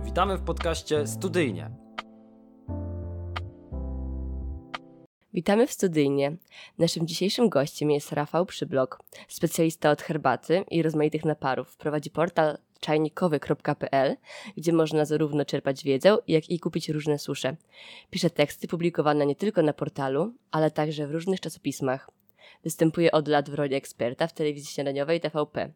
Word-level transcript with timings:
Witamy 0.00 0.36
w 0.36 0.42
podcaście 0.42 1.06
Studyjnie. 1.06 1.70
Witamy 5.34 5.66
w 5.66 5.72
Studyjnie. 5.72 6.36
Naszym 6.78 7.06
dzisiejszym 7.06 7.48
gościem 7.48 7.90
jest 7.90 8.12
Rafał 8.12 8.46
Przyblok, 8.46 9.02
specjalista 9.28 9.90
od 9.90 10.02
herbaty 10.02 10.64
i 10.70 10.82
rozmaitych 10.82 11.24
naparów. 11.24 11.76
Prowadzi 11.76 12.10
portal 12.10 12.58
czajnikowy.pl, 12.80 14.16
gdzie 14.56 14.72
można 14.72 15.04
zarówno 15.04 15.44
czerpać 15.44 15.84
wiedzę, 15.84 16.16
jak 16.28 16.50
i 16.50 16.60
kupić 16.60 16.88
różne 16.88 17.18
susze. 17.18 17.56
Pisze 18.10 18.30
teksty 18.30 18.68
publikowane 18.68 19.26
nie 19.26 19.36
tylko 19.36 19.62
na 19.62 19.72
portalu, 19.72 20.34
ale 20.50 20.70
także 20.70 21.06
w 21.06 21.10
różnych 21.10 21.40
czasopismach. 21.40 22.10
Występuje 22.64 23.12
od 23.12 23.28
lat 23.28 23.50
w 23.50 23.54
roli 23.54 23.74
eksperta 23.74 24.26
w 24.26 24.32
telewizji 24.32 24.74
śniadaniowej 24.74 25.20
TVP. 25.20 25.72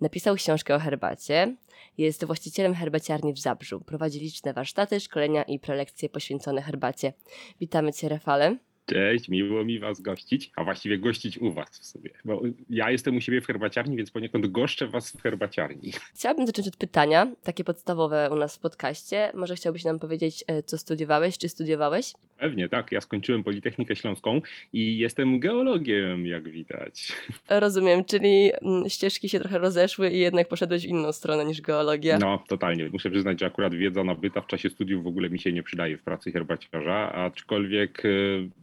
Napisał 0.00 0.34
książkę 0.34 0.74
o 0.74 0.78
herbacie, 0.78 1.56
jest 1.98 2.24
właścicielem 2.24 2.74
herbaciarni 2.74 3.32
w 3.32 3.38
Zabrzu. 3.38 3.80
Prowadzi 3.80 4.20
liczne 4.20 4.52
warsztaty, 4.52 5.00
szkolenia 5.00 5.42
i 5.42 5.58
prelekcje 5.58 6.08
poświęcone 6.08 6.62
herbacie. 6.62 7.12
Witamy 7.60 7.92
Cię, 7.92 8.08
Rafale. 8.08 8.56
Cześć, 8.86 9.28
miło 9.28 9.64
mi 9.64 9.78
Was 9.78 10.00
gościć, 10.00 10.50
a 10.56 10.64
właściwie 10.64 10.98
gościć 10.98 11.38
u 11.38 11.52
Was 11.52 11.78
w 11.78 11.84
sobie. 11.84 12.10
Bo 12.24 12.42
ja 12.70 12.90
jestem 12.90 13.16
u 13.16 13.20
siebie 13.20 13.40
w 13.40 13.46
herbaciarni, 13.46 13.96
więc 13.96 14.10
poniekąd 14.10 14.46
goszczę 14.46 14.86
Was 14.86 15.10
w 15.10 15.22
herbaciarni. 15.22 15.92
Chciałabym 16.14 16.46
zacząć 16.46 16.68
od 16.68 16.76
pytania, 16.76 17.32
takie 17.42 17.64
podstawowe 17.64 18.30
u 18.32 18.36
nas 18.36 18.56
w 18.56 18.58
podcaście. 18.58 19.32
Może 19.34 19.56
chciałbyś 19.56 19.84
nam 19.84 19.98
powiedzieć, 19.98 20.44
e, 20.46 20.62
co 20.62 20.78
studiowałeś, 20.78 21.38
czy 21.38 21.48
studiowałeś? 21.48 22.12
Pewnie, 22.42 22.68
tak. 22.68 22.92
Ja 22.92 23.00
skończyłem 23.00 23.44
Politechnikę 23.44 23.96
Śląską 23.96 24.40
i 24.72 24.98
jestem 24.98 25.40
geologiem, 25.40 26.26
jak 26.26 26.48
widać. 26.48 27.12
Rozumiem, 27.48 28.04
czyli 28.04 28.52
mm, 28.62 28.88
ścieżki 28.88 29.28
się 29.28 29.40
trochę 29.40 29.58
rozeszły 29.58 30.10
i 30.10 30.18
jednak 30.18 30.48
poszedłeś 30.48 30.82
w 30.82 30.88
inną 30.88 31.12
stronę 31.12 31.44
niż 31.44 31.60
geologia. 31.60 32.18
No, 32.18 32.44
totalnie. 32.48 32.88
Muszę 32.92 33.10
przyznać, 33.10 33.40
że 33.40 33.46
akurat 33.46 33.74
wiedza 33.74 34.04
nabyta 34.04 34.40
w 34.40 34.46
czasie 34.46 34.70
studiów 34.70 35.04
w 35.04 35.06
ogóle 35.06 35.30
mi 35.30 35.38
się 35.38 35.52
nie 35.52 35.62
przydaje 35.62 35.98
w 35.98 36.02
pracy 36.02 36.32
herbaciarza, 36.32 37.12
aczkolwiek 37.12 38.02
e, 38.06 38.08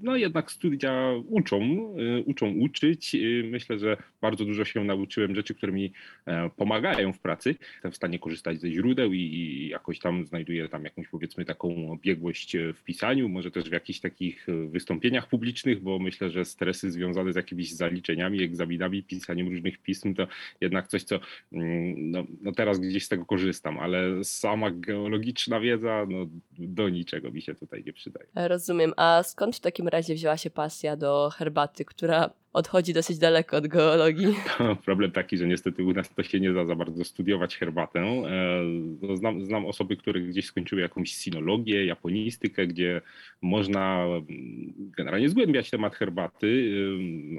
no 0.02 0.16
jednak 0.16 0.52
studia 0.52 1.12
uczą, 1.30 1.62
e, 1.98 2.22
uczą 2.22 2.52
uczyć. 2.52 3.16
Myślę, 3.44 3.80
że 3.80 3.98
bardzo 4.22 4.46
dużo 4.46 4.66
się 4.66 4.84
nauczyłem 4.84 5.36
rzeczy, 5.36 5.56
które 5.56 5.72
mi 5.72 5.92
e, 6.26 6.50
pomagają 6.58 7.14
w 7.14 7.20
pracy. 7.20 7.56
Jestem 7.74 7.92
w 7.92 7.96
stanie 7.96 8.20
korzystać 8.20 8.62
ze 8.62 8.72
źródeł 8.72 9.14
i 9.14 9.68
jakoś 9.72 10.00
tam 10.00 10.26
znajduję 10.26 10.70
tam 10.70 10.84
jakąś 10.84 11.08
powiedzmy 11.08 11.46
taką 11.46 12.00
biegłość 12.04 12.58
w 12.74 12.84
pisaniu, 12.84 13.30
może 13.30 13.52
też 13.52 13.69
w 13.70 13.74
jakichś 13.74 14.00
takich 14.00 14.50
e, 14.50 14.68
wystąpieniach 14.68 15.28
publicznych, 15.28 15.82
bo 15.82 16.00
myślę, 16.00 16.30
że 16.30 16.46
stresy 16.46 16.92
związane 16.92 17.34
z 17.34 17.36
jakimiś 17.36 17.76
zaliczeniami, 17.76 18.44
egzaminami, 18.44 19.04
pisaniem 19.04 19.48
różnych 19.48 19.78
pism 19.78 20.14
to 20.14 20.28
jednak 20.62 20.88
coś, 20.88 21.04
co 21.04 21.20
mm, 21.52 22.12
no, 22.12 22.24
no 22.42 22.52
teraz 22.52 22.80
gdzieś 22.80 23.06
z 23.06 23.10
tego 23.10 23.26
korzystam, 23.26 23.80
ale 23.80 24.24
sama 24.24 24.72
geologiczna 24.72 25.60
wiedza 25.60 26.06
no, 26.10 26.26
do 26.60 26.90
niczego 26.90 27.32
mi 27.32 27.42
się 27.42 27.56
tutaj 27.56 27.84
nie 27.86 27.94
przydaje. 27.94 28.28
Rozumiem. 28.36 28.94
A 28.98 29.24
skąd 29.24 29.56
w 29.56 29.60
takim 29.60 29.88
razie 29.88 30.14
wzięła 30.14 30.38
się 30.38 30.50
pasja 30.50 30.96
do 30.98 31.30
herbaty, 31.30 31.86
która 31.86 32.30
odchodzi 32.54 32.94
dosyć 32.94 33.18
daleko 33.18 33.58
od 33.58 33.68
geologii. 33.68 34.36
Problem 34.86 35.12
taki, 35.12 35.38
że 35.38 35.48
niestety 35.48 35.84
u 35.84 35.94
nas 35.94 36.10
to 36.16 36.24
się 36.24 36.40
nie 36.40 36.54
da 36.54 36.66
za 36.66 36.76
bardzo 36.76 37.04
studiować 37.04 37.58
herbatę. 37.58 38.00
E, 38.00 39.16
znam, 39.16 39.46
znam 39.46 39.66
osoby, 39.66 39.98
które 39.98 40.22
gdzieś 40.22 40.46
skończyły 40.46 40.82
jakąś 40.82 41.12
sinologię, 41.12 41.86
japonistykę, 41.86 42.68
gdzie 42.68 43.02
można 43.42 44.04
mm, 44.06 44.74
generalnie 44.98 45.30
zgłębiać 45.30 45.70
temat 45.70 45.96
herbaty, 45.96 46.74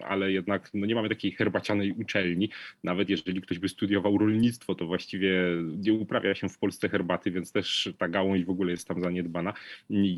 ale 0.08 0.32
jednak 0.32 0.70
no 0.74 0.86
nie 0.86 0.94
mamy 0.94 1.08
takiej 1.08 1.32
herbacianej 1.32 1.92
uczelni. 1.92 2.48
Nawet 2.84 3.10
jeżeli 3.10 3.40
ktoś 3.40 3.58
by 3.58 3.68
studiował 3.68 4.18
rolnictwo, 4.18 4.74
to 4.74 4.86
właściwie 4.86 5.42
nie 5.78 5.92
uprawia 5.92 6.34
się 6.34 6.48
w 6.48 6.58
Polsce 6.58 6.88
herbaty, 6.88 7.30
więc 7.30 7.52
też 7.52 7.92
ta 7.98 8.08
gałąź 8.08 8.44
w 8.44 8.50
ogóle 8.50 8.70
jest 8.70 8.88
tam 8.88 9.00
zaniedbana. 9.00 9.52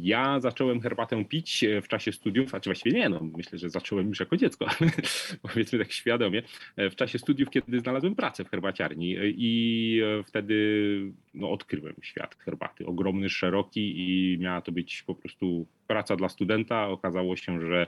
Ja 0.02 0.40
zacząłem 0.40 0.80
herbatę 0.80 1.24
pić 1.24 1.64
w 1.82 1.88
czasie 1.88 2.12
studiów, 2.12 2.54
a 2.54 2.60
czy 2.60 2.70
właściwie 2.70 2.98
nie, 2.98 3.08
no 3.08 3.20
myślę, 3.36 3.58
że 3.58 3.70
zacząłem 3.70 4.08
już 4.08 4.20
jako 4.20 4.36
dziecko, 4.36 4.66
powiedzmy 5.42 5.78
tak 5.78 5.92
świadomie, 5.92 6.42
e, 6.76 6.90
w 6.90 6.96
czasie 6.96 7.18
studiów, 7.18 7.50
kiedy 7.50 7.80
znalazłem 7.80 8.14
pracę 8.14 8.44
w 8.44 8.50
herbaciarni 8.50 9.16
e, 9.16 9.20
i 9.26 10.00
e, 10.20 10.22
wtedy 10.22 11.12
no, 11.34 11.50
odkryłem 11.50 11.94
świat 12.02 12.34
herbaty. 12.34 12.86
Ogromny, 12.86 13.28
szeroki 13.28 13.94
i 13.96 14.38
miała 14.38 14.60
to 14.60 14.72
być 14.72 15.02
po 15.02 15.14
prostu 15.14 15.66
praca 15.86 16.16
dla 16.16 16.28
studenta. 16.28 16.88
Okazało 16.88 17.36
się, 17.36 17.60
że 17.60 17.86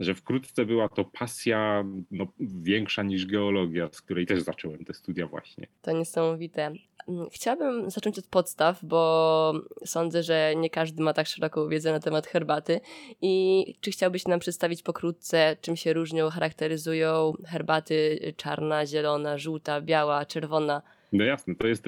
że 0.00 0.14
wkrótce 0.14 0.64
była 0.64 0.88
to 0.88 1.04
pasja 1.04 1.84
no, 2.10 2.26
większa 2.40 3.02
niż 3.02 3.26
geologia, 3.26 3.88
z 3.92 4.02
której 4.02 4.26
też 4.26 4.42
zacząłem 4.42 4.84
te 4.84 4.94
studia 4.94 5.26
właśnie. 5.26 5.66
To 5.82 5.92
niesamowite. 5.92 6.72
Mm, 7.08 7.26
chciałabym 7.30 7.90
zacząć 7.90 8.18
od 8.18 8.26
podstaw, 8.26 8.84
bo 8.84 9.52
sądzę, 9.84 10.22
że 10.22 10.52
nie 10.56 10.70
każdy 10.70 11.02
ma 11.02 11.12
tak 11.12 11.26
szeroką 11.26 11.68
wiedzę 11.68 11.92
na 11.92 12.00
temat 12.00 12.26
herbaty. 12.26 12.80
I 13.22 13.64
czy 13.80 13.90
chciałbyś 13.90 14.26
nam 14.26 14.40
przedstawić 14.40 14.82
pokrótce, 14.82 15.56
czym 15.60 15.76
się 15.76 15.92
różnią, 15.92 16.30
charakteryzują 16.30 17.32
herbaty 17.46 18.18
czarna, 18.36 18.86
zielona, 18.86 19.38
żółta, 19.38 19.80
biała, 19.80 20.26
czerwona? 20.26 20.82
No 21.12 21.24
jasne, 21.24 21.54
to 21.54 21.66
jest 21.66 21.84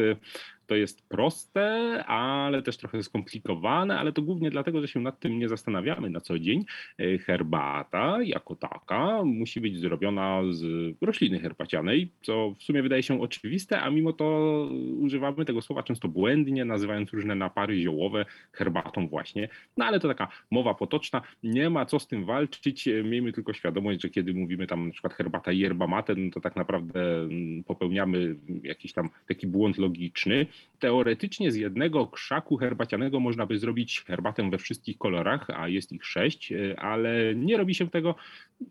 to 0.67 0.75
jest 0.75 1.09
proste, 1.09 1.65
ale 2.07 2.63
też 2.63 2.77
trochę 2.77 3.03
skomplikowane, 3.03 3.99
ale 3.99 4.13
to 4.13 4.23
głównie 4.23 4.51
dlatego, 4.51 4.81
że 4.81 4.89
się 4.89 5.01
nad 5.01 5.21
tym 5.21 5.39
nie 5.39 5.49
zastanawiamy 5.49 6.11
na 6.11 6.21
co 6.21 6.39
dzień. 6.39 6.65
E, 6.99 7.19
herbata 7.19 8.19
jako 8.23 8.57
taka 8.57 9.25
musi 9.25 9.61
być 9.61 9.81
zrobiona 9.81 10.41
z 10.51 10.95
rośliny 11.01 11.41
herbacianej, 11.41 12.11
co 12.23 12.55
w 12.59 12.63
sumie 12.63 12.83
wydaje 12.83 13.03
się 13.03 13.21
oczywiste, 13.21 13.81
a 13.81 13.91
mimo 13.91 14.13
to 14.13 14.69
używamy 15.01 15.45
tego 15.45 15.63
słowa 15.63 15.83
często 15.83 16.09
błędnie, 16.09 16.65
nazywając 16.65 17.13
różne 17.13 17.35
napary 17.35 17.83
ziołowe 17.83 18.25
herbatą 18.53 19.09
właśnie. 19.09 19.49
No 19.77 19.85
ale 19.85 20.01
to 20.01 20.09
taka 20.09 20.29
mowa 20.51 20.75
potoczna, 20.75 21.23
nie 21.43 21.71
ma 21.71 21.87
co 21.87 21.99
z 21.99 22.07
tym 22.07 22.25
walczyć, 22.25 22.89
miejmy 23.05 23.33
tylko 23.33 23.53
świadomość, 23.53 24.03
że 24.03 24.09
kiedy 24.09 24.35
mówimy 24.35 24.67
tam 24.67 24.87
na 24.87 24.93
przykład 24.93 25.15
herbata 25.15 25.53
yerba 25.53 25.87
mate, 25.87 26.15
no 26.15 26.31
to 26.31 26.41
tak 26.41 26.57
naprawdę 26.57 27.21
mm, 27.21 27.65
popełniamy 27.65 28.37
jakiś 28.63 28.93
tam 28.93 29.11
taki 29.29 29.47
błąd 29.47 29.79
logiczny, 29.79 30.47
Teoretycznie 30.79 31.53
z 31.53 31.57
jednego 31.57 32.07
krzaku 32.07 32.57
herbacianego 32.57 33.21
można 33.21 33.47
by 33.47 33.59
zrobić 33.59 34.01
herbatę 34.01 34.51
we 34.51 34.59
wszystkich 34.59 34.99
kolorach, 34.99 35.51
a 35.51 35.69
jest 35.69 35.93
ich 35.93 36.05
sześć, 36.05 36.53
e, 36.53 36.81
ale 36.81 37.35
nie 37.35 37.57
robi 37.57 37.75
się 37.75 37.91
tego, 37.91 38.15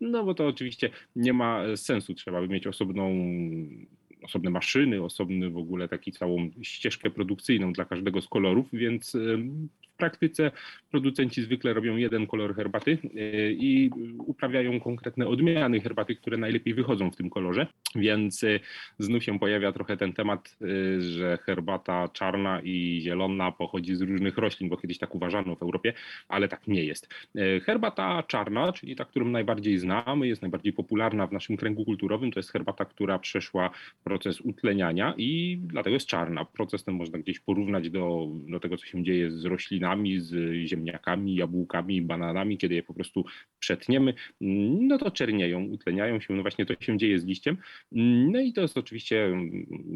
no 0.00 0.24
bo 0.24 0.34
to 0.34 0.46
oczywiście 0.46 0.90
nie 1.16 1.32
ma 1.32 1.76
sensu. 1.76 2.14
Trzeba 2.14 2.40
by 2.40 2.48
mieć 2.48 2.66
osobną 2.66 3.14
osobne 4.22 4.50
maszyny, 4.50 5.02
osobny 5.02 5.50
w 5.50 5.56
ogóle 5.56 5.88
taki 5.88 6.12
całą 6.12 6.50
ścieżkę 6.62 7.10
produkcyjną 7.10 7.72
dla 7.72 7.84
każdego 7.84 8.20
z 8.20 8.28
kolorów, 8.28 8.66
więc 8.72 9.16
w 9.94 9.96
praktyce 9.96 10.50
producenci 10.90 11.42
zwykle 11.42 11.72
robią 11.72 11.96
jeden 11.96 12.26
kolor 12.26 12.56
herbaty 12.56 12.98
e, 13.02 13.50
i 13.52 13.90
uprawiają 14.18 14.80
konkretne 14.80 15.26
odmiany 15.26 15.80
herbaty, 15.80 16.16
które 16.16 16.36
najlepiej 16.36 16.74
wychodzą 16.74 17.10
w 17.10 17.16
tym 17.16 17.30
kolorze. 17.30 17.66
Więc 17.94 18.44
e, 18.44 18.60
znów 18.98 19.24
się 19.24 19.38
pojawia 19.38 19.72
trochę 19.72 19.96
ten 19.96 20.12
temat, 20.12 20.56
e, 20.62 21.00
że 21.00 21.38
herbata 21.42 22.08
czarna 22.08 22.60
i 22.60 23.00
zielona 23.02 23.52
pochodzi 23.52 23.94
z 23.94 24.00
różnych 24.00 24.38
roślin, 24.38 24.68
bo 24.68 24.76
kiedyś 24.76 24.98
tak 24.98 25.14
uważano 25.14 25.56
w 25.56 25.62
Europie, 25.62 25.92
ale 26.28 26.48
tak 26.48 26.68
nie 26.68 26.84
jest. 26.84 27.14
Herbata 27.66 28.22
czarna, 28.22 28.72
czyli 28.72 28.96
ta, 28.96 29.04
którą 29.04 29.26
najbardziej 29.28 29.78
znamy, 29.78 30.28
jest 30.28 30.42
najbardziej 30.42 30.72
popularna 30.72 31.26
w 31.26 31.32
naszym 31.32 31.56
kręgu 31.56 31.84
kulturowym, 31.84 32.32
to 32.32 32.38
jest 32.38 32.52
herbata, 32.52 32.84
która 32.84 33.18
przeszła 33.18 33.70
proces 34.04 34.40
utleniania 34.40 35.14
i 35.16 35.58
dlatego 35.62 35.94
jest 35.94 36.06
czarna. 36.06 36.44
Proces 36.44 36.84
ten 36.84 36.94
można 36.94 37.18
gdzieś 37.18 37.40
porównać 37.40 37.90
do, 37.90 38.28
do 38.48 38.60
tego, 38.60 38.76
co 38.76 38.86
się 38.86 39.04
dzieje 39.04 39.30
z 39.30 39.44
roślinami 39.44 39.83
z 40.18 40.54
ziemniakami, 40.66 41.34
jabłkami, 41.34 42.02
bananami, 42.02 42.58
kiedy 42.58 42.74
je 42.74 42.82
po 42.82 42.94
prostu 42.94 43.24
przetniemy, 43.58 44.14
no 44.40 44.98
to 44.98 45.10
czernieją, 45.10 45.64
utleniają 45.64 46.20
się, 46.20 46.34
no 46.34 46.42
właśnie 46.42 46.66
to 46.66 46.74
się 46.80 46.98
dzieje 46.98 47.18
z 47.18 47.24
liściem. 47.24 47.56
No 48.32 48.40
i 48.40 48.52
to 48.52 48.60
jest 48.60 48.78
oczywiście 48.78 49.36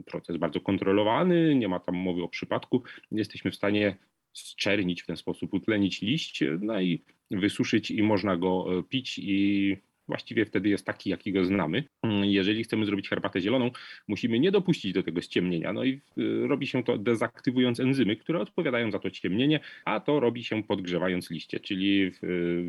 proces 0.06 0.37
bardzo 0.37 0.61
kontrolowany, 0.61 1.55
nie 1.55 1.69
ma 1.69 1.81
tam 1.81 1.96
mowy 1.96 2.23
o 2.23 2.29
przypadku. 2.29 2.82
Jesteśmy 3.12 3.50
w 3.50 3.56
stanie 3.56 3.96
zczernić 4.32 5.02
w 5.02 5.06
ten 5.06 5.17
sposób, 5.17 5.55
utlenić 5.55 6.02
liść, 6.02 6.44
no 6.61 6.81
i 6.81 7.02
wysuszyć 7.31 7.91
i 7.91 8.02
można 8.02 8.37
go 8.37 8.84
pić 8.88 9.19
i 9.19 9.76
właściwie 10.08 10.44
wtedy 10.44 10.69
jest 10.69 10.87
taki, 10.87 11.10
jakiego 11.10 11.44
znamy. 11.44 11.84
Mm, 12.02 12.25
jeżeli 12.25 12.64
chcemy 12.64 12.84
zrobić 12.84 13.08
herbatę 13.08 13.40
zieloną, 13.40 13.70
musimy 14.08 14.40
nie 14.40 14.50
dopuścić 14.50 14.93
do 14.93 15.02
tego 15.02 15.20
ściemnienia. 15.20 15.72
No 15.72 15.84
i 15.84 16.00
y, 16.19 16.46
robi 16.46 16.66
się 16.66 16.82
to 16.82 16.99
dezaktywując 16.99 17.81
enzymy, 17.81 18.16
które 18.16 18.40
odpowiadają 18.40 18.90
za 18.90 18.99
to 18.99 19.10
ciemnienie, 19.10 19.60
a 19.84 20.00
to 20.00 20.20
robi 20.20 20.44
się 20.44 20.62
podgrzewając 20.62 21.31
liście, 21.31 21.60
czyli 21.60 22.10
w, 22.10 22.19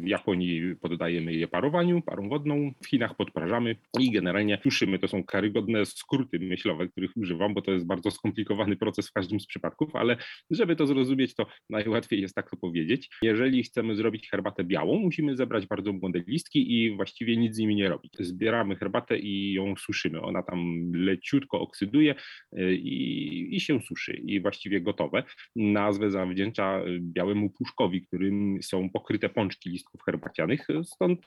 w 0.04 0.08
Japonii 0.08 0.76
poddajemy 0.76 1.34
je 1.34 1.48
parowaniu, 1.48 2.02
parą 2.02 2.30
wodną, 2.30 2.74
w 2.84 2.88
Chinach 2.88 3.16
podprażamy 3.16 3.76
i 4.00 4.12
generalnie 4.12 4.60
suszymy. 4.64 5.00
To 5.00 5.08
są 5.08 5.24
karygodne 5.24 5.86
skróty 5.86 6.40
myślowe, 6.40 6.88
których 6.88 7.18
używam, 7.18 7.54
bo 7.54 7.62
to 7.62 7.72
jest 7.72 7.86
bardzo 7.86 8.12
skomplikowany 8.12 8.76
proces 8.76 9.10
w 9.10 9.12
każdym 9.12 9.40
z 9.40 9.48
przypadków, 9.48 9.96
ale 9.96 10.18
żeby 10.52 10.76
to 10.76 10.88
zrozumieć, 10.88 11.36
to 11.36 11.46
najłatwiej 11.70 12.22
jest 12.22 12.36
tak 12.36 12.50
to 12.50 12.58
powiedzieć. 12.58 13.10
Jeżeli 13.22 13.64
chcemy 13.64 13.96
zrobić 13.96 14.30
herbatę 14.30 14.64
białą, 14.64 15.00
musimy 15.00 15.36
zebrać 15.36 15.66
bardzo 15.66 15.94
młode 15.94 16.20
listki 16.28 16.74
i 16.74 16.96
właściwie 16.96 17.29
właściwie 17.30 17.48
nic 17.48 17.56
z 17.56 17.60
nimi 17.60 17.76
nie 17.76 17.90
robić. 17.90 18.14
Zbieramy 18.20 18.76
herbatę 18.76 19.18
i 19.20 19.54
ją 19.54 19.76
suszymy. 19.76 20.22
Ona 20.22 20.44
tam 20.44 20.92
leciutko 20.94 21.60
oksyduje 21.60 22.16
y, 22.58 22.76
i, 22.76 23.56
i 23.56 23.60
się 23.60 23.82
suszy 23.82 24.14
i 24.14 24.42
właściwie 24.42 24.82
gotowe. 24.82 25.24
Nazwę 25.56 26.12
zawdzięcza 26.12 26.82
białemu 27.00 27.50
puszkowi, 27.50 28.02
którym 28.02 28.58
są 28.64 28.90
pokryte 28.90 29.30
pączki 29.30 29.70
listków 29.70 30.02
herbacianych. 30.06 30.68
Stąd 30.84 31.20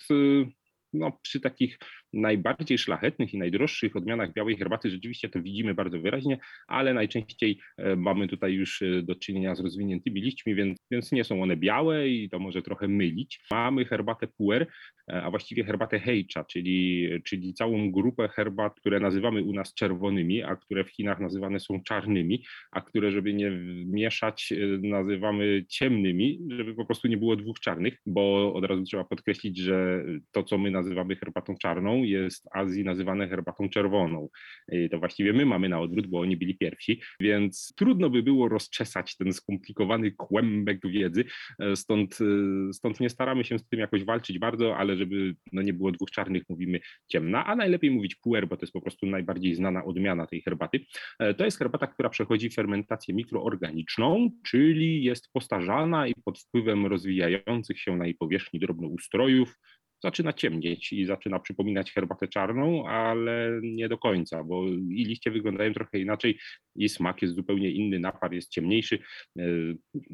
no, 0.93 1.19
przy 1.23 1.41
takich 1.41 1.79
najbardziej 2.13 2.79
szlachetnych 2.79 3.35
i 3.35 3.39
najdroższych 3.39 3.97
odmianach 3.97 4.33
białej 4.33 4.57
herbaty 4.57 4.91
rzeczywiście 4.91 5.29
to 5.29 5.43
widzimy 5.43 5.75
bardzo 5.75 6.01
wyraźnie, 6.01 6.39
ale 6.67 6.95
najczęściej 6.95 7.59
e, 7.77 7.97
mamy 7.97 8.29
tutaj 8.29 8.53
już 8.53 8.83
e, 8.83 9.03
do 9.03 9.15
czynienia 9.15 9.55
z 9.55 9.61
rozwiniętymi 9.61 10.21
liśćmi, 10.21 10.55
więc, 10.55 10.79
więc 10.91 11.13
nie 11.13 11.25
są 11.25 11.43
one 11.43 11.57
białe 11.57 12.09
i 12.09 12.31
to 12.31 12.39
może 12.39 12.63
trochę 12.63 12.89
mylić. 12.89 13.41
Mamy 13.51 13.85
herbatę 13.85 14.27
puer, 14.27 14.67
e, 15.13 15.23
a 15.23 15.31
właściwie 15.31 15.65
herbatę 15.65 16.01
hejcza, 16.01 16.45
czyli, 16.45 17.09
czyli 17.25 17.55
całą 17.55 17.93
grupę 17.93 18.29
herbat, 18.29 18.81
które 18.81 19.01
nazywamy 19.01 19.43
u 19.43 19.53
nas 19.53 19.75
czerwonymi, 19.75 20.43
a 20.43 20.57
które 20.57 20.85
w 20.85 20.91
Chinach 20.91 21.21
nazywane 21.21 21.61
są 21.61 21.83
czarnymi, 21.83 22.45
a 22.73 22.81
które, 22.81 23.11
żeby 23.11 23.35
nie 23.35 23.51
mieszać, 23.87 24.53
nazywamy 24.83 25.65
ciemnymi, 25.69 26.39
żeby 26.51 26.75
po 26.75 26.85
prostu 26.87 27.09
nie 27.09 27.17
było 27.17 27.37
dwóch 27.37 27.61
czarnych, 27.61 27.95
bo 28.07 28.55
od 28.55 28.65
razu 28.65 28.83
trzeba 28.83 29.05
podkreślić, 29.05 29.59
że 29.59 30.05
to, 30.33 30.43
co 30.43 30.59
my 30.59 30.71
nazywamy 30.71 30.82
herbatą 31.21 31.55
czarną, 31.57 32.03
jest 32.03 32.45
w 32.45 32.57
Azji 32.57 32.85
nazywane 32.85 33.29
herbatą 33.29 33.69
czerwoną. 33.69 34.29
To 34.91 34.99
właściwie 34.99 35.33
my 35.33 35.47
mamy 35.47 35.69
na 35.69 35.81
odwrót, 35.81 36.07
bo 36.07 36.21
oni 36.21 36.37
byli 36.37 36.59
pierwsi, 36.59 37.01
więc 37.21 37.75
trudno 37.77 38.11
by 38.11 38.23
było 38.23 38.49
rozczesać 38.49 39.17
ten 39.17 39.33
skomplikowany 39.33 40.13
kłębek 40.13 40.87
wiedzy, 40.89 41.25
e, 41.59 41.77
stąd, 41.77 42.19
e, 42.21 42.73
stąd 42.73 43.01
nie 43.01 43.11
staramy 43.11 43.45
się 43.45 43.59
z 43.59 43.69
tym 43.69 43.81
jakoś 43.81 44.05
walczyć 44.05 44.39
bardzo, 44.39 44.77
ale 44.77 44.97
żeby 44.97 45.35
no, 45.53 45.63
nie 45.63 45.73
było 45.73 45.93
dwóch 45.93 46.11
czarnych, 46.11 46.43
mówimy 46.49 46.81
ciemna, 47.09 47.47
a 47.47 47.57
najlepiej 47.57 47.91
mówić 47.91 48.15
puer, 48.15 48.49
bo 48.49 48.57
to 48.57 48.63
jest 48.63 48.73
po 48.73 48.81
prostu 48.81 49.07
najbardziej 49.07 49.55
znana 49.55 49.85
odmiana 49.85 50.27
tej 50.27 50.43
herbaty. 50.43 50.81
E, 51.19 51.35
to 51.35 51.45
jest 51.45 51.59
herbata, 51.59 51.87
która 51.87 52.09
przechodzi 52.09 52.51
fermentację 52.51 53.15
mikroorganiczną, 53.15 54.31
czyli 54.47 55.05
jest 55.05 55.33
postarzana 55.33 56.07
i 56.07 56.15
pod 56.25 56.39
wpływem 56.39 56.87
rozwijających 56.87 57.81
się 57.81 57.97
na 57.97 58.05
jej 58.05 58.15
powierzchni 58.15 58.61
drobnoustrojów 58.61 59.59
zaczyna 60.03 60.33
ciemnieć 60.33 60.93
i 60.93 61.05
zaczyna 61.05 61.39
przypominać 61.39 61.93
herbatę 61.93 62.29
czarną, 62.29 62.87
ale 62.87 63.61
nie 63.63 63.89
do 63.89 63.99
końca, 63.99 64.45
bo 64.45 64.69
i 64.69 65.05
liście 65.05 65.31
wyglądają 65.31 65.73
trochę 65.73 65.99
inaczej 65.99 66.39
i 66.77 66.89
smak 66.89 67.23
jest 67.23 67.35
zupełnie 67.35 67.71
inny, 67.71 67.99
napar 67.99 68.33
jest 68.33 68.51
ciemniejszy, 68.51 68.99
e, 69.39 69.43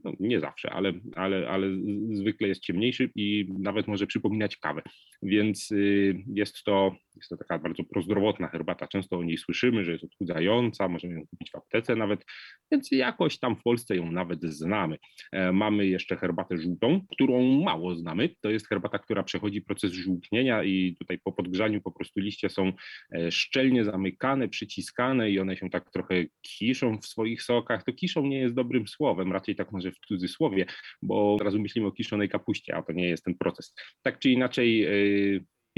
no, 0.05 0.13
nie 0.21 0.41
zawsze, 0.41 0.71
ale, 0.71 0.93
ale, 1.17 1.49
ale 1.49 1.67
zwykle 2.13 2.49
jest 2.49 2.63
ciemniejszy 2.63 3.11
i 3.15 3.49
nawet 3.59 3.89
może 3.89 4.07
przypominać 4.07 4.57
kawę, 4.57 4.83
więc 5.23 5.71
y, 5.71 6.15
jest 6.35 6.65
to, 6.65 6.97
jest 7.17 7.29
to 7.29 7.37
taka 7.37 7.59
bardzo 7.59 7.85
prozdrowotna 7.85 8.49
herbata, 8.49 8.89
często 8.89 9.19
o 9.19 9.25
niej 9.25 9.39
słyszymy, 9.39 9.85
że 9.85 9.93
jest 9.93 10.05
odchudzająca, 10.05 10.89
możemy 10.89 11.15
ją 11.15 11.27
kupić 11.27 11.51
w 11.51 11.57
aptece 11.57 11.97
nawet, 11.97 12.25
więc 12.73 12.93
jakoś 12.93 13.39
tam 13.39 13.57
w 13.57 13.63
Polsce 13.63 13.97
ją 13.97 14.13
nawet 14.13 14.45
znamy. 14.45 14.97
E, 15.33 15.53
mamy 15.53 15.87
jeszcze 15.87 16.17
herbatę 16.17 16.59
żółtą, 16.59 17.07
którą 17.13 17.63
mało 17.63 17.95
znamy, 17.95 18.29
to 18.41 18.51
jest 18.51 18.69
herbata, 18.69 18.99
która 18.99 19.23
przechodzi 19.23 19.63
proces 19.63 19.78
proces 19.79 19.93
żółknienia 19.93 20.65
i 20.65 20.97
tutaj 20.99 21.19
po 21.19 21.33
podgrzaniu 21.33 21.81
po 21.81 21.93
prostu 21.93 22.21
liście 22.21 22.51
są 22.51 22.73
e, 23.13 23.31
szczelnie 23.31 23.85
zamykane, 23.85 24.49
przyciskane 24.49 25.31
i 25.31 25.41
one 25.41 25.57
się 25.57 25.71
tak 25.71 25.91
trochę 25.91 26.15
kiszą 26.43 26.99
w 26.99 27.07
swoich 27.07 27.43
sokach. 27.43 27.85
To 27.85 27.93
kiszą 27.93 28.27
nie 28.27 28.39
jest 28.39 28.55
dobrym 28.55 28.89
słowem, 28.89 29.33
raczej 29.33 29.57
tak 29.57 29.73
może 29.73 29.93
w 29.93 29.99
cudzysłowie, 29.99 30.67
bo 31.03 31.35
od 31.35 31.43
razu 31.43 31.61
myślimy 31.61 31.87
o 31.87 31.93
kiszonej 31.93 32.29
kapuście, 32.29 32.77
a 32.77 32.83
to 32.83 32.93
nie 32.93 33.09
jest 33.09 33.25
ten 33.25 33.35
proces. 33.35 33.75
Tak 34.03 34.19
czy 34.19 34.31
inaczej 34.31 34.85
e, 34.85 34.91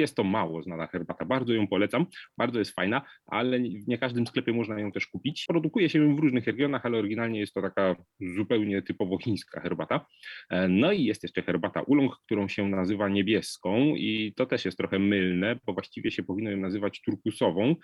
jest 0.01 0.17
to 0.17 0.25
mało 0.25 0.63
znana 0.63 0.87
herbata, 0.87 1.25
bardzo 1.25 1.55
ją 1.55 1.67
polecam, 1.69 2.07
bardzo 2.39 2.59
jest 2.59 2.75
fajna, 2.75 3.03
ale 3.27 3.59
w 3.59 3.89
nie 3.89 3.99
każdym 3.99 4.27
sklepie 4.27 4.53
można 4.53 4.81
ją 4.81 4.93
też 4.93 5.07
kupić. 5.07 5.45
Produkuje 5.49 5.89
się 5.89 5.99
ją 5.99 6.17
w 6.17 6.19
różnych 6.19 6.47
regionach, 6.47 6.87
ale 6.87 6.99
oryginalnie 6.99 7.41
jest 7.41 7.55
to 7.55 7.63
taka 7.63 7.97
zupełnie 8.21 8.83
typowo 8.83 9.19
chińska 9.19 9.61
herbata. 9.61 10.07
E, 10.51 10.69
no 10.69 10.93
i 10.93 11.05
jest 11.05 11.23
jeszcze 11.23 11.43
herbata 11.43 11.83
ulong, 11.83 12.17
którą 12.25 12.49
się 12.49 12.69
nazywa 12.69 13.09
niebieską 13.09 13.95
i 13.97 14.33
to 14.37 14.47
też 14.47 14.65
jest 14.65 14.79
trochę 14.79 14.99
mylne, 14.99 15.59
bo 15.67 15.73
właściwie 15.73 16.11
się 16.11 16.23
powinno 16.23 16.51
ją 16.51 16.57
nazywać 16.57 17.03
turkusową, 17.03 17.75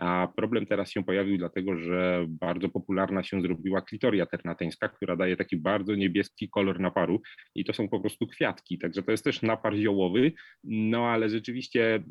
a 0.00 0.28
problem 0.36 0.66
teraz 0.66 0.90
się 0.90 1.04
pojawił 1.04 1.38
dlatego, 1.38 1.76
że 1.76 2.26
bardzo 2.28 2.68
popularna 2.68 3.22
się 3.22 3.42
zrobiła 3.42 3.82
klitoria 3.82 4.26
ternateńska, 4.26 4.88
która 4.88 5.16
daje 5.16 5.36
taki 5.36 5.56
bardzo 5.56 5.94
niebieski 5.94 6.48
kolor 6.48 6.80
naparu 6.80 7.22
i 7.54 7.64
to 7.64 7.72
są 7.72 7.88
po 7.88 8.00
prostu 8.00 8.26
kwiatki, 8.26 8.78
także 8.78 9.02
to 9.02 9.10
jest 9.10 9.24
też 9.24 9.42
napar 9.42 9.76
ziołowy, 9.76 10.32
no 10.64 11.06
ale 11.06 11.28
rzeczywiście 11.28 11.63
mm, 11.76 12.04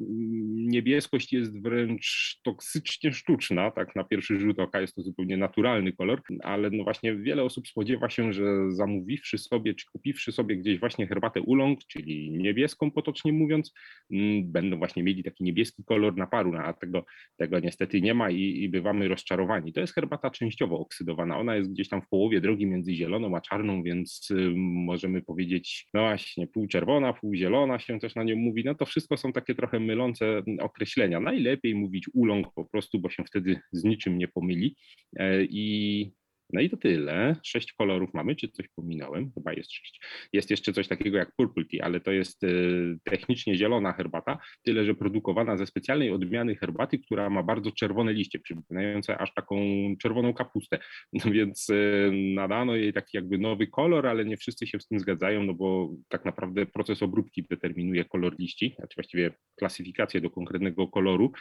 niebieskość 0.68 1.34
jest 1.34 1.62
wręcz 1.62 2.40
toksycznie 2.44 3.14
sztuczna, 3.14 3.72
tak 3.72 3.96
na 3.96 4.04
pierwszy 4.04 4.40
rzut 4.40 4.60
oka 4.60 4.82
jest 4.82 4.96
to 4.96 5.02
zupełnie 5.02 5.38
naturalny 5.38 5.94
kolor, 5.94 6.22
ale 6.44 6.70
no 6.70 6.84
właśnie 6.84 7.16
wiele 7.16 7.44
osób 7.44 7.68
spodziewa 7.68 8.10
się, 8.10 8.34
że 8.34 8.72
zamówiwszy 8.72 9.38
sobie, 9.38 9.74
czy 9.74 9.86
kupiwszy 9.92 10.32
sobie 10.32 10.58
gdzieś 10.58 10.80
właśnie 10.80 11.08
herbatę 11.08 11.42
ulong, 11.42 11.80
czyli 11.88 12.32
niebieską 12.32 12.92
potocznie 12.92 13.34
mówiąc, 13.34 13.74
mm, 14.12 14.52
będą 14.52 14.78
właśnie 14.78 15.04
mieli 15.04 15.24
taki 15.24 15.44
niebieski 15.44 15.84
kolor 15.84 16.18
naparu, 16.18 16.52
no, 16.52 16.60
a 16.60 16.74
tego, 16.74 17.06
tego 17.38 17.60
niestety 17.60 18.02
nie 18.02 18.14
ma 18.14 18.30
i, 18.30 18.42
i 18.42 18.70
bywamy 18.70 19.08
rozczarowani. 19.08 19.74
To 19.74 19.80
jest 19.80 19.94
herbata 19.94 20.30
częściowo 20.30 20.80
oksydowana, 20.80 21.38
ona 21.38 21.56
jest 21.56 21.72
gdzieś 21.72 21.90
tam 21.90 22.02
w 22.02 22.08
połowie 22.08 22.42
drogi 22.42 22.66
między 22.66 22.96
zieloną 22.96 23.36
a 23.36 23.42
czarną, 23.42 23.84
więc 23.84 24.32
y, 24.32 24.54
możemy 24.56 25.22
powiedzieć, 25.22 25.88
no 25.94 26.02
właśnie, 26.02 26.48
pół 26.48 26.68
czerwona, 26.68 27.14
pół 27.14 27.36
zielona 27.36 27.80
się 27.80 28.00
też 28.00 28.16
na 28.16 28.24
nią 28.24 28.36
mówi, 28.36 28.64
no 28.66 28.76
to 28.76 28.86
wszystko 28.86 29.18
są 29.18 29.34
takie 29.34 29.43
trochę 29.56 29.80
mylące 29.80 30.44
określenia. 30.60 31.20
Najlepiej 31.20 31.76
mówić 31.76 32.06
ulong 32.14 32.54
po 32.56 32.66
prostu, 32.66 33.00
bo 33.00 33.10
się 33.10 33.24
wtedy 33.24 33.60
z 33.72 33.84
niczym 33.84 34.18
nie 34.18 34.28
pomyli. 34.28 34.76
E, 35.16 35.44
I 35.44 36.12
no 36.54 36.62
i 36.62 36.70
to 36.70 36.78
tyle. 36.78 37.36
Sześć 37.44 37.74
kolorów 37.74 38.14
mamy, 38.14 38.36
czy 38.36 38.48
coś 38.48 38.68
pominąłem? 38.76 39.32
Chyba 39.34 39.54
jest 39.54 39.72
sześć. 39.72 40.02
Jest 40.34 40.52
jeszcze 40.52 40.74
coś 40.74 40.88
takiego 40.88 41.18
jak 41.18 41.32
purple 41.36 41.66
tea, 41.66 41.86
ale 41.86 42.00
to 42.00 42.12
jest 42.12 42.44
y, 42.44 42.98
technicznie 43.04 43.56
zielona 43.56 43.94
herbata, 43.94 44.38
tyle 44.64 44.86
że 44.86 44.96
produkowana 44.96 45.58
ze 45.58 45.68
specjalnej 45.68 46.12
odmiany 46.12 46.56
herbaty, 46.56 47.00
która 47.00 47.30
ma 47.30 47.44
bardzo 47.44 47.72
czerwone 47.72 48.14
liście, 48.14 48.40
przypominające 48.40 49.18
aż 49.18 49.34
taką 49.34 49.56
czerwoną 50.02 50.34
kapustę. 50.34 50.80
No 51.26 51.32
więc 51.32 51.70
y, 51.70 52.12
nadano 52.36 52.76
jej 52.76 52.94
taki 52.94 53.18
jakby 53.18 53.38
nowy 53.38 53.68
kolor, 53.68 54.08
ale 54.08 54.26
nie 54.26 54.38
wszyscy 54.38 54.68
się 54.68 54.80
z 54.80 54.88
tym 54.88 55.00
zgadzają, 55.00 55.44
no 55.44 55.54
bo 55.54 55.90
tak 56.10 56.26
naprawdę 56.26 56.66
proces 56.66 57.04
obróbki 57.04 57.44
determinuje 57.50 58.06
kolor 58.06 58.40
liści, 58.40 58.76
znaczy 58.78 58.96
właściwie 58.96 59.32
klasyfikację 59.56 60.22
do 60.22 60.30
konkretnego 60.30 60.88
koloru. 60.88 61.32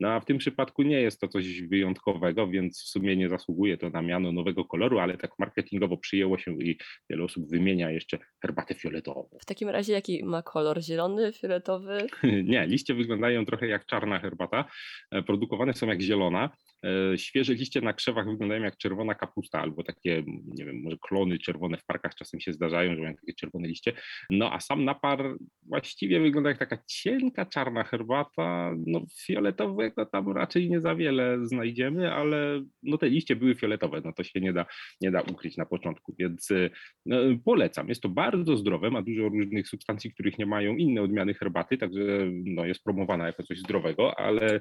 No 0.00 0.08
a 0.08 0.20
w 0.20 0.24
tym 0.24 0.38
przypadku 0.38 0.82
nie 0.82 1.00
jest 1.00 1.20
to 1.20 1.28
coś 1.28 1.62
wyjątkowego, 1.62 2.48
więc 2.48 2.82
w 2.82 2.88
sumie 2.88 3.16
nie 3.16 3.28
zasługuje 3.28 3.78
to 3.78 3.90
na 3.90 4.02
miano 4.02 4.32
nowego 4.32 4.47
koloru, 4.54 4.98
ale 4.98 5.16
tak 5.16 5.30
marketingowo 5.38 5.96
przyjęło 5.96 6.38
się 6.38 6.62
i 6.62 6.78
wiele 7.10 7.24
osób 7.24 7.50
wymienia 7.50 7.90
jeszcze 7.90 8.18
herbatę 8.42 8.74
fioletową. 8.74 9.28
W 9.40 9.44
takim 9.44 9.68
razie 9.68 9.92
jaki 9.92 10.24
ma 10.24 10.42
kolor? 10.42 10.82
Zielony, 10.82 11.32
fioletowy? 11.32 12.06
Nie, 12.44 12.66
liście 12.66 12.94
wyglądają 12.94 13.44
trochę 13.44 13.66
jak 13.68 13.86
czarna 13.86 14.18
herbata. 14.18 14.64
E, 15.10 15.22
produkowane 15.22 15.74
są 15.74 15.86
jak 15.86 16.00
zielona. 16.00 16.50
E, 16.84 17.18
świeże 17.18 17.54
liście 17.54 17.80
na 17.80 17.92
krzewach 17.92 18.26
wyglądają 18.26 18.62
jak 18.62 18.76
czerwona 18.76 19.14
kapusta 19.14 19.60
albo 19.60 19.82
takie, 19.82 20.22
nie 20.46 20.64
wiem, 20.64 20.82
może 20.82 20.96
klony 21.08 21.38
czerwone 21.38 21.78
w 21.78 21.84
parkach 21.84 22.14
czasem 22.14 22.40
się 22.40 22.52
zdarzają, 22.52 22.94
że 22.94 23.02
mają 23.02 23.14
takie 23.14 23.34
czerwone 23.34 23.68
liście. 23.68 23.92
No 24.30 24.52
a 24.52 24.60
sam 24.60 24.84
napar 24.84 25.36
właściwie 25.62 26.20
wygląda 26.20 26.50
jak 26.50 26.58
taka 26.58 26.78
cienka 26.86 27.46
czarna 27.46 27.84
herbata. 27.84 28.74
No 28.86 29.04
fioletowego 29.26 30.06
tam 30.06 30.32
raczej 30.32 30.70
nie 30.70 30.80
za 30.80 30.94
wiele 30.94 31.46
znajdziemy, 31.46 32.12
ale 32.12 32.64
no 32.82 32.98
te 32.98 33.08
liście 33.08 33.36
były 33.36 33.54
fioletowe, 33.54 34.02
no 34.04 34.12
to 34.12 34.24
się 34.24 34.40
nie 34.40 34.52
da, 34.52 34.66
nie 35.00 35.10
da 35.10 35.20
ukryć 35.20 35.56
na 35.56 35.66
początku, 35.66 36.14
więc 36.18 36.48
no, 37.06 37.16
polecam. 37.44 37.88
Jest 37.88 38.02
to 38.02 38.08
bardzo 38.08 38.56
zdrowe, 38.56 38.90
ma 38.90 39.02
dużo 39.02 39.28
różnych 39.28 39.68
substancji, 39.68 40.12
których 40.12 40.38
nie 40.38 40.46
mają 40.46 40.76
inne 40.76 41.02
odmiany 41.02 41.34
herbaty, 41.34 41.78
także 41.78 42.00
no, 42.44 42.66
jest 42.66 42.84
promowana 42.84 43.26
jako 43.26 43.42
coś 43.42 43.58
zdrowego, 43.58 44.20
ale 44.20 44.60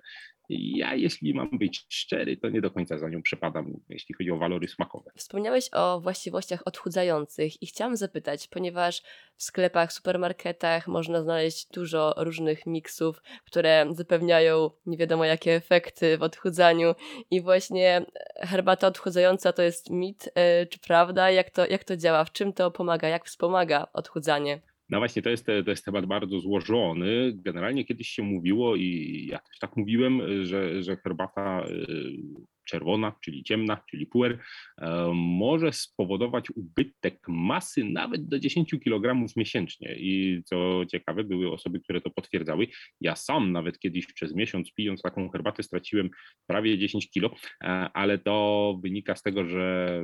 ja, 0.49 0.95
jeśli 0.95 1.33
mam 1.33 1.49
być 1.51 1.85
szczery, 1.89 2.37
to 2.37 2.49
nie 2.49 2.61
do 2.61 2.71
końca 2.71 2.97
za 2.97 3.09
nią 3.09 3.21
przepadam, 3.21 3.79
jeśli 3.89 4.15
chodzi 4.15 4.31
o 4.31 4.37
walory 4.37 4.67
smakowe. 4.67 5.11
Wspomniałeś 5.15 5.69
o 5.73 5.99
właściwościach 6.01 6.61
odchudzających 6.65 7.63
i 7.63 7.67
chciałam 7.67 7.95
zapytać, 7.95 8.47
ponieważ 8.47 9.01
w 9.35 9.43
sklepach, 9.43 9.93
supermarketach 9.93 10.87
można 10.87 11.21
znaleźć 11.21 11.67
dużo 11.73 12.13
różnych 12.17 12.65
miksów, 12.65 13.21
które 13.45 13.85
zapewniają 13.91 14.71
nie 14.85 14.97
wiadomo 14.97 15.25
jakie 15.25 15.55
efekty 15.55 16.17
w 16.17 16.23
odchudzaniu 16.23 16.95
i 17.31 17.41
właśnie 17.41 18.05
herbata 18.35 18.87
odchudzająca 18.87 19.53
to 19.53 19.61
jest 19.61 19.89
mit, 19.89 20.29
e, 20.35 20.65
czy 20.65 20.79
prawda? 20.79 21.31
Jak 21.31 21.49
to, 21.49 21.65
jak 21.65 21.83
to 21.83 21.97
działa? 21.97 22.25
W 22.25 22.31
czym 22.31 22.53
to 22.53 22.71
pomaga? 22.71 23.07
Jak 23.07 23.25
wspomaga 23.25 23.87
odchudzanie? 23.93 24.61
No 24.89 24.97
właśnie, 24.97 25.21
to 25.21 25.29
jest, 25.29 25.45
to 25.45 25.69
jest 25.69 25.85
temat 25.85 26.05
bardzo 26.05 26.39
złożony. 26.39 27.31
Generalnie 27.35 27.85
kiedyś 27.85 28.09
się 28.09 28.23
mówiło 28.23 28.75
i 28.75 29.27
ja 29.31 29.37
też 29.37 29.59
tak 29.59 29.77
mówiłem, 29.77 30.21
że, 30.45 30.83
że 30.83 30.97
herbata 30.97 31.65
y, 31.67 32.47
czerwona, 32.67 33.15
czyli 33.21 33.43
ciemna, 33.43 33.77
czyli 33.89 34.05
puer, 34.05 34.39
e, 34.77 35.11
może 35.13 35.73
spowodować 35.73 36.49
ubytek 36.49 37.19
masy 37.27 37.83
nawet 37.83 38.27
do 38.27 38.39
10 38.39 38.75
kg 38.83 39.25
miesięcznie. 39.35 39.95
I 39.99 40.41
co 40.45 40.85
ciekawe, 40.91 41.23
były 41.23 41.51
osoby, 41.51 41.79
które 41.79 42.01
to 42.01 42.09
potwierdzały. 42.09 42.67
Ja 43.01 43.15
sam 43.15 43.51
nawet 43.51 43.79
kiedyś 43.79 44.13
przez 44.13 44.35
miesiąc 44.35 44.73
pijąc 44.73 45.01
taką 45.01 45.29
herbatę 45.29 45.63
straciłem 45.63 46.09
prawie 46.47 46.77
10 46.77 47.09
kg, 47.11 47.39
e, 47.63 47.67
ale 47.93 48.17
to 48.17 48.79
wynika 48.83 49.15
z 49.15 49.21
tego, 49.21 49.45
że 49.45 50.03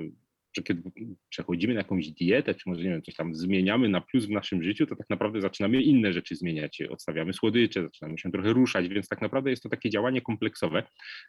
że 0.58 0.64
kiedy 0.64 0.82
przechodzimy 1.30 1.74
na 1.74 1.80
jakąś 1.80 2.08
dietę, 2.10 2.56
czy 2.56 2.70
może 2.70 2.84
nie 2.84 2.90
wiem, 2.90 3.02
coś 3.02 3.16
tam 3.16 3.36
zmieniamy 3.36 3.90
na 3.90 4.02
plus 4.02 4.26
w 4.26 4.30
naszym 4.30 4.64
życiu, 4.64 4.86
to 4.86 4.96
tak 4.96 5.10
naprawdę 5.10 5.42
zaczynamy 5.42 5.82
inne 5.82 6.14
rzeczy 6.14 6.36
zmieniać. 6.36 6.82
Odstawiamy 6.82 7.34
słodycze, 7.34 7.84
zaczynamy 7.84 8.18
się 8.18 8.32
trochę 8.32 8.54
ruszać, 8.54 8.88
więc 8.88 9.08
tak 9.08 9.22
naprawdę 9.22 9.50
jest 9.50 9.64
to 9.64 9.70
takie 9.70 9.90
działanie 9.90 10.22
kompleksowe. 10.22 10.84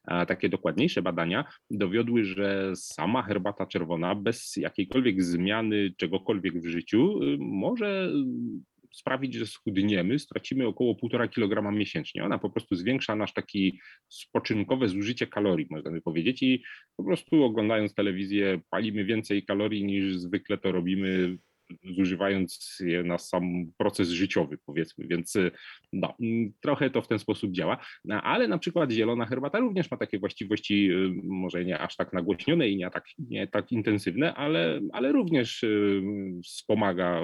A 0.04 0.26
takie 0.26 0.49
dokładniejsze 0.49 1.02
badania 1.02 1.45
dowiodły, 1.71 2.25
że 2.25 2.73
sama 2.76 3.23
herbata 3.23 3.66
czerwona 3.66 4.14
bez 4.14 4.57
jakiejkolwiek 4.57 5.23
zmiany 5.23 5.90
czegokolwiek 5.97 6.61
w 6.61 6.66
życiu 6.66 7.23
y, 7.23 7.37
może 7.40 8.12
sprawić, 8.94 9.34
że 9.34 9.46
schudniemy, 9.46 10.18
stracimy 10.18 10.66
około 10.66 10.94
1,5 10.94 11.28
kg 11.30 11.72
miesięcznie. 11.72 12.24
Ona 12.24 12.38
po 12.38 12.50
prostu 12.50 12.76
zwiększa 12.76 13.16
nasz 13.16 13.32
taki 13.32 13.80
spoczynkowe 14.08 14.88
zużycie 14.88 15.26
kalorii, 15.26 15.66
można 15.70 15.90
by 15.90 16.02
powiedzieć, 16.02 16.42
i 16.42 16.62
po 16.96 17.04
prostu 17.04 17.44
oglądając 17.44 17.94
telewizję 17.94 18.60
palimy 18.70 19.04
więcej 19.04 19.44
kalorii 19.44 19.84
niż 19.84 20.16
zwykle 20.16 20.58
to 20.58 20.72
robimy 20.72 21.38
zużywając 21.97 22.78
je 22.80 23.02
na 23.02 23.18
sam 23.18 23.42
proces 23.78 24.09
życiowy, 24.09 24.59
powiedzmy, 24.66 25.06
więc 25.06 25.37
y, 25.37 25.50
no, 25.92 26.14
mm, 26.21 26.52
trochę 26.61 26.90
to 26.90 27.02
w 27.02 27.09
ten 27.09 27.18
sposób 27.18 27.52
działa, 27.52 27.78
no, 28.04 28.23
ale 28.23 28.49
na 28.49 28.59
przykład 28.59 28.90
zielona 28.90 29.26
herbata 29.26 29.59
również 29.59 29.90
ma 29.90 29.97
takie 29.97 30.18
właściwości, 30.18 30.90
y, 30.90 31.12
może 31.25 31.64
nie 31.64 31.78
aż 31.78 31.97
tak 31.97 32.12
nagłośnione 32.12 32.68
i 32.68 32.76
nie 32.76 32.90
tak, 32.90 33.04
nie 33.18 33.47
tak 33.47 33.73
intensywne, 33.73 34.35
ale, 34.35 34.80
ale 34.92 35.12
również 35.12 35.62
y, 35.62 36.02
wspomaga 36.44 37.21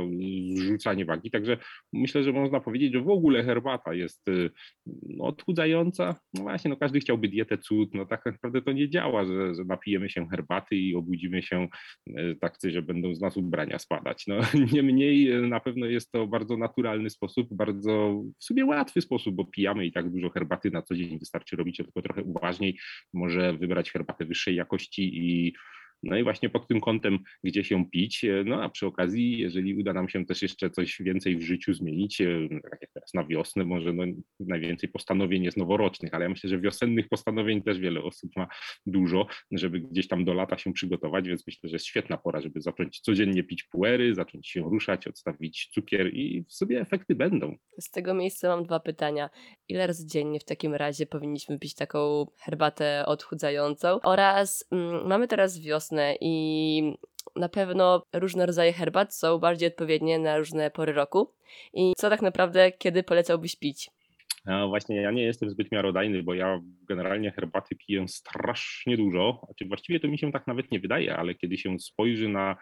zrzucanie 0.54 1.04
wagi, 1.04 1.30
także 1.30 1.56
myślę, 1.92 2.22
że 2.22 2.32
można 2.32 2.60
powiedzieć, 2.60 2.92
że 2.92 3.00
w 3.00 3.10
ogóle 3.10 3.44
herbata 3.44 3.94
jest 3.94 4.26
no, 5.02 5.24
odchudzająca, 5.24 6.14
no 6.34 6.42
właśnie, 6.42 6.68
no 6.68 6.76
każdy 6.76 7.00
chciałby 7.00 7.28
dietę 7.28 7.58
cud, 7.58 7.94
no 7.94 8.06
tak 8.06 8.26
naprawdę 8.26 8.62
to 8.62 8.72
nie 8.72 8.90
działa, 8.90 9.24
że, 9.24 9.54
że 9.54 9.64
napijemy 9.64 10.10
się 10.10 10.28
herbaty 10.28 10.76
i 10.76 10.94
obudzimy 10.94 11.42
się 11.42 11.68
tak, 12.40 12.54
że 12.64 12.82
będą 12.82 13.14
z 13.14 13.20
nas 13.20 13.36
ubrania 13.36 13.78
spadać. 13.78 14.26
No, 14.30 14.36
niemniej 14.72 15.30
e, 15.30 15.40
na 15.40 15.60
pewno 15.60 15.86
jest 15.86 16.12
to 16.12 16.26
bardzo 16.26 16.56
naturalny 16.56 17.10
sposób, 17.10 17.48
bardzo 17.50 18.22
w 18.38 18.44
sumie 18.44 18.64
łatwy 18.64 19.00
sposób, 19.00 19.34
bo 19.34 19.44
pijamy 19.44 19.86
i 19.86 19.92
tak 19.92 20.10
dużo 20.10 20.30
herbaty 20.30 20.70
na 20.70 20.82
co 20.82 20.94
dzień, 20.94 21.18
wystarczy 21.18 21.56
robić 21.56 21.76
to 21.76 21.84
tylko 21.84 22.02
trochę 22.02 22.22
uważniej, 22.22 22.78
może 23.12 23.52
wybrać 23.52 23.90
herbatę 23.90 24.24
wyższej 24.24 24.56
jakości 24.56 25.18
i 25.18 25.54
no 26.02 26.16
i 26.16 26.22
właśnie 26.22 26.50
pod 26.50 26.68
tym 26.68 26.80
kątem, 26.80 27.18
gdzie 27.44 27.64
się 27.64 27.90
pić. 27.90 28.24
E, 28.24 28.44
no 28.46 28.62
a 28.62 28.68
przy 28.68 28.86
okazji, 28.86 29.38
jeżeli 29.38 29.80
uda 29.80 29.92
nam 29.92 30.08
się 30.08 30.26
też 30.26 30.42
jeszcze 30.42 30.70
coś 30.70 31.02
więcej 31.02 31.36
w 31.36 31.42
życiu 31.42 31.74
zmienić, 31.74 32.20
e, 32.20 32.48
tak 32.70 32.78
jak 32.82 32.90
teraz 32.94 33.14
na 33.14 33.24
wiosnę, 33.24 33.64
może 33.64 33.92
no, 33.92 34.04
najwięcej 34.40 34.88
postanowień 34.88 35.44
jest 35.44 35.56
noworocznych, 35.56 36.14
ale 36.14 36.24
ja 36.24 36.28
myślę, 36.28 36.50
że 36.50 36.60
wiosennych 36.60 37.08
postanowień 37.08 37.62
też 37.62 37.78
wiele 37.78 38.02
osób 38.02 38.30
ma 38.36 38.48
dużo, 38.86 39.26
żeby 39.52 39.80
gdzieś 39.80 40.08
tam 40.08 40.24
do 40.24 40.34
lata 40.34 40.58
się 40.58 40.72
przygotować, 40.72 41.28
więc 41.28 41.46
myślę, 41.46 41.68
że 41.68 41.74
jest 41.74 41.86
świetna 41.86 42.16
pora, 42.16 42.40
żeby 42.40 42.60
zacząć 42.60 43.00
codziennie 43.00 43.44
pić 43.44 43.64
puery, 43.64 44.14
zacząć 44.14 44.48
się 44.48 44.60
ruszać, 44.60 45.06
odstawić 45.06 45.68
cukier 45.74 46.14
i 46.14 46.44
w 46.48 46.52
sobie 46.52 46.80
efekty 46.80 47.14
będą. 47.14 47.56
Z 47.80 47.90
tego 47.90 48.14
miejsca 48.14 48.48
mam 48.48 48.64
dwa 48.64 48.80
pytania. 48.80 49.30
Ile 49.68 49.86
razy 49.86 50.06
dziennie 50.06 50.40
w 50.40 50.44
takim 50.44 50.74
razie 50.74 51.06
powinniśmy 51.06 51.58
pić 51.58 51.74
taką 51.74 52.26
herbatę 52.38 53.06
odchudzającą? 53.06 54.00
Oraz 54.02 54.64
mm, 54.70 55.08
mamy 55.08 55.28
teraz 55.28 55.58
wiosnę, 55.58 55.89
i 56.20 56.96
na 57.36 57.48
pewno 57.48 58.02
różne 58.12 58.46
rodzaje 58.46 58.72
herbat 58.72 59.14
są 59.14 59.38
bardziej 59.38 59.68
odpowiednie 59.68 60.18
na 60.18 60.38
różne 60.38 60.70
pory 60.70 60.92
roku. 60.92 61.32
I 61.74 61.92
co 61.96 62.10
tak 62.10 62.22
naprawdę, 62.22 62.72
kiedy 62.72 63.02
polecałbyś 63.02 63.56
pić? 63.56 63.90
No 64.46 64.68
właśnie, 64.68 64.96
ja 64.96 65.10
nie 65.10 65.22
jestem 65.22 65.50
zbyt 65.50 65.72
miarodajny, 65.72 66.22
bo 66.22 66.34
ja 66.34 66.60
generalnie 66.88 67.30
herbaty 67.30 67.76
piję 67.76 68.08
strasznie 68.08 68.96
dużo. 68.96 69.40
Znaczy 69.44 69.64
właściwie 69.64 70.00
to 70.00 70.08
mi 70.08 70.18
się 70.18 70.32
tak 70.32 70.46
nawet 70.46 70.70
nie 70.70 70.80
wydaje, 70.80 71.16
ale 71.16 71.34
kiedy 71.34 71.58
się 71.58 71.78
spojrzy 71.78 72.28
na 72.28 72.56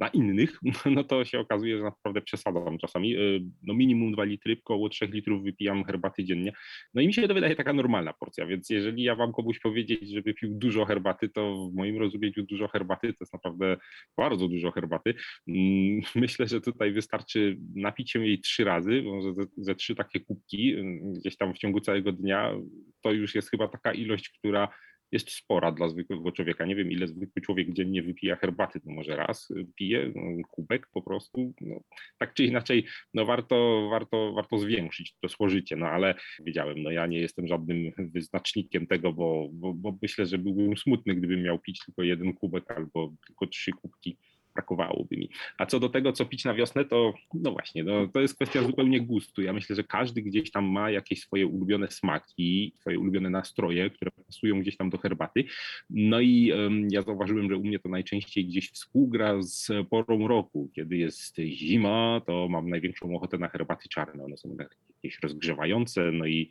na 0.00 0.08
innych, 0.08 0.58
no 0.96 1.04
to 1.04 1.24
się 1.24 1.38
okazuje, 1.38 1.78
że 1.78 1.82
naprawdę 1.82 2.22
przesadzam 2.22 2.78
czasami. 2.78 3.16
Y, 3.16 3.40
no 3.62 3.74
minimum 3.74 4.12
2 4.12 4.24
litry, 4.24 4.56
około 4.64 4.88
3 4.88 5.06
litrów 5.06 5.42
wypijam 5.42 5.84
herbaty 5.84 6.24
dziennie. 6.24 6.52
No 6.94 7.02
i 7.02 7.06
mi 7.06 7.14
się 7.14 7.28
to 7.28 7.34
wydaje 7.34 7.56
taka 7.56 7.72
normalna 7.72 8.12
porcja, 8.12 8.46
więc 8.46 8.70
jeżeli 8.70 9.02
ja 9.02 9.16
wam 9.16 9.32
komuś 9.32 9.58
powiedzieć, 9.58 10.10
żeby 10.10 10.34
pił 10.34 10.48
dużo 10.58 10.84
herbaty, 10.84 11.28
to 11.28 11.68
w 11.72 11.74
moim 11.74 11.98
rozumieniu 11.98 12.42
dużo 12.42 12.68
herbaty 12.68 13.08
to 13.08 13.16
jest 13.20 13.32
naprawdę 13.32 13.76
bardzo 14.16 14.48
dużo 14.48 14.70
herbaty. 14.70 15.14
Mm, 15.48 16.00
myślę, 16.14 16.46
że 16.46 16.60
tutaj 16.60 16.92
wystarczy 16.92 17.58
napić 17.74 18.10
się 18.10 18.26
jej 18.26 18.40
trzy 18.40 18.64
razy, 18.64 19.02
może 19.02 19.34
ze, 19.34 19.42
ze 19.56 19.74
trzy 19.74 19.94
takie 19.94 20.20
kubki 20.20 20.74
y, 20.76 20.82
gdzieś 21.18 21.36
tam 21.36 21.54
w 21.54 21.58
ciągu 21.58 21.80
całego 21.80 22.12
dnia. 22.12 22.54
To 23.00 23.12
już 23.12 23.34
jest 23.34 23.50
chyba 23.50 23.68
taka 23.68 23.92
ilość, 23.92 24.28
która 24.28 24.68
jest 25.12 25.30
spora 25.30 25.72
dla 25.72 25.88
zwykłego 25.88 26.32
człowieka. 26.32 26.66
Nie 26.66 26.76
wiem, 26.76 26.90
ile 26.90 27.06
zwykły 27.06 27.42
człowiek 27.42 27.72
dziennie 27.72 28.02
wypija 28.02 28.36
herbaty, 28.36 28.80
to 28.80 28.90
może 28.90 29.16
raz 29.16 29.52
pije, 29.76 30.12
no, 30.14 30.48
kubek 30.48 30.86
po 30.92 31.02
prostu. 31.02 31.54
No, 31.60 31.80
tak 32.18 32.34
czy 32.34 32.44
inaczej, 32.44 32.86
no 33.14 33.24
warto, 33.26 33.88
warto, 33.90 34.32
warto 34.32 34.58
zwiększyć 34.58 35.14
to 35.20 35.28
spożycie, 35.28 35.76
no 35.76 35.86
ale 35.86 36.14
wiedziałem, 36.44 36.82
no 36.82 36.90
ja 36.90 37.06
nie 37.06 37.18
jestem 37.18 37.46
żadnym 37.46 37.92
wyznacznikiem 37.98 38.86
tego, 38.86 39.12
bo, 39.12 39.48
bo, 39.52 39.74
bo 39.74 39.98
myślę, 40.02 40.26
że 40.26 40.38
byłbym 40.38 40.76
smutny, 40.76 41.14
gdybym 41.14 41.42
miał 41.42 41.58
pić 41.58 41.84
tylko 41.84 42.02
jeden 42.02 42.34
kubek 42.34 42.70
albo 42.70 43.12
tylko 43.26 43.46
trzy 43.46 43.72
kubki 43.72 44.16
brakowałoby 44.60 45.16
mi. 45.16 45.28
A 45.58 45.66
co 45.66 45.80
do 45.80 45.88
tego, 45.88 46.12
co 46.12 46.24
pić 46.24 46.44
na 46.44 46.54
wiosnę, 46.54 46.84
to 46.84 47.14
no 47.34 47.52
właśnie, 47.52 47.84
no, 47.84 48.06
to 48.06 48.20
jest 48.20 48.34
kwestia 48.34 48.62
zupełnie 48.62 49.00
gustu. 49.00 49.42
Ja 49.42 49.52
myślę, 49.52 49.76
że 49.76 49.84
każdy 49.84 50.22
gdzieś 50.22 50.50
tam 50.50 50.64
ma 50.64 50.90
jakieś 50.90 51.20
swoje 51.20 51.46
ulubione 51.46 51.90
smaki, 51.90 52.74
swoje 52.80 52.98
ulubione 52.98 53.30
nastroje, 53.30 53.90
które 53.90 54.10
pasują 54.10 54.60
gdzieś 54.60 54.76
tam 54.76 54.90
do 54.90 54.98
herbaty. 54.98 55.44
No 55.90 56.20
i 56.20 56.52
um, 56.52 56.88
ja 56.90 57.02
zauważyłem, 57.02 57.50
że 57.50 57.56
u 57.56 57.64
mnie 57.64 57.78
to 57.78 57.88
najczęściej 57.88 58.44
gdzieś 58.46 58.70
współgra 58.70 59.42
z 59.42 59.88
porą 59.88 60.28
roku. 60.28 60.70
Kiedy 60.74 60.96
jest 60.96 61.36
zima, 61.38 62.20
to 62.26 62.48
mam 62.48 62.70
największą 62.70 63.16
ochotę 63.16 63.38
na 63.38 63.48
herbaty 63.48 63.88
czarne. 63.88 64.24
One 64.24 64.36
są 64.36 64.56
jakieś 65.02 65.18
rozgrzewające, 65.22 66.12
no 66.12 66.26
i 66.26 66.50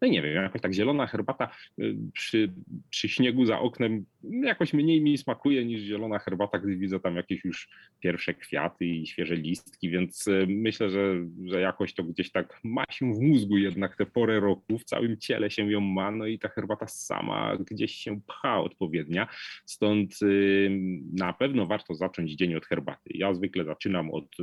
no 0.00 0.08
i 0.08 0.10
nie 0.10 0.22
wiem, 0.22 0.34
jakoś 0.34 0.60
tak 0.60 0.74
zielona 0.74 1.06
herbata 1.06 1.50
y, 1.78 1.96
przy, 2.12 2.52
przy 2.90 3.08
śniegu 3.08 3.46
za 3.46 3.58
oknem 3.58 4.04
jakoś 4.22 4.72
mniej 4.72 5.00
mi 5.00 5.18
smakuje 5.18 5.64
niż 5.64 5.82
zielona 5.82 6.18
herbata, 6.18 6.58
gdy 6.58 6.76
widzę 6.76 7.00
tam 7.00 7.16
jakieś 7.16 7.44
już 7.44 7.68
pierwsze 8.00 8.34
kwiaty 8.34 8.86
i 8.86 9.06
świeże 9.06 9.36
listki, 9.36 9.90
więc 9.90 10.26
y, 10.26 10.46
myślę, 10.48 10.90
że, 10.90 11.14
że 11.44 11.60
jakoś 11.60 11.94
to 11.94 12.04
gdzieś 12.04 12.30
tak 12.32 12.60
ma 12.64 12.84
się 12.90 13.14
w 13.14 13.20
mózgu 13.20 13.58
jednak 13.58 13.96
tę 13.96 14.06
porę 14.06 14.40
roku, 14.40 14.78
w 14.78 14.84
całym 14.84 15.18
ciele 15.18 15.50
się 15.50 15.70
ją 15.72 15.80
ma, 15.80 16.10
no 16.10 16.26
i 16.26 16.38
ta 16.38 16.48
herbata 16.48 16.86
sama 16.86 17.56
gdzieś 17.70 17.94
się 17.94 18.20
pcha 18.20 18.60
odpowiednia, 18.60 19.28
stąd 19.64 20.22
y, 20.22 20.70
na 21.12 21.32
pewno 21.32 21.66
warto 21.66 21.94
zacząć 21.94 22.32
dzień 22.32 22.54
od 22.54 22.66
herbaty. 22.66 23.10
Ja 23.14 23.34
zwykle 23.34 23.64
zaczynam 23.64 24.10
od 24.10 24.36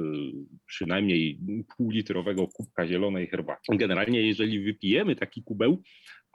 przynajmniej 0.65 1.39
półlitrowego 1.77 2.47
kubka 2.47 2.87
zielonej 2.87 3.27
herbaty. 3.27 3.77
Generalnie 3.77 4.21
jeżeli 4.21 4.59
wypijemy 4.59 5.15
taki 5.15 5.43
cubão, 5.47 5.81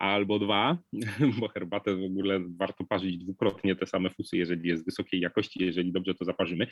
albo 0.03 0.39
dwa, 0.39 0.79
bo 1.41 1.49
herbatę 1.49 1.97
w 1.97 2.05
ogóle 2.05 2.41
warto 2.59 2.85
parzyć 2.85 3.19
dwukrotnie 3.19 3.77
te 3.77 3.87
same 3.87 4.11
fusy, 4.11 4.37
jeżeli 4.37 4.69
jest 4.69 4.85
wysokiej 4.85 5.21
jakości, 5.21 5.65
jeżeli 5.65 5.93
dobrze 5.93 6.15
to 6.15 6.25
zaparzymy, 6.25 6.67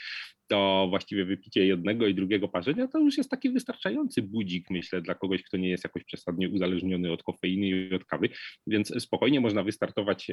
to 0.49 0.87
właściwie 0.91 1.25
wypicie 1.25 1.67
jednego 1.67 2.07
i 2.07 2.15
drugiego 2.15 2.49
parzenia 2.49 2.89
to 2.89 2.99
już 2.99 3.19
jest 3.19 3.31
taki 3.31 3.51
wystarczający 3.51 4.23
budzik, 4.23 4.71
myślę, 4.71 5.03
dla 5.03 5.15
kogoś, 5.15 5.43
kto 5.43 5.57
nie 5.57 5.69
jest 5.69 5.85
jakoś 5.85 6.05
przesadnie 6.05 6.49
uzależniony 6.49 7.13
od 7.13 7.23
kofeiny 7.23 7.67
i 7.67 7.95
od 7.95 8.05
kawy, 8.05 8.29
więc 8.67 9.03
spokojnie 9.03 9.41
można 9.41 9.63
wystartować 9.63 10.31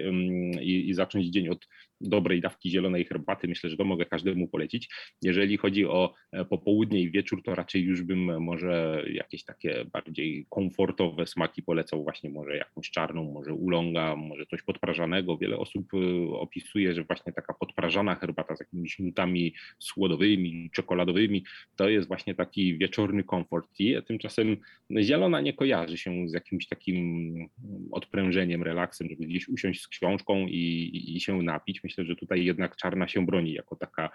i, 0.62 0.90
i 0.90 0.94
zacząć 0.94 1.28
dzień 1.28 1.50
od 1.50 1.68
dobrej 2.02 2.42
dawki 2.42 2.70
zielonej 2.70 3.06
herbaty. 3.06 3.48
Myślę, 3.48 3.70
że 3.70 3.78
to 3.78 3.84
mogę 3.84 4.06
każdemu 4.06 4.48
polecić. 4.48 4.90
Jeżeli 5.22 5.58
chodzi 5.58 5.86
o 5.86 6.14
e, 6.32 6.46
popołudnie 6.46 7.02
i 7.02 7.12
wieczór, 7.12 7.44
to 7.44 7.56
raczej 7.56 7.84
już 7.84 8.04
bym 8.04 8.44
może 8.44 9.06
jakieś 9.14 9.44
takie 9.44 9.86
bardziej 9.94 10.46
komfortowe 10.50 11.28
smaki 11.28 11.64
polecał, 11.64 12.04
właśnie 12.04 12.30
może 12.30 12.58
jakąś 12.58 12.87
czarną, 12.92 13.32
może 13.32 13.54
ulonga, 13.54 14.16
może 14.16 14.46
coś 14.46 14.62
podprażanego. 14.62 15.38
Wiele 15.38 15.58
osób 15.58 15.94
y, 15.94 15.98
opisuje, 16.32 16.94
że 16.94 17.04
właśnie 17.04 17.34
taka 17.34 17.54
podprażana 17.54 18.16
herbata 18.16 18.56
z 18.56 18.60
jakimiś 18.60 19.00
nutami 19.00 19.54
słodowymi, 19.80 20.70
czekoladowymi, 20.74 21.44
to 21.76 21.90
jest 21.90 22.08
właśnie 22.08 22.36
taki 22.36 22.78
wieczorny 22.78 23.24
komfort 23.24 23.70
tea. 23.78 24.02
Tymczasem 24.02 24.58
zielona 25.02 25.42
nie 25.42 25.54
kojarzy 25.54 25.98
się 25.98 26.30
z 26.30 26.34
jakimś 26.34 26.68
takim 26.68 27.50
odprężeniem, 27.92 28.64
relaksem, 28.64 29.10
żeby 29.10 29.26
gdzieś 29.26 29.50
usiąść 29.50 29.82
z 29.82 29.88
książką 29.88 30.48
i, 30.48 31.16
i 31.16 31.20
się 31.20 31.44
napić. 31.44 31.84
Myślę, 31.84 32.06
że 32.06 32.16
tutaj 32.16 32.46
jednak 32.46 32.76
czarna 32.76 33.08
się 33.08 33.26
broni 33.26 33.54
jako 33.54 33.76
taka 33.76 34.10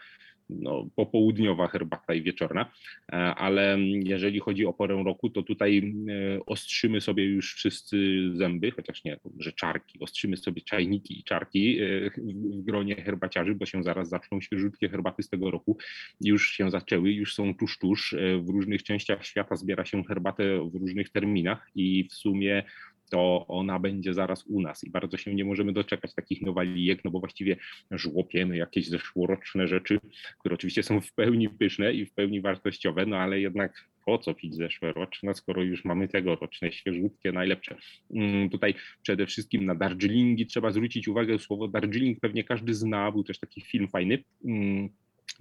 no, 0.50 0.88
popołudniowa 0.97 1.69
herbata 1.69 2.14
i 2.14 2.23
wieczorna, 2.23 2.71
e, 3.12 3.17
ale 3.17 3.79
jeżeli 4.05 4.41
chodzi 4.41 4.67
o 4.67 4.73
porę 4.73 5.02
roku, 5.05 5.31
to 5.31 5.43
tutaj 5.43 5.95
e, 6.09 6.47
ostrzymy 6.47 7.00
sobie 7.00 7.25
już 7.25 7.55
wszyscy 7.55 7.97
zęby 8.35 8.62
zęby, 8.62 8.71
chociaż 8.71 9.04
nie, 9.04 9.16
że 9.38 9.52
czarki, 9.52 10.00
ostrzymy 10.00 10.37
sobie 10.37 10.62
czajniki 10.62 11.21
i 11.21 11.25
czarki 11.25 11.78
w 12.16 12.62
gronie 12.62 12.95
herbaciarzy, 12.97 13.54
bo 13.54 13.66
się 13.66 13.83
zaraz 13.83 14.09
zaczną 14.09 14.40
świeżutkie 14.40 14.88
herbaty 14.88 15.23
z 15.23 15.28
tego 15.28 15.50
roku. 15.50 15.78
Już 16.21 16.50
się 16.50 16.71
zaczęły, 16.71 17.12
już 17.12 17.35
są 17.35 17.54
tuż, 17.54 17.78
tuż. 17.78 18.14
W 18.45 18.49
różnych 18.49 18.83
częściach 18.83 19.26
świata 19.26 19.57
zbiera 19.57 19.85
się 19.85 20.04
herbatę 20.04 20.71
w 20.71 20.75
różnych 20.75 21.11
terminach 21.11 21.71
i 21.75 22.09
w 22.11 22.14
sumie 22.14 22.64
to 23.12 23.47
ona 23.49 23.78
będzie 23.78 24.14
zaraz 24.14 24.47
u 24.47 24.61
nas 24.61 24.85
i 24.85 24.90
bardzo 24.90 25.16
się 25.16 25.35
nie 25.35 25.45
możemy 25.45 25.73
doczekać 25.73 26.14
takich 26.14 26.42
nowalijek, 26.42 27.04
no 27.04 27.11
bo 27.11 27.21
właściwie 27.21 27.57
żłopiemy 27.90 28.57
jakieś 28.57 28.88
zeszłoroczne 28.88 29.69
rzeczy, 29.69 30.00
które 30.40 30.54
oczywiście 30.54 30.83
są 30.83 31.00
w 31.00 31.12
pełni 31.12 31.49
pyszne 31.49 31.92
i 31.92 32.07
w 32.07 32.12
pełni 32.12 32.40
wartościowe, 32.40 33.07
no 33.07 33.16
ale 33.16 33.40
jednak 33.40 33.88
po 34.07 34.19
co 34.19 34.35
pić 34.35 34.54
zeszłoroczne, 34.54 35.35
skoro 35.35 35.62
już 35.62 35.85
mamy 35.85 36.09
tegoroczne, 36.09 36.73
świeżutkie, 36.73 37.33
najlepsze. 37.33 37.76
Mm, 38.14 38.50
tutaj 38.50 38.75
przede 39.02 39.26
wszystkim 39.26 39.66
na 39.66 39.75
Darjeelingi 39.75 40.47
trzeba 40.47 40.71
zwrócić 40.71 41.09
uwagę, 41.09 41.38
słowo 41.38 41.69
Darjeeling 41.69 42.21
pewnie 42.21 42.45
każdy 42.45 42.75
zna, 42.75 43.12
był 43.12 43.25
też 43.25 43.38
taki 43.38 43.61
film 43.61 43.88
fajny, 43.88 44.25
mm, 44.45 44.88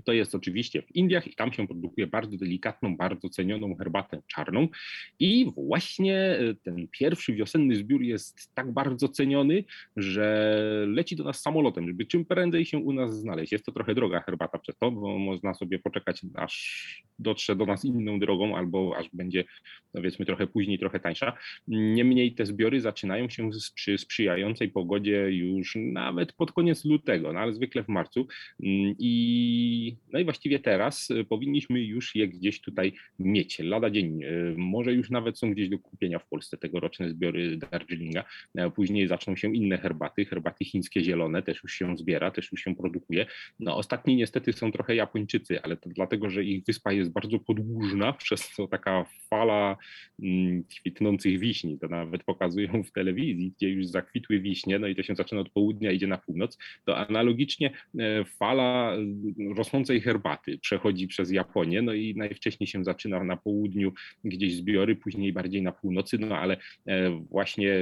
to 0.06 0.14
jest 0.14 0.36
oczywiście 0.36 0.82
w 0.82 0.96
Indiach 0.96 1.28
i 1.28 1.36
tam 1.36 1.54
się 1.54 1.68
produkuje 1.68 2.08
bardzo 2.08 2.38
delikatną, 2.38 2.98
bardzo 2.98 3.30
cenioną 3.30 3.76
herbatę 3.76 4.22
czarną. 4.28 4.68
I 5.20 5.52
właśnie 5.56 6.18
e, 6.18 6.56
ten 6.64 6.88
pierwszy 6.92 7.34
wiosenny 7.34 7.76
zbiór 7.76 8.02
jest 8.02 8.56
tak 8.56 8.72
bardzo 8.72 9.10
ceniony, 9.10 9.64
że 9.96 10.86
leci 10.88 11.16
do 11.16 11.24
nas 11.24 11.42
samolotem, 11.42 11.88
żeby 11.88 12.06
czym 12.06 12.26
prędzej 12.26 12.66
się 12.66 12.78
u 12.78 12.94
nas 12.94 13.20
znaleźć. 13.20 13.52
Jest 13.52 13.66
to 13.66 13.72
trochę 13.72 13.96
droga 13.96 14.22
herbata 14.22 14.58
przez 14.58 14.78
to, 14.78 14.92
bo 14.92 15.18
można 15.18 15.54
sobie 15.54 15.80
poczekać, 15.80 16.22
aż 16.36 17.04
dotrze 17.20 17.56
do 17.56 17.66
nas 17.66 17.86
inną 17.86 18.20
drogą, 18.20 18.58
albo 18.58 18.98
aż 18.98 19.10
będzie 19.14 19.44
powiedzmy 19.92 20.26
trochę 20.26 20.48
później, 20.48 20.80
trochę 20.80 21.00
tańsza. 21.00 21.38
Niemniej 21.68 22.34
te 22.34 22.46
zbiory 22.46 22.82
zaczynają 22.82 23.30
się 23.30 23.50
przy 23.76 23.98
sprzyjającej 23.98 24.70
pogodzie 24.70 25.32
już 25.32 25.78
nawet 25.82 26.34
pod 26.34 26.52
koniec 26.52 26.86
lutego, 26.86 27.34
no 27.34 27.40
ale 27.40 27.54
zwykle 27.54 27.84
w 27.84 27.88
marcu. 27.88 28.28
Mm, 28.64 28.96
No 30.14 30.20
i 30.20 30.24
właściwie 30.24 30.60
teraz 30.60 31.12
y, 31.12 31.26
powinniśmy 31.26 31.82
już 31.82 32.16
je 32.16 32.28
gdzieś 32.28 32.62
tutaj 32.62 32.94
mieć. 33.20 33.60
Lada 33.60 33.90
dzień. 33.90 34.24
Y, 34.24 34.56
może 34.58 34.94
już 34.94 35.10
nawet 35.10 35.40
są 35.40 35.52
gdzieś 35.52 35.70
do 35.70 35.80
kupienia 35.80 36.20
w 36.20 36.28
Polsce 36.28 36.58
tegoroczne 36.58 37.10
zbiory 37.10 37.58
Darjeelinga. 37.58 38.24
E, 38.56 38.72
później 38.72 39.08
zaczną 39.08 39.36
się 39.36 39.56
inne 39.56 39.78
herbaty. 39.78 40.26
Herbaty 40.26 40.66
chińskie 40.66 41.04
zielone 41.04 41.44
też 41.44 41.64
już 41.64 41.74
się 41.74 41.98
zbiera, 41.98 42.32
też 42.32 42.52
już 42.52 42.62
się 42.62 42.76
produkuje. 42.76 43.26
No 43.60 43.78
ostatni 43.78 44.16
niestety 44.16 44.54
są 44.54 44.72
trochę 44.72 44.96
Japończycy, 44.96 45.62
ale 45.62 45.78
to 45.78 45.90
dlatego, 45.90 46.30
że 46.30 46.44
ich 46.44 46.64
wyspa 46.66 46.92
jest 46.92 47.12
bardzo 47.12 47.40
podłużna, 47.40 48.14
przez 48.24 48.50
co 48.50 48.68
taka 48.68 49.06
fala 49.30 49.78
mm, 50.24 50.64
kwitnących 50.64 51.40
wiśni, 51.40 51.80
to 51.80 51.88
nawet 51.88 52.24
pokazują 52.24 52.84
w 52.84 52.92
telewizji, 52.92 53.54
gdzie 53.58 53.70
już 53.70 53.86
zakwitły 53.86 54.40
wiśnie, 54.40 54.80
no 54.80 54.88
i 54.88 54.96
to 54.96 55.04
się 55.04 55.16
zaczyna 55.16 55.42
od 55.42 55.50
południa, 55.50 55.92
idzie 55.92 56.08
na 56.08 56.18
północ, 56.18 56.58
to 56.86 56.98
analogicznie 56.98 57.72
e, 58.00 58.26
fala 58.26 58.96
rosnąca 59.56 59.71
rosnącej 59.72 60.02
herbaty 60.02 60.58
przechodzi 60.58 61.08
przez 61.08 61.32
Japonię, 61.32 61.82
no 61.82 61.94
i 61.94 62.16
najwcześniej 62.16 62.68
się 62.68 62.84
zaczyna 62.84 63.24
na 63.24 63.38
południu 63.38 63.94
gdzieś 64.24 64.56
zbiory, 64.56 64.96
później 64.96 65.34
bardziej 65.34 65.62
na 65.62 65.72
północy, 65.72 66.18
no 66.18 66.38
ale 66.38 66.58
e, 66.88 67.10
właśnie 67.10 67.74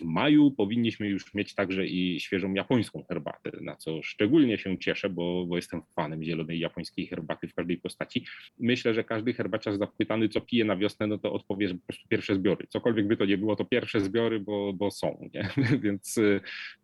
w 0.00 0.04
maju 0.04 0.50
powinniśmy 0.50 1.08
już 1.08 1.34
mieć 1.34 1.54
także 1.54 1.86
i 1.86 2.20
świeżą 2.20 2.54
japońską 2.54 3.04
herbatę, 3.08 3.50
na 3.60 3.76
co 3.76 4.02
szczególnie 4.02 4.58
się 4.58 4.78
cieszę, 4.78 5.10
bo, 5.10 5.46
bo 5.46 5.56
jestem 5.56 5.82
fanem 5.96 6.24
zielonej 6.24 6.60
japońskiej 6.60 7.06
herbaty 7.06 7.48
w 7.48 7.54
każdej 7.54 7.78
postaci. 7.78 8.24
Myślę, 8.58 8.94
że 8.94 9.04
każdy 9.04 9.34
herbaciarz 9.34 9.76
zapytany, 9.76 10.28
co 10.28 10.40
pije 10.40 10.64
na 10.64 10.76
wiosnę, 10.76 11.06
no 11.06 11.18
to 11.18 11.32
odpowie, 11.32 11.68
że 11.68 11.74
po 11.74 11.86
prostu 11.86 12.08
pierwsze 12.08 12.34
zbiory. 12.34 12.66
Cokolwiek 12.68 13.06
by 13.06 13.16
to 13.16 13.24
nie 13.24 13.38
było, 13.38 13.56
to 13.56 13.64
pierwsze 13.64 14.00
zbiory, 14.00 14.40
bo, 14.40 14.72
bo 14.72 14.90
są, 14.90 15.28
nie? 15.34 15.48
więc, 15.84 16.20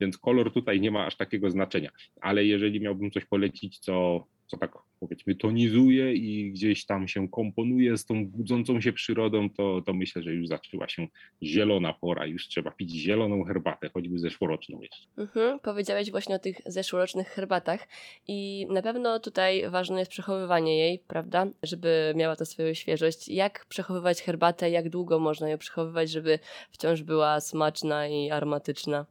więc 0.01 0.19
kolor 0.19 0.53
tutaj 0.53 0.81
nie 0.81 0.91
ma 0.91 1.07
aż 1.07 1.17
takiego 1.17 1.51
znaczenia. 1.51 1.91
Ale 2.21 2.45
jeżeli 2.45 2.81
miałbym 2.81 3.11
coś 3.11 3.25
polecić, 3.25 3.79
co 3.79 4.27
co 4.53 4.59
tak 4.59 4.73
powiedzmy 5.01 5.35
tonizuje 5.35 6.15
i 6.15 6.53
gdzieś 6.53 6.87
tam 6.87 7.09
się 7.09 7.29
komponuje 7.29 7.97
z 7.97 8.05
tą 8.07 8.27
budzącą 8.27 8.81
się 8.81 8.93
przyrodą, 8.93 9.51
to, 9.51 9.83
to 9.87 9.93
myślę, 9.95 10.23
że 10.23 10.33
już 10.33 10.47
zaczęła 10.47 10.89
się 10.89 11.07
zielona 11.43 11.93
pora, 11.93 12.27
już 12.27 12.49
trzeba 12.49 12.71
pić 12.71 12.91
zieloną 12.91 13.45
herbatę, 13.45 13.91
choćby 13.95 14.19
zeszłoroczną 14.19 14.81
jeszcze. 14.81 15.09
Mhm, 15.19 15.61
powiedziałeś 15.61 16.11
właśnie 16.11 16.35
o 16.35 16.39
tych 16.39 16.61
zeszłorocznych 16.67 17.29
herbatach 17.29 17.89
i 18.29 18.67
na 18.71 18.83
pewno 18.83 19.21
tutaj 19.21 19.71
ważne 19.71 19.99
jest 19.99 20.11
przechowywanie 20.11 20.79
jej, 20.79 20.99
prawda, 20.99 21.47
żeby 21.63 22.13
miała 22.17 22.37
to 22.37 22.47
swoją 22.47 22.75
świeżość. 22.75 23.29
Jak 23.29 23.67
przechowywać 23.67 24.23
herbatę, 24.23 24.71
jak 24.71 24.89
długo 24.89 25.19
można 25.19 25.49
ją 25.49 25.59
przechowywać, 25.59 26.11
żeby 26.11 26.39
wciąż 26.71 27.03
była 27.03 27.41
smaczna 27.41 28.09
i 28.09 28.31
aromatyczna? 28.31 29.07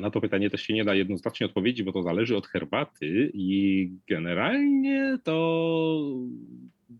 Na 0.00 0.10
to 0.10 0.20
pytanie 0.20 0.50
też 0.50 0.62
się 0.62 0.74
nie 0.74 0.84
da 0.84 0.94
jednoznacznie 0.94 1.46
odpowiedzieć, 1.46 1.82
bo 1.82 1.92
to 1.92 2.02
zależy 2.02 2.36
od 2.36 2.46
herbaty 2.46 3.30
i 3.34 3.90
generalnie 4.08 5.18
to 5.24 5.98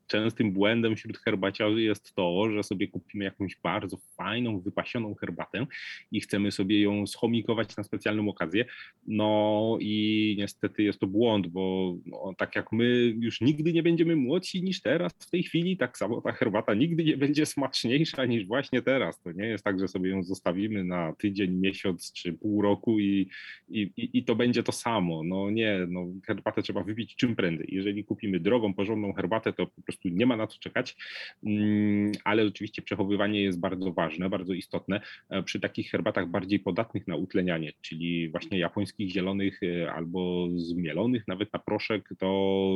częstym 0.06 0.52
błędem 0.52 0.96
wśród 0.96 1.18
herbaciarzy 1.18 1.82
jest 1.82 2.14
to, 2.14 2.50
że 2.50 2.62
sobie 2.62 2.88
kupimy 2.88 3.24
jakąś 3.24 3.56
bardzo 3.62 3.96
fajną, 3.96 4.60
wypasioną 4.60 5.14
herbatę 5.14 5.66
i 6.12 6.20
chcemy 6.20 6.52
sobie 6.52 6.80
ją 6.80 7.06
schomikować 7.06 7.76
na 7.76 7.82
specjalną 7.82 8.28
okazję. 8.28 8.64
No 9.06 9.78
i 9.80 10.34
niestety 10.38 10.82
jest 10.82 10.98
to 10.98 11.06
błąd, 11.06 11.46
bo 11.46 11.96
no, 12.06 12.34
tak 12.38 12.56
jak 12.56 12.72
my 12.72 13.14
już 13.20 13.40
nigdy 13.40 13.72
nie 13.72 13.82
będziemy 13.82 14.16
młodsi 14.16 14.62
niż 14.62 14.80
teraz 14.80 15.12
w 15.18 15.30
tej 15.30 15.42
chwili, 15.42 15.76
tak 15.76 15.98
samo 15.98 16.20
ta 16.20 16.32
herbata 16.32 16.74
nigdy 16.74 17.04
nie 17.04 17.16
będzie 17.16 17.46
smaczniejsza 17.46 18.24
niż 18.24 18.46
właśnie 18.46 18.82
teraz. 18.82 19.20
To 19.20 19.32
nie 19.32 19.46
jest 19.46 19.64
tak, 19.64 19.80
że 19.80 19.88
sobie 19.88 20.10
ją 20.10 20.22
zostawimy 20.22 20.84
na 20.84 21.12
tydzień, 21.12 21.54
miesiąc 21.54 22.12
czy 22.12 22.32
pół 22.32 22.62
roku 22.62 23.00
i, 23.00 23.28
i, 23.68 23.90
i 23.96 24.24
to 24.24 24.34
będzie 24.36 24.62
to 24.62 24.72
samo. 24.72 25.22
No 25.24 25.50
nie, 25.50 25.86
no 25.88 26.06
herbatę 26.26 26.62
trzeba 26.62 26.82
wypić 26.82 27.16
czym 27.16 27.36
prędzej. 27.36 27.68
Jeżeli 27.72 28.04
kupimy 28.04 28.40
drogą, 28.40 28.74
porządną 28.74 29.12
herbatę, 29.12 29.52
to 29.52 29.66
po 29.78 29.82
prostu 29.82 30.08
nie 30.08 30.26
ma 30.26 30.36
na 30.36 30.46
co 30.46 30.58
czekać, 30.58 30.96
mm, 31.44 32.12
ale 32.24 32.44
oczywiście 32.44 32.82
przechowywanie 32.82 33.42
jest 33.42 33.60
bardzo 33.60 33.92
ważne, 33.92 34.30
bardzo 34.30 34.54
istotne 34.54 35.00
e, 35.30 35.42
przy 35.42 35.60
takich 35.60 35.90
herbatach 35.90 36.28
bardziej 36.30 36.60
podatnych 36.60 37.06
na 37.06 37.16
utlenianie, 37.16 37.72
czyli 37.80 38.28
właśnie 38.28 38.58
japońskich 38.58 39.10
zielonych 39.10 39.60
e, 39.62 39.92
albo 39.92 40.48
zmielonych 40.56 41.28
nawet 41.28 41.52
na 41.52 41.58
proszek, 41.58 42.08
to 42.18 42.70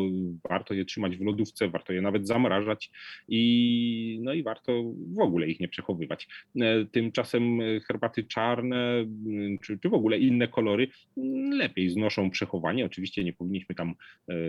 warto 0.49 0.75
je 0.75 0.85
trzymać 0.85 1.17
w 1.17 1.21
lodówce, 1.21 1.69
warto 1.69 1.93
je 1.93 2.03
nawet 2.03 2.27
zamrażać 2.27 2.91
i 3.29 4.21
no 4.23 4.33
i 4.33 4.43
warto 4.43 4.83
w 5.15 5.21
ogóle 5.21 5.49
ich 5.49 5.61
nie 5.61 5.69
przechowywać. 5.69 6.29
E, 6.61 6.85
tymczasem 6.85 7.59
herbaty 7.89 8.25
czarne 8.25 8.99
mm, 8.99 9.59
czy, 9.59 9.79
czy 9.79 9.89
w 9.89 9.95
ogóle 9.95 10.19
inne 10.19 10.49
kolory 10.49 10.89
mm, 11.17 11.51
lepiej 11.51 11.91
znoszą 11.91 12.31
przechowanie. 12.31 12.87
Oczywiście 12.87 13.25
nie 13.25 13.33
powinniśmy 13.33 13.75
tam 13.75 13.95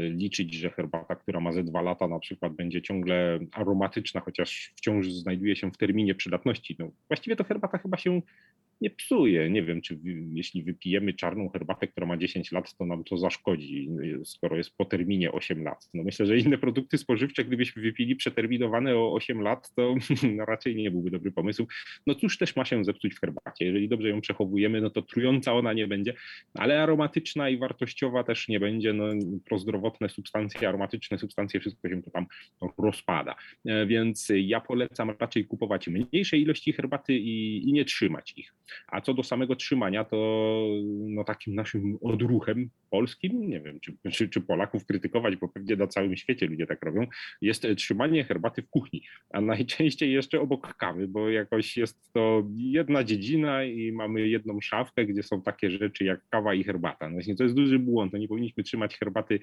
liczyć, 0.10 0.54
że 0.54 0.70
herbata, 0.70 1.16
która 1.16 1.39
ma 1.39 1.52
ze 1.52 1.63
dwa 1.63 1.82
lata 1.82 2.08
na 2.08 2.20
przykład 2.20 2.43
będzie 2.50 2.82
ciągle 2.82 3.40
aromatyczna, 3.52 4.22
chociaż 4.22 4.74
wciąż 4.76 5.12
znajduje 5.12 5.56
się 5.56 5.72
w 5.72 5.78
terminie 5.78 6.16
przydatności. 6.16 6.76
No, 6.80 6.92
właściwie 7.08 7.36
to 7.36 7.44
herbata 7.44 7.78
chyba 7.78 7.98
się 7.98 8.22
nie 8.82 8.90
psuje. 8.90 9.50
Nie 9.50 9.64
wiem, 9.64 9.82
czy 9.82 10.00
jeśli 10.34 10.64
wypijemy 10.64 11.14
czarną 11.14 11.50
herbatę, 11.50 11.88
która 11.88 12.08
ma 12.08 12.18
10 12.18 12.52
lat, 12.52 12.78
to 12.78 12.86
nam 12.86 13.04
to 13.04 13.18
zaszkodzi, 13.18 13.90
skoro 14.24 14.58
jest 14.58 14.78
po 14.78 14.86
terminie 14.86 15.32
8 15.32 15.64
lat. 15.64 15.90
No 15.94 16.04
myślę, 16.04 16.26
że 16.26 16.38
inne 16.38 16.58
produkty 16.58 16.98
spożywcze, 16.98 17.46
gdybyśmy 17.46 17.82
wypili 17.82 18.16
przeterminowane 18.16 18.96
o 18.96 19.14
8 19.14 19.42
lat, 19.42 19.76
to 19.76 19.96
no 20.38 20.46
raczej 20.46 20.76
nie 20.76 20.92
byłby 20.92 21.12
dobry 21.12 21.32
pomysł. 21.32 21.68
No 22.08 22.16
cóż 22.16 22.38
też 22.38 22.56
ma 22.56 22.66
się 22.66 22.84
zepsuć 22.86 23.14
w 23.14 23.20
herbacie. 23.20 23.66
Jeżeli 23.66 23.90
dobrze 23.90 24.10
ją 24.10 24.22
przechowujemy, 24.22 24.82
no 24.82 24.90
to 24.90 25.02
trująca 25.02 25.54
ona 25.54 25.74
nie 25.74 25.88
będzie, 25.88 26.14
ale 26.54 26.84
aromatyczna 26.84 27.50
i 27.50 27.58
wartościowa 27.58 28.24
też 28.24 28.48
nie 28.48 28.60
będzie. 28.60 28.94
No, 28.94 29.06
prozdrowotne 29.46 30.10
substancje, 30.10 30.70
aromatyczne 30.70 31.18
substancje, 31.18 31.60
wszystko 31.60 31.90
się 31.90 32.02
to 32.02 32.12
tam 32.12 32.26
rozpada. 32.78 33.36
E, 33.66 33.86
więc 33.86 34.32
ja 34.36 34.62
polecam 34.62 35.10
raczej 35.20 35.46
kupować 35.46 35.88
mniejsze 35.88 36.38
ilości 36.38 36.74
herbaty 36.74 37.14
i, 37.14 37.70
i 37.70 37.74
nie 37.74 37.86
trzymać 37.86 38.34
ich. 38.38 38.54
A 38.88 39.02
co 39.02 39.13
do 39.13 39.23
samego 39.23 39.56
trzymania, 39.56 40.04
to 40.04 40.17
no, 40.84 41.23
takim 41.23 41.56
naszym 41.56 41.97
odruchem 42.02 42.69
polskim, 42.89 43.49
nie 43.49 43.62
wiem, 43.62 43.80
czy, 43.80 43.93
czy, 44.12 44.30
czy, 44.30 44.41
Polaków 44.41 44.86
krytykować, 44.86 45.36
bo 45.36 45.47
pewnie 45.47 45.76
na 45.76 45.88
całym 45.88 46.15
świecie 46.15 46.47
ludzie 46.47 46.67
tak 46.67 46.84
robią, 46.86 47.08
jest 47.41 47.67
trzymanie 47.78 48.23
herbaty 48.23 48.62
w 48.62 48.69
kuchni, 48.69 49.02
a 49.30 49.41
najczęściej 49.41 50.12
jeszcze 50.12 50.41
obok 50.41 50.76
kawy, 50.76 51.08
bo 51.08 51.30
jakoś 51.30 51.78
jest 51.78 52.13
to 52.13 52.43
jedna 52.56 53.04
dziedzina 53.04 53.63
i 53.63 53.91
mamy 53.91 54.28
jedną 54.28 54.62
szafkę, 54.62 55.06
gdzie 55.06 55.23
są 55.23 55.41
takie 55.41 55.71
rzeczy 55.71 56.04
jak 56.04 56.30
kawa 56.30 56.54
i 56.54 56.63
herbata. 56.63 57.08
No 57.08 57.13
właśnie 57.13 57.36
to 57.36 57.43
jest 57.43 57.56
duży 57.56 57.80
błąd, 57.80 58.13
no 58.13 58.19
nie 58.19 58.28
powinniśmy 58.28 58.63
trzymać 58.63 58.97
herbaty 58.97 59.39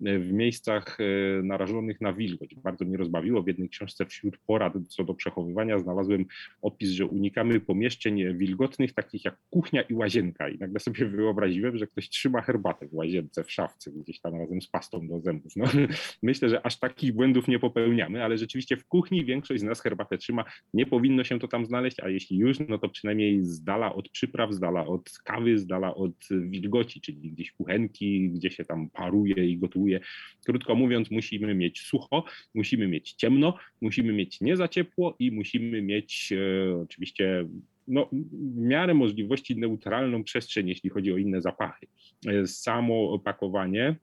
w 0.00 0.32
miejscach 0.32 0.98
e, 1.00 1.42
narażonych 1.42 2.00
na 2.00 2.12
wilgoć. 2.12 2.54
Bardzo 2.54 2.84
mnie 2.84 2.96
rozbawiło, 2.96 3.42
w 3.42 3.46
jednej 3.46 3.68
książce 3.68 4.06
wśród 4.06 4.38
porad 4.38 4.72
co 4.88 5.04
do 5.04 5.14
przechowywania 5.14 5.78
znalazłem 5.78 6.24
opis, 6.62 6.90
że 6.90 7.06
unikamy 7.06 7.60
pomieszczeń 7.60 8.38
wilgotnych, 8.38 8.57
wilgotnych, 8.58 8.92
takich 8.92 9.24
jak 9.24 9.36
kuchnia 9.50 9.82
i 9.82 9.94
łazienka. 9.94 10.48
I 10.48 10.58
nagle 10.58 10.80
sobie 10.80 11.06
wyobraziłem, 11.06 11.78
że 11.78 11.86
ktoś 11.86 12.08
trzyma 12.08 12.42
herbatę 12.42 12.88
w 12.88 12.94
łazience, 12.94 13.44
w 13.44 13.52
szafce, 13.52 13.90
gdzieś 13.92 14.20
tam 14.20 14.34
razem 14.34 14.62
z 14.62 14.68
pastą 14.68 15.08
do 15.08 15.20
zębów. 15.20 15.52
No, 15.56 15.64
myślę, 16.22 16.48
że 16.48 16.66
aż 16.66 16.78
takich 16.78 17.12
błędów 17.12 17.48
nie 17.48 17.58
popełniamy, 17.58 18.24
ale 18.24 18.38
rzeczywiście 18.38 18.76
w 18.76 18.84
kuchni 18.84 19.24
większość 19.24 19.60
z 19.60 19.64
nas 19.64 19.80
herbatę 19.80 20.18
trzyma. 20.18 20.44
Nie 20.74 20.86
powinno 20.86 21.24
się 21.24 21.38
to 21.38 21.48
tam 21.48 21.66
znaleźć, 21.66 22.00
a 22.00 22.08
jeśli 22.08 22.38
już, 22.38 22.58
no 22.68 22.78
to 22.78 22.88
przynajmniej 22.88 23.44
z 23.44 23.62
dala 23.62 23.94
od 23.94 24.08
przypraw, 24.08 24.52
z 24.52 24.60
dala 24.60 24.86
od 24.86 25.10
kawy, 25.24 25.58
z 25.58 25.66
dala 25.66 25.94
od 25.94 26.14
wilgoci, 26.30 27.00
czyli 27.00 27.30
gdzieś 27.30 27.52
kuchenki, 27.52 28.30
gdzie 28.30 28.50
się 28.50 28.64
tam 28.64 28.90
paruje 28.90 29.46
i 29.46 29.58
gotuje. 29.58 30.00
Krótko 30.46 30.74
mówiąc, 30.74 31.10
musimy 31.10 31.54
mieć 31.54 31.80
sucho, 31.80 32.24
musimy 32.54 32.88
mieć 32.88 33.12
ciemno, 33.12 33.54
musimy 33.80 34.12
mieć 34.12 34.40
nie 34.40 34.56
za 34.56 34.68
ciepło 34.68 35.16
i 35.18 35.32
musimy 35.32 35.82
mieć 35.82 36.32
e, 36.32 36.76
oczywiście 36.82 37.48
no, 37.88 38.08
w 38.12 38.56
miarę 38.56 38.94
możliwości 38.94 39.56
neutralną 39.56 40.24
przestrzeń, 40.24 40.68
jeśli 40.68 40.90
chodzi 40.90 41.12
o 41.12 41.16
inne 41.16 41.40
zapachy. 41.40 41.86
E, 42.26 42.46
samo 42.46 43.10
opakowanie 43.10 43.96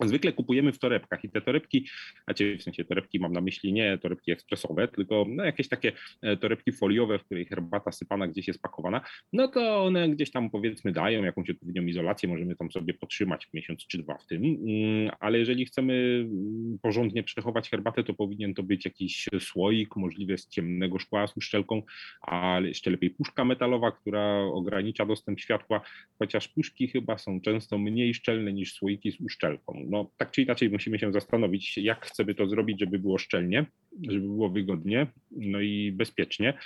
Zwykle 0.00 0.32
kupujemy 0.32 0.72
w 0.72 0.78
torebkach 0.78 1.24
i 1.24 1.28
te 1.28 1.40
torebki, 1.40 1.88
znaczy 2.24 2.58
w 2.58 2.62
sensie 2.62 2.84
torebki 2.84 3.20
mam 3.20 3.32
na 3.32 3.40
myśli 3.40 3.72
nie 3.72 3.98
torebki 3.98 4.32
ekspresowe, 4.32 4.88
tylko 4.88 5.26
no 5.28 5.44
jakieś 5.44 5.68
takie 5.68 5.92
e, 6.22 6.36
torebki 6.36 6.72
foliowe, 6.72 7.18
w 7.18 7.24
której 7.24 7.44
herbata 7.44 7.92
sypana 7.92 8.28
gdzieś 8.28 8.48
jest 8.48 8.62
pakowana, 8.62 9.00
no 9.32 9.48
to 9.48 9.84
one 9.84 10.08
gdzieś 10.08 10.30
tam 10.30 10.50
powiedzmy 10.50 10.92
dają 10.92 11.24
jakąś 11.24 11.50
odpowiednią 11.50 11.86
izolację, 11.86 12.28
możemy 12.28 12.56
tam 12.56 12.70
sobie 12.70 12.94
potrzymać 12.94 13.48
miesiąc 13.54 13.86
czy 13.86 13.98
dwa 13.98 14.18
w 14.18 14.26
tym, 14.26 14.44
mm, 14.44 15.10
ale 15.20 15.38
jeżeli 15.38 15.66
chcemy 15.66 16.26
mm, 16.30 16.78
porządnie 16.82 17.22
przechować 17.22 17.70
herbatę, 17.70 18.04
to 18.04 18.14
powinien 18.14 18.54
to 18.54 18.62
być 18.62 18.84
jakiś 18.84 19.28
słoik, 19.40 19.96
możliwie 19.96 20.38
z 20.38 20.48
ciemnego 20.48 20.98
szkła 20.98 21.26
z 21.26 21.36
uszczelką, 21.36 21.82
ale 22.20 22.68
jeszcze 22.68 22.90
lepiej 22.90 23.10
puszka 23.10 23.44
metalowa, 23.44 23.92
która 23.92 24.38
ogranicza 24.38 25.06
dostęp 25.06 25.40
światła, 25.40 25.80
chociaż 26.18 26.48
puszki 26.48 26.88
chyba 26.88 27.18
są 27.18 27.40
często 27.40 27.78
mniej 27.78 28.14
szczelne 28.14 28.52
niż 28.52 28.74
słoiki 28.74 29.12
z 29.12 29.20
uszczelką 29.20 29.81
no, 29.88 30.10
tak 30.16 30.30
czy 30.30 30.42
inaczej 30.42 30.70
musimy 30.70 30.98
się 30.98 31.12
zastanowić, 31.12 31.78
jak 31.78 32.06
chcemy 32.06 32.34
to 32.34 32.46
zrobić, 32.46 32.80
żeby 32.80 32.98
było 32.98 33.18
szczelnie, 33.18 33.66
żeby 34.08 34.26
było 34.26 34.48
wygodnie, 34.48 35.06
no 35.30 35.60
i 35.60 35.92
bezpiecznie. 35.92 36.58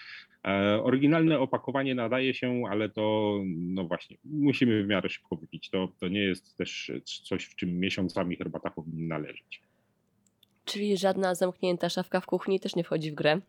E, 0.46 0.82
oryginalne 0.82 1.38
opakowanie 1.38 1.94
nadaje 1.94 2.34
się, 2.34 2.62
ale 2.70 2.88
to 2.88 3.36
no 3.46 3.84
właśnie, 3.84 4.16
musimy 4.24 4.84
w 4.84 4.86
miarę 4.86 5.08
szybko 5.08 5.36
wypić. 5.36 5.70
To, 5.70 5.88
to 6.00 6.08
nie 6.08 6.20
jest 6.20 6.56
też 6.56 6.92
coś, 7.24 7.44
w 7.44 7.56
czym 7.56 7.78
miesiącami 7.78 8.36
herbata 8.36 8.70
powinna 8.70 9.18
leżeć. 9.18 9.62
Czyli 10.64 10.96
żadna 10.96 11.34
zamknięta 11.34 11.88
szafka 11.88 12.20
w 12.20 12.26
kuchni 12.26 12.60
też 12.60 12.76
nie 12.76 12.84
wchodzi 12.84 13.10
w 13.10 13.14
grę? 13.14 13.40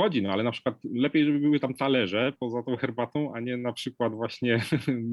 Wchodzi, 0.00 0.22
no 0.22 0.32
ale 0.32 0.42
na 0.42 0.50
przykład 0.50 0.74
lepiej, 0.94 1.24
żeby 1.24 1.38
były 1.38 1.60
tam 1.60 1.74
talerze 1.74 2.32
poza 2.38 2.62
tą 2.62 2.76
herbatą, 2.76 3.34
a 3.34 3.40
nie 3.40 3.56
na 3.56 3.72
przykład 3.72 4.14
właśnie 4.14 4.60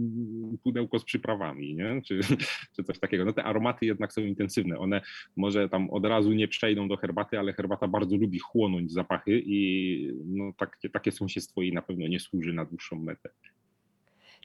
pudełko 0.64 1.00
z 1.00 1.04
przyprawami, 1.04 1.76
nie? 1.76 2.02
Czy, 2.02 2.20
czy 2.76 2.84
coś 2.84 3.00
takiego. 3.00 3.26
No 3.26 3.34
te 3.34 3.44
aromaty 3.44 3.86
jednak 3.86 4.14
są 4.14 4.22
intensywne. 4.22 4.80
One 4.80 5.02
może 5.36 5.70
tam 5.70 5.90
od 5.90 6.06
razu 6.06 6.34
nie 6.34 6.48
przejdą 6.48 6.88
do 6.88 6.98
herbaty, 6.98 7.40
ale 7.40 7.54
herbata 7.54 7.88
bardzo 7.88 8.18
lubi 8.18 8.40
chłonąć 8.40 8.92
zapachy 8.92 9.42
i 9.46 10.12
no, 10.26 10.54
takie, 10.58 10.90
takie 10.90 11.12
sąsiedztwo 11.12 11.62
jej 11.62 11.74
na 11.74 11.82
pewno 11.82 12.08
nie 12.08 12.20
służy 12.20 12.54
na 12.54 12.66
dłuższą 12.66 12.96
metę. 13.00 13.30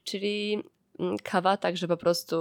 Czyli 0.05 0.62
mm, 0.98 1.16
kawa 1.22 1.57
tak, 1.57 1.76
że 1.76 1.88
po 1.88 1.96
prostu 1.96 2.37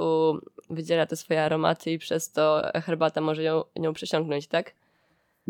wydziela 0.70 1.06
te 1.06 1.16
swoje 1.16 1.44
aromaty 1.44 1.92
i 1.92 2.00
przez 2.00 2.32
to 2.32 2.62
herbata 2.74 3.22
może 3.22 3.44
ją, 3.44 3.64
ją 3.76 3.94
przesiąknąć, 3.94 4.48
tak? 4.48 4.81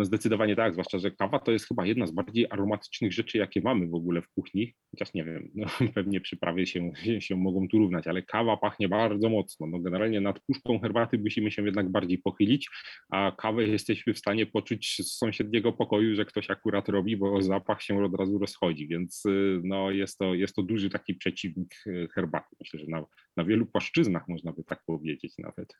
No 0.02 0.06
zdecydowanie 0.06 0.56
tak, 0.56 0.74
zwłaszcza, 0.74 1.00
że 1.00 1.12
kawa 1.12 1.40
to 1.40 1.52
jest 1.52 1.68
chyba 1.68 1.86
jedna 1.86 2.08
z 2.08 2.12
bardziej 2.12 2.48
aromatycznych 2.50 3.14
rzeczy, 3.14 3.38
jakie 3.38 3.62
mamy 3.62 3.88
w 3.88 3.96
ogóle 3.96 4.22
w 4.22 4.30
kuchni. 4.30 4.74
Chociaż 4.92 5.14
nie 5.14 5.24
wiem, 5.24 5.52
no, 5.56 5.68
pewnie 5.96 6.22
przyprawy 6.22 6.66
się, 6.66 6.92
się 7.20 7.36
mogą 7.36 7.68
tu 7.68 7.78
równać, 7.78 8.08
ale 8.08 8.22
kawa 8.22 8.58
pachnie 8.58 8.90
bardzo 8.90 9.30
mocno. 9.30 9.68
No, 9.68 9.80
generalnie 9.80 10.22
nad 10.22 10.40
puszką 10.40 10.80
herbaty 10.80 11.20
musimy 11.20 11.52
się 11.52 11.66
jednak 11.66 11.90
bardziej 11.90 12.18
pochylić, 12.18 12.70
a 13.10 13.32
kawę 13.38 13.64
jesteśmy 13.64 14.14
w 14.14 14.18
stanie 14.18 14.46
poczuć 14.46 14.96
z 14.96 15.18
sąsiedniego 15.18 15.74
pokoju, 15.74 16.16
że 16.16 16.26
ktoś 16.26 16.50
akurat 16.50 16.90
robi, 16.90 17.18
bo 17.18 17.42
zapach 17.42 17.82
się 17.82 18.04
od 18.04 18.16
razu 18.16 18.38
rozchodzi, 18.38 18.88
więc 18.88 19.26
y, 19.26 19.62
no, 19.64 19.92
jest, 19.92 20.18
to, 20.18 20.34
jest 20.34 20.56
to 20.56 20.64
duży 20.64 20.90
taki 20.90 21.16
przeciwnik 21.16 21.76
y, 21.88 22.08
herbaty. 22.14 22.56
Myślę, 22.60 22.80
że 22.80 22.86
na, 22.88 23.06
na 23.38 23.46
wielu 23.46 23.66
płaszczyznach 23.66 24.28
można 24.28 24.52
by 24.52 24.64
tak 24.64 24.84
powiedzieć 24.86 25.34
nawet. 25.38 25.74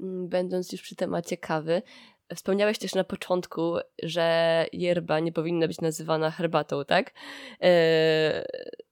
Mm, 0.00 0.28
będąc 0.28 0.72
już 0.72 0.82
przy 0.82 0.96
temacie 0.96 1.36
kawy, 1.36 1.82
Wspomniałeś 2.34 2.78
też 2.78 2.94
na 2.94 3.04
początku, 3.04 3.76
że 4.02 4.66
yerba 4.72 5.20
nie 5.20 5.32
powinna 5.32 5.68
być 5.68 5.80
nazywana 5.80 6.30
herbatą, 6.30 6.84
tak? 6.84 7.12
Eee, 7.60 8.44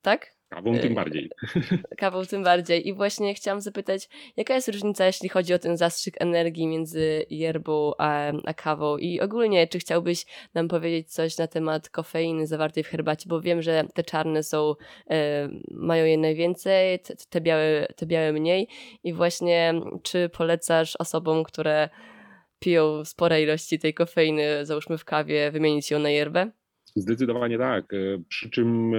tak? 0.03 0.40
Kawą 0.50 0.79
tym 0.79 0.94
bardziej. 0.94 1.31
Kawą 1.98 2.26
tym 2.26 2.44
bardziej. 2.44 2.88
I 2.88 2.92
właśnie 2.92 3.35
chciałam 3.35 3.61
zapytać, 3.61 4.09
jaka 4.37 4.55
jest 4.55 4.68
różnica, 4.68 5.07
jeśli 5.07 5.29
chodzi 5.29 5.55
o 5.55 5.59
ten 5.59 5.76
zastrzyk 5.76 6.14
energii 6.22 6.66
między 6.66 7.26
yerbą 7.31 7.92
a, 7.98 8.33
a 8.46 8.55
kawą? 8.55 8.96
I 8.96 9.20
ogólnie, 9.20 9.68
czy 9.68 9.79
chciałbyś 9.79 10.26
nam 10.55 10.68
powiedzieć 10.68 11.12
coś 11.12 11.38
na 11.38 11.46
temat 11.46 11.88
kofeiny 11.88 12.46
zawartej 12.46 12.85
w 12.85 12.88
herbacie? 12.88 13.24
Bo 13.29 13.40
wiem, 13.40 13.62
że 13.62 13.85
te 13.94 14.03
czarne 14.03 14.42
są, 14.42 14.74
e, 15.11 15.48
mają 15.70 16.05
je 16.05 16.18
najwięcej, 16.18 16.98
te, 16.98 17.14
te, 17.16 17.40
białe, 17.40 17.87
te 17.96 18.07
białe 18.07 18.33
mniej. 18.33 18.68
I 19.05 19.12
właśnie, 19.12 19.74
czy 20.03 20.29
polecasz 20.29 20.96
osobom, 20.96 21.44
które 21.44 21.88
piją 22.60 23.04
spore 23.04 23.42
ilości 23.42 23.78
tej 23.78 23.94
kofeiny, 23.94 24.66
załóżmy 24.66 24.98
w 24.98 25.04
kawie, 25.04 25.50
wymienić 25.50 25.90
ją 25.90 25.98
na 25.98 26.10
yerbę? 26.10 26.50
Zdecydowanie 26.96 27.58
tak. 27.58 27.94
E, 27.94 28.22
przy 28.28 28.50
czym 28.50 28.94
e, 28.94 28.98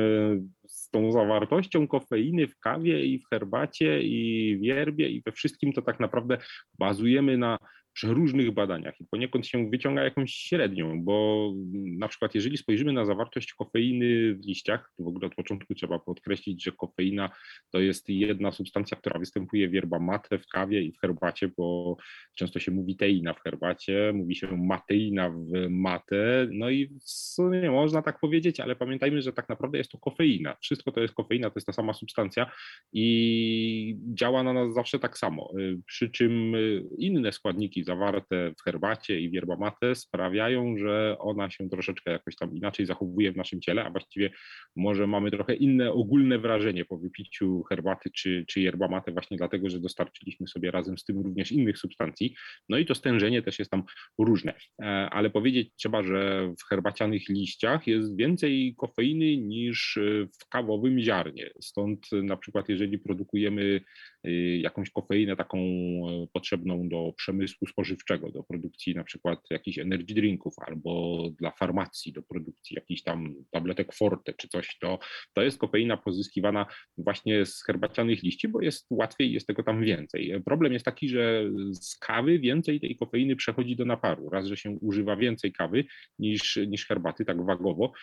z 0.67 0.89
tą 0.89 1.11
zawartością 1.11 1.87
kofeiny 1.87 2.47
w 2.47 2.59
kawie 2.59 3.05
i 3.05 3.19
w 3.19 3.27
herbacie 3.29 4.01
i 4.01 4.57
w 4.57 4.63
yerbie 4.63 5.09
i 5.09 5.21
we 5.21 5.31
wszystkim 5.31 5.73
to 5.73 5.81
tak 5.81 5.99
naprawdę 5.99 6.37
bazujemy 6.79 7.37
na 7.37 7.57
przeróżnych 7.93 8.51
badaniach 8.51 9.01
i 9.01 9.05
poniekąd 9.05 9.47
się 9.47 9.69
wyciąga 9.69 10.03
jakąś 10.03 10.33
średnią, 10.33 11.03
bo 11.03 11.47
na 11.73 12.07
przykład 12.07 12.35
jeżeli 12.35 12.57
spojrzymy 12.57 12.93
na 12.93 13.05
zawartość 13.05 13.53
kofeiny 13.53 14.35
w 14.35 14.45
liściach, 14.45 14.93
to 14.97 15.03
w 15.03 15.07
ogóle 15.07 15.27
od 15.27 15.35
początku 15.35 15.75
trzeba 15.75 15.99
podkreślić, 15.99 16.63
że 16.63 16.71
kofeina 16.71 17.29
to 17.71 17.79
jest 17.79 18.09
jedna 18.09 18.51
substancja, 18.51 18.97
która 18.97 19.19
występuje 19.19 19.69
w 19.69 19.73
yerba 19.73 19.99
mate, 19.99 20.39
w 20.39 20.47
kawie 20.47 20.81
i 20.81 20.91
w 20.91 20.99
herbacie, 20.99 21.49
bo 21.57 21.97
często 22.35 22.59
się 22.59 22.71
mówi 22.71 22.95
teina 22.95 23.33
w 23.33 23.41
herbacie, 23.41 24.11
mówi 24.15 24.35
się 24.35 24.57
mateina 24.57 25.29
w 25.29 25.69
mate, 25.69 26.47
no 26.51 26.69
i 26.69 26.87
w 26.87 27.09
sumie 27.09 27.71
można 27.71 28.01
tak 28.01 28.19
powiedzieć, 28.19 28.59
ale 28.59 28.75
pamiętajmy, 28.75 29.21
że 29.21 29.33
tak 29.33 29.49
naprawdę 29.49 29.77
jest 29.77 29.91
to 29.91 29.97
kofeina. 29.97 30.55
Wszystko 30.61 30.91
to 30.91 31.01
jest 31.01 31.13
kofeina, 31.13 31.49
to 31.49 31.57
jest 31.57 31.67
ta 31.67 31.73
sama 31.73 31.93
substancja 31.93 32.51
i 32.93 33.97
działa 34.13 34.43
na 34.43 34.53
nas 34.53 34.73
zawsze 34.73 34.99
tak 34.99 35.17
samo, 35.17 35.53
przy 35.85 36.09
czym 36.09 36.53
inne 36.97 37.31
składniki 37.31 37.80
zawarte 37.83 38.53
w 38.59 38.63
herbacie 38.63 39.19
i 39.19 39.29
w 39.29 39.33
yerba 39.33 39.57
mate 39.57 39.95
sprawiają, 39.95 40.77
że 40.77 41.15
ona 41.19 41.49
się 41.49 41.69
troszeczkę 41.69 42.11
jakoś 42.11 42.35
tam 42.35 42.55
inaczej 42.55 42.85
zachowuje 42.85 43.31
w 43.31 43.37
naszym 43.37 43.61
ciele, 43.61 43.83
a 43.83 43.89
właściwie 43.89 44.31
może 44.75 45.07
mamy 45.07 45.31
trochę 45.31 45.55
inne 45.55 45.91
ogólne 45.91 46.39
wrażenie 46.39 46.85
po 46.85 46.97
wypiciu 46.97 47.63
herbaty 47.63 48.09
czy, 48.15 48.45
czy 48.47 48.61
yerba 48.61 48.87
mate 48.87 49.11
właśnie 49.11 49.37
dlatego, 49.37 49.69
że 49.69 49.79
dostarczyliśmy 49.79 50.47
sobie 50.47 50.71
razem 50.71 50.97
z 50.97 51.05
tym 51.05 51.19
również 51.19 51.51
innych 51.51 51.77
substancji. 51.77 52.35
No 52.69 52.77
i 52.77 52.85
to 52.85 52.95
stężenie 52.95 53.41
też 53.41 53.59
jest 53.59 53.71
tam 53.71 53.83
różne, 54.19 54.53
e, 54.81 54.85
ale 55.11 55.29
powiedzieć 55.29 55.73
trzeba, 55.75 56.03
że 56.03 56.53
w 56.59 56.69
herbacianych 56.69 57.29
liściach 57.29 57.87
jest 57.87 58.17
więcej 58.17 58.75
kofeiny 58.77 59.37
niż 59.37 59.99
w 60.41 60.49
kawowym 60.49 60.99
ziarnie. 60.99 61.49
Stąd 61.61 62.11
na 62.11 62.37
przykład 62.37 62.69
jeżeli 62.69 62.99
produkujemy 62.99 63.81
y, 64.27 64.57
jakąś 64.57 64.89
kofeinę 64.89 65.35
taką 65.35 65.57
e, 65.57 66.27
potrzebną 66.33 66.89
do 66.89 67.13
przemysłu 67.17 67.67
spożywczego, 67.71 68.31
do 68.31 68.43
produkcji 68.43 68.95
na 68.95 69.03
przykład 69.03 69.39
jakichś 69.49 69.79
energy 69.79 70.13
drinków 70.13 70.53
albo 70.67 71.23
dla 71.39 71.51
farmacji, 71.51 72.13
do 72.13 72.21
produkcji 72.21 72.75
jakichś 72.75 73.01
tam 73.03 73.35
tabletek 73.51 73.93
forte 73.93 74.33
czy 74.33 74.47
coś, 74.47 74.77
to, 74.81 74.99
to 75.33 75.41
jest 75.41 75.57
kofeina 75.57 75.97
pozyskiwana 75.97 76.65
właśnie 76.97 77.45
z 77.45 77.63
herbacianych 77.63 78.23
liści, 78.23 78.47
bo 78.47 78.61
jest 78.61 78.87
łatwiej, 78.89 79.33
jest 79.33 79.47
tego 79.47 79.63
tam 79.63 79.81
więcej. 79.81 80.41
Problem 80.45 80.73
jest 80.73 80.85
taki, 80.85 81.09
że 81.09 81.43
z 81.71 81.97
kawy 81.97 82.39
więcej 82.39 82.79
tej 82.79 82.97
kofeiny 82.97 83.35
przechodzi 83.35 83.75
do 83.75 83.85
naparu. 83.85 84.29
Raz, 84.29 84.47
że 84.47 84.57
się 84.57 84.71
używa 84.81 85.15
więcej 85.15 85.53
kawy 85.53 85.83
niż, 86.19 86.59
niż 86.67 86.85
herbaty, 86.87 87.25
tak 87.25 87.45
wagowo. 87.45 87.93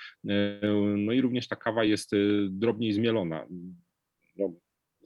No 0.97 1.13
i 1.13 1.21
również 1.21 1.49
ta 1.49 1.57
kawa 1.57 1.85
jest 1.85 2.11
drobniej 2.51 2.93
zmielona. 2.93 3.47
No, 4.37 4.53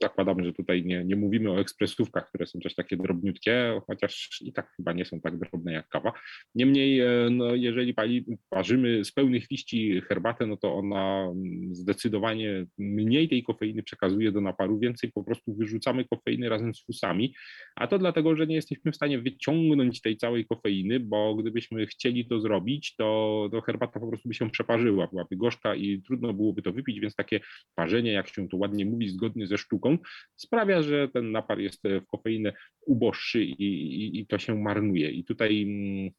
zakładam, 0.03 0.43
że 0.43 0.53
tutaj 0.53 0.85
nie, 0.85 1.05
nie 1.05 1.15
mówimy 1.15 1.51
o 1.51 1.59
ekspresówkach, 1.59 2.29
które 2.29 2.45
są 2.45 2.59
też 2.59 2.75
takie 2.75 2.97
drobniutkie, 2.97 3.81
chociaż 3.87 4.41
i 4.41 4.53
tak 4.53 4.71
chyba 4.75 4.93
nie 4.93 5.05
są 5.05 5.21
tak 5.21 5.37
drobne 5.37 5.73
jak 5.73 5.87
kawa. 5.87 6.13
Niemniej, 6.55 7.01
no, 7.31 7.55
jeżeli 7.55 7.93
pali, 7.93 8.25
parzymy 8.49 9.05
z 9.05 9.11
pełnych 9.11 9.51
liści 9.51 10.01
herbatę, 10.01 10.47
no 10.47 10.57
to 10.57 10.75
ona 10.75 11.27
mm, 11.31 11.75
zdecydowanie 11.75 12.65
mniej 12.77 13.29
tej 13.29 13.43
kofeiny 13.43 13.83
przekazuje 13.83 14.31
do 14.31 14.41
naparu, 14.41 14.79
więcej 14.79 15.11
po 15.11 15.23
prostu 15.23 15.55
wyrzucamy 15.55 16.05
kofeiny 16.05 16.49
razem 16.49 16.73
z 16.73 16.85
fusami, 16.85 17.33
a 17.75 17.87
to 17.87 17.99
dlatego, 17.99 18.35
że 18.35 18.47
nie 18.47 18.55
jesteśmy 18.55 18.91
w 18.91 18.95
stanie 18.95 19.19
wyciągnąć 19.19 20.01
tej 20.01 20.17
całej 20.17 20.45
kofeiny, 20.45 20.99
bo 20.99 21.35
gdybyśmy 21.35 21.87
chcieli 21.87 22.25
to 22.25 22.39
zrobić, 22.39 22.95
to, 22.95 23.49
to 23.51 23.61
herbata 23.61 23.99
po 23.99 24.07
prostu 24.07 24.27
by 24.27 24.33
się 24.33 24.49
przeparzyła, 24.49 25.07
byłaby 25.07 25.35
gorzka 25.35 25.75
i 25.75 26.01
trudno 26.01 26.33
byłoby 26.33 26.61
to 26.61 26.71
wypić, 26.71 26.99
więc 26.99 27.15
takie 27.15 27.39
parzenie, 27.75 28.11
jak 28.11 28.27
się 28.27 28.47
to 28.49 28.57
ładnie 28.57 28.85
mówi, 28.85 29.09
zgodnie 29.09 29.47
ze 29.47 29.57
sztuką, 29.57 29.92
sprawia, 30.35 30.81
że 30.81 31.07
ten 31.07 31.31
napar 31.31 31.59
jest 31.59 31.83
w 31.83 32.05
kofeinę 32.05 32.53
uboższy 32.85 33.43
i, 33.43 33.63
i, 33.63 34.19
i 34.19 34.27
to 34.27 34.37
się 34.37 34.55
marnuje. 34.55 35.11
I 35.11 35.23
tutaj 35.23 35.63
mm, 35.63 36.11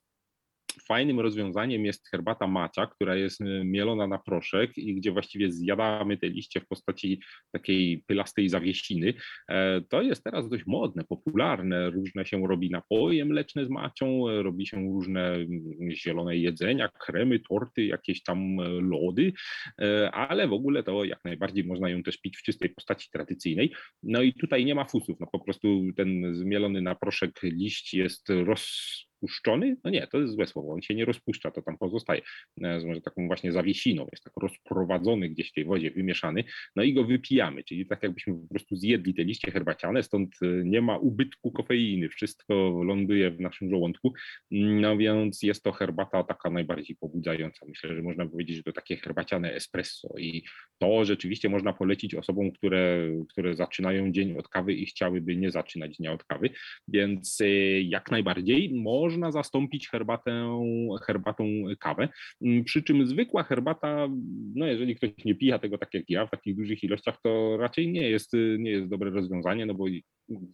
Fajnym 0.88 1.20
rozwiązaniem 1.20 1.84
jest 1.84 2.08
herbata 2.10 2.46
macia, 2.46 2.86
która 2.86 3.16
jest 3.16 3.40
y, 3.40 3.62
mielona 3.64 4.06
na 4.06 4.18
proszek 4.18 4.78
i 4.78 4.94
gdzie 4.94 5.12
właściwie 5.12 5.52
zjadamy 5.52 6.16
te 6.16 6.28
liście 6.28 6.60
w 6.60 6.66
postaci 6.66 7.20
takiej 7.52 8.04
pylastej 8.06 8.48
zawiesiny. 8.48 9.14
E, 9.48 9.80
to 9.80 10.02
jest 10.02 10.24
teraz 10.24 10.48
dość 10.48 10.66
modne, 10.66 11.04
popularne. 11.04 11.90
Różne 11.90 12.26
się 12.26 12.46
robi 12.46 12.70
napoje 12.70 13.24
mleczne 13.24 13.66
z 13.66 13.68
macią, 13.68 14.24
robi 14.42 14.66
się 14.66 14.76
różne 14.76 15.34
mm, 15.34 15.90
zielone 15.90 16.36
jedzenia, 16.36 16.88
kremy, 16.88 17.40
torty, 17.40 17.84
jakieś 17.84 18.22
tam 18.22 18.60
e, 18.60 18.68
lody, 18.68 19.32
e, 19.80 20.10
ale 20.10 20.48
w 20.48 20.52
ogóle 20.52 20.82
to 20.82 21.04
jak 21.04 21.24
najbardziej 21.24 21.64
można 21.64 21.90
ją 21.90 22.02
też 22.02 22.20
pić 22.20 22.36
w 22.36 22.42
czystej 22.42 22.70
postaci 22.70 23.08
tradycyjnej. 23.12 23.72
No 24.02 24.22
i 24.22 24.34
tutaj 24.34 24.64
nie 24.64 24.74
ma 24.74 24.84
fusów, 24.84 25.20
no 25.20 25.26
po 25.32 25.40
prostu 25.40 25.82
ten 25.96 26.34
zmielony 26.34 26.82
na 26.82 26.94
proszek 26.94 27.42
liść 27.42 27.94
jest 27.94 28.28
roz 28.28 29.04
rozpuszczony? 29.24 29.76
No 29.84 29.90
nie, 29.90 30.06
to 30.06 30.20
jest 30.20 30.34
złe 30.34 30.46
słowo, 30.46 30.72
on 30.72 30.82
się 30.82 30.94
nie 30.94 31.04
rozpuszcza, 31.04 31.50
to 31.50 31.62
tam 31.62 31.78
pozostaje, 31.78 32.20
z 32.56 32.84
może 32.84 33.00
taką 33.00 33.26
właśnie 33.26 33.52
zawiesiną, 33.52 34.06
jest 34.12 34.24
tak 34.24 34.32
rozprowadzony 34.42 35.28
gdzieś 35.28 35.50
w 35.50 35.54
tej 35.54 35.64
wodzie, 35.64 35.90
wymieszany, 35.90 36.44
no 36.76 36.82
i 36.82 36.94
go 36.94 37.04
wypijamy, 37.04 37.64
czyli 37.64 37.86
tak 37.86 38.02
jakbyśmy 38.02 38.34
po 38.34 38.48
prostu 38.48 38.76
zjedli 38.76 39.14
te 39.14 39.24
liście 39.24 39.50
herbaciane, 39.50 40.02
stąd 40.02 40.34
e, 40.42 40.46
nie 40.64 40.80
ma 40.82 40.98
ubytku 40.98 41.52
kofeiny, 41.52 42.08
wszystko 42.08 42.54
ląduje 42.84 43.30
w 43.30 43.40
naszym 43.40 43.70
żołądku, 43.70 44.12
no 44.50 44.96
więc 44.96 45.42
jest 45.42 45.62
to 45.62 45.72
herbata 45.72 46.24
taka 46.24 46.50
najbardziej 46.50 46.96
pobudzająca. 46.96 47.66
Myślę, 47.66 47.96
że 47.96 48.02
można 48.02 48.26
powiedzieć, 48.26 48.56
że 48.56 48.62
to 48.62 48.72
takie 48.72 48.96
herbaciane 48.96 49.54
espresso 49.54 50.08
i 50.18 50.42
to 50.78 51.04
rzeczywiście 51.04 51.48
można 51.48 51.72
polecić 51.72 52.14
osobom, 52.14 52.52
które, 52.52 53.10
które 53.28 53.56
zaczynają 53.56 54.12
dzień 54.12 54.36
od 54.38 54.48
kawy 54.48 54.72
i 54.72 54.86
chciałyby 54.86 55.36
nie 55.36 55.50
zaczynać 55.50 55.96
dnia 55.96 56.12
od 56.12 56.24
kawy, 56.24 56.50
więc 56.88 57.40
e, 57.40 57.80
jak 57.80 58.10
najbardziej 58.10 58.74
może 58.74 59.13
można 59.14 59.32
zastąpić 59.32 59.88
herbatę, 59.88 60.60
herbatą 61.06 61.44
kawę. 61.80 62.08
Mm, 62.42 62.64
przy 62.64 62.82
czym 62.82 63.06
zwykła 63.06 63.42
herbata, 63.42 64.08
no 64.54 64.66
jeżeli 64.66 64.96
ktoś 64.96 65.10
nie 65.24 65.34
pija 65.34 65.58
tego 65.58 65.78
tak 65.78 65.94
jak 65.94 66.04
ja 66.08 66.26
w 66.26 66.30
takich 66.30 66.56
dużych 66.56 66.84
ilościach, 66.84 67.18
to 67.22 67.56
raczej 67.56 67.92
nie 67.92 68.10
jest, 68.10 68.32
nie 68.58 68.70
jest 68.70 68.88
dobre 68.88 69.10
rozwiązanie, 69.10 69.66
no 69.66 69.74
bo 69.74 69.84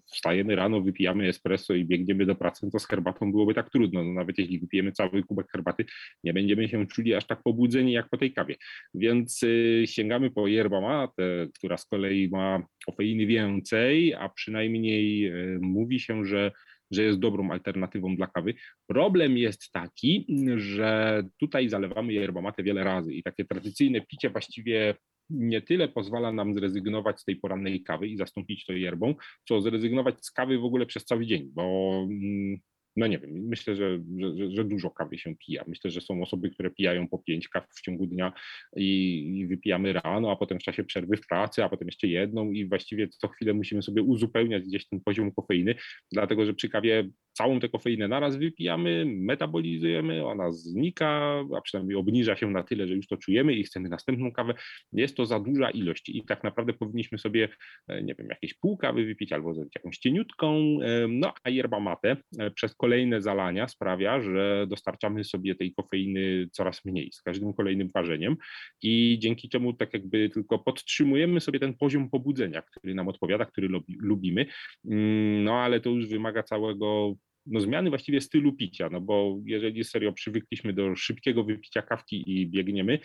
wstajemy 0.07 0.57
rano, 0.57 0.81
wypijamy 0.81 1.29
espresso 1.29 1.75
i 1.75 1.85
biegniemy 1.85 2.27
do 2.27 2.35
pracy, 2.35 2.66
no 2.66 2.70
to 2.70 2.79
z 2.79 2.87
herbatą 2.87 3.33
byłoby 3.33 3.55
tak 3.55 3.70
trudno. 3.70 4.05
No 4.05 4.12
nawet 4.12 4.38
jeśli 4.38 4.61
wypijemy 4.61 4.92
cały 4.92 5.23
kubek 5.23 5.46
herbaty, 5.53 5.85
nie 6.25 6.33
będziemy 6.33 6.68
się 6.68 6.87
czuli 6.87 7.14
aż 7.14 7.27
tak 7.27 7.42
pobudzeni 7.42 7.92
jak 7.92 8.09
po 8.09 8.16
tej 8.16 8.33
kawie. 8.33 8.57
Więc 8.94 9.42
y, 9.42 9.85
sięgamy 9.87 10.31
po 10.31 10.46
yerba 10.46 10.81
mate, 10.81 11.49
która 11.55 11.77
z 11.77 11.87
kolei 11.87 12.29
ma 12.29 12.62
kofeiny 12.87 13.27
więcej, 13.27 14.14
a 14.14 14.29
przynajmniej 14.29 15.27
y, 15.27 15.59
mówi 15.62 16.01
się, 16.01 16.25
że 16.25 16.53
że 16.90 17.03
jest 17.03 17.18
dobrą 17.18 17.50
alternatywą 17.50 18.16
dla 18.16 18.26
kawy. 18.26 18.55
Problem 18.87 19.38
jest 19.38 19.72
taki, 19.72 20.26
że 20.57 21.22
tutaj 21.40 21.68
zalewamy 21.68 22.12
yerba 22.12 22.40
mate 22.40 22.62
wiele 22.62 22.85
razy 22.85 23.14
i 23.14 23.22
takie 23.22 23.44
tradycyjne 23.44 24.00
picie 24.00 24.31
właściwie 24.31 24.94
nie 25.31 25.62
tyle 25.62 25.88
pozwala 25.88 26.33
nam 26.33 26.55
zrezygnować 26.55 27.20
z 27.20 27.24
tej 27.24 27.37
porannej 27.37 27.83
kawy 27.83 28.09
i 28.09 28.16
zastąpić 28.16 28.66
to 28.66 28.72
yerbą, 28.72 29.14
co 29.48 29.61
zrezygnować 29.61 30.24
z 30.24 30.31
kawy 30.31 30.59
w 30.59 30.64
ogóle 30.64 30.87
przez 30.87 31.05
cały 31.05 31.26
dzień, 31.26 31.50
bo 31.55 31.92
mm, 32.11 32.59
no 32.96 33.07
nie 33.07 33.18
wiem, 33.18 33.31
myślę, 33.31 33.76
że, 33.76 33.98
że, 34.18 34.50
że, 34.50 34.64
dużo 34.64 34.90
kawy 34.90 35.18
się 35.18 35.37
pija. 35.37 35.64
Myślę, 35.68 35.90
że 35.90 36.00
są 36.00 36.22
osoby, 36.22 36.50
które 36.50 36.70
pijają 36.70 37.09
po 37.09 37.18
pięć 37.18 37.48
kaw 37.48 37.66
w 37.70 37.81
ciągu 37.81 38.07
dnia 38.07 38.33
i, 38.76 39.38
i, 39.38 39.46
wypijamy 39.46 39.92
rano, 39.92 40.31
a 40.33 40.37
potem 40.37 40.59
w 40.61 40.62
czasie 40.62 40.85
przerwy 40.85 41.16
w 41.16 41.26
pracy, 41.26 41.64
a 41.64 41.68
potem 41.68 41.88
jeszcze 41.88 42.07
jedną 42.07 42.50
i 42.50 42.68
właściwie 42.68 43.09
co 43.09 43.29
chwilę 43.29 43.55
musimy 43.55 43.83
sobie 43.83 44.03
uzupełniać 44.03 44.62
gdzieś 44.62 44.88
ten 44.88 45.00
poziom 45.00 45.33
kofeiny, 45.33 45.74
dlatego 46.12 46.46
że 46.46 46.55
przy 46.55 46.68
kawie 46.68 47.11
całą 47.33 47.61
tę 47.61 47.68
kofeinę 47.68 48.09
naraz 48.09 48.37
wypijamy, 48.37 49.05
metabolizujemy, 49.07 50.26
ona 50.26 50.53
znika, 50.53 51.44
a 51.57 51.61
przynajmniej 51.61 51.96
obniża 51.96 52.37
się 52.37 52.50
na 52.50 52.62
tyle, 52.62 52.87
że 52.87 52.94
już 52.94 53.07
to 53.07 53.16
czujemy 53.16 53.55
i 53.55 53.64
chcemy 53.64 53.88
następną 53.88 54.33
kawę. 54.33 54.55
Jest 54.92 55.16
to 55.16 55.26
za 55.26 55.40
duża 55.40 55.70
ilość 55.70 56.09
i 56.09 56.24
tak 56.24 56.44
naprawdę 56.44 56.72
powinniśmy 56.72 57.18
sobie, 57.18 57.48
e, 57.88 58.03
nie 58.03 58.14
wiem, 58.14 58.26
jakieś 58.31 58.55
pół 58.55 58.76
kawy 58.76 59.05
wypić 59.05 59.33
albo 59.33 59.55
jakąś 59.74 59.98
cieniutką, 59.98 60.79
e, 60.83 61.09
no 61.09 61.33
a 61.44 61.50
yerba 61.50 61.81
mate 61.81 62.16
e, 62.38 62.50
przez 62.50 62.74
kolejne 62.80 63.22
zalania 63.22 63.68
sprawia, 63.68 64.20
że 64.20 64.66
dostarczamy 64.68 65.24
sobie 65.24 65.54
tej 65.54 65.74
kofeiny 65.74 66.48
coraz 66.52 66.84
mniej 66.84 67.12
z 67.12 67.22
każdym 67.22 67.54
kolejnym 67.54 67.90
parzeniem 67.90 68.36
i 68.82 69.18
dzięki 69.20 69.48
czemu 69.48 69.72
tak 69.72 69.94
jakby 69.94 70.28
tylko 70.28 70.58
podtrzymujemy 70.58 71.40
sobie 71.40 71.60
ten 71.60 71.74
poziom 71.74 72.10
pobudzenia, 72.10 72.62
który 72.62 72.94
nam 72.94 73.08
odpowiada, 73.08 73.44
który 73.44 73.68
lubimy, 74.00 74.46
mm, 74.84 75.44
no 75.44 75.54
ale 75.54 75.80
to 75.80 75.90
już 75.90 76.08
wymaga 76.08 76.42
całego 76.42 77.14
no, 77.46 77.60
zmiany 77.60 77.90
właściwie 77.90 78.20
stylu 78.20 78.52
picia, 78.52 78.88
no 78.92 79.00
bo 79.00 79.38
jeżeli 79.44 79.84
serio 79.84 80.12
przywykliśmy 80.12 80.72
do 80.72 80.96
szybkiego 80.96 81.44
wypicia 81.44 81.82
kawki 81.82 82.24
i 82.26 82.46
biegniemy, 82.46 82.98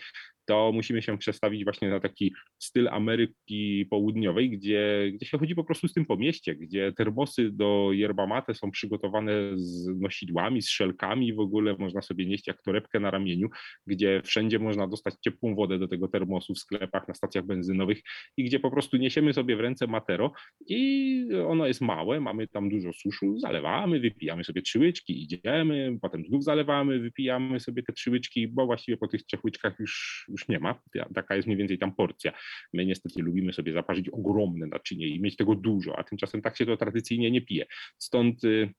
to 0.46 0.72
musimy 0.72 1.02
się 1.02 1.18
przestawić 1.18 1.64
właśnie 1.64 1.88
na 1.88 2.00
taki 2.00 2.34
styl 2.58 2.88
Ameryki 2.88 3.86
Południowej, 3.90 4.50
gdzie, 4.50 5.10
gdzie 5.14 5.26
się 5.26 5.38
chodzi 5.38 5.54
po 5.54 5.64
prostu 5.64 5.88
z 5.88 5.92
tym 5.92 6.06
po 6.06 6.16
mieście, 6.16 6.54
gdzie 6.54 6.92
termosy 6.92 7.50
do 7.52 7.90
yerba 7.92 8.26
mate 8.26 8.54
są 8.54 8.70
przygotowane 8.70 9.32
z 9.54 9.86
nosidłami, 10.00 10.62
z 10.62 10.68
szelkami, 10.68 11.34
w 11.34 11.40
ogóle 11.40 11.76
można 11.78 12.02
sobie 12.02 12.26
nieść 12.26 12.46
jak 12.46 12.62
torebkę 12.62 13.00
na 13.00 13.10
ramieniu, 13.10 13.48
gdzie 13.86 14.22
wszędzie 14.24 14.58
można 14.58 14.88
dostać 14.88 15.14
ciepłą 15.24 15.54
wodę 15.54 15.78
do 15.78 15.88
tego 15.88 16.08
termosu 16.08 16.54
w 16.54 16.58
sklepach, 16.58 17.08
na 17.08 17.14
stacjach 17.14 17.46
benzynowych 17.46 18.02
i 18.36 18.44
gdzie 18.44 18.60
po 18.60 18.70
prostu 18.70 18.96
niesiemy 18.96 19.32
sobie 19.32 19.56
w 19.56 19.60
ręce 19.60 19.86
matero 19.86 20.32
i 20.68 21.28
ono 21.46 21.66
jest 21.66 21.80
małe, 21.80 22.20
mamy 22.20 22.48
tam 22.48 22.70
dużo 22.70 22.92
suszu, 22.92 23.38
zalewamy, 23.38 24.00
wypijamy 24.00 24.44
sobie 24.44 24.62
trzy 24.62 24.78
łyczki, 24.78 25.22
idziemy, 25.22 25.98
potem 26.02 26.24
znów 26.24 26.44
zalewamy, 26.44 26.98
wypijamy 26.98 27.60
sobie 27.60 27.82
te 27.82 27.92
trzy 27.92 28.10
łyczki, 28.10 28.48
bo 28.48 28.66
właściwie 28.66 28.96
po 28.96 29.08
tych 29.08 29.22
trzech 29.22 29.44
łyczkach 29.44 29.80
już 29.80 30.24
już 30.36 30.48
nie 30.48 30.58
ma. 30.58 30.80
Taka 31.14 31.36
jest 31.36 31.46
mniej 31.46 31.58
więcej 31.58 31.78
tam 31.78 31.94
porcja. 31.94 32.32
My 32.72 32.86
niestety 32.86 33.22
lubimy 33.22 33.52
sobie 33.52 33.72
zaparzyć 33.72 34.08
ogromne 34.08 34.66
naczynie 34.66 35.06
i 35.08 35.20
mieć 35.20 35.36
tego 35.36 35.54
dużo, 35.54 35.98
a 35.98 36.04
tymczasem 36.04 36.42
tak 36.42 36.56
się 36.56 36.66
to 36.66 36.76
tradycyjnie 36.76 37.30
nie 37.30 37.42
pije. 37.42 37.66
Stąd 37.98 38.44
y, 38.44 38.74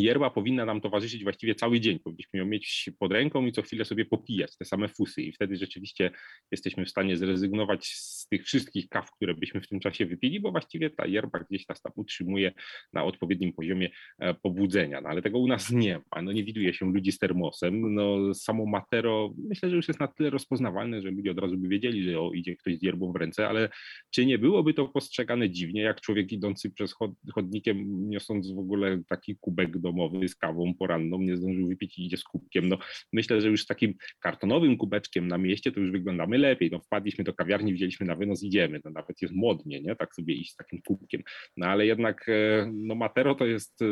Yerba 0.00 0.30
powinna 0.30 0.64
nam 0.64 0.80
towarzyszyć 0.80 1.24
właściwie 1.24 1.54
cały 1.54 1.80
dzień. 1.80 1.98
Powinniśmy 1.98 2.38
ją 2.38 2.46
mieć 2.46 2.90
pod 2.98 3.12
ręką 3.12 3.46
i 3.46 3.52
co 3.52 3.62
chwilę 3.62 3.84
sobie 3.84 4.04
popijać 4.04 4.56
te 4.56 4.64
same 4.64 4.88
fusy 4.88 5.22
i 5.22 5.32
wtedy 5.32 5.56
rzeczywiście 5.56 6.10
jesteśmy 6.50 6.84
w 6.84 6.90
stanie 6.90 7.16
zrezygnować 7.16 7.86
z 7.86 8.28
tych 8.28 8.44
wszystkich 8.44 8.88
kaw, 8.88 9.10
które 9.10 9.34
byśmy 9.34 9.60
w 9.60 9.68
tym 9.68 9.80
czasie 9.80 10.06
wypili, 10.06 10.40
bo 10.40 10.50
właściwie 10.50 10.90
ta 10.90 11.06
yerba 11.06 11.38
gdzieś 11.38 11.68
nas 11.68 11.82
tam 11.82 11.92
utrzymuje 11.96 12.52
na 12.92 13.04
odpowiednim 13.04 13.52
poziomie 13.52 13.90
e, 14.18 14.34
pobudzenia. 14.34 15.00
No 15.00 15.08
ale 15.08 15.22
tego 15.22 15.38
u 15.38 15.48
nas 15.48 15.70
nie 15.70 16.00
ma. 16.12 16.22
No 16.22 16.32
nie 16.32 16.44
widuje 16.44 16.74
się 16.74 16.92
ludzi 16.92 17.12
z 17.12 17.18
termosem. 17.18 17.94
No 17.94 18.34
samo 18.34 18.66
matero 18.66 19.34
myślę, 19.48 19.70
że 19.70 19.76
już 19.76 19.88
jest 19.88 20.00
na 20.00 20.08
tyle 20.08 20.30
rozpoznawalne, 20.30 21.02
że 21.02 21.10
ludzie 21.10 21.30
od 21.30 21.38
razu 21.38 21.58
by 21.58 21.68
wiedzieli, 21.68 22.02
że 22.02 22.20
o, 22.20 22.32
idzie 22.32 22.56
ktoś 22.56 22.78
z 22.78 22.82
yerbą 22.82 23.12
w 23.12 23.16
ręce, 23.16 23.48
ale 23.48 23.68
czy 24.10 24.26
nie 24.26 24.38
byłoby 24.38 24.74
to 24.74 24.88
postrzegane 24.88 25.50
dziwnie, 25.50 25.82
jak 25.82 26.00
człowiek 26.00 26.32
idący 26.32 26.70
przez 26.70 26.94
chodnikiem, 27.34 28.10
niosąc 28.10 28.52
w 28.52 28.58
ogóle 28.58 29.02
taki 29.08 29.36
kubek 29.36 29.78
domowy 29.86 30.28
z 30.28 30.36
kawą 30.36 30.74
poranną, 30.74 31.18
nie 31.18 31.36
zdążył 31.36 31.68
wypić 31.68 31.98
i 31.98 32.06
idzie 32.06 32.16
z 32.16 32.24
kubkiem. 32.24 32.68
No, 32.68 32.78
myślę, 33.12 33.40
że 33.40 33.48
już 33.48 33.62
z 33.62 33.66
takim 33.66 33.94
kartonowym 34.20 34.76
kubeczkiem 34.76 35.28
na 35.28 35.38
mieście 35.38 35.72
to 35.72 35.80
już 35.80 35.90
wyglądamy 35.90 36.38
lepiej. 36.38 36.70
No, 36.70 36.80
wpadliśmy 36.80 37.24
do 37.24 37.34
kawiarni, 37.34 37.74
wzięliśmy 37.74 38.06
na 38.06 38.16
wynos, 38.16 38.42
idziemy. 38.42 38.80
No, 38.84 38.90
nawet 38.90 39.22
jest 39.22 39.34
modnie, 39.34 39.80
nie? 39.80 39.96
Tak 39.96 40.14
sobie 40.14 40.34
iść 40.34 40.52
z 40.52 40.56
takim 40.56 40.82
kubkiem. 40.82 41.22
No 41.56 41.66
ale 41.66 41.86
jednak 41.86 42.28
e, 42.28 42.72
no, 42.74 42.94
matero 42.94 43.34
to 43.34 43.46
jest 43.46 43.82
e, 43.82 43.86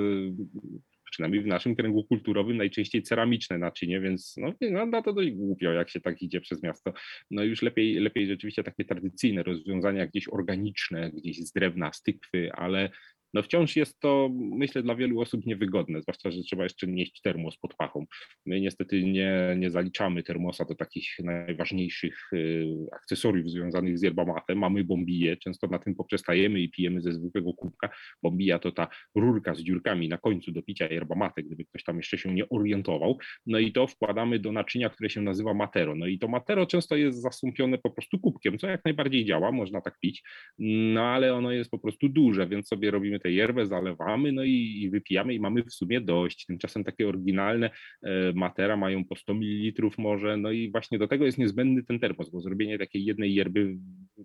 przynajmniej 1.15 1.43
w 1.43 1.47
naszym 1.47 1.77
kręgu 1.77 2.05
kulturowym, 2.05 2.57
najczęściej 2.57 3.03
ceramiczne 3.03 3.59
naczynie, 3.59 4.01
więc 4.01 4.35
no, 4.37 4.53
wygląda 4.61 5.03
to 5.03 5.13
dość 5.13 5.31
głupio, 5.31 5.73
jak 5.73 5.91
się 5.91 6.01
tak 6.01 6.23
idzie 6.23 6.41
przez 6.41 6.63
miasto. 6.63 6.93
No 7.31 7.45
już 7.45 7.63
lepiej, 7.63 7.95
lepiej 7.95 8.27
rzeczywiście 8.27 8.63
takie 8.63 8.85
tradycyjne 8.85 9.43
rozwiązania, 9.43 10.07
gdzieś 10.07 10.29
organiczne, 10.29 11.11
gdzieś 11.11 11.39
z 11.39 11.53
drewna, 11.53 11.93
z 11.93 12.03
tykwy, 12.03 12.53
ale 12.53 12.91
no 13.35 13.43
wciąż 13.43 13.77
jest 13.77 14.01
to, 14.01 14.31
myślę, 14.33 14.83
dla 14.83 14.95
wielu 14.95 15.21
osób 15.21 15.47
niewygodne, 15.47 16.03
zwłaszcza, 16.03 16.31
że 16.31 16.43
trzeba 16.43 16.63
jeszcze 16.63 16.87
nieść 16.87 17.21
termos 17.21 17.57
pod 17.57 17.75
pachą. 17.75 18.07
My 18.47 18.61
niestety 18.61 19.03
nie, 19.03 19.55
nie 19.59 19.71
zaliczamy 19.71 20.23
termosa 20.23 20.65
do 20.65 20.75
takich 20.75 21.09
najważniejszych 21.19 22.33
y, 22.33 22.67
akcesoriów 22.93 23.51
związanych 23.51 23.99
z 23.99 24.03
yerba 24.03 24.25
mate. 24.25 24.55
Mamy 24.55 24.85
bombiję, 24.85 25.37
często 25.37 25.67
na 25.67 25.79
tym 25.79 25.95
poprzestajemy 25.95 26.61
i 26.61 26.69
pijemy 26.69 27.01
ze 27.01 27.13
zwykłego 27.13 27.53
kubka. 27.53 27.91
Bombija 28.23 28.59
to 28.59 28.73
ta 28.73 28.89
rurka 29.15 29.55
z 29.55 29.61
dziurkami 29.61 30.09
na 30.09 30.19
końcu 30.19 30.53
do 30.53 30.63
picia 30.63 30.93
yerba 30.93 31.15
mate, 31.15 31.43
gdyby 31.43 31.65
ktoś 31.65 31.85
tam 31.85 31.97
jeszcze 31.97 32.19
się 32.19 32.35
nie 32.35 32.49
orientował. 32.49 33.19
No 33.47 33.59
i 33.59 33.73
to 33.73 33.87
wkładamy 33.87 34.39
do 34.39 34.53
naczynia, 34.53 34.91
które 34.91 35.11
się 35.11 35.21
nazywa 35.21 35.55
matero. 35.55 35.95
No 35.95 36.07
i 36.07 36.19
to 36.19 36.29
matero 36.29 36.67
często 36.67 36.97
jest 36.97 37.23
zastąpione 37.23 37.79
po 37.79 37.91
prostu 37.91 38.19
kubkiem, 38.19 38.59
co 38.59 38.69
jak 38.69 38.85
najbardziej 38.85 39.25
działa, 39.25 39.53
można 39.53 39.81
tak 39.81 39.99
pić, 40.01 40.23
no 40.59 41.03
ale 41.03 41.35
ono 41.35 41.53
jest 41.53 41.71
po 41.71 41.79
prostu 41.79 42.09
duże, 42.09 42.47
więc 42.47 42.69
sobie 42.69 42.91
robimy 42.91 43.21
tę 43.25 43.31
yerbę, 43.31 43.67
zalewamy, 43.67 44.33
no 44.33 44.45
i, 44.45 44.81
i 44.83 44.91
wypijamy 44.91 45.35
i 45.35 45.41
mamy 45.41 45.63
w 45.63 45.73
sumie 45.73 46.01
dość. 46.01 46.47
Tymczasem 46.47 46.85
takie 46.85 47.09
oryginalne 47.09 47.71
e, 48.03 48.33
matera 48.35 48.77
mają 48.77 49.05
po 49.05 49.17
100 49.17 49.35
ml 49.35 49.91
może, 49.99 50.37
no 50.37 50.51
i 50.51 50.71
właśnie 50.71 50.99
do 50.99 51.09
tego 51.09 51.25
jest 51.25 51.39
niezbędny 51.39 51.83
ten 51.83 51.99
termos, 51.99 52.31
bo 52.31 52.41
zrobienie 52.41 52.79
takiej 52.79 53.05
jednej 53.05 53.35
yerby 53.35 53.77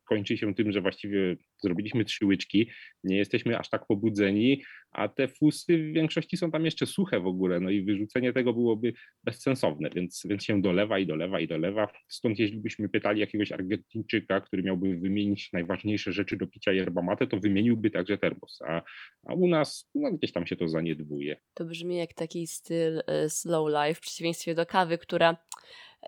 kończy 0.05 0.37
się 0.37 0.55
tym, 0.55 0.71
że 0.71 0.81
właściwie 0.81 1.37
zrobiliśmy 1.63 2.05
trzy 2.05 2.25
łyczki, 2.25 2.69
nie 3.03 3.17
jesteśmy 3.17 3.59
aż 3.59 3.69
tak 3.69 3.87
pobudzeni, 3.87 4.63
a 4.91 5.07
te 5.07 5.27
fusy 5.27 5.77
w 5.77 5.93
większości 5.93 6.37
są 6.37 6.51
tam 6.51 6.65
jeszcze 6.65 6.85
suche 6.85 7.19
w 7.19 7.27
ogóle, 7.27 7.59
no 7.59 7.69
i 7.69 7.81
wyrzucenie 7.81 8.33
tego 8.33 8.53
byłoby 8.53 8.93
bezsensowne, 9.23 9.89
więc, 9.95 10.23
więc 10.29 10.43
się 10.43 10.61
dolewa 10.61 10.99
i 10.99 11.05
dolewa 11.05 11.39
i 11.39 11.47
dolewa. 11.47 11.87
Stąd 12.07 12.39
jeśli 12.39 12.57
byśmy 12.57 12.89
pytali 12.89 13.19
jakiegoś 13.19 13.51
Argentyńczyka, 13.51 14.41
który 14.41 14.63
miałby 14.63 14.97
wymienić 14.97 15.53
najważniejsze 15.53 16.11
rzeczy 16.11 16.37
do 16.37 16.47
picia 16.47 16.71
yerba 16.71 17.01
mate, 17.01 17.27
to 17.27 17.39
wymieniłby 17.39 17.91
także 17.91 18.17
termos, 18.17 18.61
a, 18.67 18.81
a 19.27 19.33
u 19.33 19.47
nas 19.47 19.89
no, 19.95 20.11
gdzieś 20.11 20.31
tam 20.31 20.47
się 20.47 20.55
to 20.55 20.67
zaniedbuje. 20.67 21.41
To 21.53 21.65
brzmi 21.65 21.97
jak 21.97 22.13
taki 22.13 22.47
styl 22.47 23.01
e, 23.07 23.29
slow 23.29 23.69
life 23.69 23.95
w 23.95 23.99
przeciwieństwie 23.99 24.55
do 24.55 24.65
kawy, 24.65 24.97
która 24.97 25.37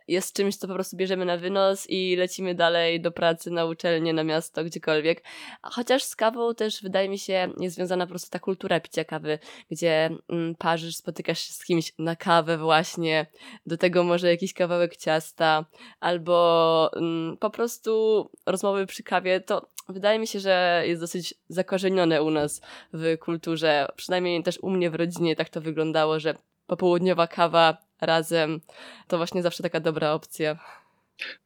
jest 0.07 0.35
czymś, 0.35 0.55
co 0.55 0.67
po 0.67 0.73
prostu 0.73 0.97
bierzemy 0.97 1.25
na 1.25 1.37
wynos 1.37 1.89
i 1.89 2.15
lecimy 2.15 2.55
dalej 2.55 3.01
do 3.01 3.11
pracy, 3.11 3.51
na 3.51 3.65
uczelnię, 3.65 4.13
na 4.13 4.23
miasto, 4.23 4.63
gdziekolwiek. 4.63 5.23
Chociaż 5.61 6.03
z 6.03 6.15
kawą 6.15 6.55
też 6.55 6.83
wydaje 6.83 7.09
mi 7.09 7.19
się 7.19 7.53
jest 7.59 7.75
związana 7.75 8.05
po 8.05 8.09
prostu 8.09 8.29
ta 8.29 8.39
kultura 8.39 8.79
picia 8.79 9.05
kawy, 9.05 9.39
gdzie 9.71 10.09
mm, 10.29 10.55
parzysz, 10.55 10.95
spotykasz 10.95 11.39
się 11.39 11.53
z 11.53 11.65
kimś 11.65 11.93
na 11.99 12.15
kawę 12.15 12.57
właśnie, 12.57 13.25
do 13.65 13.77
tego 13.77 14.03
może 14.03 14.27
jakiś 14.27 14.53
kawałek 14.53 14.97
ciasta, 14.97 15.65
albo 15.99 16.89
mm, 16.95 17.37
po 17.37 17.49
prostu 17.49 18.29
rozmowy 18.45 18.85
przy 18.85 19.03
kawie, 19.03 19.39
to 19.39 19.69
wydaje 19.89 20.19
mi 20.19 20.27
się, 20.27 20.39
że 20.39 20.83
jest 20.85 21.01
dosyć 21.01 21.33
zakorzenione 21.49 22.23
u 22.23 22.31
nas 22.31 22.61
w 22.93 23.17
kulturze, 23.17 23.87
przynajmniej 23.95 24.43
też 24.43 24.59
u 24.61 24.69
mnie 24.69 24.89
w 24.89 24.95
rodzinie 24.95 25.35
tak 25.35 25.49
to 25.49 25.61
wyglądało, 25.61 26.19
że 26.19 26.35
popołudniowa 26.67 27.27
kawa 27.27 27.77
razem, 28.01 28.59
to 29.07 29.17
właśnie 29.17 29.41
zawsze 29.41 29.63
taka 29.63 29.79
dobra 29.79 30.13
opcja. 30.13 30.59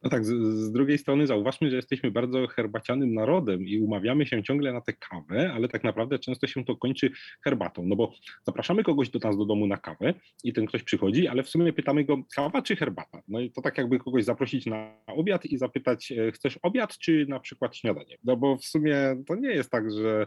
No 0.02 0.10
tak, 0.10 0.24
z, 0.24 0.28
z, 0.54 0.72
drugiej 0.72 0.98
strony 0.98 1.26
zauważmy, 1.26 1.70
że 1.70 1.76
jesteśmy 1.76 2.10
bardzo 2.10 2.46
herbacianym 2.46 3.14
narodem 3.14 3.66
i 3.66 3.78
umawiamy 3.78 4.26
się 4.26 4.42
ciągle 4.42 4.72
na 4.72 4.80
tę 4.80 4.92
kawę, 4.92 5.52
ale 5.54 5.68
tak 5.68 5.84
naprawdę 5.84 6.18
często 6.18 6.46
się 6.46 6.64
to 6.64 6.76
kończy 6.76 7.10
herbatą, 7.44 7.82
no 7.86 7.96
bo 7.96 8.12
zapraszamy 8.46 8.84
kogoś 8.84 9.08
do 9.10 9.18
nas 9.18 9.38
do 9.38 9.44
domu 9.44 9.66
na 9.66 9.76
kawę 9.76 10.14
i 10.44 10.52
ten 10.52 10.66
ktoś 10.66 10.82
przychodzi, 10.82 11.28
ale 11.28 11.42
w 11.42 11.48
sumie 11.48 11.72
pytamy 11.72 12.04
go 12.04 12.16
kawa 12.34 12.62
czy 12.62 12.76
herbata? 12.76 13.22
No 13.28 13.40
i 13.40 13.50
to 13.50 13.62
tak 13.62 13.78
jakby 13.78 13.98
kogoś 13.98 14.24
zaprosić 14.24 14.66
na 14.66 14.94
obiad 15.06 15.44
i 15.44 15.58
zapytać 15.58 16.12
e, 16.12 16.32
chcesz 16.32 16.58
obiad 16.62 16.98
czy 16.98 17.26
na 17.28 17.40
przykład 17.40 17.76
śniadanie? 17.76 18.18
No 18.24 18.36
bo 18.36 18.56
w 18.56 18.64
sumie 18.64 19.22
to 19.26 19.34
nie 19.34 19.50
jest 19.50 19.70
tak, 19.70 19.92
że 19.92 20.26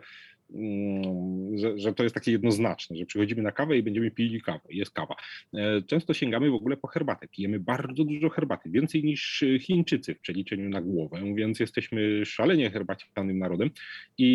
że, 1.56 1.80
że 1.80 1.94
to 1.94 2.04
jest 2.04 2.16
takie 2.16 2.32
jednoznaczne, 2.32 2.98
że 2.98 3.06
przychodzimy 3.06 3.42
na 3.42 3.52
kawę 3.52 3.78
i 3.78 3.84
będziemy 3.84 4.12
pili 4.12 4.42
kawę, 4.42 4.60
jest 4.70 4.92
kawa. 4.92 5.16
E, 5.54 5.82
często 5.82 6.14
sięgamy 6.14 6.52
w 6.52 6.54
ogóle 6.54 6.78
po 6.78 6.88
herbatę, 6.88 7.28
pijemy 7.28 7.60
bardzo 7.60 8.04
dużo 8.04 8.30
herbaty, 8.30 8.70
więcej 8.70 9.04
niż 9.04 9.44
Chińczycy 9.60 10.16
w 10.16 10.20
przeliczeniu 10.20 10.70
na 10.70 10.82
głowę, 10.82 11.34
więc 11.36 11.60
jesteśmy 11.60 12.26
szalenie 12.26 12.72
herbacianym 12.72 13.40
narodem 13.40 13.70
i, 14.18 14.26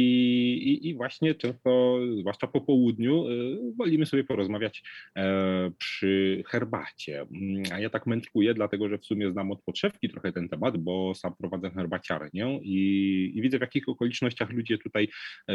i, 0.53 0.88
i 0.88 0.94
właśnie 0.94 1.35
często, 1.35 1.98
zwłaszcza 2.20 2.46
po 2.46 2.61
południu, 2.61 3.27
e, 3.29 3.33
wolimy 3.77 4.07
sobie 4.07 4.24
porozmawiać 4.24 4.83
e, 5.16 5.70
przy 5.79 6.42
herbacie. 6.46 7.20
Mm, 7.20 7.62
a 7.72 7.81
ja 7.81 7.90
tak 7.90 8.07
mędrkuję, 8.07 8.55
dlatego 8.55 8.88
że 8.88 8.98
w 8.98 9.05
sumie 9.05 9.33
znam 9.33 9.50
od 9.50 9.62
podszewki 9.62 10.09
trochę 10.09 10.33
ten 10.33 10.48
temat, 10.48 10.77
bo 10.77 11.14
sam 11.14 11.35
prowadzę 11.37 11.70
herbaciarnię 11.70 12.61
i, 12.62 13.33
i 13.35 13.42
widzę 13.42 13.59
w 13.59 13.61
jakich 13.61 13.88
okolicznościach 13.88 14.50
ludzie 14.50 14.79
tutaj 14.79 15.09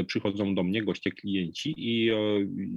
przychodzą 0.07 0.48
do 0.55 0.63
mnie 0.63 0.83
goście, 0.83 1.11
klienci 1.11 1.75
i 1.77 2.11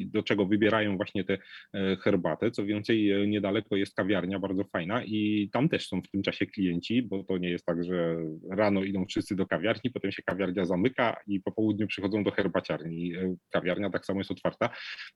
do 0.07 0.23
czego 0.23 0.47
wybierają 0.47 0.97
właśnie 0.97 1.25
tę 1.25 1.39
e, 1.75 1.97
herbatę. 1.97 2.51
Co 2.51 2.65
więcej, 2.65 3.11
e, 3.11 3.27
niedaleko 3.27 3.77
jest 3.77 3.95
kawiarnia 3.95 4.39
bardzo 4.39 4.65
fajna 4.65 5.05
i 5.05 5.51
tam 5.53 5.69
też 5.69 5.89
są 5.89 6.03
w 6.03 6.09
tym 6.09 6.23
czasie 6.23 6.47
klienci, 6.47 7.03
bo 7.03 7.25
to 7.25 7.39
nie 7.39 7.51
jest 7.51 7.67
tak, 7.67 7.85
że 7.85 8.17
rano 8.51 8.85
idą 8.85 9.07
wszyscy 9.07 9.37
do 9.37 9.47
kawiarni, 9.47 9.91
potem 9.91 10.13
się 10.13 10.23
kawiarnia 10.23 10.65
zamyka 10.65 11.17
i 11.27 11.41
po 11.41 11.53
południu 11.53 11.87
przychodzą 11.87 12.25
do 12.25 12.31
herbaciarni. 12.31 13.15
E, 13.17 13.35
kawiarnia 13.51 13.91
tak 13.91 14.07
samo 14.07 14.21
jest 14.21 14.31
otwarta. 14.31 14.71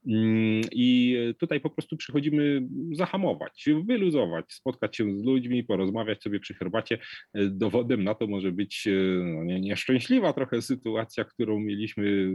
Mm, 0.09 0.61
I 0.73 1.17
tutaj 1.39 1.61
po 1.61 1.71
prostu 1.71 1.97
przychodzimy 1.97 2.69
zahamować, 2.93 3.65
wyluzować, 3.85 4.53
spotkać 4.53 4.97
się 4.97 5.19
z 5.19 5.25
ludźmi, 5.25 5.65
porozmawiać 5.65 6.23
sobie 6.23 6.41
przy 6.41 6.55
herbacie. 6.55 6.99
Dowodem 7.35 8.05
na 8.05 8.15
to 8.15 8.27
może 8.27 8.53
być 8.53 8.89
no, 9.25 9.45
nieszczęśliwa 9.45 10.33
trochę 10.33 10.63
sytuacja, 10.63 11.25
którą 11.25 11.61
mieliśmy 11.61 12.33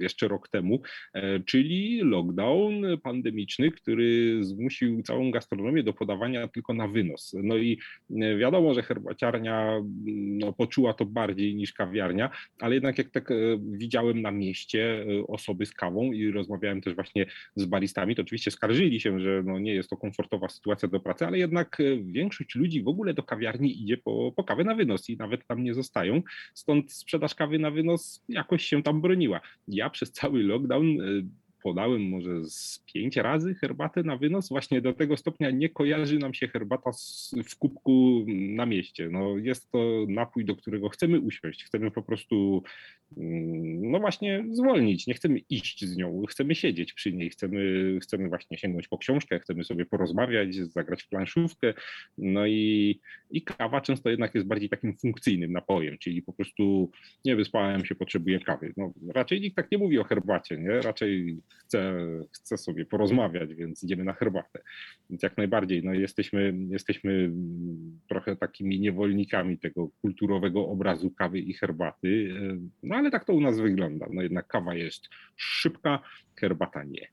jeszcze 0.00 0.28
rok 0.28 0.48
temu, 0.48 0.80
e, 1.14 1.40
czyli 1.40 2.00
lockdown 2.02 2.84
pandemiczny, 3.02 3.70
który 3.70 4.38
zmusił 4.44 5.02
całą 5.02 5.30
gastronomię 5.30 5.82
do 5.82 5.92
podawania 5.92 6.48
tylko 6.48 6.74
na 6.74 6.88
wynos. 6.88 7.36
No 7.42 7.56
i 7.56 7.78
e, 8.10 8.36
wiadomo, 8.36 8.74
że 8.74 8.82
herbaciarnia 8.82 9.82
no, 10.06 10.52
poczuła 10.52 10.94
to 10.94 11.04
bardziej 11.04 11.54
niż 11.54 11.72
kawiarnia, 11.72 12.30
ale 12.60 12.74
jednak 12.74 12.98
jak 12.98 13.10
tak 13.10 13.30
e, 13.30 13.34
widziałem 13.72 14.22
na 14.22 14.30
mieście 14.30 15.06
osoby 15.28 15.66
z 15.66 15.72
kawą 15.72 16.12
i 16.12 16.30
rozmawiałem 16.30 16.80
też 16.80 16.94
właśnie 16.94 17.26
z 17.56 17.64
baristami, 17.64 18.16
to 18.16 18.22
oczywiście 18.22 18.50
skarżyli 18.50 19.00
się, 19.00 19.20
że 19.20 19.42
no, 19.44 19.58
nie 19.58 19.74
jest 19.74 19.90
to 19.90 19.96
komfortowa 19.96 20.48
sytuacja 20.48 20.88
do 20.88 21.00
pracy, 21.00 21.26
ale 21.26 21.38
jednak 21.38 21.78
większość 22.02 22.54
ludzi 22.54 22.82
w 22.82 22.88
ogóle 22.88 23.14
do 23.14 23.22
kawiarni 23.22 23.82
idzie 23.82 23.96
po, 23.96 24.32
po 24.36 24.44
kawę 24.44 24.64
na 24.64 24.74
wynos 24.74 25.10
i 25.10 25.16
nawet 25.16 25.46
tam 25.46 25.64
nie 25.64 25.74
zostają. 25.74 26.22
Stąd 26.54 26.92
sprzedaż 26.92 27.34
kawy 27.34 27.58
na 27.58 27.70
wynos 27.70 28.24
jakoś 28.28 28.64
się 28.64 28.82
tam 28.82 29.00
broni 29.00 29.28
broniła. 29.30 29.40
Ja 29.68 29.90
przez 29.90 30.12
cały 30.12 30.42
lockdown 30.42 31.00
y, 31.00 31.24
podałem 31.62 32.02
może 32.02 32.44
z 32.44 32.84
pięć 32.92 33.16
razy 33.16 33.54
herbatę 33.54 34.02
na 34.02 34.16
wynos. 34.16 34.48
Właśnie 34.48 34.80
do 34.80 34.92
tego 34.92 35.16
stopnia 35.16 35.50
nie 35.50 35.68
kojarzy 35.68 36.18
nam 36.18 36.34
się 36.34 36.48
herbata 36.48 36.90
w 37.44 37.56
kubku 37.56 38.24
na 38.28 38.66
mieście. 38.66 39.08
No, 39.12 39.36
jest 39.38 39.70
to 39.70 40.06
napój, 40.08 40.44
do 40.44 40.56
którego 40.56 40.88
chcemy 40.88 41.20
usiąść, 41.20 41.64
chcemy 41.64 41.90
po 41.90 42.02
prostu 42.02 42.62
mm, 43.16 43.90
no 43.90 44.00
właśnie 44.00 44.44
zwolnić, 44.50 45.06
nie 45.06 45.14
chcemy 45.14 45.38
iść 45.38 45.84
z 45.84 45.96
nią, 45.96 46.22
chcemy 46.28 46.54
siedzieć 46.54 46.92
przy 46.92 47.12
niej, 47.12 47.30
chcemy, 47.30 47.98
chcemy 48.02 48.28
właśnie 48.28 48.58
sięgnąć 48.58 48.88
po 48.88 48.98
książkę, 48.98 49.38
chcemy 49.38 49.64
sobie 49.64 49.86
porozmawiać, 49.86 50.54
zagrać 50.54 51.02
w 51.02 51.08
planszówkę. 51.08 51.74
No 52.18 52.46
i, 52.46 53.00
i 53.30 53.42
kawa 53.42 53.80
często 53.80 54.10
jednak 54.10 54.34
jest 54.34 54.46
bardziej 54.46 54.68
takim 54.68 54.96
funkcyjnym 54.96 55.52
napojem, 55.52 55.98
czyli 55.98 56.22
po 56.22 56.32
prostu 56.32 56.90
nie 57.24 57.36
wyspałem 57.36 57.84
się, 57.84 57.94
potrzebuję 57.94 58.40
kawy. 58.40 58.72
No, 58.76 58.92
raczej 59.14 59.40
nikt 59.40 59.56
tak 59.56 59.72
nie 59.72 59.78
mówi 59.78 59.98
o 59.98 60.04
herbacie, 60.04 60.58
nie? 60.58 60.80
Raczej 60.80 61.40
chce, 61.58 61.94
chce 62.32 62.58
sobie 62.58 62.86
porozmawiać, 62.86 63.54
więc 63.54 63.84
idziemy 63.84 64.04
na 64.04 64.12
herbatę. 64.12 64.62
Więc 65.10 65.22
jak 65.22 65.36
najbardziej 65.36 65.84
no 65.84 65.94
jesteśmy, 65.94 66.54
jesteśmy 66.68 67.32
trochę 68.08 68.36
takimi 68.36 68.80
niewolnikami 68.80 69.58
tego 69.58 69.88
kulturowego 70.00 70.68
obrazu 70.68 71.10
kawy 71.10 71.38
i 71.38 71.54
herbaty, 71.54 72.34
no 72.82 72.96
ale 72.96 73.10
tak 73.10 73.24
to 73.24 73.32
u 73.32 73.40
nas 73.40 73.60
wygląda. 73.60 74.06
No 74.12 74.22
jednak 74.22 74.46
kawa 74.46 74.74
jest 74.74 75.08
szybka, 75.36 76.02
herbata 76.36 76.84
nie 76.84 77.08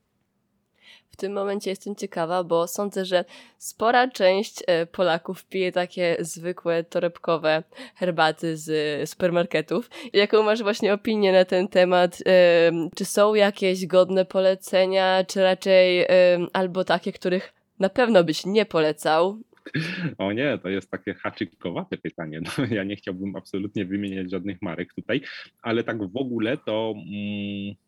tym 1.18 1.32
momencie 1.32 1.70
jestem 1.70 1.96
ciekawa, 1.96 2.44
bo 2.44 2.66
sądzę, 2.66 3.04
że 3.04 3.24
spora 3.58 4.08
część 4.08 4.62
e, 4.66 4.86
Polaków 4.86 5.44
pije 5.44 5.72
takie 5.72 6.16
zwykłe 6.20 6.84
torebkowe 6.84 7.62
herbaty 7.94 8.56
z 8.56 9.10
supermarketów. 9.10 9.90
Jaką 10.12 10.42
masz 10.42 10.62
właśnie 10.62 10.94
opinię 10.94 11.32
na 11.32 11.44
ten 11.44 11.68
temat? 11.68 12.22
Czy 12.96 13.04
są 13.04 13.34
jakieś 13.34 13.86
godne 13.86 14.24
polecenia, 14.24 15.24
czy 15.24 15.42
raczej 15.42 16.06
albo 16.52 16.84
takie, 16.84 17.12
których 17.12 17.54
na 17.78 17.88
pewno 17.88 18.24
byś 18.24 18.46
nie 18.46 18.66
polecał? 18.66 19.38
O 20.18 20.32
nie, 20.32 20.58
to 20.58 20.68
jest 20.68 20.90
takie 20.90 21.14
haczykowate 21.14 21.98
pytanie. 21.98 22.40
No, 22.58 22.64
ja 22.70 22.84
nie 22.84 22.96
chciałbym 22.96 23.36
absolutnie 23.36 23.84
wymieniać 23.84 24.30
żadnych 24.30 24.62
marek 24.62 24.94
tutaj, 24.94 25.20
ale 25.62 25.84
tak 25.84 25.98
w 26.12 26.16
ogóle 26.16 26.56
to. 26.56 26.94
Mm 26.96 27.87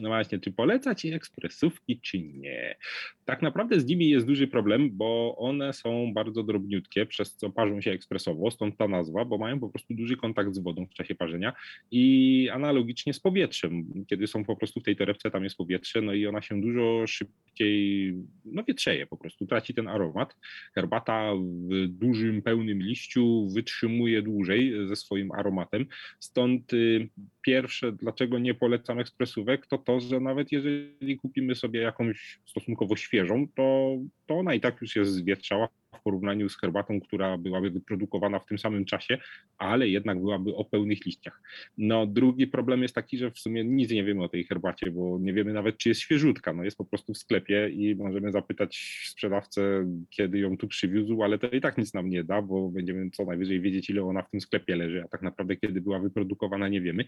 No 0.00 0.08
właśnie, 0.08 0.38
czy 0.38 0.52
polecać 0.52 1.06
ekspresówki, 1.06 2.00
czy 2.00 2.18
nie? 2.18 2.76
Tak 3.24 3.42
naprawdę 3.42 3.80
z 3.80 3.86
nimi 3.86 4.08
jest 4.08 4.26
duży 4.26 4.48
problem, 4.48 4.90
bo 4.92 5.36
one 5.38 5.72
są 5.72 6.12
bardzo 6.14 6.42
drobniutkie, 6.42 7.06
przez 7.06 7.36
co 7.36 7.50
parzą 7.50 7.80
się 7.80 7.90
ekspresowo, 7.90 8.50
stąd 8.50 8.76
ta 8.76 8.88
nazwa, 8.88 9.24
bo 9.24 9.38
mają 9.38 9.60
po 9.60 9.68
prostu 9.68 9.94
duży 9.94 10.16
kontakt 10.16 10.54
z 10.54 10.58
wodą 10.58 10.86
w 10.86 10.94
czasie 10.94 11.14
parzenia 11.14 11.52
i 11.90 12.48
analogicznie 12.52 13.14
z 13.14 13.20
powietrzem. 13.20 14.04
Kiedy 14.06 14.26
są 14.26 14.44
po 14.44 14.56
prostu 14.56 14.80
w 14.80 14.82
tej 14.82 14.96
torebce, 14.96 15.30
tam 15.30 15.44
jest 15.44 15.56
powietrze, 15.56 16.02
no 16.02 16.12
i 16.14 16.26
ona 16.26 16.42
się 16.42 16.60
dużo 16.60 17.06
szybciej, 17.06 18.14
no 18.44 18.64
wietrzeje 18.64 19.06
po 19.06 19.16
prostu, 19.16 19.46
traci 19.46 19.74
ten 19.74 19.88
aromat. 19.88 20.36
Herbata 20.74 21.32
w 21.68 21.88
dużym, 21.88 22.42
pełnym 22.42 22.82
liściu 22.82 23.48
wytrzymuje 23.54 24.22
dłużej 24.22 24.72
ze 24.88 24.96
swoim 24.96 25.32
aromatem, 25.32 25.86
stąd 26.20 26.72
y, 26.72 27.08
pierwsze, 27.42 27.92
dlaczego 27.92 28.38
nie 28.38 28.54
polecam 28.54 28.98
ekspresówek, 28.98 29.66
to 29.66 29.78
to, 29.78 30.00
że 30.00 30.20
nawet 30.20 30.52
jeżeli 30.52 31.16
kupimy 31.16 31.54
sobie 31.54 31.80
jakąś 31.80 32.40
stosunkowo 32.46 32.96
świeżą, 32.96 33.46
to, 33.54 33.96
to 34.26 34.34
ona 34.34 34.54
i 34.54 34.60
tak 34.60 34.80
już 34.80 34.96
jest 34.96 35.12
zwietrzała 35.12 35.68
w 35.98 36.02
porównaniu 36.02 36.48
z 36.48 36.58
herbatą, 36.60 37.00
która 37.00 37.38
byłaby 37.38 37.70
wyprodukowana 37.70 38.38
w 38.38 38.46
tym 38.46 38.58
samym 38.58 38.84
czasie, 38.84 39.18
ale 39.58 39.88
jednak 39.88 40.18
byłaby 40.18 40.54
o 40.54 40.64
pełnych 40.64 41.06
liściach. 41.06 41.42
No 41.78 42.06
drugi 42.06 42.46
problem 42.46 42.82
jest 42.82 42.94
taki, 42.94 43.18
że 43.18 43.30
w 43.30 43.38
sumie 43.38 43.64
nic 43.64 43.90
nie 43.90 44.04
wiemy 44.04 44.22
o 44.22 44.28
tej 44.28 44.44
herbacie, 44.44 44.90
bo 44.90 45.18
nie 45.20 45.32
wiemy 45.32 45.52
nawet, 45.52 45.78
czy 45.78 45.88
jest 45.88 46.00
świeżutka. 46.00 46.52
No 46.52 46.64
jest 46.64 46.76
po 46.76 46.84
prostu 46.84 47.14
w 47.14 47.18
sklepie 47.18 47.68
i 47.68 47.94
możemy 47.94 48.32
zapytać 48.32 49.02
sprzedawcę, 49.08 49.86
kiedy 50.10 50.38
ją 50.38 50.56
tu 50.56 50.68
przywiózł, 50.68 51.22
ale 51.22 51.38
to 51.38 51.50
i 51.50 51.60
tak 51.60 51.78
nic 51.78 51.94
nam 51.94 52.10
nie 52.10 52.24
da, 52.24 52.42
bo 52.42 52.68
będziemy 52.68 53.10
co 53.10 53.24
najwyżej 53.24 53.60
wiedzieć, 53.60 53.90
ile 53.90 54.04
ona 54.04 54.22
w 54.22 54.30
tym 54.30 54.40
sklepie 54.40 54.76
leży, 54.76 55.02
a 55.04 55.08
tak 55.08 55.22
naprawdę 55.22 55.56
kiedy 55.56 55.80
była 55.80 55.98
wyprodukowana, 55.98 56.68
nie 56.68 56.80
wiemy. 56.80 57.04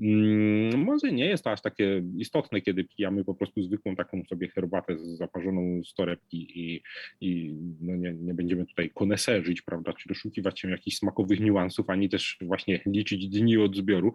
Hmm, 0.00 0.84
może 0.84 1.12
nie 1.12 1.26
jest 1.26 1.44
to 1.44 1.50
aż 1.50 1.62
takie 1.62 2.02
istotne, 2.16 2.60
kiedy 2.60 2.84
pijamy 2.84 3.24
po 3.24 3.34
prostu 3.34 3.62
zwykłą 3.62 3.96
taką 3.96 4.22
sobie 4.24 4.48
herbatę 4.48 4.96
zaparzoną 4.98 5.84
z 5.84 5.94
torebki 5.94 6.60
i, 6.60 6.82
i 7.20 7.54
no 7.80 7.96
nie, 7.96 8.14
nie 8.22 8.34
będziemy 8.34 8.66
tutaj 8.66 8.90
koneserzyć, 8.90 9.62
prawda, 9.62 9.92
czy 9.92 10.08
doszukiwać 10.08 10.60
się 10.60 10.70
jakichś 10.70 10.96
smakowych 10.96 11.40
niuansów, 11.40 11.90
ani 11.90 12.08
też 12.08 12.38
właśnie 12.40 12.80
liczyć 12.86 13.28
dni 13.28 13.58
od 13.58 13.76
zbioru, 13.76 14.12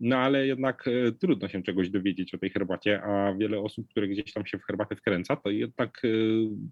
no 0.00 0.16
ale 0.16 0.46
jednak 0.46 0.88
e, 0.88 1.12
trudno 1.12 1.48
się 1.48 1.62
czegoś 1.62 1.90
dowiedzieć 1.90 2.34
o 2.34 2.38
tej 2.38 2.50
herbacie, 2.50 3.02
a 3.02 3.34
wiele 3.34 3.60
osób, 3.60 3.88
które 3.88 4.08
gdzieś 4.08 4.32
tam 4.32 4.46
się 4.46 4.58
w 4.58 4.64
herbatę 4.64 4.96
wkręca, 4.96 5.36
to 5.36 5.50
jednak 5.50 6.02
e, 6.04 6.08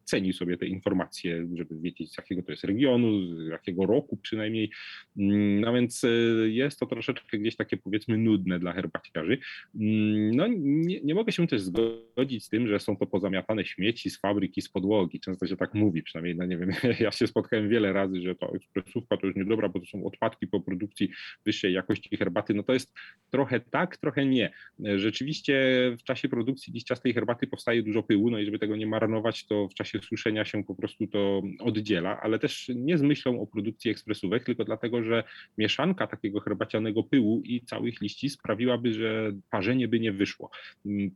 ceni 0.05 0.33
sobie 0.33 0.57
te 0.57 0.67
informacje, 0.67 1.49
żeby 1.55 1.81
wiedzieć 1.81 2.13
z 2.13 2.19
jakiego 2.19 2.43
to 2.43 2.53
jest 2.53 2.65
regionu, 2.65 3.27
z 3.27 3.49
jakiego 3.49 3.87
roku 3.87 4.17
przynajmniej, 4.17 4.71
no 5.17 5.73
więc 5.73 6.05
e, 6.05 6.09
jest 6.49 6.81
to 6.81 6.87
troszeczkę 6.87 7.39
gdzieś 7.39 7.57
takie 7.57 7.77
powiedzmy 7.77 8.19
nudne 8.19 8.59
dla 8.59 8.73
herbaciarzy. 8.73 9.39
Mm, 9.75 10.31
no 10.37 10.47
nie, 10.59 11.01
nie 11.01 11.15
mogę 11.15 11.33
się 11.33 11.47
też 11.47 11.63
zgodzić 11.63 12.45
z 12.45 12.49
tym, 12.49 12.69
że 12.69 12.81
są 12.81 12.97
to 12.97 13.07
pozamiatane 13.07 13.65
śmieci 13.65 14.11
z 14.11 14.21
fabryki, 14.21 14.63
z 14.63 14.69
podłogi, 14.69 15.21
często 15.21 15.47
się 15.47 15.57
tak 15.57 15.75
mówi, 15.75 16.03
przynajmniej, 16.03 16.37
no 16.37 16.47
nie 16.47 16.59
wiem, 16.59 16.71
ja 17.01 17.13
się 17.13 17.27
spotkałem 17.27 17.69
wiele 17.69 17.93
razy, 17.93 18.21
że 18.21 18.35
to 18.35 18.55
ekspresówka 18.55 19.17
to 19.17 19.27
już 19.27 19.37
niedobra, 19.37 19.69
bo 19.69 19.81
to 19.81 19.87
są 19.87 20.05
odpadki 20.05 20.47
po 20.47 20.61
produkcji 20.61 21.11
wyższej 21.45 21.73
jakości 21.73 22.17
herbaty. 22.17 22.55
No 22.55 22.63
to 22.63 22.73
jest 22.73 22.95
trochę 23.31 23.61
tak, 23.61 23.97
trochę 23.97 24.27
nie. 24.27 24.51
Rzeczywiście 24.97 25.57
w 25.99 26.03
czasie 26.03 26.29
produkcji 26.29 26.73
liściastej 26.73 27.15
herbaty 27.15 27.47
powstaje 27.47 27.83
dużo 27.83 28.03
pyłu, 28.03 28.31
no 28.31 28.39
i 28.39 28.45
żeby 28.45 28.59
tego 28.59 28.77
nie 28.77 28.87
marnować, 28.87 29.47
to 29.47 29.69
w 29.69 29.75
czasie 29.75 29.99
suszenia 30.03 30.45
się 30.45 30.65
po 30.65 30.75
prostu 30.75 31.07
to 31.07 31.43
oddziela, 31.61 32.21
ale 32.21 32.39
też 32.39 32.71
nie 32.75 32.99
z 32.99 33.03
myślą 33.03 33.41
o 33.41 33.47
produkcji 33.47 33.91
ekspresówek, 33.91 34.45
tylko 34.45 34.65
dlatego, 34.65 35.03
że 35.03 35.25
mieszanka 35.59 36.07
takiego 36.07 36.41
herbacianego 36.41 37.03
pyłu 37.03 37.43
i 37.45 37.61
całych 37.61 38.01
liści 38.01 38.31
sprawiłaby, 38.31 38.93
że 38.93 39.33
parzenie 39.51 39.89
by 39.89 40.01
nie 40.01 40.13
wyszło. 40.13 40.51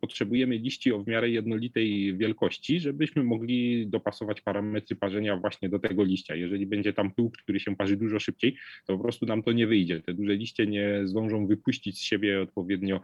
Potrzebujemy 0.00 0.58
liści 0.58 0.92
o 0.92 0.98
w 0.98 1.06
miarę 1.06 1.30
jednolitej 1.30 2.16
wielkości, 2.16 2.80
żebyśmy 2.80 3.24
mogli 3.24 3.86
dopasować 3.86 4.40
parametry 4.40 4.96
parzenia 4.96 5.36
właśnie 5.36 5.51
właśnie 5.52 5.68
do 5.68 5.78
tego 5.78 6.04
liścia. 6.04 6.34
Jeżeli 6.34 6.66
będzie 6.66 6.92
tam 6.92 7.14
pył, 7.14 7.30
który 7.30 7.60
się 7.60 7.76
parzy 7.76 7.96
dużo 7.96 8.18
szybciej, 8.20 8.56
to 8.86 8.96
po 8.96 9.02
prostu 9.02 9.26
nam 9.26 9.42
to 9.42 9.52
nie 9.52 9.66
wyjdzie. 9.66 10.00
Te 10.00 10.14
duże 10.14 10.34
liście 10.34 10.66
nie 10.66 11.00
zdążą 11.04 11.46
wypuścić 11.46 11.98
z 11.98 12.02
siebie 12.02 12.42
odpowiednio 12.42 13.00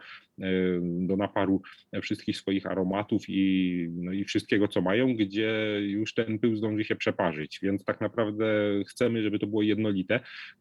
do 0.81 1.17
naparu 1.17 1.61
wszystkich 2.01 2.37
swoich 2.37 2.65
aromatów 2.65 3.23
i, 3.27 3.87
no 3.91 4.11
i 4.11 4.23
wszystkiego, 4.23 4.67
co 4.67 4.81
mają, 4.81 5.15
gdzie 5.15 5.79
już 5.81 6.13
ten 6.13 6.39
pył 6.39 6.55
zdąży 6.55 6.83
się 6.83 6.95
przeparzyć. 6.95 7.59
Więc 7.61 7.85
tak 7.85 8.01
naprawdę 8.01 8.45
chcemy, 8.87 9.23
żeby 9.23 9.39
to 9.39 9.47
było 9.47 9.61
jednolite, 9.61 10.19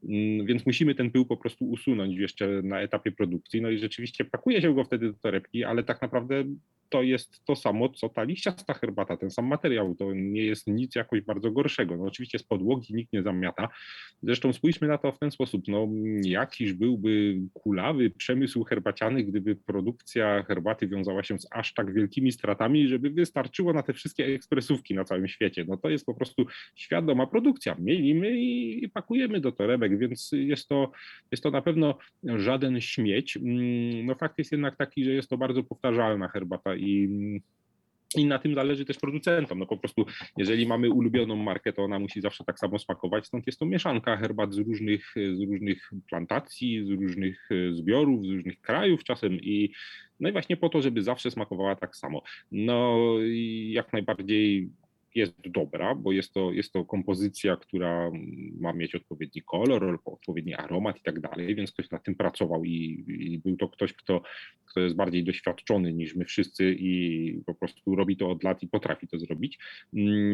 mm, 0.08 0.46
więc 0.46 0.66
musimy 0.66 0.94
ten 0.94 1.10
pył 1.10 1.26
po 1.26 1.36
prostu 1.36 1.64
usunąć 1.70 2.16
jeszcze 2.16 2.62
na 2.62 2.80
etapie 2.80 3.12
produkcji. 3.12 3.62
No 3.62 3.70
i 3.70 3.78
rzeczywiście 3.78 4.24
pakuje 4.24 4.62
się 4.62 4.74
go 4.74 4.84
wtedy 4.84 5.12
do 5.12 5.18
torebki, 5.18 5.64
ale 5.64 5.82
tak 5.82 6.02
naprawdę 6.02 6.44
to 6.88 7.02
jest 7.02 7.44
to 7.44 7.56
samo, 7.56 7.88
co 7.88 8.08
ta 8.08 8.22
liściasta 8.22 8.74
herbata, 8.74 9.16
ten 9.16 9.30
sam 9.30 9.46
materiał. 9.46 9.94
To 9.94 10.12
nie 10.14 10.42
jest 10.42 10.66
nic 10.66 10.94
jakoś 10.94 11.20
bardzo 11.20 11.50
gorszego. 11.50 11.96
No 11.96 12.04
oczywiście 12.04 12.38
z 12.38 12.42
podłogi 12.42 12.94
nikt 12.94 13.12
nie 13.12 13.22
zamiata. 13.22 13.68
Zresztą 14.22 14.52
spójrzmy 14.52 14.88
na 14.88 14.98
to 14.98 15.12
w 15.12 15.18
ten 15.18 15.30
sposób. 15.30 15.62
No, 15.68 15.88
jakiś 16.22 16.72
byłby 16.72 17.40
kulawy 17.52 18.10
przemysł 18.10 18.64
herbaciany, 18.64 19.24
gdyby 19.24 19.56
produkcja 19.56 20.42
herbaty 20.42 20.88
wiązała 20.88 21.22
się 21.22 21.38
z 21.38 21.46
aż 21.50 21.74
tak 21.74 21.94
wielkimi 21.94 22.32
stratami, 22.32 22.88
żeby 22.88 23.10
wystarczyło 23.10 23.72
na 23.72 23.82
te 23.82 23.92
wszystkie 23.92 24.26
ekspresówki 24.26 24.94
na 24.94 25.04
całym 25.04 25.28
świecie. 25.28 25.64
No 25.68 25.76
to 25.76 25.88
jest 25.88 26.06
po 26.06 26.14
prostu 26.14 26.46
świadoma 26.76 27.26
produkcja. 27.26 27.76
Mielimy 27.78 28.30
i, 28.30 28.84
i 28.84 28.88
pakujemy 28.88 29.40
do 29.40 29.52
torebek, 29.52 29.98
więc 29.98 30.30
jest 30.32 30.68
to, 30.68 30.90
jest 31.30 31.42
to 31.42 31.50
na 31.50 31.62
pewno 31.62 31.98
żaden 32.24 32.80
śmieć. 32.80 33.36
Mm, 33.36 34.06
no 34.06 34.14
fakt 34.14 34.38
jest 34.38 34.52
jednak 34.52 34.76
taki, 34.76 35.04
że 35.04 35.10
jest 35.10 35.30
to 35.30 35.38
bardzo 35.38 35.62
powtarzalna 35.62 36.28
herbata 36.28 36.74
i 36.78 37.08
i 38.16 38.26
na 38.26 38.38
tym 38.38 38.54
zależy 38.54 38.84
też 38.84 38.98
producentom. 38.98 39.58
No 39.58 39.66
po 39.66 39.76
prostu, 39.76 40.06
jeżeli 40.36 40.66
mamy 40.66 40.90
ulubioną 40.90 41.36
markę, 41.36 41.72
to 41.72 41.82
ona 41.82 41.98
musi 41.98 42.20
zawsze 42.20 42.44
tak 42.44 42.58
samo 42.58 42.78
smakować. 42.78 43.26
Stąd 43.26 43.46
jest 43.46 43.58
to 43.58 43.66
mieszanka 43.66 44.16
herbat 44.16 44.54
z 44.54 44.58
różnych, 44.58 45.14
z 45.16 45.40
różnych 45.50 45.90
plantacji, 46.08 46.84
z 46.84 46.90
różnych 46.90 47.48
e, 47.50 47.74
zbiorów, 47.74 48.26
z 48.26 48.28
różnych 48.28 48.60
krajów 48.60 49.04
czasem 49.04 49.32
i 49.32 49.72
no 50.20 50.28
i 50.28 50.32
właśnie 50.32 50.56
po 50.56 50.68
to, 50.68 50.82
żeby 50.82 51.02
zawsze 51.02 51.30
smakowała 51.30 51.76
tak 51.76 51.96
samo. 51.96 52.22
No 52.52 52.96
jak 53.68 53.92
najbardziej 53.92 54.70
jest 55.14 55.34
dobra, 55.48 55.94
bo 55.94 56.12
jest 56.12 56.34
to, 56.34 56.52
jest 56.52 56.72
to 56.72 56.84
kompozycja, 56.84 57.56
która 57.56 58.10
ma 58.60 58.72
mieć 58.72 58.94
odpowiedni 58.94 59.42
kolor, 59.42 59.98
odpowiedni 60.04 60.54
aromat 60.54 60.98
i 60.98 61.02
tak 61.02 61.20
dalej, 61.20 61.54
więc 61.54 61.72
ktoś 61.72 61.90
nad 61.90 62.04
tym 62.04 62.14
pracował 62.14 62.64
i, 62.64 63.04
i, 63.08 63.38
był 63.38 63.56
to 63.56 63.68
ktoś, 63.68 63.92
kto, 63.92 64.22
kto 64.66 64.80
jest 64.80 64.96
bardziej 64.96 65.24
doświadczony 65.24 65.92
niż 65.92 66.14
my 66.14 66.24
wszyscy 66.24 66.76
i 66.78 67.42
po 67.46 67.54
prostu 67.54 67.96
robi 67.96 68.16
to 68.16 68.30
od 68.30 68.44
lat 68.44 68.62
i 68.62 68.68
potrafi 68.68 69.08
to 69.08 69.18
zrobić. 69.18 69.58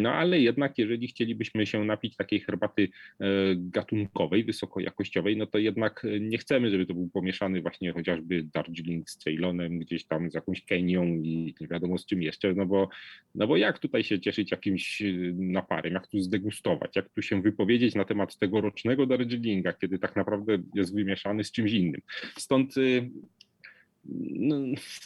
No 0.03 0.13
ale 0.13 0.41
jednak, 0.41 0.79
jeżeli 0.79 1.09
chcielibyśmy 1.09 1.67
się 1.67 1.85
napić 1.85 2.17
takiej 2.17 2.41
herbaty 2.41 2.89
e, 3.21 3.27
gatunkowej, 3.57 4.45
wysokojakościowej, 4.45 5.37
no 5.37 5.47
to 5.47 5.59
jednak 5.59 6.07
nie 6.21 6.39
chcemy, 6.39 6.71
żeby 6.71 6.87
to 6.87 6.95
był 6.95 7.09
pomieszany 7.09 7.63
właśnie 7.63 7.93
chociażby 7.93 8.43
Darjeeling 8.43 9.11
z 9.11 9.17
Ceylonem, 9.17 9.79
gdzieś 9.79 10.05
tam 10.05 10.31
z 10.31 10.35
jakąś 10.35 10.65
Kenią 10.65 11.05
i 11.07 11.55
nie 11.61 11.69
wiadomo 11.69 11.99
z 11.99 12.07
czym 12.07 12.23
jeszcze, 12.23 12.55
no 12.55 12.67
bo, 12.67 12.89
no 13.35 13.47
bo 13.47 13.57
jak 13.57 13.79
tutaj 13.79 14.05
się 14.05 14.21
cieszyć 14.21 14.51
jakimś 14.51 14.64
jakimś 14.65 15.03
y, 15.03 15.35
naparem, 15.39 15.95
jak 15.95 16.07
tu 16.07 16.21
zdegustować, 16.21 16.97
jak 16.97 17.09
tu 17.09 17.23
się 17.23 17.43
wypowiedzieć 17.43 17.95
na 17.95 18.05
temat 18.05 18.39
tegorocznego 18.39 19.07
Darjeelinga, 19.07 19.73
kiedy 19.73 19.99
tak 19.99 20.17
naprawdę 20.17 20.59
jest 20.75 20.95
wymieszany 20.95 21.45
z 21.45 21.53
czymś 21.53 21.73
innym. 21.73 22.01
Stąd 22.39 22.77
y, 22.77 23.11
no, 24.07 24.57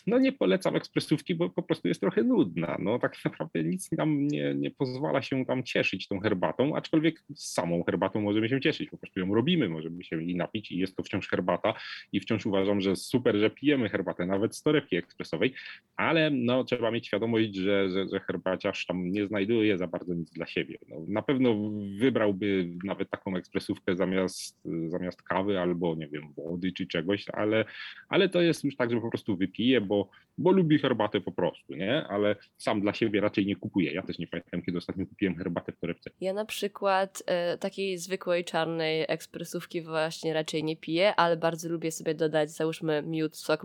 no, 0.06 0.18
nie 0.18 0.32
polecam 0.32 0.76
ekspresówki, 0.76 1.34
bo 1.34 1.50
po 1.50 1.62
prostu 1.62 1.88
jest 1.88 2.00
trochę 2.00 2.22
nudna. 2.22 2.76
No 2.80 2.98
tak 2.98 3.24
naprawdę 3.24 3.64
nic 3.64 3.92
nam 3.92 4.28
nie, 4.28 4.54
nie 4.54 4.70
pozwala 4.70 5.22
się 5.22 5.44
tam 5.44 5.62
cieszyć 5.64 6.08
tą 6.08 6.20
herbatą, 6.20 6.76
aczkolwiek 6.76 7.22
z 7.34 7.52
samą 7.52 7.84
herbatą 7.84 8.20
możemy 8.20 8.48
się 8.48 8.60
cieszyć, 8.60 8.90
po 8.90 8.98
prostu 8.98 9.20
ją 9.20 9.34
robimy, 9.34 9.68
możemy 9.68 10.04
się 10.04 10.22
i 10.22 10.36
napić 10.36 10.72
i 10.72 10.78
jest 10.78 10.96
to 10.96 11.02
wciąż 11.02 11.28
herbata 11.28 11.74
i 12.12 12.20
wciąż 12.20 12.46
uważam, 12.46 12.80
że 12.80 12.96
super, 12.96 13.36
że 13.36 13.50
pijemy 13.50 13.88
herbatę, 13.88 14.26
nawet 14.26 14.56
z 14.56 14.62
torebki 14.62 14.96
ekspresowej, 14.96 15.54
ale 15.96 16.30
no 16.30 16.64
trzeba 16.64 16.90
mieć 16.90 17.06
świadomość, 17.06 17.54
że, 17.54 17.90
że, 17.90 18.08
że 18.12 18.20
herbaciarz 18.20 18.86
tam 18.86 19.12
nie 19.12 19.26
znajduje 19.26 19.78
za 19.78 19.86
bardzo 19.86 20.14
nic 20.14 20.30
dla 20.30 20.46
siebie. 20.46 20.78
No, 20.88 20.96
na 21.08 21.22
pewno 21.22 21.70
wybrałby 21.98 22.68
nawet 22.84 23.10
taką 23.10 23.36
ekspresówkę 23.36 23.96
zamiast, 23.96 24.60
zamiast 24.88 25.22
kawy 25.22 25.60
albo 25.60 25.94
nie 25.94 26.08
wiem, 26.08 26.32
wody 26.36 26.72
czy 26.72 26.86
czegoś, 26.86 27.24
ale, 27.32 27.64
ale 28.08 28.28
to 28.28 28.40
jest 28.40 28.64
już 28.64 28.76
tak 28.76 28.87
tak, 28.88 28.96
że 28.96 29.00
po 29.00 29.10
prostu 29.10 29.36
wypije, 29.36 29.80
bo, 29.80 30.08
bo 30.38 30.52
lubi 30.52 30.78
herbatę 30.78 31.20
po 31.20 31.32
prostu, 31.32 31.74
nie? 31.74 32.06
Ale 32.08 32.36
sam 32.58 32.80
dla 32.80 32.94
siebie 32.94 33.20
raczej 33.20 33.46
nie 33.46 33.56
kupuje. 33.56 33.92
Ja 33.92 34.02
też 34.02 34.18
nie 34.18 34.26
pamiętam, 34.26 34.62
kiedy 34.62 34.78
ostatnio 34.78 35.06
kupiłem 35.06 35.36
herbatę 35.36 35.72
w 35.72 35.78
torebce. 35.80 36.10
Ja 36.20 36.32
na 36.32 36.44
przykład 36.44 37.22
e, 37.26 37.58
takiej 37.58 37.98
zwykłej 37.98 38.44
czarnej 38.44 39.04
ekspresówki 39.08 39.82
właśnie 39.82 40.34
raczej 40.34 40.64
nie 40.64 40.76
piję, 40.76 41.14
ale 41.16 41.36
bardzo 41.36 41.68
lubię 41.68 41.92
sobie 41.92 42.14
dodać, 42.14 42.50
załóżmy 42.50 43.02
miód, 43.02 43.36
sok 43.36 43.64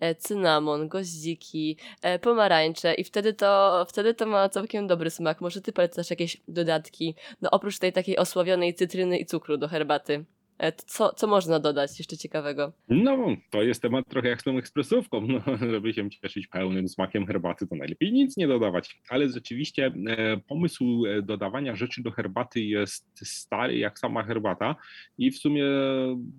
e, 0.00 0.14
cynamon, 0.14 0.88
goździki, 0.88 1.76
e, 2.02 2.18
pomarańcze 2.18 2.94
i 2.94 3.04
wtedy 3.04 3.32
to, 3.32 3.84
wtedy 3.88 4.14
to 4.14 4.26
ma 4.26 4.48
całkiem 4.48 4.86
dobry 4.86 5.10
smak. 5.10 5.40
Może 5.40 5.60
ty 5.60 5.72
polecasz 5.72 6.10
jakieś 6.10 6.36
dodatki, 6.48 7.14
no 7.42 7.50
oprócz 7.50 7.78
tej 7.78 7.92
takiej 7.92 8.16
osławionej 8.16 8.74
cytryny 8.74 9.18
i 9.18 9.26
cukru 9.26 9.56
do 9.56 9.68
herbaty? 9.68 10.24
E, 10.58 10.72
co, 10.72 11.12
co 11.12 11.26
można 11.26 11.60
dodać 11.60 11.98
jeszcze 11.98 12.16
ciekawego? 12.16 12.72
No, 12.88 13.36
to 13.50 13.62
jest 13.62 13.82
temat 13.82 14.08
trochę 14.08 14.28
jak 14.28 14.40
z 14.40 14.44
tą 14.44 14.58
ekspresówką. 14.58 15.20
No, 15.20 15.40
żeby 15.72 15.92
się 15.92 16.10
cieszyć 16.10 16.46
pełnym 16.46 16.88
smakiem 16.88 17.26
herbaty, 17.26 17.66
to 17.66 17.76
najlepiej 17.76 18.12
nic 18.12 18.36
nie 18.36 18.48
dodawać. 18.48 19.00
Ale 19.08 19.28
rzeczywiście 19.28 19.92
e, 20.06 20.36
pomysł 20.36 21.04
e, 21.06 21.22
dodawania 21.22 21.76
rzeczy 21.76 22.02
do 22.02 22.10
herbaty 22.10 22.60
jest 22.60 23.06
stary 23.22 23.78
jak 23.78 23.98
sama 23.98 24.22
herbata 24.22 24.76
i 25.18 25.30
w 25.30 25.38
sumie 25.38 25.64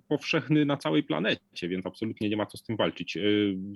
powszechny 0.08 0.64
na 0.64 0.76
całej 0.76 1.02
planecie, 1.02 1.68
więc 1.68 1.86
absolutnie 1.86 2.28
nie 2.28 2.36
ma 2.36 2.46
co 2.46 2.58
z 2.58 2.62
tym 2.62 2.76
walczyć. 2.76 3.16
E, 3.16 3.20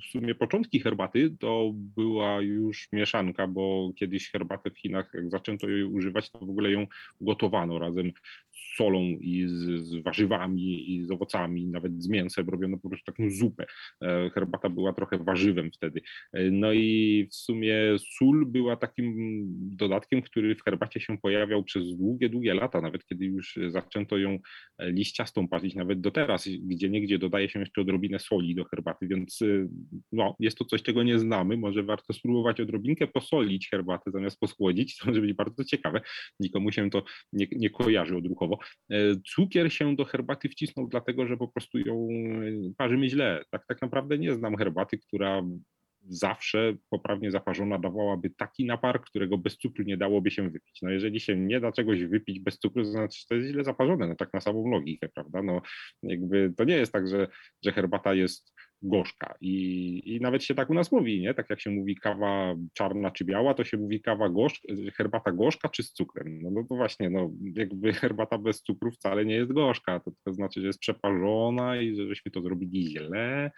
w 0.07 0.11
sumie 0.13 0.35
początki 0.35 0.81
herbaty 0.81 1.37
to 1.41 1.71
była 1.75 2.41
już 2.41 2.89
mieszanka, 2.93 3.47
bo 3.47 3.93
kiedyś 3.97 4.31
herbatę 4.31 4.71
w 4.71 4.79
Chinach, 4.79 5.11
jak 5.15 5.31
zaczęto 5.31 5.69
jej 5.69 5.85
używać, 5.85 6.31
to 6.31 6.39
w 6.39 6.51
ogóle 6.51 6.71
ją 6.71 6.87
gotowano 7.21 7.79
razem 7.79 8.13
solą 8.77 9.03
i 9.21 9.45
z, 9.49 9.87
z 9.87 10.03
warzywami 10.03 10.95
i 10.95 11.07
z 11.07 11.11
owocami, 11.11 11.67
nawet 11.67 12.03
z 12.03 12.09
mięsem 12.09 12.49
robiono 12.49 12.79
po 12.79 12.89
prostu 12.89 13.13
taką 13.13 13.31
zupę. 13.31 13.67
E, 14.03 14.31
herbata 14.31 14.69
była 14.69 14.93
trochę 14.93 15.19
warzywem 15.19 15.71
wtedy. 15.73 16.01
E, 16.33 16.51
no 16.51 16.73
i 16.73 17.29
w 17.31 17.35
sumie 17.35 17.77
sól 18.19 18.47
była 18.47 18.77
takim 18.77 19.15
dodatkiem, 19.77 20.23
który 20.23 20.55
w 20.55 20.63
herbacie 20.63 21.01
się 21.01 21.19
pojawiał 21.19 21.65
przez 21.65 21.97
długie, 21.97 22.29
długie 22.29 22.55
lata, 22.55 22.81
nawet 22.81 23.07
kiedy 23.07 23.25
już 23.25 23.59
zaczęto 23.69 24.19
ją 24.19 24.39
e, 24.79 24.93
liściastą 24.93 25.49
palić, 25.49 25.75
nawet 25.75 26.01
do 26.01 26.11
teraz, 26.11 26.49
gdzie 26.49 26.91
niegdzie 26.91 27.19
dodaje 27.19 27.49
się 27.49 27.61
jeszcze 27.61 27.81
odrobinę 27.81 28.19
soli 28.19 28.55
do 28.55 28.65
herbaty, 28.65 29.07
więc 29.07 29.39
no, 30.13 30.37
jest 30.41 30.59
to 30.59 30.65
coś, 30.65 30.83
czego 30.83 31.03
nie 31.03 31.19
znamy. 31.19 31.57
Może 31.57 31.83
warto 31.83 32.13
spróbować 32.13 32.61
odrobinkę 32.61 33.07
posolić 33.07 33.71
herbatę 33.71 34.11
zamiast 34.11 34.41
poschłodzić, 34.41 34.99
to 34.99 35.07
może 35.07 35.21
być 35.21 35.33
bardzo 35.33 35.65
ciekawe. 35.65 36.01
Nikomu 36.41 36.73
się 36.73 36.91
to 36.91 37.03
nie, 37.33 37.47
nie 37.53 37.71
kojarzy 37.71 38.17
odruchowo. 38.17 38.59
Cukier 39.35 39.73
się 39.73 39.97
do 39.97 40.05
herbaty 40.05 40.49
wcisnął 40.49 40.89
dlatego, 40.89 41.27
że 41.27 41.37
po 41.37 41.49
prostu 41.49 41.79
ją 41.79 42.09
e, 42.13 42.73
parzymy 42.77 43.09
źle. 43.09 43.45
Tak, 43.51 43.67
tak 43.67 43.83
naprawdę 43.83 44.19
nie 44.19 44.35
znam 44.35 44.57
herbaty, 44.57 44.99
która 44.99 45.43
zawsze 46.09 46.75
poprawnie 46.91 47.31
zaparzona 47.31 47.79
dawałaby 47.79 48.31
taki 48.31 48.65
napar, 48.65 49.03
którego 49.03 49.39
bez 49.39 49.57
cukru 49.59 49.85
nie 49.85 49.97
dałoby 49.97 50.31
się 50.31 50.51
wypić. 50.51 50.83
No 50.83 50.91
jeżeli 50.91 51.21
się 51.21 51.37
nie 51.37 51.61
da 51.61 51.73
czegoś 51.73 52.05
wypić 52.05 52.41
bez 52.41 52.59
cukru, 52.59 52.83
to 52.85 52.91
znaczy, 52.91 53.21
że 53.21 53.27
to 53.29 53.35
jest 53.35 53.49
źle 53.49 53.65
zaparzone, 53.65 54.09
no 54.09 54.15
tak 54.15 54.35
na 54.35 54.41
samą 54.41 54.71
logikę, 54.71 55.09
prawda? 55.09 55.43
No 55.43 55.63
jakby 56.03 56.53
to 56.57 56.65
nie 56.65 56.75
jest 56.75 56.93
tak, 56.93 57.09
że, 57.09 57.29
że 57.65 57.73
herbata 57.73 58.15
jest 58.15 58.55
gorzka 58.83 59.35
I, 59.41 60.03
i 60.15 60.21
nawet 60.21 60.45
się 60.45 60.55
tak 60.55 60.71
u 60.71 60.75
nas 60.75 60.93
mówi, 60.93 61.21
nie? 61.21 61.35
Tak 61.35 61.51
jak 61.51 61.61
się 61.61 61.71
mówi 61.71 61.97
kawa 61.97 62.55
czarna 62.75 63.11
czy 63.11 63.25
biała, 63.25 63.55
to 63.55 63.65
się 63.65 63.77
mówi 63.77 64.01
kawa 64.01 64.29
gorzka, 64.29 64.69
herbata 64.97 65.33
gorzka 65.33 65.69
czy 65.69 65.83
z 65.83 65.93
cukrem. 65.93 66.43
No, 66.43 66.51
no 66.51 66.65
to 66.69 66.75
właśnie, 66.75 67.11
no 67.11 67.31
jakby 67.57 67.93
herbata 67.93 68.39
bez 68.39 68.63
cukru 68.63 68.91
wcale 68.91 69.25
nie 69.25 69.35
jest 69.35 69.53
gorzka, 69.53 70.01
to, 70.01 70.11
to 70.25 70.33
znaczy, 70.33 70.61
że 70.61 70.67
jest 70.67 70.81
przeparzona 70.81 71.77
i 71.77 71.97
że 71.97 72.07
żeśmy 72.09 72.33
to 72.33 72.43
zrobili 72.43 72.91
źle 72.91 73.51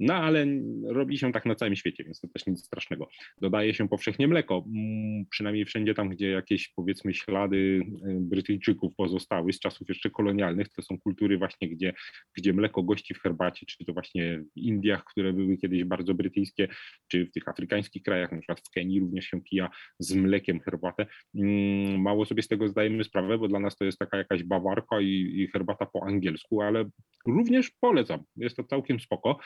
no 0.00 0.14
ale 0.14 0.46
robi 0.86 1.18
się 1.18 1.32
tak 1.32 1.46
na 1.46 1.54
całym 1.54 1.76
świecie, 1.76 2.04
więc 2.04 2.20
to 2.20 2.28
też 2.28 2.46
nic 2.46 2.64
strasznego. 2.64 3.08
Dodaje 3.40 3.74
się 3.74 3.88
powszechnie 3.88 4.28
mleko, 4.28 4.64
mm, 4.66 5.26
przynajmniej 5.30 5.64
wszędzie 5.64 5.94
tam, 5.94 6.08
gdzie 6.08 6.30
jakieś 6.30 6.68
powiedzmy 6.68 7.14
ślady 7.14 7.56
y, 7.56 7.82
Brytyjczyków 8.20 8.94
pozostały 8.96 9.52
z 9.52 9.60
czasów 9.60 9.88
jeszcze 9.88 10.10
kolonialnych, 10.10 10.68
to 10.68 10.82
są 10.82 10.98
kultury 10.98 11.38
właśnie, 11.38 11.68
gdzie, 11.68 11.92
gdzie 12.34 12.52
mleko 12.52 12.82
gości 12.82 13.14
w 13.14 13.20
herbacie, 13.20 13.66
czy 13.66 13.84
to 13.84 13.92
właśnie 13.92 14.42
w 14.56 14.56
Indiach, 14.56 15.04
które 15.04 15.32
były 15.32 15.56
kiedyś 15.56 15.84
bardzo 15.84 16.14
brytyjskie, 16.14 16.68
czy 17.08 17.26
w 17.26 17.32
tych 17.32 17.48
afrykańskich 17.48 18.02
krajach, 18.02 18.32
na 18.32 18.38
przykład 18.38 18.60
w 18.60 18.70
Kenii 18.70 19.00
również 19.00 19.24
się 19.24 19.40
pija 19.42 19.70
z 19.98 20.14
mlekiem 20.14 20.60
herbatę. 20.60 21.06
Mm, 21.34 22.02
mało 22.02 22.26
sobie 22.26 22.42
z 22.42 22.48
tego 22.48 22.68
zdajemy 22.68 23.04
sprawę, 23.04 23.38
bo 23.38 23.48
dla 23.48 23.60
nas 23.60 23.76
to 23.76 23.84
jest 23.84 23.98
taka 23.98 24.16
jakaś 24.16 24.42
bawarka 24.42 25.00
i, 25.00 25.06
i 25.06 25.48
herbata 25.52 25.86
po 25.86 26.06
angielsku, 26.06 26.62
ale 26.62 26.90
również 27.26 27.70
polecam, 27.80 28.22
jest 28.36 28.56
to 28.56 28.64
całkiem 28.64 29.00
spoko. 29.00 29.38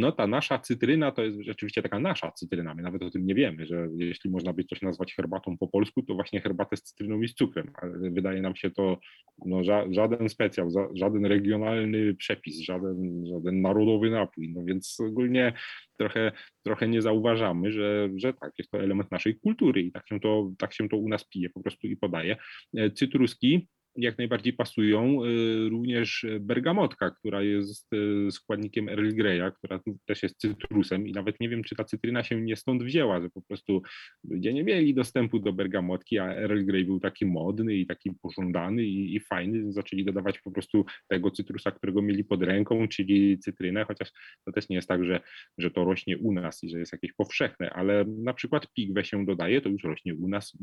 No 0.00 0.12
ta 0.12 0.26
nasza 0.26 0.58
cytryna 0.58 1.12
to 1.12 1.22
jest 1.22 1.40
rzeczywiście 1.40 1.82
taka 1.82 2.00
nasza 2.00 2.32
cytryna, 2.32 2.74
my 2.74 2.82
nawet 2.82 3.02
o 3.02 3.10
tym 3.10 3.26
nie 3.26 3.34
wiemy, 3.34 3.66
że 3.66 3.88
jeśli 3.96 4.30
można 4.30 4.52
by 4.52 4.64
coś 4.64 4.82
nazwać 4.82 5.14
herbatą 5.14 5.58
po 5.58 5.68
polsku, 5.68 6.02
to 6.02 6.14
właśnie 6.14 6.40
herbatę 6.40 6.76
z 6.76 6.82
cytryną 6.82 7.22
i 7.22 7.28
z 7.28 7.34
cukrem, 7.34 7.70
ale 7.74 8.10
wydaje 8.10 8.42
nam 8.42 8.56
się 8.56 8.70
to 8.70 8.98
no, 9.46 9.64
ża 9.64 9.84
żaden 9.90 10.28
specjał, 10.28 10.68
żaden 10.94 11.26
regionalny 11.26 12.14
przepis, 12.14 12.60
żaden, 12.60 13.26
żaden 13.26 13.62
narodowy 13.62 14.10
napój, 14.10 14.52
no 14.54 14.64
więc 14.64 15.00
ogólnie 15.00 15.52
trochę, 15.98 16.32
trochę 16.62 16.88
nie 16.88 17.02
zauważamy, 17.02 17.72
że, 17.72 18.10
że 18.16 18.34
tak, 18.34 18.52
jest 18.58 18.70
to 18.70 18.78
element 18.78 19.10
naszej 19.10 19.40
kultury 19.40 19.82
i 19.82 19.92
tak 19.92 20.08
się, 20.08 20.20
to, 20.20 20.50
tak 20.58 20.74
się 20.74 20.88
to 20.88 20.96
u 20.96 21.08
nas 21.08 21.28
pije 21.28 21.50
po 21.50 21.60
prostu 21.60 21.86
i 21.86 21.96
podaje. 21.96 22.36
E, 22.76 22.90
cytruski 22.90 23.68
jak 23.98 24.18
najbardziej 24.18 24.52
pasują. 24.52 25.24
Y, 25.24 25.68
również 25.68 26.26
bergamotka, 26.40 27.10
która 27.10 27.42
jest 27.42 27.92
y, 27.92 28.30
składnikiem 28.30 28.88
Earl 28.88 29.08
Greya, 29.08 29.52
która 29.58 29.80
też 30.06 30.22
jest 30.22 30.40
cytrusem 30.40 31.08
i 31.08 31.12
nawet 31.12 31.40
nie 31.40 31.48
wiem, 31.48 31.64
czy 31.64 31.76
ta 31.76 31.84
cytryna 31.84 32.24
się 32.24 32.40
nie 32.40 32.56
stąd 32.56 32.82
wzięła, 32.82 33.20
że 33.20 33.30
po 33.30 33.42
prostu 33.42 33.82
ludzie 34.24 34.52
nie 34.52 34.64
mieli 34.64 34.94
dostępu 34.94 35.38
do 35.38 35.52
bergamotki, 35.52 36.18
a 36.18 36.34
Earl 36.34 36.64
Grey 36.64 36.84
był 36.84 37.00
taki 37.00 37.26
modny 37.26 37.74
i 37.74 37.86
taki 37.86 38.10
pożądany 38.22 38.84
i, 38.84 39.14
i 39.16 39.20
fajny, 39.20 39.72
zaczęli 39.72 40.04
dodawać 40.04 40.38
po 40.38 40.50
prostu 40.50 40.84
tego 41.08 41.30
cytrusa, 41.30 41.70
którego 41.70 42.02
mieli 42.02 42.24
pod 42.24 42.42
ręką, 42.42 42.88
czyli 42.88 43.38
cytrynę, 43.38 43.84
chociaż 43.84 44.12
to 44.44 44.52
też 44.52 44.68
nie 44.68 44.76
jest 44.76 44.88
tak, 44.88 45.04
że, 45.04 45.20
że 45.58 45.70
to 45.70 45.84
rośnie 45.84 46.18
u 46.18 46.32
nas 46.32 46.64
i 46.64 46.70
że 46.70 46.78
jest 46.78 46.92
jakieś 46.92 47.12
powszechne, 47.12 47.70
ale 47.70 48.04
na 48.04 48.34
przykład 48.34 48.72
pigwę 48.72 49.04
się 49.04 49.24
dodaje, 49.26 49.60
to 49.60 49.68
już 49.68 49.84
rośnie 49.84 50.14
u 50.14 50.28
nas. 50.28 50.58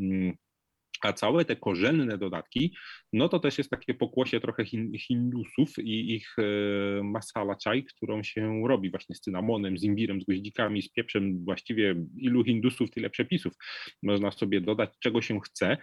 A 1.01 1.13
całe 1.13 1.45
te 1.45 1.55
korzenne 1.55 2.17
dodatki, 2.17 2.75
no 3.13 3.29
to 3.29 3.39
też 3.39 3.57
jest 3.57 3.69
takie 3.69 3.93
pokłosie 3.93 4.39
trochę 4.39 4.65
Hindusów 4.99 5.79
i 5.79 6.15
ich 6.15 6.35
e, 6.39 6.43
masala 7.03 7.55
chai, 7.63 7.83
którą 7.83 8.23
się 8.23 8.67
robi 8.67 8.91
właśnie 8.91 9.15
z 9.15 9.19
cynamonem, 9.19 9.77
z 9.77 9.83
imbirem, 9.83 10.21
z 10.21 10.25
goździkami, 10.25 10.81
z 10.81 10.91
pieprzem. 10.91 11.45
Właściwie 11.45 11.95
ilu 12.17 12.43
Hindusów, 12.43 12.91
tyle 12.91 13.09
przepisów. 13.09 13.53
Można 14.03 14.31
sobie 14.31 14.61
dodać, 14.61 14.89
czego 14.99 15.21
się 15.21 15.39
chce. 15.39 15.77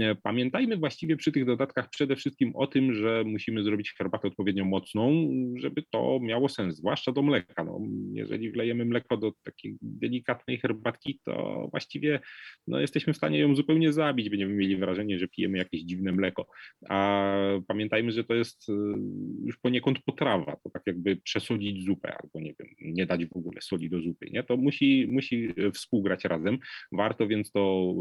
E, 0.00 0.14
pamiętajmy 0.14 0.76
właściwie 0.76 1.16
przy 1.16 1.32
tych 1.32 1.44
dodatkach 1.44 1.90
przede 1.90 2.16
wszystkim 2.16 2.52
o 2.56 2.66
tym, 2.66 2.94
że 2.94 3.24
musimy 3.26 3.62
zrobić 3.62 3.94
herbatę 3.98 4.28
odpowiednio 4.28 4.64
mocną, 4.64 5.30
żeby 5.56 5.82
to 5.90 6.18
miało 6.22 6.48
sens, 6.48 6.76
zwłaszcza 6.76 7.12
do 7.12 7.22
mleka. 7.22 7.64
No, 7.64 7.80
jeżeli 8.12 8.50
wlejemy 8.50 8.84
mleko 8.84 9.16
do 9.16 9.32
takiej 9.44 9.76
delikatnej 9.82 10.58
herbatki, 10.58 11.20
to 11.24 11.66
właściwie 11.70 12.20
no, 12.66 12.80
jesteśmy 12.80 13.12
w 13.12 13.16
stanie 13.16 13.38
ją 13.38 13.54
zupełnie 13.54 13.92
zabić, 13.92 14.30
będziemy 14.30 14.54
mieli 14.54 14.67
wrażenie, 14.76 15.18
że 15.18 15.28
pijemy 15.28 15.58
jakieś 15.58 15.82
dziwne 15.82 16.12
mleko. 16.12 16.46
A 16.88 17.28
pamiętajmy, 17.66 18.12
że 18.12 18.24
to 18.24 18.34
jest 18.34 18.68
y, 18.68 18.72
już 19.44 19.58
poniekąd 19.58 20.02
potrawa, 20.02 20.56
to 20.64 20.70
tak 20.70 20.82
jakby 20.86 21.16
przesolić 21.16 21.84
zupę 21.84 22.16
albo 22.22 22.40
nie 22.40 22.54
wiem, 22.58 22.68
nie 22.80 23.06
dać 23.06 23.26
w 23.26 23.36
ogóle 23.36 23.60
soli 23.60 23.90
do 23.90 24.00
zupy, 24.00 24.30
nie? 24.30 24.42
To 24.42 24.56
musi, 24.56 25.08
musi 25.10 25.54
współgrać 25.74 26.24
razem. 26.24 26.58
Warto 26.92 27.26
więc 27.26 27.50
to, 27.50 27.94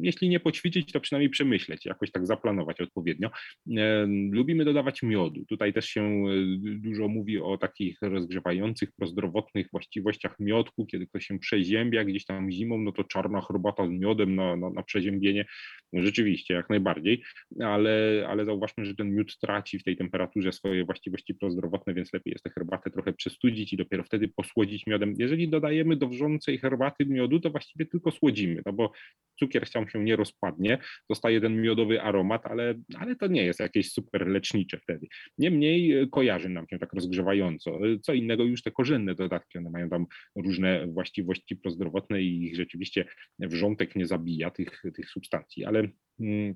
jeśli 0.00 0.28
nie 0.28 0.40
poćwiczyć, 0.40 0.92
to 0.92 1.00
przynajmniej 1.00 1.30
przemyśleć, 1.30 1.86
jakoś 1.86 2.10
tak 2.10 2.26
zaplanować 2.26 2.80
odpowiednio. 2.80 3.30
E, 3.76 4.06
lubimy 4.32 4.64
dodawać 4.64 5.02
miodu. 5.02 5.44
Tutaj 5.48 5.72
też 5.72 5.86
się 5.86 6.02
e, 6.02 6.24
dużo 6.58 7.08
mówi 7.08 7.38
o 7.38 7.58
takich 7.58 7.98
rozgrzewających, 8.02 8.92
prozdrowotnych 8.92 9.66
właściwościach 9.72 10.36
miodku, 10.40 10.86
kiedy 10.86 11.06
to 11.06 11.20
się 11.20 11.38
przeziębia 11.38 12.04
gdzieś 12.04 12.24
tam 12.24 12.50
zimą, 12.50 12.78
no 12.78 12.92
to 12.92 13.04
czarna 13.04 13.40
herbata 13.40 13.86
z 13.86 13.90
miodem 13.90 14.34
na, 14.34 14.56
na, 14.56 14.70
na 14.70 14.82
przeziębienie 14.82 15.44
Rzeczywiście, 15.92 16.54
jak 16.54 16.70
najbardziej, 16.70 17.22
ale, 17.60 18.26
ale 18.28 18.44
zauważmy, 18.44 18.84
że 18.84 18.94
ten 18.94 19.14
miód 19.14 19.38
traci 19.38 19.78
w 19.78 19.84
tej 19.84 19.96
temperaturze 19.96 20.52
swoje 20.52 20.84
właściwości 20.84 21.34
prozdrowotne, 21.34 21.94
więc 21.94 22.12
lepiej 22.12 22.32
jest 22.32 22.44
tę 22.44 22.50
herbatę 22.50 22.90
trochę 22.90 23.12
przestudzić 23.12 23.72
i 23.72 23.76
dopiero 23.76 24.04
wtedy 24.04 24.28
posłodzić 24.28 24.86
miodem. 24.86 25.14
Jeżeli 25.18 25.48
dodajemy 25.48 25.96
do 25.96 26.08
wrzącej 26.08 26.58
herbaty 26.58 27.06
miodu, 27.06 27.40
to 27.40 27.50
właściwie 27.50 27.86
tylko 27.86 28.10
słodzimy, 28.10 28.62
no 28.66 28.72
bo 28.72 28.92
cukier 29.38 29.61
sam 29.68 29.88
się 29.88 30.04
nie 30.04 30.16
rozpadnie, 30.16 30.78
zostaje 31.10 31.40
ten 31.40 31.62
miodowy 31.62 32.02
aromat, 32.02 32.46
ale, 32.46 32.74
ale 32.98 33.16
to 33.16 33.26
nie 33.26 33.44
jest 33.44 33.60
jakieś 33.60 33.92
super 33.92 34.26
lecznicze 34.26 34.78
wtedy. 34.78 35.06
Niemniej 35.38 35.92
e, 35.92 36.06
kojarzy 36.06 36.48
nam 36.48 36.68
się 36.68 36.78
tak 36.78 36.92
rozgrzewająco. 36.92 37.78
Co 38.02 38.14
innego 38.14 38.44
już 38.44 38.62
te 38.62 38.70
korzenne 38.70 39.14
dodatki, 39.14 39.58
one 39.58 39.70
mają 39.70 39.90
tam 39.90 40.06
różne 40.36 40.86
właściwości 40.86 41.56
prozdrowotne 41.56 42.22
i 42.22 42.44
ich 42.44 42.56
rzeczywiście 42.56 43.04
wrzątek 43.38 43.96
nie 43.96 44.06
zabija 44.06 44.50
tych, 44.50 44.82
tych 44.94 45.10
substancji, 45.10 45.64
ale 45.64 45.88
Mm, 46.20 46.54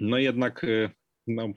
no 0.00 0.18
jednak 0.18 0.64
e, 0.64 0.90
no, 1.26 1.52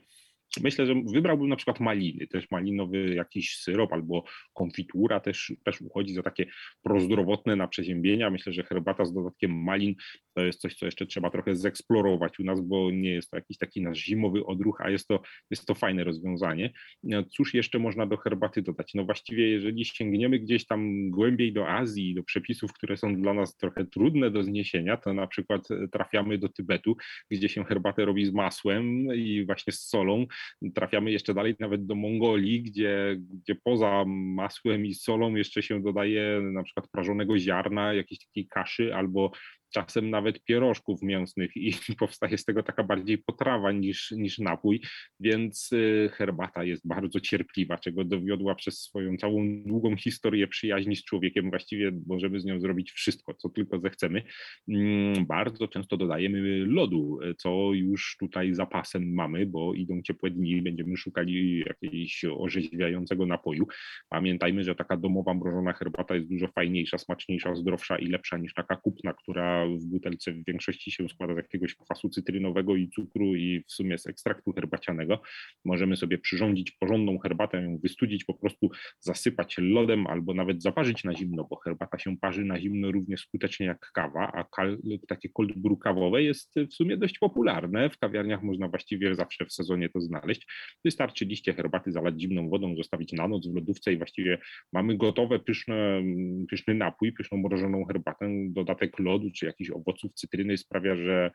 Myślę, 0.62 0.86
że 0.86 0.94
wybrałbym 1.12 1.48
na 1.48 1.56
przykład 1.56 1.80
maliny, 1.80 2.26
też 2.26 2.50
malinowy 2.50 3.14
jakiś 3.14 3.56
syrop 3.56 3.92
albo 3.92 4.24
konfitura 4.52 5.20
też, 5.20 5.52
też 5.64 5.80
uchodzi 5.80 6.14
za 6.14 6.22
takie 6.22 6.46
prozdrowotne 6.82 7.56
na 7.56 7.68
przeziębienia. 7.68 8.30
Myślę, 8.30 8.52
że 8.52 8.62
herbata 8.62 9.04
z 9.04 9.12
dodatkiem 9.12 9.62
malin 9.62 9.94
to 10.34 10.44
jest 10.44 10.60
coś, 10.60 10.74
co 10.74 10.86
jeszcze 10.86 11.06
trzeba 11.06 11.30
trochę 11.30 11.56
zeksplorować 11.56 12.38
u 12.38 12.44
nas, 12.44 12.60
bo 12.60 12.90
nie 12.90 13.10
jest 13.10 13.30
to 13.30 13.36
jakiś 13.36 13.58
taki 13.58 13.82
nasz 13.82 13.98
zimowy 13.98 14.46
odruch, 14.46 14.80
a 14.80 14.90
jest 14.90 15.08
to, 15.08 15.22
jest 15.50 15.66
to 15.66 15.74
fajne 15.74 16.04
rozwiązanie. 16.04 16.72
No, 17.02 17.22
cóż 17.22 17.54
jeszcze 17.54 17.78
można 17.78 18.06
do 18.06 18.16
herbaty 18.16 18.62
dodać? 18.62 18.94
No 18.94 19.04
właściwie 19.04 19.48
jeżeli 19.48 19.84
sięgniemy 19.84 20.38
gdzieś 20.38 20.66
tam 20.66 21.10
głębiej 21.10 21.52
do 21.52 21.68
Azji, 21.68 22.14
do 22.14 22.22
przepisów, 22.22 22.72
które 22.72 22.96
są 22.96 23.22
dla 23.22 23.34
nas 23.34 23.56
trochę 23.56 23.84
trudne 23.84 24.30
do 24.30 24.42
zniesienia, 24.42 24.96
to 24.96 25.14
na 25.14 25.26
przykład 25.26 25.68
trafiamy 25.92 26.38
do 26.38 26.48
Tybetu, 26.48 26.96
gdzie 27.30 27.48
się 27.48 27.64
herbatę 27.64 28.04
robi 28.04 28.26
z 28.26 28.32
masłem 28.32 29.14
i 29.16 29.46
właśnie 29.46 29.72
z 29.72 29.80
solą 29.80 30.26
trafiamy 30.74 31.12
jeszcze 31.12 31.34
dalej 31.34 31.54
nawet 31.60 31.86
do 31.86 31.94
Mongolii, 31.94 32.62
gdzie, 32.62 33.16
gdzie 33.18 33.54
poza 33.54 34.04
masłem 34.06 34.86
i 34.86 34.94
solą 34.94 35.34
jeszcze 35.34 35.62
się 35.62 35.82
dodaje 35.82 36.40
na 36.42 36.62
przykład 36.62 36.88
prażonego 36.88 37.38
ziarna, 37.38 37.94
jakiejś 37.94 38.26
takiej 38.26 38.46
kaszy 38.48 38.94
albo 38.94 39.30
czasem 39.74 40.10
nawet 40.10 40.44
pierożków 40.44 41.02
mięsnych 41.02 41.56
i 41.56 41.74
powstaje 41.98 42.38
z 42.38 42.44
tego 42.44 42.62
taka 42.62 42.84
bardziej 42.84 43.18
potrawa 43.18 43.72
niż, 43.72 44.10
niż 44.10 44.38
napój, 44.38 44.80
więc 45.20 45.72
y, 45.72 46.10
herbata 46.12 46.64
jest 46.64 46.88
bardzo 46.88 47.20
cierpliwa, 47.20 47.78
czego 47.78 48.04
dowiodła 48.04 48.54
przez 48.54 48.80
swoją 48.82 49.16
całą 49.16 49.62
długą 49.66 49.96
historię 49.96 50.48
przyjaźni 50.48 50.96
z 50.96 51.04
człowiekiem. 51.04 51.50
Właściwie 51.50 51.92
możemy 52.06 52.40
z 52.40 52.44
nią 52.44 52.60
zrobić 52.60 52.92
wszystko, 52.92 53.34
co 53.34 53.48
tylko 53.48 53.80
zechcemy. 53.80 54.22
Mm, 54.68 55.26
bardzo 55.26 55.68
często 55.68 55.96
dodajemy 55.96 56.66
lodu, 56.66 57.18
co 57.38 57.70
już 57.72 58.16
tutaj 58.20 58.54
zapasem 58.54 59.14
mamy, 59.14 59.46
bo 59.46 59.74
idą 59.74 60.02
ciepłe 60.02 60.30
dni, 60.30 60.62
będziemy 60.62 60.96
szukali 60.96 61.64
jakiegoś 61.66 62.24
orzeźwiającego 62.38 63.26
napoju. 63.26 63.66
Pamiętajmy, 64.08 64.64
że 64.64 64.74
taka 64.74 64.96
domowa 64.96 65.34
mrożona 65.34 65.72
herbata 65.72 66.14
jest 66.14 66.28
dużo 66.28 66.48
fajniejsza, 66.48 66.98
smaczniejsza, 66.98 67.54
zdrowsza 67.54 67.98
i 67.98 68.06
lepsza 68.06 68.38
niż 68.38 68.54
taka 68.54 68.76
kupna, 68.76 69.12
która 69.12 69.63
w 69.66 69.84
butelce 69.84 70.32
w 70.32 70.44
większości 70.44 70.90
się 70.90 71.08
składa 71.08 71.34
z 71.34 71.36
jakiegoś 71.36 71.74
kwasu 71.74 72.08
cytrynowego 72.08 72.76
i 72.76 72.88
cukru 72.88 73.34
i 73.34 73.64
w 73.68 73.72
sumie 73.72 73.98
z 73.98 74.06
ekstraktu 74.06 74.52
herbacianego. 74.52 75.22
Możemy 75.64 75.96
sobie 75.96 76.18
przyrządzić 76.18 76.70
porządną 76.70 77.18
herbatę, 77.18 77.62
ją 77.62 77.78
wystudzić, 77.78 78.24
po 78.24 78.34
prostu 78.34 78.70
zasypać 79.00 79.56
lodem 79.58 80.06
albo 80.06 80.34
nawet 80.34 80.62
zaparzyć 80.62 81.04
na 81.04 81.14
zimno, 81.14 81.44
bo 81.50 81.56
herbata 81.56 81.98
się 81.98 82.16
parzy 82.16 82.44
na 82.44 82.60
zimno 82.60 82.92
równie 82.92 83.16
skutecznie 83.16 83.66
jak 83.66 83.90
kawa, 83.94 84.32
a 84.32 84.44
kal, 84.44 84.78
takie 85.08 85.28
cold 85.28 85.58
brew 85.58 85.78
kawowe 85.78 86.22
jest 86.22 86.54
w 86.70 86.74
sumie 86.74 86.96
dość 86.96 87.18
popularne. 87.18 87.90
W 87.90 87.98
kawiarniach 87.98 88.42
można 88.42 88.68
właściwie 88.68 89.14
zawsze 89.14 89.46
w 89.46 89.52
sezonie 89.52 89.88
to 89.88 90.00
znaleźć. 90.00 90.46
Wystarczy 90.84 91.24
liście 91.24 91.52
herbaty 91.52 91.92
zalać 91.92 92.20
zimną 92.20 92.48
wodą, 92.48 92.76
zostawić 92.76 93.12
na 93.12 93.28
noc 93.28 93.48
w 93.48 93.54
lodówce 93.54 93.92
i 93.92 93.96
właściwie 93.96 94.38
mamy 94.72 94.96
gotowe, 94.96 95.38
pyszne, 95.38 96.02
pyszny 96.50 96.74
napój, 96.74 97.12
pyszną 97.12 97.38
mrożoną 97.38 97.84
herbatę, 97.84 98.28
dodatek 98.48 98.98
lodu 98.98 99.30
czy 99.30 99.46
jakichś 99.54 99.70
owoców 99.70 100.14
cytryny 100.14 100.56
sprawia, 100.56 100.96
że, 100.96 101.30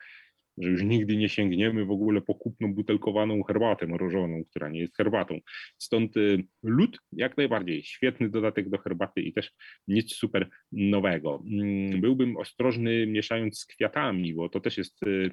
że 0.57 0.69
już 0.69 0.83
nigdy 0.83 1.17
nie 1.17 1.29
sięgniemy 1.29 1.85
w 1.85 1.91
ogóle 1.91 2.21
po 2.21 2.35
kupną 2.35 2.73
butelkowaną 2.73 3.43
herbatę 3.43 3.87
mrożoną, 3.87 4.43
która 4.49 4.69
nie 4.69 4.79
jest 4.79 4.97
herbatą. 4.97 5.39
Stąd 5.77 6.17
y, 6.17 6.43
lód 6.63 6.97
jak 7.11 7.37
najbardziej 7.37 7.83
świetny 7.83 8.29
dodatek 8.29 8.69
do 8.69 8.77
herbaty 8.77 9.21
i 9.21 9.33
też 9.33 9.51
nic 9.87 10.13
super 10.13 10.49
nowego. 10.71 11.43
Mm, 11.51 12.01
byłbym 12.01 12.37
ostrożny 12.37 13.07
mieszając 13.07 13.59
z 13.59 13.65
kwiatami, 13.65 14.33
bo 14.33 14.49
to 14.49 14.59
też 14.59 14.77
jest 14.77 15.03
y, 15.03 15.31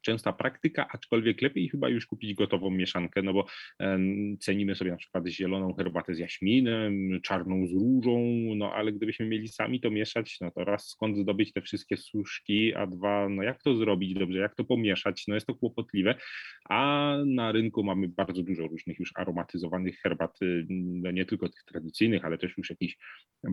częsta 0.00 0.32
praktyka, 0.32 0.88
aczkolwiek 0.92 1.42
lepiej 1.42 1.68
chyba 1.68 1.88
już 1.88 2.06
kupić 2.06 2.34
gotową 2.34 2.70
mieszankę, 2.70 3.22
no 3.22 3.32
bo 3.32 3.46
cenimy 4.40 4.74
sobie 4.74 4.90
na 4.90 4.96
przykład 4.96 5.26
zieloną 5.26 5.74
herbatę 5.74 6.14
z 6.14 6.18
jaśminem, 6.18 7.20
czarną 7.22 7.66
z 7.66 7.72
różą, 7.72 8.20
no 8.56 8.72
ale 8.74 8.92
gdybyśmy 8.92 9.26
mieli 9.26 9.48
sami 9.48 9.80
to 9.80 9.90
mieszać, 9.90 10.38
no 10.40 10.50
to 10.50 10.64
raz 10.64 10.88
skąd 10.88 11.16
zdobyć 11.16 11.52
te 11.52 11.62
wszystkie 11.62 11.96
suszki, 11.96 12.74
a 12.74 12.86
dwa, 12.86 13.28
no 13.28 13.42
jak 13.42 13.62
to 13.62 13.76
zrobić 13.76 14.14
dobrze, 14.14 14.38
jak 14.38 14.54
to 14.54 14.64
pomieszać, 14.64 15.24
no 15.28 15.34
jest 15.34 15.46
to 15.46 15.54
kłopotliwe, 15.54 16.14
a 16.68 17.16
na 17.26 17.52
rynku 17.52 17.84
mamy 17.84 18.08
bardzo 18.08 18.42
dużo 18.42 18.66
różnych 18.66 18.98
już 18.98 19.12
aromatyzowanych 19.14 19.98
herbat, 19.98 20.42
y, 20.42 20.66
no 20.70 21.10
nie 21.10 21.24
tylko 21.24 21.48
tych 21.48 21.64
tradycyjnych, 21.64 22.24
ale 22.24 22.38
też 22.38 22.58
już 22.58 22.70
jakichś 22.70 22.96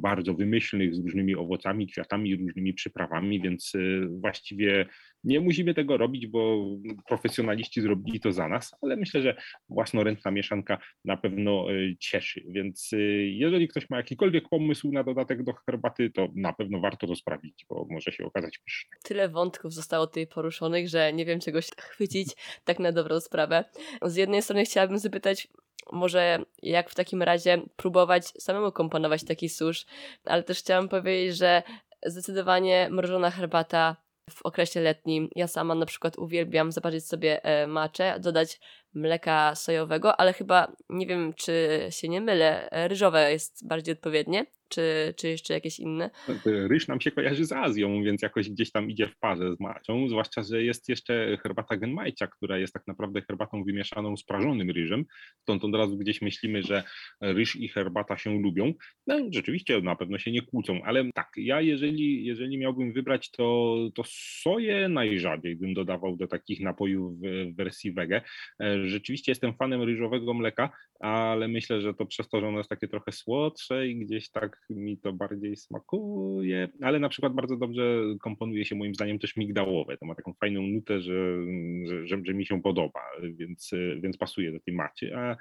bardzo 0.02 0.34
wymyślnych 0.34 0.96
z 0.96 1.00
różnymi 1.00 1.36
owocami, 1.36 1.88
kwiatami, 1.88 2.36
różnymi 2.36 2.74
przyprawami, 2.74 3.42
więc 3.42 3.76
y, 3.76 4.08
właściwie 4.10 4.86
nie 5.28 5.40
musimy 5.40 5.74
tego 5.74 5.98
robić, 5.98 6.28
bo 6.28 6.66
profesjonaliści 7.08 7.82
zrobili 7.82 8.20
to 8.20 8.32
za 8.32 8.48
nas, 8.48 8.76
ale 8.82 8.96
myślę, 8.96 9.22
że 9.22 9.36
własnoręczna 9.70 10.32
mieszanka 10.32 10.78
na 11.06 11.18
pewno 11.18 11.72
y, 11.72 11.96
cieszy. 12.00 12.44
Więc 12.50 12.94
y, 12.94 12.98
jeżeli 13.34 13.68
ktoś 13.68 13.90
ma 13.90 13.98
jakikolwiek 13.98 14.50
pomysł 14.50 14.92
na 14.92 15.04
dodatek 15.04 15.44
do 15.44 15.54
herbaty, 15.54 16.10
to 16.10 16.28
na 16.36 16.54
pewno 16.54 16.80
warto 16.80 17.08
to 17.08 17.16
sprawdzić, 17.16 17.66
bo 17.70 17.88
może 17.90 18.12
się 18.12 18.26
okazać 18.26 18.58
pyszne. 18.58 18.98
Tyle 19.04 19.30
wątków 19.30 19.74
zostało 19.74 20.08
tutaj 20.08 20.28
poruszonych, 20.28 20.90
że 20.90 21.14
nie 21.14 21.26
wiem 21.26 21.40
czego 21.40 21.62
się 21.62 21.72
chwycić 21.78 22.28
tak 22.64 22.80
na 22.80 22.92
dobrą 22.92 23.20
sprawę. 23.20 23.66
Z 24.02 24.16
jednej 24.16 24.42
strony 24.42 24.66
chciałabym 24.66 25.00
zapytać, 25.00 25.48
może 25.92 26.46
jak 26.64 26.90
w 26.90 26.96
takim 26.96 27.24
razie 27.24 27.62
próbować 27.76 28.26
samemu 28.28 28.72
komponować 28.72 29.24
taki 29.24 29.50
susz, 29.50 29.86
ale 30.26 30.44
też 30.44 30.60
chciałam 30.60 30.90
powiedzieć, 30.90 31.38
że 31.38 31.64
zdecydowanie 32.06 32.90
mrożona 32.92 33.32
herbata 33.32 34.07
w 34.30 34.42
okresie 34.42 34.82
letnim. 34.82 35.30
Ja 35.36 35.48
sama 35.48 35.76
na 35.76 35.86
przykład 35.86 36.18
uwielbiam 36.18 36.72
zaparzyć 36.72 37.08
sobie 37.08 37.44
e, 37.44 37.68
maczę, 37.68 38.20
dodać 38.20 38.60
mleka 38.94 39.56
sojowego, 39.56 40.20
ale 40.20 40.34
chyba 40.34 40.72
nie 40.90 41.08
wiem, 41.08 41.34
czy 41.34 41.88
się 41.90 42.10
nie 42.10 42.22
mylę, 42.22 42.72
e, 42.72 42.88
ryżowe 42.88 43.32
jest 43.32 43.68
bardziej 43.68 43.94
odpowiednie 43.94 44.46
czy, 44.70 45.14
czy 45.18 45.28
jeszcze 45.28 45.54
jakieś 45.54 45.80
inne? 45.80 46.10
Ryż 46.46 46.88
nam 46.88 47.02
się 47.02 47.12
kojarzy 47.12 47.46
z 47.46 47.52
Azją, 47.52 48.04
więc 48.04 48.22
jakoś 48.22 48.50
gdzieś 48.50 48.72
tam 48.72 48.90
idzie 48.90 49.08
w 49.08 49.18
parze 49.18 49.56
z 49.56 49.60
macią, 49.60 50.10
zwłaszcza, 50.10 50.44
że 50.44 50.64
jest 50.64 50.90
jeszcze 50.90 51.38
herbata 51.44 51.78
genmajcia, 51.78 52.28
która 52.28 52.58
jest 52.58 52.74
tak 52.74 52.88
naprawdę 52.88 53.22
herbatą 53.22 53.64
wymieszaną 53.64 54.18
z 54.18 54.24
prażonym 54.24 54.72
ryżem, 54.72 55.06
stąd 55.42 55.64
od 55.64 55.76
razu 55.76 55.98
gdzieś 55.98 56.22
myślimy, 56.22 56.64
że 56.64 56.84
ryż 57.22 57.56
i 57.56 57.68
herbata 57.70 58.18
się 58.18 58.42
lubią. 58.42 58.74
No 59.08 59.20
rzeczywiście 59.32 59.82
na 59.82 59.96
pewno 59.96 60.18
się 60.18 60.32
nie 60.32 60.42
kłócą, 60.42 60.82
ale 60.84 61.10
tak, 61.16 61.30
ja 61.38 61.62
jeżeli, 61.62 62.26
jeżeli 62.26 62.58
miałbym 62.58 62.94
wybrać, 62.94 63.32
to, 63.32 63.78
to 63.96 64.04
soję 64.42 64.90
najrzadziej 64.90 65.56
bym 65.56 65.74
dodawał 65.74 66.18
do 66.18 66.28
takich 66.28 66.60
napojów 66.60 67.20
w 67.20 67.56
wersji 67.56 67.92
wege. 67.92 68.22
E, 68.62 68.88
rzeczywiście 68.88 69.32
jestem 69.32 69.54
fanem 69.54 69.82
ryżowego 69.82 70.34
mleka, 70.34 70.70
ale 71.00 71.48
myślę, 71.48 71.82
że 71.82 71.94
to 71.94 72.06
przez 72.06 72.30
to, 72.30 72.40
że 72.40 72.48
ono 72.48 72.58
jest 72.58 72.70
takie 72.70 72.88
trochę 72.88 73.12
słodsze 73.12 73.88
i 73.88 73.96
gdzieś 74.00 74.30
tak 74.30 74.57
mi 74.70 74.98
to 74.98 75.14
bardziej 75.14 75.58
smakuje, 75.58 76.70
ale 76.82 77.00
na 77.00 77.10
przykład 77.10 77.34
bardzo 77.34 77.58
dobrze 77.58 78.02
komponuje 78.22 78.66
się 78.66 78.76
moim 78.76 78.96
zdaniem 78.96 79.20
też 79.20 79.38
migdałowe. 79.38 79.98
To 79.98 80.06
ma 80.06 80.16
taką 80.16 80.34
fajną 80.34 80.62
nutę, 80.62 81.02
że, 81.02 81.38
że, 81.86 82.08
że, 82.08 82.22
że 82.26 82.34
mi 82.34 82.46
się 82.46 82.62
podoba, 82.62 83.02
więc, 83.24 83.72
więc 84.02 84.18
pasuje 84.18 84.52
do 84.52 84.60
tej 84.60 84.74
macie. 84.74 85.20
A 85.20 85.38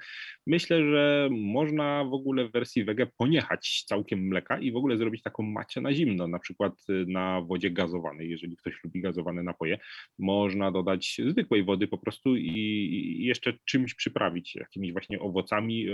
myślę, 0.47 0.91
że 0.91 1.29
można 1.31 2.03
w 2.03 2.13
ogóle 2.13 2.47
w 2.47 2.51
wersji 2.51 2.83
wege 2.83 3.07
poniechać 3.17 3.83
całkiem 3.87 4.19
mleka 4.19 4.59
i 4.59 4.71
w 4.71 4.75
ogóle 4.75 4.97
zrobić 4.97 5.21
taką 5.21 5.43
macie 5.43 5.81
na 5.81 5.93
zimno, 5.93 6.27
na 6.27 6.39
przykład 6.39 6.73
na 7.07 7.41
wodzie 7.41 7.71
gazowanej, 7.71 8.29
jeżeli 8.29 8.57
ktoś 8.57 8.83
lubi 8.83 9.01
gazowane 9.01 9.43
napoje. 9.43 9.77
Można 10.19 10.71
dodać 10.71 11.21
zwykłej 11.27 11.63
wody 11.63 11.87
po 11.87 11.97
prostu 11.97 12.35
i, 12.35 12.49
i 12.49 13.25
jeszcze 13.25 13.53
czymś 13.65 13.93
przyprawić, 13.93 14.55
jakimiś 14.55 14.91
właśnie 14.91 15.19
owocami. 15.19 15.85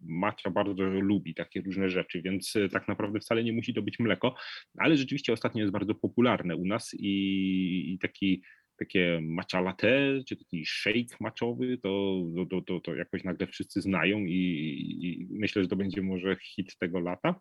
Macia 0.00 0.50
bardzo 0.50 0.82
lubi 0.82 1.34
takie 1.34 1.60
różne 1.60 1.88
rzeczy, 1.88 2.22
więc 2.22 2.54
tak 2.72 2.88
naprawdę 2.88 3.20
wcale 3.20 3.44
nie 3.44 3.52
musi 3.52 3.74
to 3.74 3.82
być 3.82 3.98
mleko, 3.98 4.34
ale 4.78 4.96
rzeczywiście 4.96 5.32
ostatnio 5.32 5.60
jest 5.60 5.72
bardzo 5.72 5.94
popularne 5.94 6.56
u 6.56 6.66
nas 6.66 6.94
i, 6.98 7.92
i 7.94 7.98
taki 7.98 8.42
takie 8.78 9.20
matcha 9.22 9.60
latte, 9.60 10.20
czy 10.28 10.36
taki 10.36 10.66
shake 10.66 11.16
maczowy, 11.20 11.78
to, 11.78 12.22
to, 12.50 12.62
to, 12.62 12.80
to 12.80 12.94
jakoś 12.94 13.24
nagle 13.24 13.46
wszyscy 13.46 13.80
znają 13.80 14.18
i, 14.18 14.32
i 15.02 15.26
myślę, 15.30 15.62
że 15.62 15.68
to 15.68 15.76
będzie 15.76 16.02
może 16.02 16.36
hit 16.36 16.76
tego 16.78 17.00
lata 17.00 17.34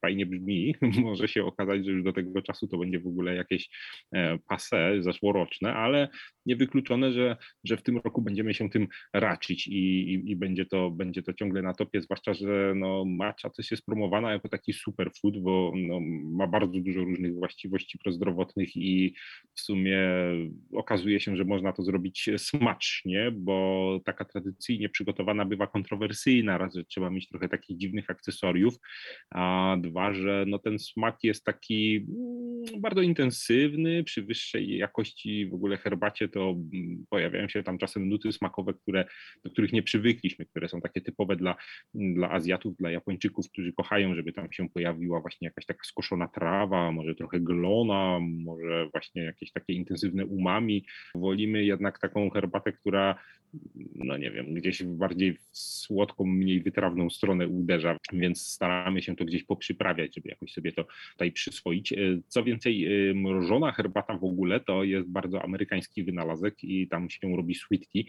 fajnie 0.00 0.26
brzmi, 0.26 0.74
może 1.04 1.28
się 1.28 1.44
okazać, 1.44 1.84
że 1.84 1.90
już 1.90 2.02
do 2.02 2.12
tego 2.12 2.42
czasu 2.42 2.68
to 2.68 2.78
będzie 2.78 3.00
w 3.00 3.06
ogóle 3.06 3.34
jakieś 3.34 3.68
e, 4.14 4.38
pase 4.48 5.02
zeszłoroczne, 5.02 5.74
ale 5.74 6.08
niewykluczone, 6.46 7.12
że, 7.12 7.36
że 7.64 7.76
w 7.76 7.82
tym 7.82 7.98
roku 7.98 8.22
będziemy 8.22 8.54
się 8.54 8.70
tym 8.70 8.88
raczyć 9.12 9.66
i, 9.66 10.14
i, 10.14 10.30
i, 10.30 10.36
będzie, 10.36 10.66
to, 10.66 10.90
będzie 10.90 11.22
to 11.22 11.32
ciągle 11.32 11.62
na 11.62 11.74
topie, 11.74 12.00
zwłaszcza, 12.00 12.34
że 12.34 12.72
no, 12.76 13.04
matcha 13.04 13.50
też 13.50 13.70
jest 13.70 13.86
promowana 13.86 14.32
jako 14.32 14.48
taki 14.48 14.72
superfood, 14.72 15.38
bo 15.38 15.72
no, 15.76 16.00
ma 16.24 16.46
bardzo 16.46 16.80
dużo 16.80 17.00
różnych 17.00 17.34
właściwości 17.34 17.98
prozdrowotnych 17.98 18.76
i 18.76 19.14
w 19.54 19.60
sumie 19.60 19.98
okazuje 20.72 21.20
się, 21.20 21.36
że 21.36 21.44
można 21.44 21.72
to 21.72 21.82
zrobić 21.82 22.30
smacznie, 22.36 23.30
bo 23.34 24.00
taka 24.04 24.24
tradycyjnie 24.24 24.88
przygotowana 24.88 25.44
bywa 25.44 25.66
kontrowersyjna, 25.66 26.58
raz, 26.58 26.74
że 26.74 26.84
trzeba 26.84 27.10
mieć 27.10 27.28
trochę 27.28 27.48
takich 27.48 27.76
dziwnych 27.76 28.10
akcesoriów, 28.10 28.74
a 29.30 29.55
dwa, 29.80 30.12
że 30.14 30.44
no, 30.48 30.58
ten 30.58 30.78
smak 30.78 31.18
jest 31.22 31.44
taki 31.44 31.96
mm, 31.96 32.80
bardzo 32.80 33.02
intensywny, 33.02 34.04
przy 34.04 34.22
wyższej 34.22 34.76
jakości 34.76 35.46
w 35.46 35.54
ogóle 35.54 35.76
herbacie 35.76 36.28
to 36.28 36.50
mm, 36.50 37.04
pojawiają 37.10 37.48
się 37.48 37.62
tam 37.62 37.78
czasem 37.78 38.08
nuty 38.08 38.32
smakowe, 38.32 38.74
które, 38.74 39.04
do 39.44 39.50
których 39.50 39.72
nie 39.72 39.82
przywykliśmy, 39.82 40.46
które 40.46 40.68
są 40.68 40.80
takie 40.80 41.00
typowe 41.00 41.36
dla, 41.36 41.56
dla 41.94 42.30
Azjatów, 42.30 42.76
dla 42.76 42.90
Japończyków, 42.90 43.50
którzy 43.50 43.72
kochają, 43.72 44.14
żeby 44.14 44.32
tam 44.32 44.52
się 44.52 44.68
pojawiła 44.68 45.20
właśnie 45.20 45.46
jakaś 45.46 45.66
taka 45.66 45.84
skoszona 45.84 46.28
trawa, 46.28 46.92
może 46.92 47.14
trochę 47.14 47.40
glona, 47.40 48.18
może 48.20 48.88
właśnie 48.92 49.22
jakieś 49.22 49.52
takie 49.52 49.72
intensywne 49.72 50.26
umami. 50.26 50.84
Wolimy 51.14 51.64
jednak 51.64 51.98
taką 51.98 52.30
herbatę, 52.30 52.72
która 52.72 53.18
no 53.94 54.16
nie 54.16 54.30
wiem, 54.30 54.54
gdzieś 54.54 54.82
bardziej 54.82 55.34
w 55.34 55.48
słodką, 55.52 56.24
mniej 56.24 56.62
wytrawną 56.62 57.10
stronę 57.10 57.48
uderza, 57.48 57.98
więc 58.12 58.46
staramy 58.46 59.02
się 59.02 59.16
to 59.16 59.24
gdzieś 59.24 59.44
poprzyprawiać, 59.46 60.14
żeby 60.14 60.28
jakoś 60.28 60.52
sobie 60.52 60.72
to 60.72 60.86
tutaj 61.12 61.32
przyswoić. 61.32 61.92
E, 61.92 61.96
co 62.28 62.44
więcej, 62.44 62.66
więcej 62.66 63.14
mrożona 63.14 63.72
herbata 63.72 64.18
w 64.18 64.24
ogóle 64.24 64.60
to 64.60 64.84
jest 64.84 65.08
bardzo 65.08 65.42
amerykański 65.42 66.04
wynalazek 66.04 66.64
i 66.64 66.88
tam 66.88 67.10
się 67.10 67.36
robi 67.36 67.54
sweet 67.54 67.88
tea 67.88 68.02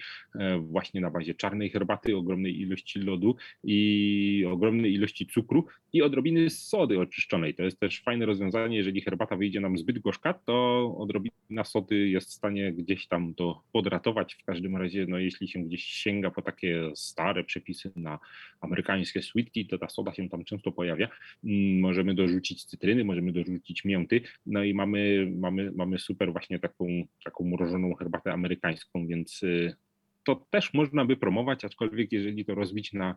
właśnie 0.59 1.01
na 1.01 1.11
bazie 1.11 1.33
czarnej 1.33 1.69
herbaty, 1.69 2.17
ogromnej 2.17 2.61
ilości 2.61 2.99
lodu 2.99 3.35
i 3.63 4.45
ogromnej 4.51 4.93
ilości 4.93 5.27
cukru 5.27 5.65
i 5.93 6.01
odrobiny 6.01 6.49
sody 6.49 6.99
oczyszczonej. 6.99 7.53
To 7.55 7.63
jest 7.63 7.79
też 7.79 8.01
fajne 8.01 8.25
rozwiązanie, 8.25 8.77
jeżeli 8.77 9.01
herbata 9.01 9.35
wyjdzie 9.35 9.59
nam 9.59 9.77
zbyt 9.77 9.99
gorzka, 9.99 10.33
to 10.33 10.95
odrobina 10.97 11.63
sody 11.63 12.09
jest 12.09 12.29
w 12.29 12.33
stanie 12.33 12.73
gdzieś 12.73 13.07
tam 13.07 13.33
to 13.33 13.63
podratować. 13.73 14.33
W 14.35 14.43
każdym 14.43 14.77
razie, 14.77 15.05
no 15.09 15.19
jeśli 15.19 15.47
się 15.47 15.59
gdzieś 15.59 15.83
sięga 15.83 16.31
po 16.31 16.41
takie 16.41 16.91
stare 16.95 17.43
przepisy 17.43 17.91
na 17.95 18.19
amerykańskie 18.61 19.21
sweet 19.21 19.53
tea, 19.53 19.63
to 19.69 19.77
ta 19.77 19.89
soda 19.89 20.13
się 20.13 20.29
tam 20.29 20.43
często 20.43 20.71
pojawia. 20.71 21.07
Mm, 21.43 21.79
możemy 21.79 22.15
dorzucić 22.15 22.65
cytryny, 22.65 23.05
możemy 23.05 23.31
dorzucić 23.31 23.85
mięty, 23.85 24.21
no 24.45 24.63
i 24.63 24.73
mamy, 24.73 25.31
mamy, 25.35 25.71
mamy 25.75 25.99
super 25.99 26.31
właśnie 26.31 26.59
taką, 26.59 26.85
taką 27.25 27.45
mrożoną 27.45 27.95
herbatę 27.95 28.33
amerykańską, 28.33 29.07
więc 29.07 29.43
y, 29.43 29.75
to 30.23 30.45
też 30.49 30.73
można 30.73 31.05
by 31.05 31.17
promować, 31.17 31.65
aczkolwiek 31.65 32.11
jeżeli 32.11 32.45
to 32.45 32.55
rozbić 32.55 32.93
na, 32.93 33.15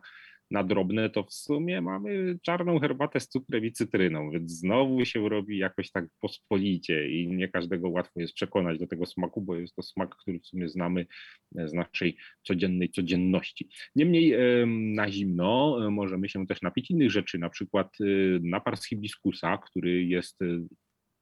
na 0.51 0.63
drobne, 0.63 1.09
to 1.09 1.23
w 1.23 1.33
sumie 1.33 1.81
mamy 1.81 2.39
czarną 2.41 2.79
herbatę 2.79 3.19
z 3.19 3.27
cukrem 3.27 3.65
i 3.65 3.71
cytryną, 3.71 4.31
więc 4.31 4.51
znowu 4.51 5.05
się 5.05 5.29
robi 5.29 5.57
jakoś 5.57 5.91
tak 5.91 6.05
pospolicie 6.21 7.09
i 7.09 7.27
nie 7.27 7.47
każdego 7.47 7.89
łatwo 7.89 8.19
jest 8.19 8.33
przekonać 8.33 8.79
do 8.79 8.87
tego 8.87 9.05
smaku, 9.05 9.41
bo 9.41 9.55
jest 9.55 9.75
to 9.75 9.83
smak, 9.83 10.15
który 10.15 10.39
w 10.39 10.45
sumie 10.45 10.69
znamy 10.69 11.05
z 11.55 11.73
naszej 11.73 12.17
codziennej 12.43 12.89
codzienności. 12.89 13.69
Niemniej 13.95 14.35
na 14.95 15.11
zimno 15.11 15.77
e, 15.87 15.89
możemy 15.89 16.29
się 16.29 16.47
też 16.47 16.61
napić 16.61 16.91
innych 16.91 17.11
rzeczy, 17.11 17.39
na 17.39 17.49
przykład 17.49 17.87
e, 18.01 18.05
napar 18.43 18.77
z 18.77 18.87
hibiskusa, 18.87 19.57
który 19.57 20.03
jest 20.03 20.41
e, 20.41 20.45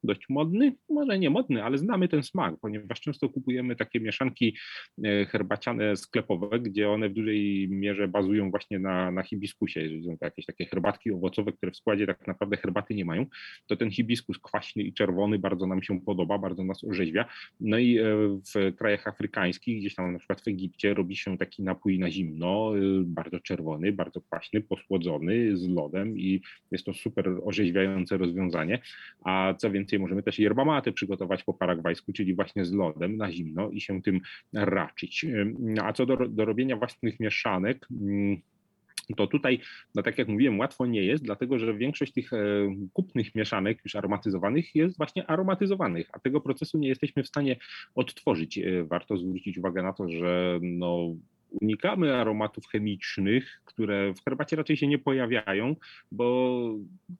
dość 0.03 0.29
modny, 0.29 0.75
może 0.89 1.19
nie 1.19 1.29
modny, 1.29 1.63
ale 1.63 1.77
znamy 1.77 2.07
ten 2.07 2.23
smak, 2.23 2.55
ponieważ 2.61 3.01
często 3.01 3.29
kupujemy 3.29 3.75
takie 3.75 3.99
mieszanki 3.99 4.57
e, 5.03 5.25
herbaciane 5.25 5.97
sklepowe, 5.97 6.59
gdzie 6.59 6.89
one 6.89 7.09
w 7.09 7.13
dużej 7.13 7.67
mierze 7.69 8.07
bazują 8.07 8.51
właśnie 8.51 8.79
na, 8.79 9.11
na 9.11 9.23
hibiskusie. 9.23 9.81
Jeżeli 9.81 10.05
są 10.05 10.17
to 10.17 10.25
jakieś 10.25 10.45
takie 10.45 10.65
herbatki 10.65 11.11
owocowe, 11.11 11.51
które 11.51 11.71
w 11.71 11.77
składzie 11.77 12.07
tak 12.07 12.27
naprawdę 12.27 12.57
herbaty 12.57 12.95
nie 12.95 13.05
mają, 13.05 13.25
to 13.67 13.75
ten 13.75 13.91
hibiskus 13.91 14.39
kwaśny 14.39 14.83
i 14.83 14.93
czerwony 14.93 15.39
bardzo 15.39 15.67
nam 15.67 15.83
się 15.83 16.01
podoba, 16.01 16.37
bardzo 16.37 16.63
nas 16.63 16.83
orzeźwia. 16.83 17.25
No 17.59 17.77
i 17.77 17.97
e, 17.97 18.03
w 18.55 18.75
krajach 18.75 19.07
afrykańskich, 19.07 19.79
gdzieś 19.79 19.95
tam 19.95 20.13
na 20.13 20.19
przykład 20.19 20.41
w 20.41 20.47
Egipcie 20.47 20.93
robi 20.93 21.15
się 21.15 21.37
taki 21.37 21.63
napój 21.63 21.99
na 21.99 22.11
zimno, 22.11 22.73
e, 22.77 22.81
bardzo 23.05 23.39
czerwony, 23.39 23.91
bardzo 23.91 24.21
kwaśny, 24.21 24.61
posłodzony 24.61 25.57
z 25.57 25.67
lodem 25.67 26.17
i 26.17 26.41
jest 26.71 26.85
to 26.85 26.93
super 26.93 27.29
orzeźwiające 27.43 28.17
rozwiązanie. 28.17 28.79
A 29.23 29.53
co 29.57 29.71
więcej, 29.71 29.88
więcej 29.89 29.99
możemy 29.99 30.23
też 30.23 30.39
yerba 30.39 30.65
mate 30.65 30.91
przygotować 30.91 31.43
po 31.43 31.53
paragwajsku, 31.53 32.13
czyli 32.13 32.35
właśnie 32.35 32.65
z 32.65 32.73
lodem 32.73 33.17
na 33.17 33.31
zimno 33.31 33.69
i 33.69 33.81
się 33.81 34.01
tym 34.01 34.21
raczyć. 34.53 35.25
A 35.83 35.93
co 35.93 36.05
do, 36.05 36.17
do 36.17 36.45
robienia 36.45 36.75
własnych 36.75 37.19
mieszanek, 37.19 37.87
mm, 37.91 38.41
to 39.17 39.27
tutaj, 39.27 39.59
no 39.95 40.03
tak 40.03 40.17
jak 40.17 40.27
mówiłem, 40.27 40.59
łatwo 40.59 40.85
nie 40.85 41.03
jest, 41.03 41.23
dlatego 41.23 41.59
że 41.59 41.73
większość 41.73 42.13
tych 42.13 42.33
e, 42.33 42.37
kupnych 42.93 43.35
mieszanek 43.35 43.79
już 43.83 43.95
aromatyzowanych 43.95 44.75
jest 44.75 44.97
właśnie 44.97 45.27
aromatyzowanych, 45.27 46.09
a 46.13 46.19
tego 46.19 46.41
procesu 46.41 46.77
nie 46.77 46.87
jesteśmy 46.87 47.23
w 47.23 47.27
stanie 47.27 47.55
odtworzyć. 47.95 48.57
E, 48.57 48.83
warto 48.83 49.17
zwrócić 49.17 49.57
uwagę 49.57 49.83
na 49.83 49.93
to, 49.93 50.09
że 50.09 50.59
no, 50.61 51.15
unikamy 51.51 52.15
aromatów 52.15 52.67
chemicznych, 52.67 53.61
które 53.65 54.13
w 54.13 54.23
herbacie 54.23 54.55
raczej 54.55 54.77
się 54.77 54.87
nie 54.87 54.99
pojawiają, 54.99 55.75
bo 56.11 56.75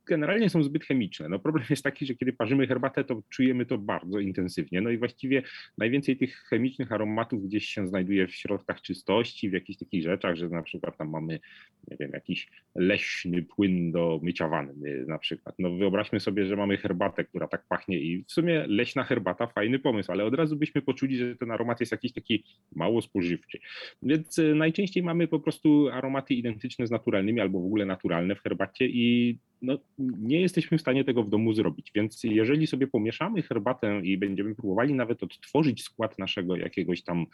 generalnie 0.06 0.50
są 0.50 0.62
zbyt 0.62 0.84
chemiczne. 0.84 1.28
No 1.28 1.38
problem 1.38 1.64
jest 1.70 1.82
taki, 1.82 2.06
że 2.06 2.14
kiedy 2.14 2.32
parzymy 2.32 2.66
herbatę, 2.66 3.04
to 3.04 3.22
czujemy 3.28 3.66
to 3.66 3.78
bardzo 3.78 4.18
intensywnie. 4.18 4.80
No 4.80 4.90
i 4.90 4.98
właściwie 4.98 5.42
najwięcej 5.78 6.16
tych 6.16 6.36
chemicznych 6.36 6.92
aromatów 6.92 7.46
gdzieś 7.46 7.68
się 7.68 7.86
znajduje 7.86 8.26
w 8.26 8.34
środkach 8.34 8.80
czystości, 8.80 9.50
w 9.50 9.52
jakichś 9.52 9.78
takich 9.78 10.02
rzeczach, 10.02 10.36
że 10.36 10.48
na 10.48 10.62
przykład 10.62 10.96
tam 10.96 11.10
mamy, 11.10 11.40
nie 11.90 11.96
wiem, 12.00 12.10
jakiś 12.14 12.48
leśny 12.74 13.42
płyn 13.42 13.92
do 13.92 14.20
mycia 14.22 14.48
wanny 14.48 15.04
na 15.06 15.18
przykład. 15.18 15.54
No 15.58 15.76
wyobraźmy 15.76 16.20
sobie, 16.20 16.46
że 16.46 16.56
mamy 16.56 16.76
herbatę, 16.76 17.24
która 17.24 17.48
tak 17.48 17.64
pachnie 17.68 17.98
i 17.98 18.24
w 18.24 18.32
sumie 18.32 18.66
leśna 18.66 19.04
herbata, 19.04 19.46
fajny 19.46 19.78
pomysł, 19.78 20.12
ale 20.12 20.24
od 20.24 20.34
razu 20.34 20.56
byśmy 20.56 20.82
poczuli, 20.82 21.16
że 21.16 21.36
ten 21.36 21.50
aromat 21.50 21.80
jest 21.80 21.92
jakiś 21.92 22.12
taki 22.12 22.44
mało 22.76 23.02
spożywczy. 23.02 23.58
Więc 24.02 24.19
więc 24.20 24.38
y, 24.38 24.54
najczęściej 24.54 25.02
mamy 25.02 25.28
po 25.28 25.40
prostu 25.40 25.88
aromaty 25.88 26.34
identyczne 26.34 26.86
z 26.86 26.90
naturalnymi 26.90 27.40
albo 27.40 27.60
w 27.60 27.64
ogóle 27.64 27.86
naturalne 27.86 28.34
w 28.34 28.42
herbacie 28.42 28.86
i 28.88 29.38
no, 29.62 29.78
nie 29.98 30.40
jesteśmy 30.40 30.78
w 30.78 30.80
stanie 30.80 31.04
tego 31.04 31.22
w 31.22 31.30
domu 31.30 31.52
zrobić. 31.52 31.92
Więc 31.94 32.24
jeżeli 32.24 32.66
sobie 32.66 32.86
pomieszamy 32.86 33.42
herbatę 33.42 34.00
i 34.04 34.18
będziemy 34.18 34.54
próbowali 34.54 34.94
nawet 34.94 35.22
odtworzyć 35.22 35.82
skład 35.82 36.18
naszego 36.18 36.56
jakiegoś 36.56 37.02
tam 37.02 37.26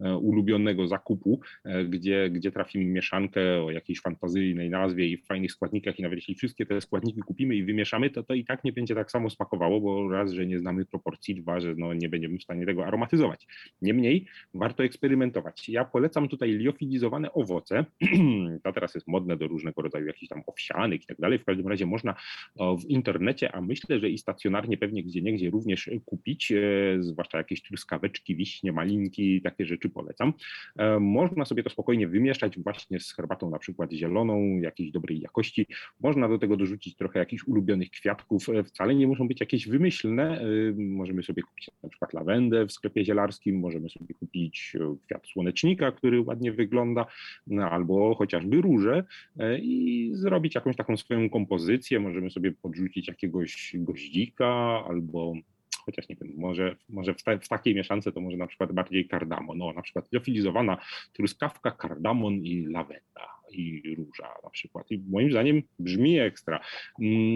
e, 0.00 0.16
ulubionego 0.16 0.86
zakupu, 0.86 1.40
e, 1.64 1.84
gdzie, 1.84 2.30
gdzie 2.30 2.52
trafimy 2.52 2.84
mieszankę 2.84 3.62
o 3.62 3.70
jakiejś 3.70 4.00
fantazyjnej 4.00 4.70
nazwie 4.70 5.08
i 5.08 5.16
fajnych 5.16 5.52
składnikach, 5.52 5.98
i 5.98 6.02
nawet 6.02 6.18
jeśli 6.18 6.34
wszystkie 6.34 6.66
te 6.66 6.80
składniki 6.80 7.20
kupimy 7.20 7.56
i 7.56 7.64
wymieszamy, 7.64 8.10
to 8.10 8.22
to 8.22 8.34
i 8.34 8.44
tak 8.44 8.64
nie 8.64 8.72
będzie 8.72 8.94
tak 8.94 9.10
samo 9.10 9.30
smakowało, 9.30 9.80
bo 9.80 10.08
raz, 10.08 10.32
że 10.32 10.46
nie 10.46 10.58
znamy 10.58 10.84
proporcji, 10.84 11.34
dwa, 11.34 11.60
że 11.60 11.74
no, 11.76 11.94
nie 11.94 12.08
będziemy 12.08 12.38
w 12.38 12.42
stanie 12.42 12.66
tego 12.66 12.86
aromatyzować. 12.86 13.46
Niemniej 13.82 14.26
warto 14.54 14.84
eksperymentować. 14.84 15.68
Ja 15.68 15.84
polecam 15.84 16.28
tutaj 16.28 16.52
liofilizowane 16.52 17.32
owoce. 17.32 17.84
to 18.64 18.72
teraz 18.72 18.94
jest 18.94 19.08
modne 19.08 19.36
do 19.36 19.48
różnego 19.48 19.82
rodzaju 19.82 20.06
jakichś 20.06 20.28
tam 20.28 20.42
owsianek 20.46 21.02
i 21.02 21.06
tak 21.06 21.20
dalej. 21.20 21.38
W 21.38 21.44
każdym 21.44 21.66
razie 21.72 21.86
można 21.86 22.14
w 22.58 22.84
internecie, 22.88 23.54
a 23.54 23.60
myślę, 23.60 24.00
że 24.00 24.10
i 24.10 24.18
stacjonarnie 24.18 24.78
pewnie 24.78 25.02
gdzie 25.02 25.22
niegdzie 25.22 25.50
również 25.50 25.90
kupić, 26.04 26.52
e, 26.52 26.58
zwłaszcza 27.00 27.38
jakieś 27.38 27.62
truskaweczki, 27.62 28.36
wiśnie, 28.36 28.72
malinki, 28.72 29.42
takie 29.42 29.66
rzeczy 29.66 29.88
polecam. 29.88 30.32
E, 30.78 31.00
można 31.00 31.44
sobie 31.44 31.62
to 31.62 31.70
spokojnie 31.70 32.08
wymieszać 32.08 32.58
właśnie 32.58 33.00
z 33.00 33.14
herbatą 33.14 33.50
na 33.50 33.58
przykład 33.58 33.92
zieloną, 33.92 34.60
jakiejś 34.60 34.90
dobrej 34.90 35.20
jakości. 35.20 35.66
Można 36.00 36.28
do 36.28 36.38
tego 36.38 36.56
dorzucić 36.56 36.96
trochę 36.96 37.18
jakichś 37.18 37.44
ulubionych 37.44 37.90
kwiatków, 37.90 38.48
e, 38.48 38.64
wcale 38.64 38.94
nie 38.94 39.06
muszą 39.06 39.28
być 39.28 39.40
jakieś 39.40 39.68
wymyślne. 39.68 40.44
Możemy 40.76 41.22
sobie 41.22 41.42
kupić 41.42 41.70
na 41.82 41.88
przykład 41.88 42.12
lawendę 42.12 42.66
w 42.66 42.72
sklepie 42.72 43.04
zielarskim, 43.04 43.58
możemy 43.58 43.88
sobie 43.88 44.14
kupić 44.14 44.76
kwiat 45.06 45.26
słonecznika, 45.26 45.92
który 45.92 46.20
ładnie 46.20 46.52
wygląda, 46.52 47.06
no, 47.46 47.70
albo 47.70 48.14
chociażby 48.14 48.60
róże 48.60 49.04
i 49.62 50.10
zrobić 50.14 50.54
jakąś 50.54 50.76
taką 50.76 50.96
swoją 50.96 51.30
kompozycję 51.30 51.61
możemy 52.00 52.30
sobie 52.30 52.52
podrzucić 52.52 53.08
jakiegoś 53.08 53.72
goździka 53.78 54.84
albo 54.88 55.34
chociaż 55.84 56.08
nie 56.08 56.16
wiem, 56.16 56.32
może, 56.36 56.76
może 56.88 57.14
w, 57.14 57.22
w, 57.42 57.48
takiej 57.48 57.74
mieszance 57.74 58.12
to 58.12 58.20
może 58.20 58.36
na 58.36 58.46
przykład 58.46 58.72
bardziej 58.72 59.08
kardamon, 59.08 59.58
no 59.58 59.72
na 59.72 59.82
przykład 59.82 60.12
liofilizowana 60.12 60.78
truskawka, 61.12 61.70
kardamon 61.70 62.34
i 62.34 62.66
lawenda 62.66 63.31
i 63.56 63.94
róża 63.94 64.34
na 64.44 64.50
przykład. 64.50 64.90
I 64.90 65.02
moim 65.08 65.30
zdaniem 65.30 65.62
brzmi 65.78 66.18
ekstra. 66.18 66.60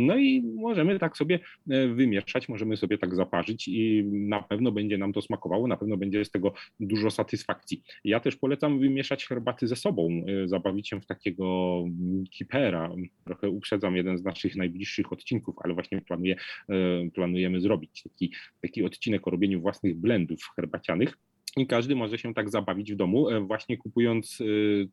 No 0.06 0.16
i 0.16 0.42
możemy 0.42 0.98
tak 0.98 1.16
sobie 1.16 1.38
e, 1.70 1.88
wymieszać, 1.88 2.48
możemy 2.48 2.76
sobie 2.76 2.98
tak 2.98 3.14
zaparzyć 3.14 3.68
i 3.68 4.04
na 4.04 4.42
pewno 4.42 4.72
będzie 4.72 4.98
nam 4.98 5.12
to 5.12 5.22
smakowało, 5.22 5.66
na 5.66 5.76
pewno 5.76 5.96
będzie 5.96 6.24
z 6.24 6.30
tego 6.30 6.52
dużo 6.80 7.10
satysfakcji. 7.10 7.82
Ja 8.04 8.20
też 8.20 8.36
polecam 8.36 8.78
wymieszać 8.78 9.26
herbaty 9.26 9.66
ze 9.66 9.76
sobą, 9.76 10.24
e, 10.28 10.48
zabawić 10.48 10.88
się 10.88 11.00
w 11.00 11.06
takiego 11.06 11.84
kipera. 12.30 12.90
Trochę 13.24 13.50
uprzedzam 13.50 13.96
jeden 13.96 14.18
z 14.18 14.24
naszych 14.24 14.56
najbliższych 14.56 15.12
odcinków, 15.12 15.56
ale 15.64 15.74
właśnie 15.74 16.00
planuję, 16.00 16.36
e, 16.68 16.74
planujemy 17.14 17.60
zrobić 17.60 18.02
taki, 18.02 18.32
taki 18.62 18.84
odcinek 18.84 19.28
o 19.28 19.30
robieniu 19.30 19.60
własnych 19.60 19.96
blendów 19.96 20.40
herbacianych 20.56 21.18
i 21.56 21.66
każdy 21.66 21.96
może 21.96 22.18
się 22.18 22.34
tak 22.34 22.50
zabawić 22.50 22.92
w 22.92 22.96
domu, 22.96 23.28
e, 23.28 23.40
właśnie 23.40 23.76
kupując 23.76 24.40
e, 24.40 24.44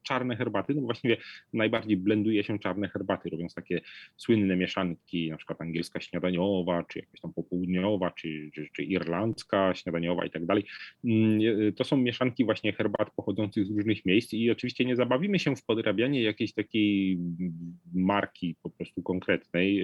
czarne 0.03 0.36
herbaty. 0.36 0.74
No 0.74 0.82
właściwie 0.82 1.18
najbardziej 1.53 1.97
blenduje 1.97 2.43
się 2.43 2.59
czarne 2.59 2.89
herbaty, 2.89 3.30
robiąc 3.30 3.53
takie 3.53 3.82
słynne 4.18 4.55
mieszanki, 4.55 5.30
na 5.30 5.38
przykład 5.38 5.61
angielska 5.61 5.99
śniadaniowa, 5.99 6.84
czy 6.84 6.99
jakaś 6.99 7.22
tam 7.22 7.34
popołudniowa, 7.34 8.11
czy, 8.11 8.49
czy, 8.53 8.68
czy 8.74 8.84
irlandzka 8.84 9.74
śniadaniowa 9.76 10.26
i 10.26 10.30
tak 10.30 10.45
dalej. 10.45 10.66
Mm, 11.05 11.39
e, 11.68 11.72
to 11.72 11.84
są 11.84 11.97
mieszanki 11.97 12.45
właśnie 12.45 12.74
herbat 12.74 13.11
pochodzących 13.16 13.66
z 13.66 13.70
różnych 13.70 14.05
miejsc 14.05 14.34
i 14.34 14.51
oczywiście 14.51 14.86
nie 14.86 14.95
zabawimy 14.95 15.39
się 15.39 15.55
w 15.55 15.66
podrabianie 15.66 16.24
jakiejś 16.24 16.53
takiej 16.53 17.18
marki 17.93 18.55
po 18.64 18.70
prostu 18.70 19.01
konkretnej 19.01 19.84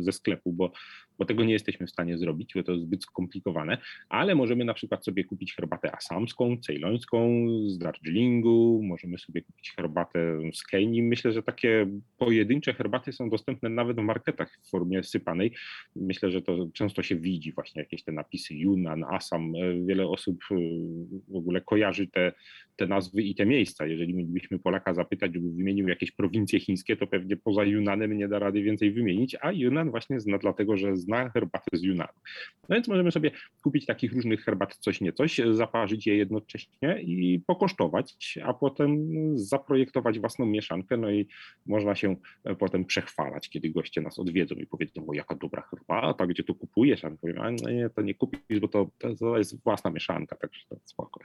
ze 0.00 0.12
sklepu, 0.12 0.52
bo, 0.52 0.72
bo 1.18 1.24
tego 1.24 1.44
nie 1.44 1.52
jesteśmy 1.52 1.86
w 1.86 1.90
stanie 1.90 2.18
zrobić, 2.18 2.54
bo 2.54 2.62
to 2.62 2.72
jest 2.72 2.84
zbyt 2.84 3.02
skomplikowane, 3.02 3.78
ale 4.08 4.34
możemy 4.34 4.64
na 4.64 4.74
przykład 4.74 5.04
sobie 5.04 5.24
kupić 5.24 5.54
herbatę 5.54 5.92
asamską, 6.08 6.56
cejlońską, 6.56 7.46
z 7.66 7.78
Darjeelingu, 7.78 8.80
możemy 8.84 9.18
sobie 9.18 9.42
kupić 9.42 9.72
herbatę 9.76 10.38
z 10.54 10.62
Kenii. 10.64 11.02
Myślę, 11.02 11.32
że 11.32 11.42
takie 11.42 11.86
pojedyncze 12.18 12.74
herbaty 12.74 13.12
są 13.12 13.30
dostępne 13.30 13.68
nawet 13.68 13.96
w 13.96 14.00
marketach 14.00 14.58
w 14.62 14.70
formie 14.70 15.04
sypanej. 15.04 15.52
Myślę, 15.96 16.30
że 16.30 16.42
to 16.42 16.68
często 16.74 17.02
się 17.02 17.16
widzi 17.16 17.52
właśnie 17.52 17.82
jakieś 17.82 18.02
te 18.02 18.12
napisy 18.12 18.54
Yunnan, 18.54 19.04
Assam. 19.04 19.52
Wiele 19.86 20.08
osób 20.08 20.38
w 21.28 21.36
ogóle 21.36 21.60
kojarzy 21.60 22.06
te, 22.06 22.32
te 22.76 22.86
nazwy 22.86 23.22
i 23.22 23.34
te 23.34 23.46
miejsca. 23.46 23.86
Jeżeli 23.86 24.14
mielibyśmy 24.14 24.58
Polaka 24.58 24.94
zapytać, 24.94 25.34
żeby 25.34 25.50
wymienił 25.50 25.88
jakieś 25.88 26.10
prowincje 26.12 26.60
chińskie, 26.60 26.96
to 26.96 27.06
pewnie 27.06 27.36
poza 27.36 27.64
Yunanem 27.64 28.18
nie 28.18 28.28
da 28.28 28.38
rady 28.38 28.62
więcej 28.62 28.92
wymienić, 28.92 29.36
a 29.40 29.52
Yunnan 29.52 29.90
właśnie 29.90 30.20
zna 30.20 30.38
dlatego, 30.38 30.76
że 30.76 30.96
zna 30.96 31.30
herbatę 31.30 31.76
z 31.76 31.82
Yunanu. 31.82 32.12
No 32.68 32.76
więc 32.76 32.88
możemy 32.88 33.12
sobie 33.12 33.30
kupić 33.62 33.86
takich 33.86 34.12
różnych 34.12 34.44
herbat 34.44 34.76
coś 34.76 35.00
nie 35.00 35.12
coś, 35.12 35.40
je 36.06 36.16
jednocześnie 36.16 37.02
i 37.02 37.40
pokosztować, 37.46 38.38
a 38.44 38.54
potem 38.54 39.08
zaprojektować 39.38 40.18
własną 40.18 40.46
mieszankę, 40.46 40.96
no 40.96 41.10
i 41.10 41.26
można 41.66 41.94
się 41.94 42.16
potem 42.58 42.84
przechwalać, 42.84 43.48
kiedy 43.48 43.70
goście 43.70 44.00
nas 44.00 44.18
odwiedzą 44.18 44.54
i 44.54 44.66
powiedzą, 44.66 45.06
o 45.06 45.14
jaka 45.14 45.34
dobra 45.34 45.62
herbata, 45.62 46.26
gdzie 46.26 46.44
to 46.44 46.54
kupujesz, 46.54 47.04
a 47.04 47.10
my 47.10 47.16
powiemy, 47.16 47.40
a 47.40 47.50
nie, 47.50 47.90
to 47.90 48.02
nie 48.02 48.14
kupisz, 48.14 48.60
bo 48.60 48.68
to, 48.68 48.90
to 49.18 49.38
jest 49.38 49.62
własna 49.64 49.90
mieszanka, 49.90 50.36
także 50.36 50.60
to 50.68 50.76
spoko. 50.84 51.20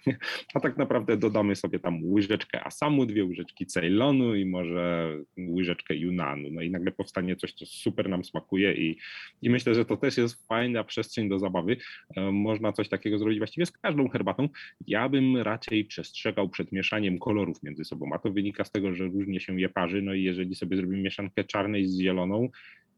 A 0.54 0.60
tak 0.60 0.78
naprawdę 0.78 1.18
dodamy 1.18 1.56
sobie 1.56 1.80
tam 1.80 2.00
łyżeczkę 2.04 2.64
Asamu, 2.64 3.06
dwie 3.06 3.26
łyżeczki 3.26 3.66
Ceylonu 3.66 4.36
i 4.36 4.46
może 4.46 5.16
łyżeczkę 5.38 5.96
Yunanu, 5.96 6.50
no 6.52 6.62
i 6.62 6.72
nagle 6.72 6.92
powstanie 6.92 7.36
coś, 7.36 7.54
co 7.54 7.66
super 7.66 8.10
nam 8.10 8.24
smakuje 8.24 8.74
i, 8.74 8.98
i 9.42 9.50
myślę, 9.50 9.76
że 9.76 9.86
to 9.86 9.98
też 9.98 10.18
jest 10.18 10.48
fajna 10.48 10.84
przestrzeń 10.84 11.30
do 11.30 11.40
zabawy. 11.40 11.78
E, 12.16 12.32
można 12.32 12.74
coś 12.74 12.90
takiego 12.90 13.18
zrobić 13.18 13.38
właściwie 13.38 13.66
z 13.66 13.72
każdą 13.72 14.10
herbatą. 14.10 14.50
Ja 14.88 15.10
bym 15.10 15.38
raczej 15.38 15.86
przestrzegał 15.86 16.50
przed 16.50 16.72
mieszaniem 16.72 17.20
kolorów 17.20 17.64
między 17.64 17.84
sobą, 17.84 18.10
a 18.14 18.20
to 18.20 18.32
wynika 18.32 18.64
z 18.64 18.72
tego, 18.72 18.94
że 18.94 19.06
różnie 19.06 19.40
się 19.40 19.62
je 19.62 19.70
parzy, 19.70 20.02
no 20.02 20.14
i 20.14 20.24
jeżeli 20.24 20.56
sobie 20.56 20.78
zrobimy 20.78 21.02
mieszankę 21.02 21.44
czarnej 21.44 21.88
z 21.88 22.00
zieloną, 22.00 22.50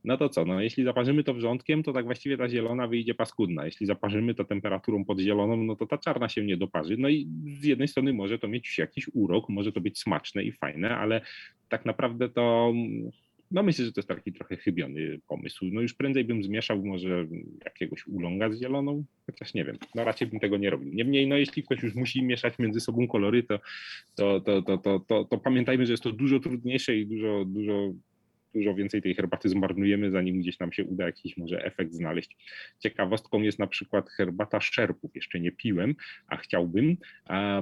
no 0.05 0.17
to 0.17 0.29
co, 0.29 0.45
no 0.45 0.61
jeśli 0.61 0.83
zaparzymy 0.83 1.23
to 1.23 1.33
wrzątkiem, 1.33 1.83
to 1.83 1.93
tak 1.93 2.05
właściwie 2.05 2.37
ta 2.37 2.49
zielona 2.49 2.87
wyjdzie 2.87 3.13
paskudna. 3.13 3.65
Jeśli 3.65 3.85
zaparzymy 3.85 4.35
to 4.35 4.45
temperaturą 4.45 5.05
pod 5.05 5.19
zieloną, 5.19 5.57
no 5.57 5.75
to 5.75 5.85
ta 5.85 5.97
czarna 5.97 6.29
się 6.29 6.45
nie 6.45 6.57
doparzy. 6.57 6.95
No 6.97 7.09
i 7.09 7.27
z 7.61 7.63
jednej 7.63 7.87
strony 7.87 8.13
może 8.13 8.39
to 8.39 8.47
mieć 8.47 8.77
jakiś 8.77 9.09
urok, 9.13 9.49
może 9.49 9.71
to 9.71 9.81
być 9.81 9.99
smaczne 9.99 10.43
i 10.43 10.51
fajne, 10.51 10.97
ale 10.97 11.21
tak 11.69 11.85
naprawdę 11.85 12.29
to 12.29 12.73
no 13.51 13.63
myślę, 13.63 13.85
że 13.85 13.91
to 13.91 13.99
jest 13.99 14.07
taki 14.07 14.33
trochę 14.33 14.57
chybiony 14.57 15.19
pomysł. 15.27 15.65
No 15.71 15.81
już 15.81 15.93
prędzej 15.93 16.25
bym 16.25 16.43
zmieszał 16.43 16.85
może 16.85 17.27
jakiegoś 17.65 18.07
ulonga 18.07 18.51
z 18.51 18.59
zieloną, 18.59 19.03
chociaż 19.25 19.53
nie 19.53 19.65
wiem, 19.65 19.77
no 19.95 20.03
raczej 20.03 20.27
bym 20.27 20.39
tego 20.39 20.57
nie 20.57 20.69
robił. 20.69 20.93
Niemniej, 20.93 21.27
no 21.27 21.37
jeśli 21.37 21.63
ktoś 21.63 21.83
już 21.83 21.95
musi 21.95 22.23
mieszać 22.23 22.59
między 22.59 22.79
sobą 22.79 23.07
kolory, 23.07 23.43
to, 23.43 23.59
to, 24.15 24.41
to, 24.41 24.61
to, 24.61 24.77
to, 24.77 24.99
to, 24.99 25.25
to 25.25 25.37
pamiętajmy, 25.37 25.85
że 25.85 25.93
jest 25.93 26.03
to 26.03 26.11
dużo 26.11 26.39
trudniejsze 26.39 26.97
i 26.97 27.05
dużo, 27.05 27.45
dużo 27.45 27.93
dużo 28.55 28.75
więcej 28.75 29.01
tej 29.01 29.15
herbaty 29.15 29.49
zmarnujemy, 29.49 30.11
zanim 30.11 30.39
gdzieś 30.39 30.59
nam 30.59 30.71
się 30.71 30.83
uda 30.83 31.05
jakiś 31.05 31.37
może 31.37 31.65
efekt 31.65 31.93
znaleźć. 31.93 32.37
Ciekawostką 32.79 33.41
jest 33.41 33.59
na 33.59 33.67
przykład 33.67 34.09
herbata 34.09 34.61
szerpów. 34.61 35.15
Jeszcze 35.15 35.39
nie 35.39 35.51
piłem, 35.51 35.95
a 36.27 36.37
chciałbym, 36.37 36.97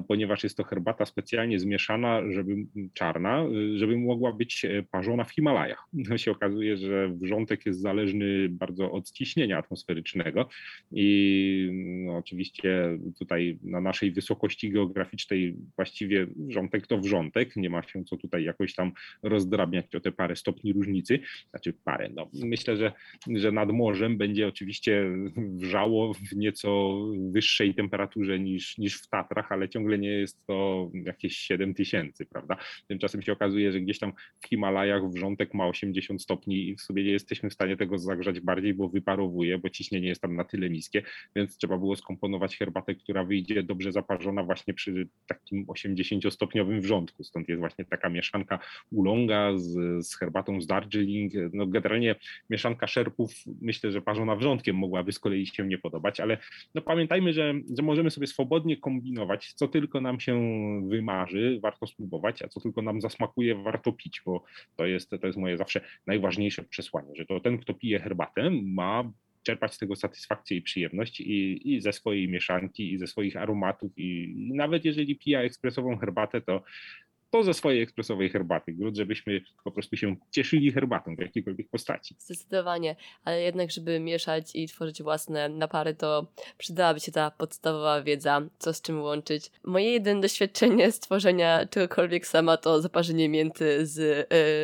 ponieważ 0.08 0.44
jest 0.44 0.58
to 0.58 0.64
herbata 0.64 1.06
specjalnie 1.06 1.60
zmieszana, 1.60 2.22
żeby 2.32 2.56
czarna, 2.94 3.46
żeby 3.76 3.98
mogła 3.98 4.34
być 4.34 4.66
e, 4.66 4.84
parzona 4.84 5.24
w 5.24 5.32
Himalajach. 5.32 5.84
No 5.94 6.18
się 6.24 6.32
okazuje, 6.32 6.78
że 6.78 7.10
wrzątek 7.10 7.66
jest 7.66 7.82
zależny 7.82 8.50
bardzo 8.50 8.92
od 8.92 9.12
ciśnienia 9.12 9.58
atmosferycznego 9.58 10.50
i 10.92 11.70
no, 12.06 12.18
oczywiście 12.18 12.98
tutaj 13.20 13.60
na 13.64 13.82
naszej 13.82 14.12
wysokości 14.12 14.72
geograficznej 14.72 15.56
właściwie 15.76 16.28
wrzątek 16.38 16.88
to 16.88 16.98
wrzątek, 16.98 17.56
nie 17.56 17.70
ma 17.70 17.84
się 17.84 18.04
co 18.04 18.18
tutaj 18.18 18.44
jakoś 18.44 18.76
tam 18.76 18.92
rozdrabniać 19.24 19.96
o 19.96 20.00
te 20.00 20.12
parę 20.12 20.36
stopni 20.36 20.74
różnicy, 20.84 21.20
znaczy 21.50 21.74
parę. 21.84 22.10
No, 22.16 22.30
myślę, 22.34 22.78
że, 22.78 22.94
że 23.36 23.52
nad 23.52 23.72
morzem 23.72 24.18
będzie 24.18 24.48
oczywiście 24.48 25.06
wrzało 25.36 26.14
w 26.14 26.36
nieco 26.36 27.00
wyższej 27.32 27.76
temperaturze 27.76 28.40
niż, 28.40 28.78
niż 28.78 29.02
w 29.02 29.10
Tatrach, 29.10 29.52
ale 29.52 29.70
ciągle 29.70 29.98
nie 29.98 30.10
jest 30.10 30.46
to 30.46 30.90
jakieś 30.94 31.38
7 31.38 31.74
tysięcy, 31.74 32.26
prawda? 32.26 32.58
Tymczasem 32.88 33.22
się 33.22 33.32
okazuje, 33.32 33.72
że 33.72 33.82
gdzieś 33.82 34.00
tam 34.00 34.14
w 34.42 34.48
Himalajach 34.48 35.10
wrzątek 35.10 35.54
ma 35.54 35.68
80 35.68 36.22
stopni 36.22 36.70
i 36.70 36.76
w 36.76 36.82
sobie 36.82 37.04
nie 37.04 37.12
jesteśmy 37.12 37.50
w 37.50 37.54
stanie 37.54 37.78
tego 37.78 37.98
zagrzać 37.98 38.40
bardziej, 38.40 38.74
bo 38.74 38.90
wyparowuje, 38.90 39.58
bo 39.58 39.70
ciśnienie 39.70 40.08
jest 40.08 40.22
tam 40.22 40.36
na 40.36 40.44
tyle 40.44 40.70
niskie, 40.70 41.04
więc 41.36 41.58
trzeba 41.58 41.78
było 41.78 41.96
skomponować 41.96 42.58
herbatę, 42.58 42.96
która 42.96 43.24
wyjdzie 43.24 43.64
dobrze 43.64 43.92
zaparzona 43.92 44.44
właśnie 44.44 44.74
przy 44.74 45.08
takim 45.28 45.66
80-stopniowym 45.66 46.82
wrzątku. 46.82 47.24
Stąd 47.24 47.50
jest 47.50 47.60
właśnie 47.60 47.86
taka 47.86 48.10
mieszanka 48.10 48.60
ulonga 48.92 49.58
z, 49.58 50.06
z 50.08 50.16
herbatą 50.18 50.62
z 50.62 50.68
Darjeeling, 50.82 51.34
no 51.54 51.68
generalnie 51.68 52.16
mieszanka 52.50 52.88
szerpów, 52.88 53.32
myślę, 53.62 53.92
że 53.92 54.02
parzona 54.02 54.36
wrzątkiem 54.36 54.76
mogłaby 54.76 55.12
z 55.12 55.20
kolei 55.20 55.46
się 55.46 55.68
nie 55.68 55.78
podobać, 55.78 56.20
ale 56.20 56.38
no 56.76 56.82
pamiętajmy, 56.82 57.34
że, 57.34 57.54
że 57.78 57.84
możemy 57.84 58.12
sobie 58.12 58.28
swobodnie 58.28 58.78
kombinować, 58.78 59.54
co 59.54 59.68
tylko 59.68 60.02
nam 60.02 60.20
się 60.20 60.34
wymarzy, 60.88 61.60
warto 61.62 61.88
spróbować, 61.88 62.42
a 62.42 62.48
co 62.48 62.60
tylko 62.60 62.82
nam 62.82 63.02
zasmakuje, 63.02 63.56
warto 63.56 63.92
pić, 63.92 64.22
bo 64.26 64.44
to 64.76 64.86
jest, 64.86 65.10
to 65.10 65.28
jest 65.28 65.40
moje 65.40 65.58
zawsze 65.58 65.82
najważniejsze 66.08 66.64
przesłanie, 66.64 67.12
że 67.16 67.26
to 67.26 67.40
ten, 67.40 67.58
kto 67.58 67.74
pije 67.74 68.00
herbatę, 68.00 68.50
ma 68.64 69.12
czerpać 69.44 69.74
z 69.74 69.78
tego 69.78 69.96
satysfakcję 69.96 70.58
i 70.58 70.62
przyjemność 70.62 71.22
i, 71.22 71.74
i 71.74 71.82
ze 71.82 71.94
swojej 71.94 72.30
mieszanki, 72.30 72.94
i 72.94 72.98
ze 72.98 73.08
swoich 73.08 73.38
aromatów 73.38 73.92
i 73.98 74.36
nawet 74.54 74.86
jeżeli 74.86 75.16
pija 75.16 75.42
ekspresową 75.42 75.98
herbatę, 75.98 76.42
to 76.42 76.64
to 77.34 77.44
ze 77.44 77.54
swojej 77.54 77.82
ekspresowej 77.82 78.30
herbaty, 78.30 78.74
grunt, 78.74 78.98
żebyśmy 78.98 79.42
po 79.64 79.72
prostu 79.72 79.98
się 79.98 80.16
cieszyli 80.32 80.72
herbatą 80.72 81.16
w 81.16 81.20
jakiejkolwiek 81.20 81.70
postaci. 81.70 82.16
Zdecydowanie, 82.20 82.96
ale 83.26 83.42
jednak, 83.42 83.72
żeby 83.72 84.00
mieszać 84.00 84.56
i 84.56 84.68
tworzyć 84.68 85.04
własne 85.04 85.50
napary, 85.50 85.96
to 85.96 86.28
przydałaby 86.58 87.00
się 87.00 87.12
ta 87.12 87.32
podstawowa 87.32 88.02
wiedza, 88.02 88.42
co 88.60 88.74
z 88.74 88.82
czym 88.82 89.02
łączyć. 89.02 89.52
Moje 89.64 89.92
jedyne 89.92 90.22
doświadczenie 90.22 90.92
stworzenia 90.92 91.66
czegokolwiek 91.66 92.28
sama 92.28 92.58
to 92.58 92.82
zaparzenie 92.82 93.30
mięty 93.30 93.86
z 93.86 93.98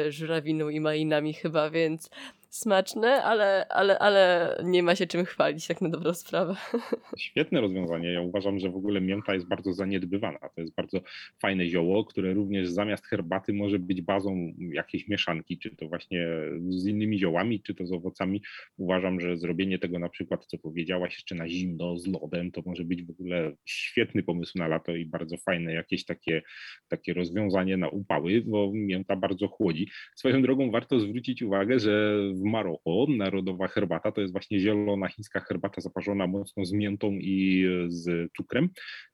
yy, 0.05 0.11
żurawiną 0.11 0.69
i 0.69 0.79
malinami 0.79 1.33
chyba, 1.33 1.69
więc 1.69 2.09
smaczne, 2.49 3.23
ale, 3.23 3.67
ale, 3.69 3.99
ale 3.99 4.55
nie 4.63 4.83
ma 4.83 4.95
się 4.95 5.07
czym 5.07 5.25
chwalić, 5.25 5.67
tak 5.67 5.81
na 5.81 5.89
dobrą 5.89 6.13
sprawę. 6.13 6.55
Świetne 7.17 7.61
rozwiązanie. 7.61 8.11
Ja 8.11 8.21
uważam, 8.21 8.59
że 8.59 8.69
w 8.69 8.75
ogóle 8.75 9.01
mięta 9.01 9.33
jest 9.33 9.47
bardzo 9.47 9.73
zaniedbywana. 9.73 10.39
To 10.39 10.61
jest 10.61 10.75
bardzo 10.75 11.01
fajne 11.41 11.67
zioło, 11.67 12.05
które 12.05 12.33
również 12.33 12.69
zamiast 12.69 13.05
herbaty 13.05 13.53
może 13.53 13.79
być 13.79 14.01
bazą 14.01 14.53
jakiejś 14.57 15.07
mieszanki, 15.07 15.57
czy 15.57 15.75
to 15.75 15.87
właśnie 15.87 16.27
z 16.69 16.87
innymi 16.87 17.19
ziołami, 17.19 17.61
czy 17.61 17.75
to 17.75 17.85
z 17.85 17.91
owocami. 17.91 18.41
Uważam, 18.77 19.19
że 19.19 19.37
zrobienie 19.37 19.79
tego 19.79 19.99
na 19.99 20.09
przykład, 20.09 20.45
co 20.45 20.57
powiedziałaś, 20.57 21.13
jeszcze 21.13 21.35
na 21.35 21.49
zimno, 21.49 21.97
z 21.97 22.07
lodem, 22.07 22.51
to 22.51 22.61
może 22.65 22.83
być 22.83 23.03
w 23.03 23.09
ogóle 23.09 23.51
świetny 23.65 24.23
pomysł 24.23 24.57
na 24.57 24.67
lato 24.67 24.95
i 24.95 25.05
bardzo 25.05 25.37
fajne 25.37 25.73
jakieś 25.73 26.05
takie, 26.05 26.41
takie 26.87 27.13
rozwiązanie 27.13 27.77
na 27.77 27.89
upały, 27.89 28.41
bo 28.45 28.71
mięta 28.73 29.15
bardzo 29.15 29.47
chłodzi. 29.47 29.89
Swoją 30.15 30.41
drogą 30.41 30.71
warto 30.71 30.99
zwrócić 30.99 31.41
uwagę, 31.41 31.79
że 31.79 32.19
w 32.39 32.43
Maroko 32.43 33.05
narodowa 33.09 33.67
herbata 33.67 34.11
to 34.11 34.21
jest 34.21 34.33
właśnie 34.33 34.59
zielona 34.59 35.07
chińska 35.07 35.39
herbata 35.39 35.81
zaparzona 35.81 36.27
mocno 36.27 36.65
z 36.65 36.73
miętą 36.73 37.11
i 37.11 37.65
z 37.87 38.31
cukrem. 38.37 38.69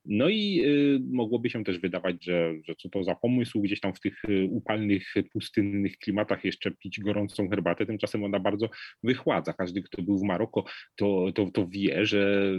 No 0.06 0.30
i 0.30 0.62
y, 0.66 1.00
mogłoby 1.12 1.50
się 1.50 1.64
też 1.64 1.80
wydawać, 1.80 2.26
że, 2.26 2.54
że 2.64 2.76
co 2.76 2.90
to 2.90 3.04
za 3.04 3.16
pomysł 3.16 3.62
gdzieś 3.62 3.80
tam 3.80 3.94
w 3.94 4.00
tych 4.00 4.26
y, 4.26 4.48
upalnych, 4.52 5.14
pustynnych 5.32 5.98
klimatach 5.98 6.46
jeszcze 6.46 6.72
pić 6.72 7.00
gorącą 7.00 7.50
herbatę, 7.50 7.86
tymczasem 7.86 8.24
ona 8.24 8.40
bardzo 8.40 8.70
wychładza. 9.04 9.54
Każdy, 9.54 9.82
kto 9.82 10.02
był 10.02 10.20
w 10.20 10.24
Maroko, 10.24 10.66
to, 10.96 11.32
to, 11.36 11.52
to 11.52 11.68
wie, 11.68 12.06
że 12.06 12.52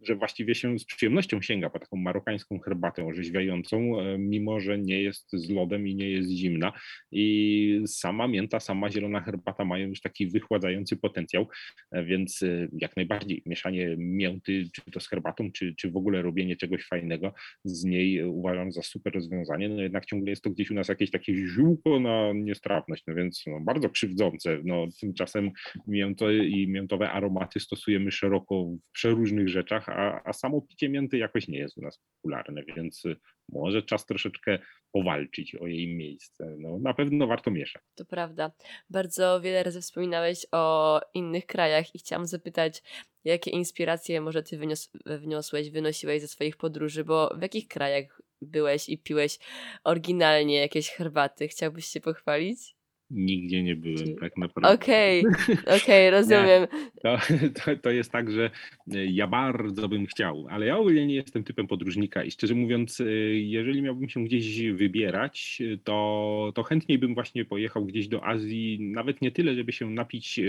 że 0.00 0.14
właściwie 0.14 0.54
się 0.54 0.78
z 0.78 0.84
przyjemnością 0.84 1.42
sięga 1.42 1.70
po 1.70 1.78
taką 1.78 1.96
marokańską 1.96 2.58
herbatę 2.58 3.06
orzeźwiającą, 3.06 4.00
e, 4.00 4.18
mimo 4.18 4.60
że 4.60 4.78
nie 4.78 5.02
jest 5.02 5.28
z 5.32 5.50
lodem 5.50 5.88
i 5.88 5.94
nie 5.94 6.10
jest 6.10 6.30
zimna. 6.30 6.72
I 7.12 7.82
sama 7.86 8.28
mięta, 8.28 8.60
sama 8.60 8.90
zielona 8.90 9.20
herbata 9.20 9.64
mają 9.64 9.88
już 9.88 10.00
taki 10.00 10.26
wychładzający 10.26 10.96
potencjał, 10.96 11.48
e, 11.90 12.04
więc 12.04 12.42
e, 12.42 12.68
jak 12.72 12.96
najbardziej 12.96 13.42
mieszanie 13.46 13.94
mięty, 13.98 14.64
czy 14.72 14.90
to 14.90 15.00
z 15.00 15.08
herbatą, 15.08 15.52
czy, 15.52 15.74
czy 15.74 15.90
w 15.90 15.96
ogóle 15.96 16.22
robienie 16.22 16.56
czegoś 16.56 16.84
fajnego 16.84 17.34
z 17.64 17.84
niej 17.84 18.24
uważam 18.24 18.72
za 18.72 18.82
super 18.82 19.14
rozwiązanie. 19.14 19.68
No 19.68 19.82
jednak 19.82 20.06
ciągle 20.06 20.30
jest 20.30 20.42
to 20.42 20.50
gdzieś 20.50 20.70
u 20.70 20.74
nas 20.74 20.88
jakieś 20.88 21.10
takie 21.10 21.34
ziółko 21.34 22.00
na 22.00 22.32
niestrawność, 22.34 23.04
no 23.06 23.14
więc 23.14 23.44
no, 23.46 23.60
bardzo 23.60 23.90
krzywdzące. 23.90 24.58
No, 24.64 24.86
tymczasem 25.00 25.50
mięto 25.86 26.30
i 26.30 26.68
miętowe 26.68 27.10
aromaty 27.10 27.60
stosujemy 27.60 28.10
szeroko 28.10 28.64
w 28.64 28.92
przeróżnych 28.92 29.48
rzeczach, 29.48 29.87
a, 29.88 30.20
a 30.24 30.32
samo 30.32 30.62
picie 30.62 30.88
mięty 30.88 31.18
jakoś 31.18 31.48
nie 31.48 31.58
jest 31.58 31.78
u 31.78 31.82
nas 31.82 32.00
popularne, 32.16 32.62
więc 32.76 33.02
może 33.48 33.82
czas 33.82 34.06
troszeczkę 34.06 34.58
powalczyć 34.92 35.54
o 35.54 35.66
jej 35.66 35.96
miejsce. 35.96 36.56
No, 36.58 36.78
na 36.78 36.94
pewno 36.94 37.26
warto 37.26 37.50
mieszać. 37.50 37.82
To 37.94 38.04
prawda. 38.04 38.52
Bardzo 38.90 39.40
wiele 39.40 39.62
razy 39.62 39.80
wspominałeś 39.80 40.46
o 40.52 41.00
innych 41.14 41.46
krajach 41.46 41.94
i 41.94 41.98
chciałam 41.98 42.26
zapytać, 42.26 42.82
jakie 43.24 43.50
inspiracje 43.50 44.20
może 44.20 44.42
ty 44.42 44.58
wynios 44.58 44.90
wniosłeś, 45.06 45.70
wynosiłeś 45.70 46.20
ze 46.20 46.28
swoich 46.28 46.56
podróży, 46.56 47.04
bo 47.04 47.34
w 47.38 47.42
jakich 47.42 47.68
krajach 47.68 48.22
byłeś 48.42 48.88
i 48.88 48.98
piłeś 48.98 49.38
oryginalnie 49.84 50.56
jakieś 50.56 50.90
herbaty? 50.90 51.48
Chciałbyś 51.48 51.86
się 51.86 52.00
pochwalić? 52.00 52.77
Nigdzie 53.10 53.62
nie 53.62 53.76
byłem, 53.76 54.16
tak 54.20 54.36
naprawdę. 54.36 54.74
Okej, 54.74 55.24
okej, 55.76 56.10
rozumiem. 56.10 56.66
To, 57.02 57.18
to, 57.64 57.76
to 57.82 57.90
jest 57.90 58.12
tak, 58.12 58.30
że 58.30 58.50
e, 58.94 59.06
ja 59.06 59.26
bardzo 59.26 59.88
bym 59.88 60.06
chciał, 60.06 60.46
ale 60.50 60.66
ja 60.66 60.78
ogólnie 60.78 61.06
nie 61.06 61.14
jestem 61.14 61.44
typem 61.44 61.66
podróżnika 61.66 62.24
i 62.24 62.30
szczerze 62.30 62.54
mówiąc, 62.54 63.00
e, 63.00 63.04
jeżeli 63.34 63.82
miałbym 63.82 64.08
się 64.08 64.24
gdzieś 64.24 64.62
wybierać, 64.62 65.62
e, 65.72 65.78
to, 65.84 66.52
to 66.54 66.62
chętniej 66.62 66.98
bym 66.98 67.14
właśnie 67.14 67.44
pojechał 67.44 67.84
gdzieś 67.84 68.08
do 68.08 68.24
Azji, 68.24 68.78
nawet 68.80 69.22
nie 69.22 69.30
tyle, 69.30 69.54
żeby 69.54 69.72
się 69.72 69.90
napić 69.90 70.40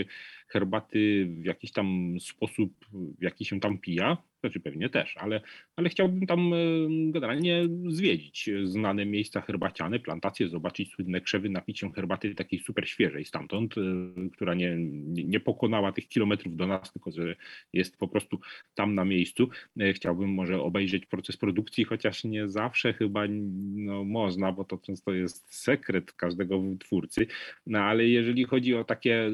herbaty 0.48 1.28
w 1.30 1.46
jakiś 1.46 1.72
tam 1.72 2.18
sposób, 2.20 2.86
w 2.94 3.24
jaki 3.24 3.46
się 3.46 3.60
tam 3.60 3.78
pija, 3.78 4.18
znaczy 4.40 4.60
pewnie 4.60 4.90
też, 4.90 5.18
ale, 5.18 5.42
ale 5.76 5.90
chciałbym 5.90 6.28
tam 6.28 6.52
generalnie 7.12 7.64
zwiedzić 7.88 8.50
znane 8.64 9.06
miejsca 9.06 9.42
herbaciane, 9.42 10.00
plantacje, 10.00 10.50
zobaczyć 10.50 10.92
słynne 10.92 11.22
krzewy, 11.22 11.50
napić 11.50 11.80
się 11.80 11.92
herbaty 11.92 12.36
takiej 12.36 12.60
super 12.60 12.90
świeżej 12.90 13.26
stamtąd, 13.26 13.76
e, 13.78 13.82
która 14.30 14.54
nie, 14.54 14.76
nie 15.08 15.40
pokonała 15.40 15.92
tych 15.92 16.08
kilometrów 16.08 16.56
do 16.56 16.68
nas, 16.68 16.94
tylko 16.94 17.12
że 17.12 17.36
jest 17.74 17.98
po 17.98 18.08
prostu 18.08 18.40
tam 18.76 18.96
na 18.96 19.06
miejscu. 19.06 19.50
E, 19.80 19.94
chciałbym 19.94 20.30
może 20.30 20.62
obejrzeć 20.62 21.06
proces 21.06 21.38
produkcji, 21.38 21.84
chociaż 21.84 22.24
nie 22.24 22.48
zawsze 22.48 22.94
chyba 22.94 23.24
no, 23.76 24.04
można, 24.04 24.52
bo 24.52 24.64
to 24.64 24.78
często 24.78 25.14
jest 25.14 25.56
sekret 25.56 26.12
każdego 26.12 26.64
twórcy, 26.80 27.28
no 27.68 27.80
ale 27.80 28.08
jeżeli 28.08 28.44
chodzi 28.44 28.76
o 28.76 28.84
takie 28.84 29.32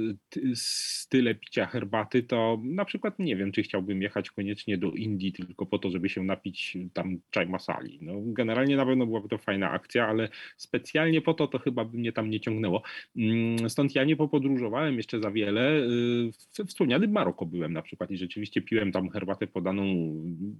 style 0.53 1.35
picia 1.35 1.65
herbaty, 1.65 2.23
to 2.23 2.61
na 2.63 2.85
przykład 2.85 3.19
nie 3.19 3.35
wiem, 3.35 3.51
czy 3.51 3.63
chciałbym 3.63 4.01
jechać 4.01 4.31
koniecznie 4.31 4.77
do 4.77 4.91
Indii 4.95 5.33
tylko 5.33 5.65
po 5.65 5.79
to, 5.79 5.89
żeby 5.89 6.09
się 6.09 6.23
napić 6.23 6.77
tam 6.93 7.19
czaj 7.31 7.47
masali. 7.47 7.99
No, 8.01 8.13
generalnie 8.25 8.75
na 8.77 8.85
pewno 8.85 9.05
byłaby 9.05 9.29
to 9.29 9.37
fajna 9.37 9.71
akcja, 9.71 10.07
ale 10.07 10.29
specjalnie 10.57 11.21
po 11.21 11.33
to 11.33 11.47
to 11.47 11.59
chyba 11.59 11.85
by 11.85 11.97
mnie 11.97 12.11
tam 12.11 12.29
nie 12.29 12.39
ciągnęło. 12.39 12.81
Mm, 13.17 13.69
stąd 13.69 13.95
ja 13.95 14.03
nie 14.03 14.15
popodróżowałem 14.15 14.97
jeszcze 14.97 15.19
za 15.19 15.31
wiele. 15.31 15.71
Y, 15.71 16.31
w 16.31 16.67
wspomnianym 16.67 17.11
Maroko 17.11 17.45
byłem 17.45 17.73
na 17.73 17.81
przykład 17.81 18.11
i 18.11 18.17
rzeczywiście 18.17 18.61
piłem 18.61 18.91
tam 18.91 19.09
herbatę 19.09 19.47
podaną 19.47 19.85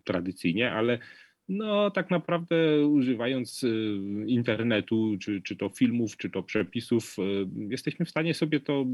tradycyjnie, 0.04 0.72
ale 0.72 1.00
no, 1.50 1.92
tak 1.92 2.12
naprawdę 2.12 2.88
używając 2.88 3.64
y, 3.64 3.98
internetu, 4.28 5.18
czy, 5.20 5.42
czy 5.42 5.56
to 5.56 5.70
filmów, 5.70 6.18
czy 6.18 6.30
to 6.30 6.44
przepisów, 6.44 7.16
y, 7.20 7.48
jesteśmy 7.70 8.06
w 8.06 8.10
stanie 8.10 8.34
sobie 8.34 8.60
to 8.60 8.86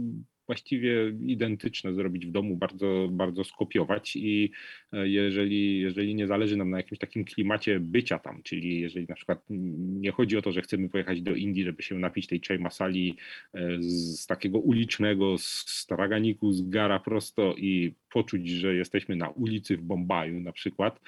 właściwie 0.51 1.13
identyczne 1.25 1.93
zrobić 1.93 2.25
w 2.25 2.31
domu, 2.31 2.57
bardzo, 2.57 3.07
bardzo 3.11 3.43
skopiować 3.43 4.15
i 4.15 4.51
e, 4.93 5.07
jeżeli, 5.07 5.79
jeżeli 5.79 6.15
nie 6.15 6.27
zależy 6.27 6.57
nam 6.57 6.69
na 6.69 6.77
jakimś 6.77 6.99
takim 6.99 7.25
klimacie 7.25 7.79
bycia 7.79 8.19
tam, 8.19 8.43
czyli 8.43 8.79
jeżeli 8.79 9.05
na 9.09 9.15
przykład 9.15 9.43
nie 9.79 10.11
chodzi 10.11 10.37
o 10.37 10.41
to, 10.41 10.51
że 10.51 10.61
chcemy 10.61 10.89
pojechać 10.89 11.21
do 11.21 11.35
Indii, 11.35 11.63
żeby 11.63 11.83
się 11.83 11.99
napić 11.99 12.27
tej 12.27 12.41
chai 12.47 12.59
masali 12.59 13.17
e, 13.53 13.77
z 13.79 14.27
takiego 14.27 14.59
ulicznego, 14.59 15.35
straganiku, 15.37 16.51
z 16.51 16.69
gara 16.69 16.99
prosto 16.99 17.55
i 17.57 17.93
poczuć, 18.13 18.49
że 18.49 18.75
jesteśmy 18.75 19.15
na 19.15 19.29
ulicy 19.29 19.77
w 19.77 19.81
Bombaju 19.81 20.39
na 20.39 20.51
przykład, 20.51 20.99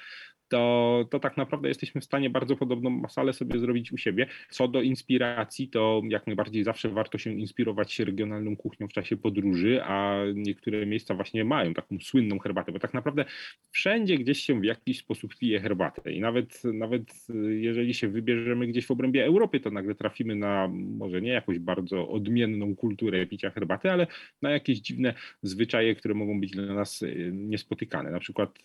to, 0.48 1.04
to 1.10 1.20
tak 1.20 1.36
naprawdę 1.36 1.68
jesteśmy 1.68 2.00
w 2.00 2.04
stanie 2.04 2.30
bardzo 2.30 2.56
podobną 2.56 2.90
masalę 2.90 3.32
sobie 3.32 3.58
zrobić 3.58 3.92
u 3.92 3.96
siebie. 3.96 4.26
Co 4.50 4.68
do 4.68 4.82
inspiracji, 4.82 5.68
to 5.68 6.02
jak 6.08 6.26
najbardziej 6.26 6.64
zawsze 6.64 6.88
warto 6.88 7.18
się 7.18 7.32
inspirować 7.32 7.98
regionalną 7.98 8.56
kuchnią 8.56 8.88
w 8.88 8.92
czasie 8.92 9.16
podróży, 9.16 9.80
a 9.84 10.18
niektóre 10.34 10.86
miejsca 10.86 11.14
właśnie 11.14 11.44
mają 11.44 11.74
taką 11.74 11.98
słynną 12.00 12.38
herbatę, 12.38 12.72
bo 12.72 12.78
tak 12.78 12.94
naprawdę 12.94 13.24
wszędzie 13.70 14.18
gdzieś 14.18 14.38
się 14.38 14.60
w 14.60 14.64
jakiś 14.64 14.98
sposób 14.98 15.36
pije 15.36 15.60
herbatę 15.60 16.12
i 16.12 16.20
nawet, 16.20 16.64
nawet 16.64 17.26
jeżeli 17.48 17.94
się 17.94 18.08
wybierzemy 18.08 18.66
gdzieś 18.66 18.86
w 18.86 18.90
obrębie 18.90 19.24
Europy, 19.24 19.60
to 19.60 19.70
nagle 19.70 19.94
trafimy 19.94 20.36
na 20.36 20.68
może 20.72 21.20
nie 21.20 21.30
jakąś 21.30 21.58
bardzo 21.58 22.08
odmienną 22.08 22.76
kulturę 22.76 23.26
picia 23.26 23.50
herbaty, 23.50 23.90
ale 23.90 24.06
na 24.42 24.50
jakieś 24.50 24.78
dziwne 24.78 25.14
zwyczaje, 25.42 25.94
które 25.94 26.14
mogą 26.14 26.40
być 26.40 26.50
dla 26.50 26.74
nas 26.74 27.04
niespotykane. 27.32 28.10
Na 28.10 28.20
przykład 28.20 28.58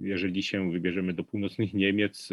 jeżeli 0.00 0.42
się 0.42 0.72
wybierzemy 0.72 1.13
do 1.14 1.24
północnych 1.24 1.74
Niemiec, 1.74 2.28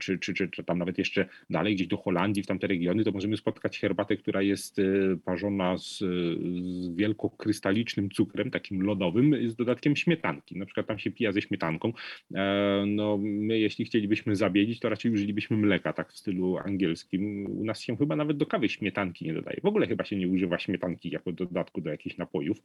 czy, 0.00 0.18
czy, 0.18 0.34
czy, 0.34 0.48
czy 0.48 0.64
tam 0.64 0.78
nawet 0.78 0.98
jeszcze 0.98 1.26
dalej, 1.50 1.74
gdzieś 1.74 1.86
do 1.86 1.96
Holandii, 1.96 2.42
w 2.42 2.46
tamte 2.46 2.66
regiony, 2.66 3.04
to 3.04 3.12
możemy 3.12 3.36
spotkać 3.36 3.78
herbatę, 3.78 4.16
która 4.16 4.42
jest 4.42 4.78
y, 4.78 5.18
parzona 5.24 5.78
z, 5.78 5.98
z 5.98 6.96
wielkokrystalicznym 6.96 8.10
cukrem, 8.10 8.50
takim 8.50 8.82
lodowym, 8.82 9.50
z 9.50 9.56
dodatkiem 9.56 9.96
śmietanki. 9.96 10.58
Na 10.58 10.66
przykład 10.66 10.86
tam 10.86 10.98
się 10.98 11.10
pija 11.10 11.32
ze 11.32 11.42
śmietanką. 11.42 11.92
E, 12.34 12.84
no, 12.86 13.18
my, 13.22 13.58
jeśli 13.58 13.84
chcielibyśmy 13.84 14.36
zabielić, 14.36 14.80
to 14.80 14.88
raczej 14.88 15.12
użylibyśmy 15.12 15.56
mleka, 15.56 15.92
tak 15.92 16.12
w 16.12 16.18
stylu 16.18 16.58
angielskim. 16.58 17.46
U 17.46 17.64
nas 17.64 17.80
się 17.80 17.96
chyba 17.96 18.16
nawet 18.16 18.36
do 18.36 18.46
kawy 18.46 18.68
śmietanki 18.68 19.24
nie 19.24 19.34
dodaje. 19.34 19.60
W 19.62 19.66
ogóle 19.66 19.86
chyba 19.86 20.04
się 20.04 20.16
nie 20.16 20.28
używa 20.28 20.58
śmietanki 20.58 21.10
jako 21.10 21.32
dodatku 21.32 21.80
do 21.80 21.90
jakichś 21.90 22.16
napojów. 22.16 22.62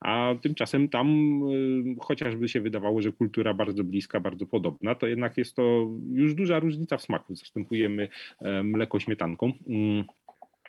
A 0.00 0.34
tymczasem 0.42 0.88
tam, 0.88 1.08
y, 1.52 1.96
chociażby 2.00 2.48
się 2.48 2.60
wydawało, 2.60 3.02
że 3.02 3.12
kultura 3.12 3.54
bardzo 3.54 3.84
bliska, 3.84 4.20
bardzo 4.20 4.46
podobna, 4.46 4.94
to 4.94 5.06
jednak 5.06 5.38
jest 5.38 5.56
to 5.56 5.75
już 6.12 6.34
duża 6.34 6.58
różnica 6.58 6.96
w 6.96 7.02
smaku. 7.02 7.34
Zastępujemy 7.34 8.08
e, 8.40 8.62
mleko 8.62 9.00
śmietanką. 9.00 9.52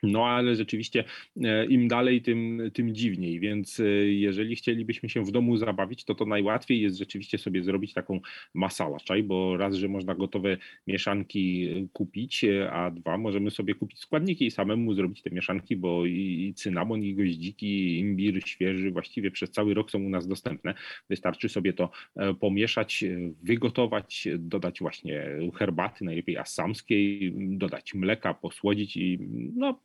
No 0.04 0.26
ale 0.26 0.56
rzeczywiście 0.56 1.04
e, 1.44 1.66
im 1.66 1.88
dalej, 1.88 2.22
tym, 2.22 2.62
tym 2.74 2.96
dziwniej, 2.96 3.40
więc 3.40 3.80
e, 3.80 3.84
jeżeli 4.06 4.56
chcielibyśmy 4.56 5.10
się 5.10 5.24
w 5.24 5.32
domu 5.32 5.58
zabawić, 5.58 6.04
to 6.06 6.16
to 6.16 6.26
najłatwiej 6.26 6.82
jest 6.82 6.98
rzeczywiście 6.98 7.38
sobie 7.38 7.64
zrobić 7.64 7.94
taką 7.94 8.20
masala 8.54 8.98
czaj, 9.00 9.24
bo 9.24 9.58
raz, 9.58 9.76
że 9.76 9.88
można 9.88 10.16
gotowe 10.16 10.58
mieszanki 10.88 11.70
e, 11.70 11.88
kupić, 11.94 12.46
a 12.72 12.92
dwa, 12.92 13.18
możemy 13.18 13.52
sobie 13.52 13.76
kupić 13.76 14.00
składniki 14.00 14.46
i 14.46 14.52
samemu 14.52 14.94
zrobić 14.94 15.22
te 15.22 15.30
mieszanki, 15.30 15.76
bo 15.76 16.06
i, 16.06 16.54
cynamon, 16.56 17.04
i 17.04 17.16
goździki, 17.16 17.68
i 17.68 18.00
imbir 18.00 18.48
świeży 18.48 18.92
właściwie 18.92 19.32
przez 19.32 19.52
cały 19.52 19.74
rok 19.74 19.92
są 19.92 20.04
u 20.04 20.10
nas 20.10 20.28
dostępne. 20.28 20.74
Wystarczy 21.10 21.50
sobie 21.50 21.74
to 21.74 21.90
pomieszać, 22.40 23.04
wygotować, 23.44 24.28
dodać 24.40 24.80
właśnie 24.80 25.26
herbaty, 25.56 26.06
najlepiej 26.06 26.38
assamskiej, 26.38 27.34
dodać 27.36 27.94
mleka, 27.94 28.34
posłodzić 28.34 28.98
i 28.98 29.20
no 29.56 29.80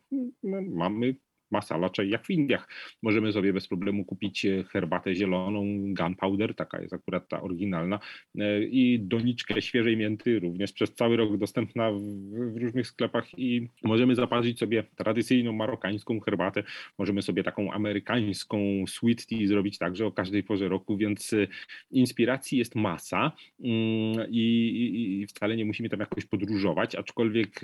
mamy 0.78 1.16
masala 1.52 1.90
czaj 1.90 2.08
jak 2.08 2.26
w 2.26 2.30
Indiach. 2.30 2.68
Możemy 3.02 3.32
sobie 3.32 3.52
bez 3.52 3.68
problemu 3.68 4.04
kupić 4.04 4.46
e, 4.46 4.64
herbatę 4.64 5.14
zieloną, 5.14 5.64
gunpowder, 5.94 6.54
taka 6.54 6.82
jest 6.82 6.94
akurat 6.94 7.28
ta 7.28 7.42
oryginalna, 7.42 7.98
e, 8.38 8.64
i 8.64 9.00
doniczkę 9.00 9.62
świeżej 9.62 9.96
mięty, 9.96 10.40
również 10.40 10.72
przez 10.72 10.94
cały 10.94 11.16
rok 11.16 11.36
dostępna 11.36 11.92
w, 11.92 12.56
różnych 12.56 12.86
sklepach 12.86 13.38
i 13.38 13.68
możemy 13.84 14.14
zaparzyć 14.14 14.58
sobie 14.58 14.84
tradycyjną 14.96 15.52
marokańską 15.52 16.20
herbatę, 16.20 16.62
możemy 16.98 17.22
sobie 17.22 17.42
taką 17.42 17.72
amerykańską 17.72 18.84
sweet 18.88 19.26
tea 19.26 19.46
zrobić 19.46 19.78
także 19.78 20.06
o 20.06 20.12
każdej 20.12 20.42
porze 20.42 20.68
roku, 20.68 20.96
więc 20.96 21.32
e, 21.32 21.46
inspiracji 21.90 22.58
jest 22.58 22.74
masa 22.74 23.32
mm, 23.64 24.26
i, 24.30 25.20
i, 25.20 25.26
wcale 25.26 25.56
nie 25.56 25.64
musimy 25.64 25.88
tam 25.88 26.00
jakoś 26.00 26.24
podróżować, 26.24 26.94
aczkolwiek 26.94 27.60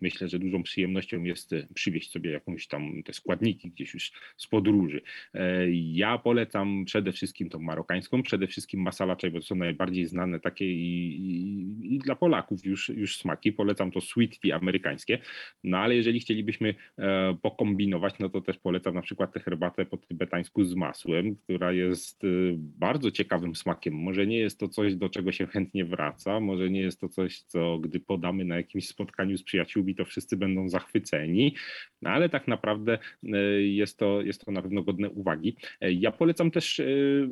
myślę, 0.00 0.28
że 0.28 0.38
dużą 0.38 0.62
przyjemnością 0.62 1.22
jest 1.22 1.54
przywieźć 1.74 2.10
sobie 2.10 2.30
jakąś 2.30 2.66
tam 2.66 3.02
te 3.02 3.12
składniki 3.28 3.70
gdzieś 3.70 3.94
już 3.94 4.12
z 4.36 4.46
podróży. 4.46 5.00
E, 5.34 5.70
ja 5.70 6.18
polecam 6.18 6.84
przede 6.84 7.12
wszystkim 7.12 7.48
tą 7.48 7.58
marokańską, 7.58 8.22
przede 8.22 8.46
wszystkim 8.46 8.80
masala 8.82 9.16
chai, 9.20 9.30
bo 9.30 9.40
to 9.40 9.46
są 9.46 9.54
najbardziej 9.54 10.06
znane 10.06 10.40
takie 10.40 10.64
i, 10.64 11.16
i, 11.16 11.94
i, 11.94 11.98
dla 11.98 12.14
Polaków 12.16 12.64
już, 12.64 12.88
już 12.88 13.16
smaki. 13.16 13.52
Polecam 13.52 13.90
to 13.90 14.00
sweet 14.00 14.40
tea 14.40 14.56
amerykańskie, 14.56 15.18
no 15.64 15.78
ale 15.78 15.96
jeżeli 15.96 16.20
chcielibyśmy 16.20 16.74
e, 16.98 17.36
pokombinować, 17.42 18.18
no 18.18 18.28
to 18.28 18.40
też 18.40 18.58
polecam 18.58 18.94
na 18.94 19.02
przykład 19.02 19.32
tę 19.32 19.40
herbatę 19.40 19.86
po 19.86 19.96
tybetańsku 19.96 20.64
z 20.64 20.74
masłem, 20.74 21.36
która 21.36 21.72
jest 21.72 22.24
e, 22.24 22.28
bardzo 22.56 23.10
ciekawym 23.10 23.54
smakiem. 23.54 23.94
Może 23.94 24.26
nie 24.26 24.38
jest 24.38 24.58
to 24.60 24.68
coś, 24.68 24.94
do 24.94 25.08
czego 25.08 25.32
się 25.32 25.46
chętnie 25.46 25.84
wraca, 25.84 26.40
może 26.40 26.70
nie 26.70 26.80
jest 26.80 27.00
to 27.00 27.08
coś, 27.08 27.40
co 27.40 27.78
gdy 27.78 28.00
podamy 28.00 28.44
na 28.44 28.56
jakimś 28.56 28.88
spotkaniu 28.88 29.36
z 29.36 29.42
przyjaciółmi, 29.42 29.94
to 29.94 30.04
wszyscy 30.04 30.36
będą 30.36 30.68
zachwyceni, 30.68 31.54
no 32.02 32.10
ale 32.10 32.28
tak 32.28 32.48
naprawdę 32.48 32.98
jest 33.58 33.98
to, 33.98 34.22
jest 34.22 34.44
to 34.44 34.52
na 34.52 34.62
pewno 34.62 34.82
godne 34.82 35.10
uwagi. 35.10 35.56
E, 35.80 35.92
ja 35.92 36.12
polecam 36.12 36.50
też 36.50 36.80
e, 36.80 36.86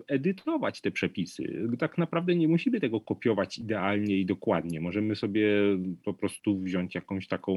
edytować 0.08 0.80
te 0.80 0.90
przepisy. 0.90 1.68
Tak 1.78 1.98
naprawdę 1.98 2.34
nie 2.34 2.48
musimy 2.48 2.80
tego 2.80 3.00
kopiować 3.00 3.58
idealnie 3.58 4.16
i 4.16 4.26
dokładnie. 4.26 4.80
Możemy 4.80 5.16
sobie 5.16 5.48
po 6.04 6.14
prostu 6.14 6.60
wziąć 6.60 6.94
jakąś 6.94 7.28
taką 7.28 7.56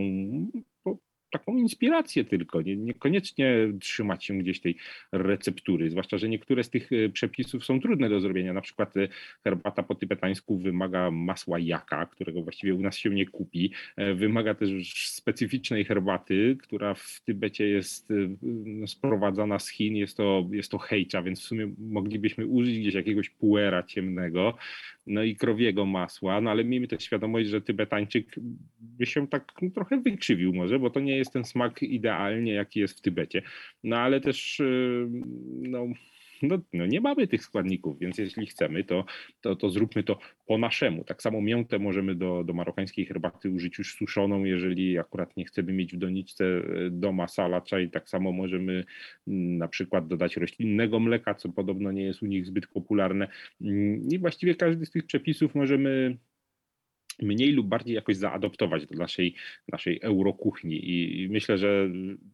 taką 1.32 1.58
inspirację 1.58 2.26
tylko, 2.26 2.62
nie, 2.62 2.76
niekoniecznie 2.76 3.74
trzymać 3.82 4.26
się 4.26 4.38
gdzieś 4.38 4.60
tej 4.60 4.76
receptury, 5.12 5.90
zwłaszcza, 5.90 6.18
że 6.18 6.30
niektóre 6.30 6.64
z 6.64 6.70
tych 6.70 6.92
e, 6.92 7.10
przepisów 7.10 7.66
są 7.66 7.82
trudne 7.82 8.10
do 8.10 8.20
zrobienia. 8.20 8.54
Na 8.54 8.62
przykład 8.62 8.98
e, 8.98 9.08
herbata 9.44 9.84
po 9.84 9.96
tybetańsku 9.96 10.58
wymaga 10.58 11.12
masła 11.12 11.60
jaka, 11.60 12.06
którego 12.06 12.42
właściwie 12.42 12.76
u 12.76 12.82
nas 12.82 12.98
się 12.98 13.10
nie 13.10 13.26
kupi. 13.26 13.74
E, 13.96 14.14
wymaga 14.14 14.56
też 14.56 14.70
specyficznej 15.08 15.86
herbaty, 15.86 16.58
która 16.62 16.94
w 16.94 17.22
Tybecie 17.26 17.68
jest 17.68 18.10
no, 18.42 18.88
sprowadzana 18.88 19.60
z 19.60 19.70
Chin. 19.70 19.96
Jest 19.96 20.18
to, 20.18 20.48
jest 20.52 20.72
to 20.72 20.78
hejcza, 20.78 21.22
więc 21.22 21.40
w 21.40 21.44
sumie 21.44 21.72
moglibyśmy 21.78 22.48
użyć 22.48 22.80
gdzieś 22.80 22.94
jakiegoś 22.94 23.30
puera 23.30 23.84
ciemnego, 23.84 24.58
no 25.10 25.24
i 25.24 25.36
krowiego 25.36 25.86
masła, 25.86 26.42
no 26.42 26.52
ale 26.52 26.64
miejmy 26.64 26.88
też 26.88 27.04
świadomość, 27.04 27.50
że 27.50 27.62
Tybetańczyk 27.62 28.36
by 28.80 29.06
się 29.06 29.28
tak 29.28 29.52
trochę 29.74 30.02
wykrzywił 30.02 30.54
może, 30.54 30.80
bo 30.80 30.90
to 30.90 31.00
nie 31.00 31.18
jest 31.18 31.34
ten 31.34 31.46
smak 31.46 31.84
idealnie, 31.84 32.54
jaki 32.54 32.80
jest 32.80 32.98
w 32.98 33.02
Tybecie. 33.02 33.42
No 33.84 33.98
ale 33.98 34.22
też 34.22 34.62
no, 35.62 35.88
no, 36.42 36.58
no, 36.74 36.86
nie 36.86 37.02
mamy 37.02 37.28
tych 37.28 37.44
składników, 37.44 38.00
więc 38.00 38.18
jeśli 38.18 38.46
chcemy, 38.46 38.84
to, 38.84 39.06
to, 39.42 39.56
to 39.56 39.70
zróbmy 39.70 40.04
to 40.04 40.20
po 40.46 40.58
naszemu. 40.58 41.04
Tak 41.04 41.22
samo 41.22 41.42
miętę 41.42 41.80
możemy 41.80 42.16
do, 42.16 42.44
do 42.44 42.54
marokańskiej 42.54 43.06
herbaty 43.06 43.50
użyć 43.50 43.78
już 43.78 43.96
suszoną, 43.96 44.44
jeżeli 44.44 44.98
akurat 44.98 45.38
nie 45.38 45.46
chcemy 45.46 45.74
mieć 45.74 45.94
w 45.94 45.98
doniczce 45.98 46.46
e, 46.46 46.62
do 46.92 47.12
masala 47.12 47.62
czaj. 47.62 47.90
Tak 47.90 48.10
samo 48.10 48.32
możemy 48.32 48.84
mm, 49.28 49.58
na 49.58 49.68
przykład 49.68 50.08
dodać 50.08 50.38
roślinnego 50.38 51.00
mleka, 51.00 51.36
co 51.36 51.50
podobno 51.50 51.92
nie 51.92 52.04
jest 52.04 52.24
u 52.24 52.26
nich 52.26 52.46
zbyt 52.46 52.68
popularne. 52.68 53.28
Mm, 53.62 54.02
I 54.12 54.20
właściwie 54.20 54.56
każdy 54.56 54.86
z 54.86 54.92
tych 54.92 55.06
przepisów 55.06 55.56
możemy 55.56 56.18
mniej 57.22 57.52
lub 57.52 57.68
bardziej 57.68 57.96
jakoś 57.96 58.18
zaadoptować 58.18 58.86
do 58.86 58.98
naszej, 58.98 59.36
naszej 59.72 60.00
eurokuchni 60.02 60.90
i 60.92 61.28
myślę, 61.30 61.58
że, 61.58 61.90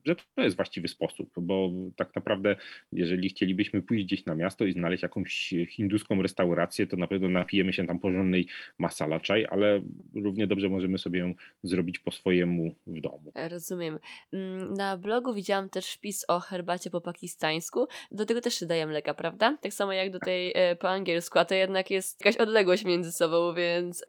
że 0.06 0.16
to 0.16 0.42
jest 0.42 0.56
właściwy 0.56 0.88
sposób, 0.88 1.30
bo 1.38 1.72
tak 1.96 2.16
naprawdę 2.16 2.56
jeżeli 2.92 3.30
chcielibyśmy 3.30 3.82
pójść 3.82 4.06
gdzieś 4.06 4.26
na 4.26 4.36
miasto 4.36 4.66
i 4.66 4.74
znaleźć 4.74 5.04
jakąś 5.04 5.54
hinduską 5.70 6.22
restaurację, 6.22 6.88
to 6.88 6.98
na 6.98 7.08
pewno 7.08 7.30
napijemy 7.30 7.74
się 7.74 7.88
tam 7.88 8.00
porządnej 8.00 8.48
masala 8.78 9.20
czaj, 9.20 9.46
ale 9.50 9.82
równie 10.16 10.48
dobrze 10.48 10.70
możemy 10.70 10.98
sobie 10.98 11.20
ją 11.20 11.34
zrobić 11.64 12.00
po 12.00 12.12
swojemu 12.12 12.76
w 12.88 13.02
domu. 13.02 13.32
Rozumiem. 13.50 14.00
Mm, 14.34 14.74
na 14.74 14.98
blogu 14.98 15.34
widziałam 15.34 15.70
też 15.70 15.94
wpis 15.94 16.26
o 16.28 16.40
herbacie 16.40 16.90
po 16.90 17.02
pakistańsku, 17.02 17.88
do 18.12 18.26
tego 18.26 18.42
też 18.42 18.60
się 18.60 18.66
daje 18.66 18.88
mleka, 18.88 19.14
prawda? 19.14 19.58
Tak 19.62 19.74
samo 19.74 19.94
jak 19.94 20.12
do 20.12 20.20
tej 20.20 20.52
e, 20.56 20.76
po 20.76 20.90
angielsku, 20.90 21.40
a 21.40 21.46
to 21.46 21.56
jednak 21.56 21.92
jest 21.92 22.26
jakaś 22.26 22.38
odległość 22.38 22.86
między 22.86 23.12
sobą, 23.12 23.54
więc 23.54 24.06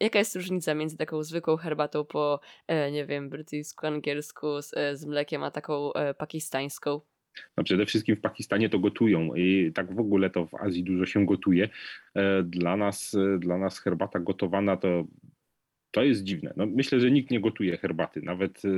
Jaka 0.00 0.18
jest 0.18 0.36
różnica 0.36 0.74
między 0.74 0.96
taką 0.96 1.22
zwykłą 1.22 1.56
herbatą 1.56 2.04
po, 2.04 2.40
e, 2.66 2.92
nie 2.92 3.06
wiem, 3.06 3.28
brytyjsku, 3.28 3.86
angielsku 3.86 4.62
z, 4.62 4.76
e, 4.76 4.96
z 4.96 5.06
mlekiem, 5.06 5.42
a 5.42 5.50
taką 5.50 5.92
e, 5.92 6.14
pakistańską? 6.14 7.00
No 7.56 7.64
przede 7.64 7.86
wszystkim 7.86 8.16
w 8.16 8.20
Pakistanie 8.20 8.68
to 8.68 8.78
gotują 8.78 9.34
i 9.34 9.72
tak 9.74 9.94
w 9.94 10.00
ogóle 10.00 10.30
to 10.30 10.46
w 10.46 10.54
Azji 10.54 10.84
dużo 10.84 11.06
się 11.06 11.26
gotuje. 11.26 11.68
Dla 12.44 12.76
nas, 12.76 13.16
dla 13.38 13.58
nas 13.58 13.80
herbata 13.80 14.20
gotowana 14.20 14.76
to 14.76 15.04
to 15.90 16.04
jest 16.04 16.24
dziwne. 16.24 16.52
No, 16.56 16.66
myślę, 16.66 17.00
że 17.00 17.10
nikt 17.10 17.30
nie 17.30 17.40
gotuje 17.40 17.76
herbaty. 17.76 18.22
Nawet, 18.22 18.64
y, 18.64 18.68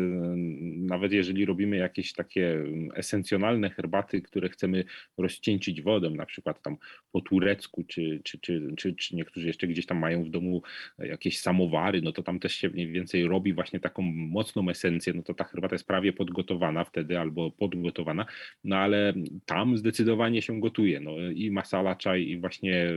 nawet 0.76 1.12
jeżeli 1.12 1.44
robimy 1.44 1.76
jakieś 1.76 2.12
takie 2.12 2.52
mm, 2.52 2.88
esencjonalne 2.94 3.70
herbaty, 3.70 4.22
które 4.22 4.48
chcemy 4.48 4.84
rozcieńczyć 5.18 5.82
wodą, 5.82 6.10
na 6.10 6.26
przykład 6.26 6.62
tam 6.62 6.76
po 7.12 7.20
turecku, 7.20 7.84
czy, 7.84 8.20
czy, 8.24 8.38
czy, 8.38 8.74
czy, 8.76 8.94
czy 8.94 9.16
niektórzy 9.16 9.46
jeszcze 9.46 9.66
gdzieś 9.66 9.86
tam 9.86 9.98
mają 9.98 10.24
w 10.24 10.30
domu 10.30 10.62
jakieś 10.98 11.38
samowary, 11.38 12.02
no 12.02 12.12
to 12.12 12.22
tam 12.22 12.38
też 12.38 12.54
się 12.54 12.68
mniej 12.68 12.92
więcej 12.92 13.26
robi 13.26 13.52
właśnie 13.52 13.80
taką 13.80 14.02
mocną 14.12 14.68
esencję, 14.68 15.12
no 15.12 15.22
to 15.22 15.34
ta 15.34 15.44
herbata 15.44 15.74
jest 15.74 15.86
prawie 15.86 16.12
podgotowana 16.12 16.84
wtedy 16.84 17.18
albo 17.18 17.50
podgotowana, 17.50 18.26
no 18.64 18.76
ale 18.76 19.14
tam 19.46 19.78
zdecydowanie 19.78 20.42
się 20.42 20.60
gotuje. 20.60 21.00
No, 21.00 21.18
I 21.34 21.50
masala 21.50 21.96
czaj, 21.96 22.28
i 22.28 22.38
właśnie 22.38 22.88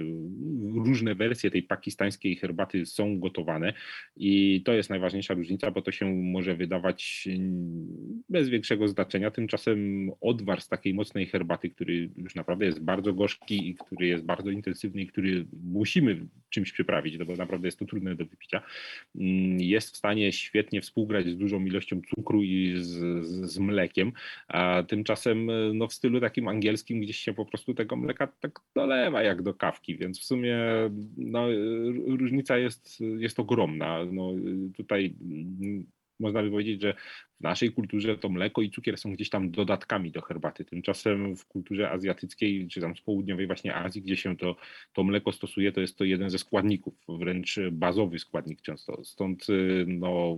różne 0.86 1.16
wersje 1.16 1.52
tej 1.52 1.64
pakistańskiej 1.64 2.36
herbaty 2.36 2.86
są 2.86 3.20
gotowane. 3.20 3.74
I 4.16 4.62
to 4.66 4.74
jest 4.74 4.90
najważniejsza 4.90 5.34
różnica, 5.34 5.72
bo 5.72 5.82
to 5.82 5.92
się 5.92 6.06
może 6.16 6.56
wydawać 6.56 7.28
mm, 7.28 8.24
bez 8.30 8.50
większego 8.50 8.88
znaczenia. 8.88 9.32
Tymczasem 9.32 10.12
odwar 10.22 10.62
z 10.62 10.68
takiej 10.68 10.94
mocnej 10.94 11.26
herbaty, 11.26 11.70
który 11.70 12.10
już 12.18 12.36
naprawdę 12.36 12.66
jest 12.66 12.80
bardzo 12.80 13.14
gorzki 13.14 13.70
i 13.70 13.76
który 13.76 14.08
jest 14.08 14.26
bardzo 14.26 14.50
intensywny 14.50 15.02
i 15.02 15.08
który 15.08 15.46
musimy 15.64 16.28
czymś 16.50 16.72
przyprawić, 16.72 17.18
no 17.20 17.26
bo 17.26 17.36
naprawdę 17.36 17.68
jest 17.68 17.80
to 17.80 17.86
trudne 17.86 18.16
do 18.16 18.26
wypicia, 18.26 18.62
mm, 19.16 19.62
jest 19.62 19.94
w 19.94 19.98
stanie 19.98 20.32
świetnie 20.32 20.82
współgrać 20.82 21.28
z 21.28 21.38
dużą 21.38 21.66
ilością 21.66 22.02
cukru 22.16 22.44
i 22.44 22.74
z, 22.78 23.26
z, 23.26 23.60
mlekiem, 23.60 24.12
a 24.48 24.84
tymczasem 24.88 25.52
no, 25.78 25.88
w 25.88 25.94
stylu 25.94 26.22
takim 26.22 26.48
angielskim 26.48 27.02
gdzieś 27.02 27.18
się 27.18 27.34
po 27.34 27.46
prostu 27.46 27.74
tego 27.74 27.96
mleka 27.96 28.28
tak 28.28 28.60
dolewa 28.76 29.24
jak 29.24 29.42
do 29.42 29.54
kawki, 29.54 29.98
więc 29.98 30.20
w 30.20 30.24
sumie 30.24 30.58
no, 31.18 31.48
różnica 32.08 32.58
jest, 32.58 33.02
jest 33.20 33.40
ogromna 33.40 34.03
no, 34.12 34.34
tutaj 34.78 35.16
mm, 35.22 35.86
można 36.20 36.44
by 36.44 36.52
powiedzieć, 36.52 36.82
że 36.82 36.94
w 37.40 37.44
naszej 37.44 37.72
kulturze 37.72 38.18
to 38.18 38.30
mleko 38.30 38.62
i 38.62 38.70
cukier 38.70 38.98
są 38.98 39.14
gdzieś 39.14 39.30
tam 39.30 39.52
dodatkami 39.52 40.12
do 40.12 40.22
herbaty. 40.22 40.66
Tymczasem 40.66 41.36
w 41.36 41.46
kulturze 41.46 41.92
azjatyckiej, 41.92 42.68
czy 42.68 42.82
tam 42.82 42.96
z 42.96 43.02
południowej 43.02 43.48
właśnie 43.48 43.76
Azji, 43.76 44.02
gdzie 44.02 44.18
się 44.18 44.38
to, 44.38 44.56
to 44.94 45.04
mleko 45.04 45.32
stosuje, 45.32 45.72
to 45.72 45.82
jest 45.82 45.98
to 45.98 46.04
jeden 46.04 46.30
ze 46.30 46.38
składników, 46.38 46.94
wręcz 47.10 47.60
bazowy 47.72 48.20
składnik 48.20 48.62
często. 48.62 49.04
Stąd 49.04 49.50
y, 49.50 49.86
no, 49.88 50.38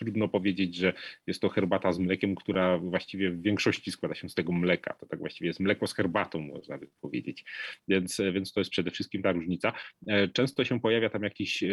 trudno 0.00 0.28
powiedzieć, 0.28 0.76
że 0.76 0.92
jest 1.26 1.40
to 1.40 1.48
herbata 1.48 1.92
z 1.92 1.98
mlekiem, 1.98 2.34
która 2.34 2.78
właściwie 2.78 3.30
w 3.30 3.42
większości 3.42 3.90
składa 3.90 4.14
się 4.14 4.28
z 4.28 4.34
tego 4.34 4.52
mleka. 4.52 4.94
To 5.00 5.06
tak 5.06 5.18
właściwie 5.18 5.48
jest 5.48 5.60
mleko 5.60 5.86
z 5.86 5.94
herbatą, 5.94 6.40
można 6.40 6.78
by 6.78 6.88
powiedzieć. 7.00 7.44
Więc, 7.88 8.20
więc 8.32 8.52
to 8.52 8.60
jest 8.60 8.70
przede 8.70 8.90
wszystkim 8.90 9.22
ta 9.22 9.32
różnica. 9.32 9.72
E, 10.06 10.28
często 10.28 10.64
się 10.64 10.80
pojawia 10.80 11.10
tam 11.10 11.22
jakiś 11.22 11.62
e, 11.62 11.68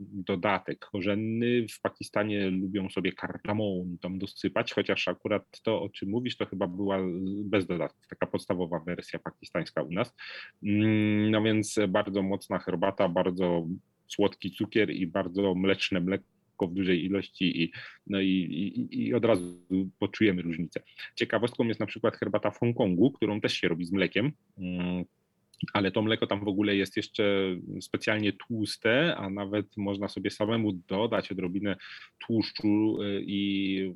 dodatek 0.00 0.78
korzenny. 0.78 1.66
W 1.70 1.80
Pakistanie 1.80 2.50
lubią 2.50 2.90
sobie 2.90 3.12
kardamon 3.12 3.98
tam 4.00 4.18
dosypać, 4.18 4.72
chociaż 4.72 5.08
akurat 5.08 5.60
to, 5.62 5.82
o 5.82 5.88
czym 5.88 6.08
mówisz, 6.08 6.36
to 6.36 6.46
chyba 6.46 6.66
była 6.66 6.98
bez 7.44 7.66
dodatków, 7.66 8.06
taka 8.08 8.26
podstawowa 8.26 8.78
wersja 8.78 9.18
pakistańska 9.18 9.82
u 9.82 9.92
nas. 9.92 10.14
Mm, 10.62 11.30
no 11.30 11.42
więc 11.42 11.78
bardzo 11.88 12.22
mocna 12.22 12.58
herbata, 12.58 13.08
bardzo 13.08 13.66
słodki 14.08 14.50
cukier 14.50 14.90
i 14.90 15.06
bardzo 15.06 15.54
mleczne 15.54 16.00
mleko 16.00 16.37
w 16.66 16.74
dużej 16.74 17.04
ilości 17.04 17.62
i, 17.62 17.72
no 18.06 18.20
i, 18.20 18.26
i, 18.26 19.06
i, 19.06 19.14
od 19.14 19.24
razu 19.24 19.64
poczujemy 19.98 20.42
różnicę. 20.42 20.80
Ciekawostką 21.14 21.64
jest 21.64 21.80
na 21.80 21.86
przykład 21.86 22.16
herbata 22.16 22.50
w 22.50 22.58
Hongkongu, 22.58 23.12
którą 23.12 23.40
też 23.40 23.52
się 23.52 23.68
robi 23.68 23.84
z 23.84 23.92
mlekiem. 23.92 24.32
Mm, 24.58 25.04
ale 25.72 25.90
to 25.90 26.02
mleko 26.02 26.26
tam 26.26 26.44
w 26.44 26.48
ogóle 26.48 26.76
jest 26.76 26.96
jeszcze 26.96 27.56
specjalnie 27.80 28.32
tłuste, 28.32 29.16
a 29.16 29.30
nawet 29.30 29.76
można 29.76 30.08
sobie 30.08 30.30
samemu 30.30 30.72
dodać 30.72 31.32
odrobinę 31.32 31.76
tłuszczu 32.26 33.02
y, 33.02 33.22
i 33.26 33.94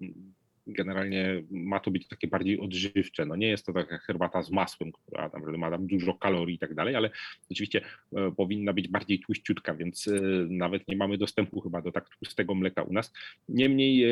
generalnie 0.67 1.43
ma 1.51 1.81
to 1.81 1.91
być 1.91 2.09
takie 2.09 2.29
bardziej 2.29 2.61
odżywcze. 2.61 3.27
No 3.27 3.37
nie 3.37 3.49
jest 3.49 3.67
to 3.67 3.73
taka 3.73 3.99
herbata 3.99 4.43
z 4.43 4.51
masłem, 4.51 4.93
która 4.93 5.23
naprawdę 5.23 5.59
ma 5.59 5.71
tam 5.71 5.87
dużo 5.87 6.15
kalorii 6.15 6.57
i 6.57 6.59
tak 6.59 6.75
dalej, 6.75 6.97
ale 6.97 7.11
oczywiście 7.51 7.81
e, 8.13 8.33
powinna 8.37 8.73
być 8.73 8.89
bardziej 8.89 9.21
tłuściutka, 9.21 9.75
więc 9.75 10.09
e, 10.09 10.21
nawet 10.49 10.89
nie 10.89 10.97
mamy 10.97 11.19
dostępu 11.19 11.61
chyba 11.61 11.83
do 11.83 11.93
tak 11.93 12.09
tłustego 12.09 12.55
mleka 12.55 12.83
u 12.83 12.93
nas. 12.93 13.13
Niemniej 13.49 14.05
e, 14.05 14.09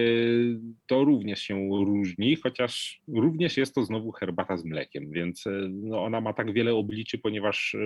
to 0.86 1.05
również 1.05 1.40
się 1.42 1.68
różni, 1.84 2.36
chociaż 2.36 3.01
również 3.09 3.57
jest 3.57 3.74
to 3.74 3.84
znowu 3.84 4.12
herbata 4.12 4.57
z 4.57 4.64
mlekiem, 4.64 5.11
więc 5.11 5.44
no 5.70 6.05
ona 6.05 6.20
ma 6.20 6.32
tak 6.32 6.53
wiele 6.53 6.74
obliczy, 6.74 7.18
ponieważ 7.18 7.76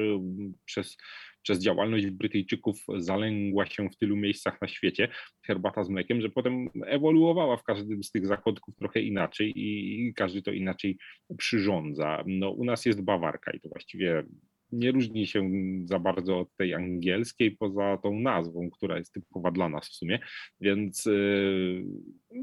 przez 0.65 0.97
przez 1.45 1.63
działalność 1.63 2.07
Brytyjczyków 2.07 2.77
zalęgła 2.97 3.67
się 3.67 3.91
w 3.91 3.97
tylu 3.97 4.17
miejscach 4.17 4.61
na 4.63 4.69
świecie, 4.69 5.09
herbata 5.47 5.85
z 5.85 5.89
mlekiem, 5.89 6.21
że 6.21 6.31
potem 6.31 6.69
ewoluowała 6.87 7.57
w 7.57 7.63
każdym 7.63 8.05
z 8.05 8.11
tych 8.11 8.27
zakątków 8.27 8.77
trochę 8.77 9.01
inaczej 9.01 9.53
i 9.57 10.15
każdy 10.17 10.43
to 10.43 10.53
inaczej 10.53 10.99
przyrządza. 11.39 12.25
No, 12.27 12.51
u 12.51 12.65
nas 12.65 12.87
jest 12.87 13.03
bawarka 13.03 13.51
i 13.53 13.61
to 13.61 13.69
właściwie 13.69 14.25
nie 14.73 14.93
różni 14.93 15.27
się 15.27 15.51
za 15.85 15.99
bardzo 15.99 16.39
od 16.39 16.57
tej 16.57 16.75
angielskiej, 16.75 17.51
poza 17.51 17.99
tą 18.03 18.21
nazwą, 18.21 18.71
która 18.71 18.99
jest 18.99 19.13
typowa 19.13 19.51
dla 19.51 19.69
nas 19.69 19.89
w 19.89 19.95
sumie, 19.95 20.19
więc 20.61 21.07
y, 21.07 21.85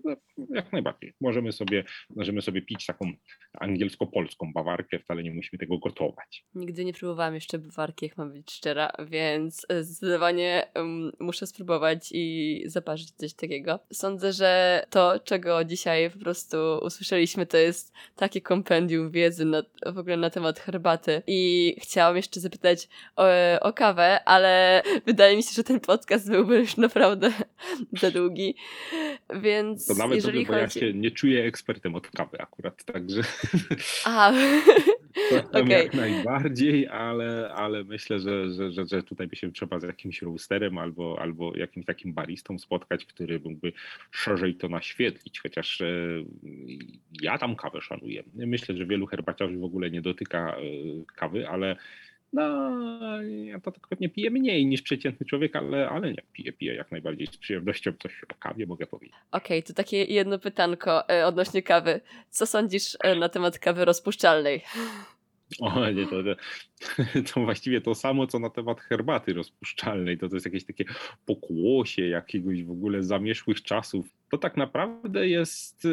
no, 0.03 0.15
jak 0.49 0.74
najbardziej. 0.74 1.13
Możemy 1.22 1.51
sobie, 1.51 1.84
możemy 2.15 2.41
sobie 2.41 2.61
pić 2.61 2.86
taką 2.86 3.11
angielsko-polską 3.53 4.53
bawarkę, 4.53 4.99
wcale 4.99 5.24
nie 5.24 5.34
musimy 5.34 5.59
tego 5.59 5.78
gotować. 5.78 6.45
Nigdy 6.55 6.86
nie 6.86 6.93
próbowałam 6.93 7.36
jeszcze 7.36 7.59
bawarki, 7.59 8.05
jak 8.05 8.17
mam 8.17 8.34
być 8.34 8.51
szczera, 8.51 8.91
więc 9.09 9.65
zdecydowanie 9.82 10.67
um, 10.76 11.11
muszę 11.19 11.47
spróbować 11.47 12.09
i 12.11 12.63
zaparzyć 12.65 13.11
coś 13.11 13.34
takiego. 13.34 13.80
Sądzę, 13.93 14.34
że 14.34 14.84
to, 14.89 15.19
czego 15.19 15.65
dzisiaj 15.65 16.11
po 16.11 16.19
prostu 16.19 16.57
usłyszeliśmy, 16.82 17.45
to 17.45 17.57
jest 17.57 17.93
takie 18.15 18.41
kompendium 18.41 19.11
wiedzy 19.11 19.45
na, 19.45 19.63
w 19.86 19.97
ogóle 19.97 20.17
na 20.17 20.30
temat 20.30 20.59
herbaty 20.59 21.22
i 21.28 21.76
chciałam 21.82 22.11
jeszcze 22.18 22.39
zapytać 22.39 22.89
o, 23.16 23.26
o 23.62 23.74
kawę, 23.74 24.24
ale 24.26 24.84
wydaje 25.05 25.38
mi 25.38 25.43
się, 25.43 25.51
że 25.53 25.64
ten 25.64 25.80
podcast 25.80 26.30
byłby 26.30 26.59
już 26.59 26.78
naprawdę 26.78 27.32
za 28.01 28.12
długi, 28.12 28.55
więc 29.36 29.86
to 29.86 29.93
nawet 29.93 30.16
jeżeli 30.16 30.45
dobrze, 30.45 30.53
bo 30.53 30.68
chodzi... 30.68 30.80
ja 30.80 30.88
się 30.88 30.93
nie 30.93 31.12
czuję 31.12 31.45
ekspertem 31.45 31.95
od 31.95 32.07
kawy 32.07 32.41
akurat, 32.41 32.84
także 32.84 33.22
A, 34.05 34.32
okej. 35.51 35.69
jak 35.69 35.93
najbardziej, 35.93 36.88
ale, 36.88 37.53
ale 37.55 37.84
myślę, 37.84 38.19
że, 38.19 38.51
że, 38.51 38.72
że, 38.72 38.86
że 38.86 39.03
tutaj 39.03 39.28
by 39.28 39.36
się 39.36 39.51
trzeba 39.51 39.80
z 39.80 39.84
jakimś 39.84 40.22
roasterem 40.22 40.78
albo, 40.78 41.17
albo 41.22 41.57
jakimś 41.57 41.86
takim 41.86 42.13
baristą 42.13 42.59
spotkać, 42.59 43.05
który 43.05 43.39
mógłby 43.39 43.74
szerzej 44.11 44.55
to 44.55 44.69
naświetlić, 44.69 45.39
chociaż 45.39 45.82
e, 45.82 45.88
ja 47.22 47.38
tam 47.38 47.55
kawę 47.55 47.82
szanuję. 47.82 48.24
Myślę, 48.34 48.78
że 48.78 48.86
wielu 48.86 49.05
herbaciarzy 49.05 49.57
w 49.57 49.63
ogóle 49.63 49.91
nie 49.91 50.01
dotyka 50.01 50.55
e, 50.55 50.61
kawy, 51.15 51.49
ale 51.49 51.76
no, 52.34 53.21
ja 53.23 53.59
to 53.59 53.71
tak 53.71 53.88
pewnie 53.88 54.09
piję 54.09 54.32
mniej 54.32 54.65
niż 54.65 54.82
przeciętny 54.82 55.25
człowiek, 55.25 55.55
ale, 55.55 55.89
ale 55.89 56.11
nie, 56.11 56.21
piję, 56.34 56.53
piję 56.53 56.75
jak 56.75 56.91
najbardziej 56.91 57.27
z 57.27 57.38
przyjemnością 57.38 57.93
coś 57.99 58.23
o 58.23 58.36
kawie 58.39 58.65
mogę 58.65 58.88
powiedzieć. 58.88 59.15
Okej, 59.32 59.63
to 59.63 59.73
takie 59.73 60.03
jedno 60.03 60.39
pytanko 60.39 61.09
e, 61.09 61.25
odnośnie 61.25 61.63
kawy. 61.63 62.01
Co 62.29 62.45
sądzisz 62.45 62.97
e, 63.03 63.15
na 63.15 63.29
temat 63.29 63.59
kawy 63.59 63.86
rozpuszczalnej? 63.86 64.61
O, 65.59 65.89
nie, 65.89 66.05
to, 66.05 66.23
to, 66.23 66.36
to 67.34 67.41
właściwie 67.41 67.82
to 67.82 67.95
samo, 67.95 68.27
co 68.27 68.39
na 68.39 68.49
temat 68.49 68.82
herbaty 68.82 69.34
rozpuszczalnej. 69.34 70.17
To, 70.17 70.29
to 70.29 70.36
jest 70.36 70.45
jakieś 70.45 70.65
takie 70.65 70.86
pokłosie 71.25 72.07
jakiegoś 72.07 72.63
w 72.63 72.71
ogóle 72.71 73.03
zamieszłych 73.03 73.63
czasów. 73.63 74.05
To 74.32 74.38
tak 74.38 74.57
naprawdę 74.57 75.27
jest. 75.27 75.88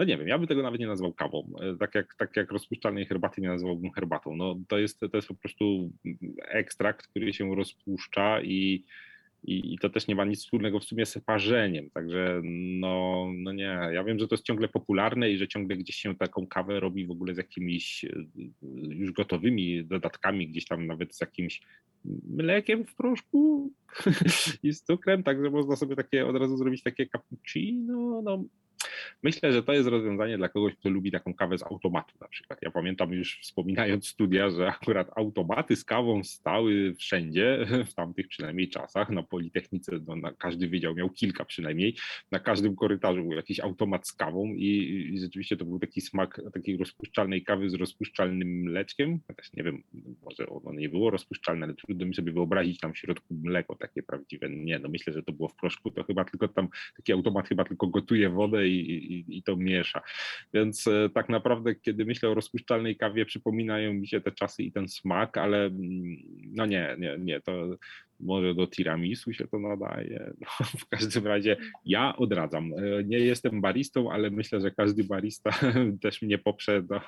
No 0.00 0.04
nie 0.04 0.18
wiem, 0.18 0.28
ja 0.28 0.38
bym 0.38 0.46
tego 0.46 0.62
nawet 0.62 0.80
nie 0.80 0.86
nazwał 0.86 1.12
kawą. 1.12 1.52
E, 1.60 1.76
Tak 1.76 1.94
jak, 1.94 2.14
tak 2.14 2.36
jak 2.36 2.52
rozpuszczalnej 2.52 3.06
herbaty 3.06 3.40
nie 3.40 3.48
nazwałbym 3.48 3.92
herbatą. 3.92 4.36
No, 4.36 4.56
to, 4.68 4.78
jest, 4.78 5.00
to 5.00 5.16
jest 5.16 5.28
po 5.28 5.34
prostu 5.34 5.92
ekstrakt, 6.38 7.06
który 7.06 7.32
się 7.32 7.54
rozpuszcza 7.54 8.42
i, 8.42 8.84
i, 9.44 9.74
i 9.74 9.78
to 9.78 9.90
też 9.90 10.06
nie 10.06 10.14
ma 10.14 10.24
nic 10.24 10.40
wspólnego 10.40 10.80
w 10.80 10.84
sumie 10.84 11.06
z 11.06 11.18
parzeniem. 11.18 11.90
Także 11.90 12.40
no, 12.44 13.26
no 13.36 13.52
nie, 13.52 13.78
ja 13.92 14.04
wiem, 14.04 14.18
że 14.18 14.28
to 14.28 14.34
jest 14.34 14.44
ciągle 14.44 14.68
popularne 14.68 15.30
i 15.30 15.38
że 15.38 15.48
ciągle 15.48 15.76
gdzieś 15.76 15.96
się 15.96 16.16
taką 16.16 16.46
kawę 16.46 16.80
robi 16.80 17.06
w 17.06 17.10
ogóle 17.10 17.34
z 17.34 17.38
jakimiś 17.38 18.04
e, 18.04 18.08
już 18.88 19.12
gotowymi 19.12 19.84
dodatkami, 19.84 20.48
gdzieś 20.48 20.66
tam 20.66 20.86
nawet 20.86 21.14
z 21.16 21.20
jakimś 21.20 21.62
mlekiem 22.28 22.84
w 22.84 22.94
proszku 22.94 23.72
i 24.62 24.72
z 24.72 24.82
cukrem, 24.82 25.22
także 25.22 25.50
można 25.50 25.76
sobie 25.76 25.96
takie 25.96 26.26
od 26.26 26.36
razu 26.36 26.56
zrobić 26.56 26.82
takie 26.82 27.06
cappuccino. 27.06 28.22
No, 28.22 28.44
Myślę, 29.22 29.52
że 29.52 29.62
to 29.62 29.72
jest 29.72 29.88
rozwiązanie 29.88 30.38
dla 30.38 30.48
kogoś, 30.48 30.74
kto 30.74 30.88
lubi 30.88 31.10
taką 31.10 31.34
kawę 31.34 31.58
z 31.58 31.62
automatu 31.62 32.14
na 32.20 32.28
przykład. 32.28 32.58
Ja 32.62 32.70
pamiętam 32.70 33.12
już 33.12 33.40
wspominając 33.42 34.06
studia, 34.06 34.50
że 34.50 34.68
akurat 34.68 35.10
automaty 35.16 35.76
z 35.76 35.84
kawą 35.84 36.24
stały 36.24 36.94
wszędzie, 36.94 37.66
w 37.90 37.94
tamtych 37.94 38.28
przynajmniej 38.28 38.68
czasach. 38.68 39.10
Na 39.10 39.22
Politechnice 39.22 40.00
no, 40.06 40.16
na 40.16 40.32
każdy 40.32 40.68
wydział 40.68 40.94
miał 40.94 41.10
kilka 41.10 41.44
przynajmniej. 41.44 41.96
Na 42.30 42.38
każdym 42.38 42.76
korytarzu 42.76 43.22
był 43.22 43.32
jakiś 43.32 43.60
automat 43.60 44.08
z 44.08 44.12
kawą 44.12 44.46
i, 44.46 45.10
i 45.14 45.20
rzeczywiście 45.20 45.56
to 45.56 45.64
był 45.64 45.78
taki 45.78 46.00
smak 46.00 46.40
takiej 46.52 46.76
rozpuszczalnej 46.76 47.44
kawy 47.44 47.70
z 47.70 47.74
rozpuszczalnym 47.74 48.48
mleczkiem. 48.48 49.20
Nie 49.54 49.62
wiem, 49.62 49.82
może 50.22 50.46
ono 50.46 50.72
nie 50.72 50.88
było 50.88 51.10
rozpuszczalne, 51.10 51.66
ale 51.66 51.74
trudno 51.74 52.06
mi 52.06 52.14
sobie 52.14 52.32
wyobrazić 52.32 52.80
tam 52.80 52.92
w 52.92 52.98
środku 52.98 53.34
mleko 53.34 53.74
takie 53.74 54.02
prawdziwe. 54.02 54.50
Nie, 54.50 54.78
no 54.78 54.88
myślę, 54.88 55.12
że 55.12 55.22
to 55.22 55.32
było 55.32 55.48
w 55.48 55.54
proszku, 55.54 55.90
to 55.90 56.04
chyba 56.04 56.24
tylko 56.24 56.48
tam 56.48 56.68
taki 56.96 57.12
automat 57.12 57.48
chyba 57.48 57.64
tylko 57.64 57.86
gotuje 57.86 58.30
wodę 58.30 58.68
i, 58.70 59.14
i, 59.14 59.38
i 59.38 59.42
to 59.42 59.56
miesza. 59.56 60.00
Więc 60.54 60.86
e, 60.86 61.08
tak 61.14 61.28
naprawdę, 61.28 61.74
kiedy 61.74 62.04
myślę 62.04 62.28
o 62.28 62.34
rozpuszczalnej 62.34 62.96
kawie, 62.96 63.26
przypominają 63.26 63.94
mi 63.94 64.08
się 64.08 64.20
te 64.20 64.32
czasy 64.32 64.62
i 64.62 64.72
ten 64.72 64.88
smak, 64.88 65.38
ale 65.38 65.64
mm, 65.64 66.16
no 66.52 66.66
nie, 66.66 66.96
nie, 66.98 67.16
nie, 67.18 67.40
to 67.40 67.76
może 68.20 68.54
do 68.54 68.66
tiramisu 68.66 69.32
się 69.32 69.48
to 69.48 69.58
nadaje. 69.58 70.30
No, 70.60 70.66
w 70.78 70.86
każdym 70.88 71.26
razie 71.26 71.56
ja 71.84 72.16
odradzam. 72.16 72.72
E, 72.72 73.04
Nie 73.04 73.18
jestem 73.18 73.60
baristą, 73.60 74.12
ale 74.12 74.30
myślę, 74.30 74.60
że 74.60 74.70
każdy 74.70 75.04
barista 75.04 75.50
też 76.02 76.22
mnie 76.22 76.38
poprze. 76.38 76.82
No, 76.90 77.00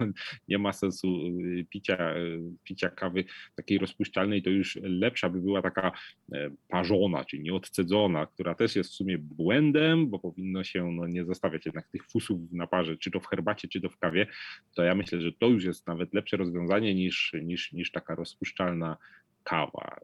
nie 0.48 0.58
ma 0.58 0.72
sensu 0.72 1.26
y, 1.26 1.66
picia, 1.70 2.16
y, 2.16 2.40
picia 2.64 2.88
kawy 2.90 3.24
takiej 3.56 3.78
rozpuszczalnej, 3.78 4.42
to 4.42 4.50
już 4.50 4.78
lepsza 4.82 5.28
by 5.28 5.40
była 5.40 5.62
taka 5.62 5.92
e, 6.32 6.50
parzona, 6.68 7.24
czyli 7.24 7.42
nieodcedzona, 7.42 8.26
która 8.26 8.54
też 8.54 8.76
jest 8.76 8.90
w 8.90 8.94
sumie 8.94 9.18
błędem, 9.18 10.10
bo 10.10 10.18
powinno 10.18 10.64
się 10.64 10.92
no, 10.92 11.06
nie 11.06 11.24
zostawiać 11.24 11.66
jednak 11.66 11.88
tych 11.88 12.06
fusów 12.06 12.40
na 12.52 12.66
parze, 12.66 12.96
czy 12.96 13.10
to 13.10 13.20
w 13.20 13.26
herbacie, 13.26 13.68
czy 13.68 13.80
to 13.80 13.88
w 13.88 13.98
kawie, 13.98 14.26
to 14.74 14.82
ja 14.82 14.94
myślę, 14.94 15.20
że 15.20 15.32
to 15.32 15.48
już 15.48 15.64
jest 15.64 15.86
nawet 15.86 16.14
lepsze 16.14 16.36
rozwiązanie 16.36 16.94
niż, 16.94 17.32
niż, 17.42 17.72
niż 17.72 17.90
taka 17.90 18.14
rozpuszczalna 18.14 18.96
kawa. 19.44 20.00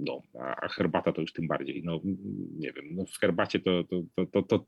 No, 0.00 0.22
a 0.34 0.68
herbata 0.68 1.12
to 1.12 1.20
już 1.20 1.32
tym 1.32 1.46
bardziej. 1.48 1.82
No, 1.84 2.00
nie 2.58 2.72
wiem, 2.72 2.84
no 2.90 3.04
w 3.04 3.18
herbacie 3.18 3.60
to, 3.60 3.84
to, 3.84 4.02
to, 4.16 4.26
to, 4.26 4.42
to 4.42 4.64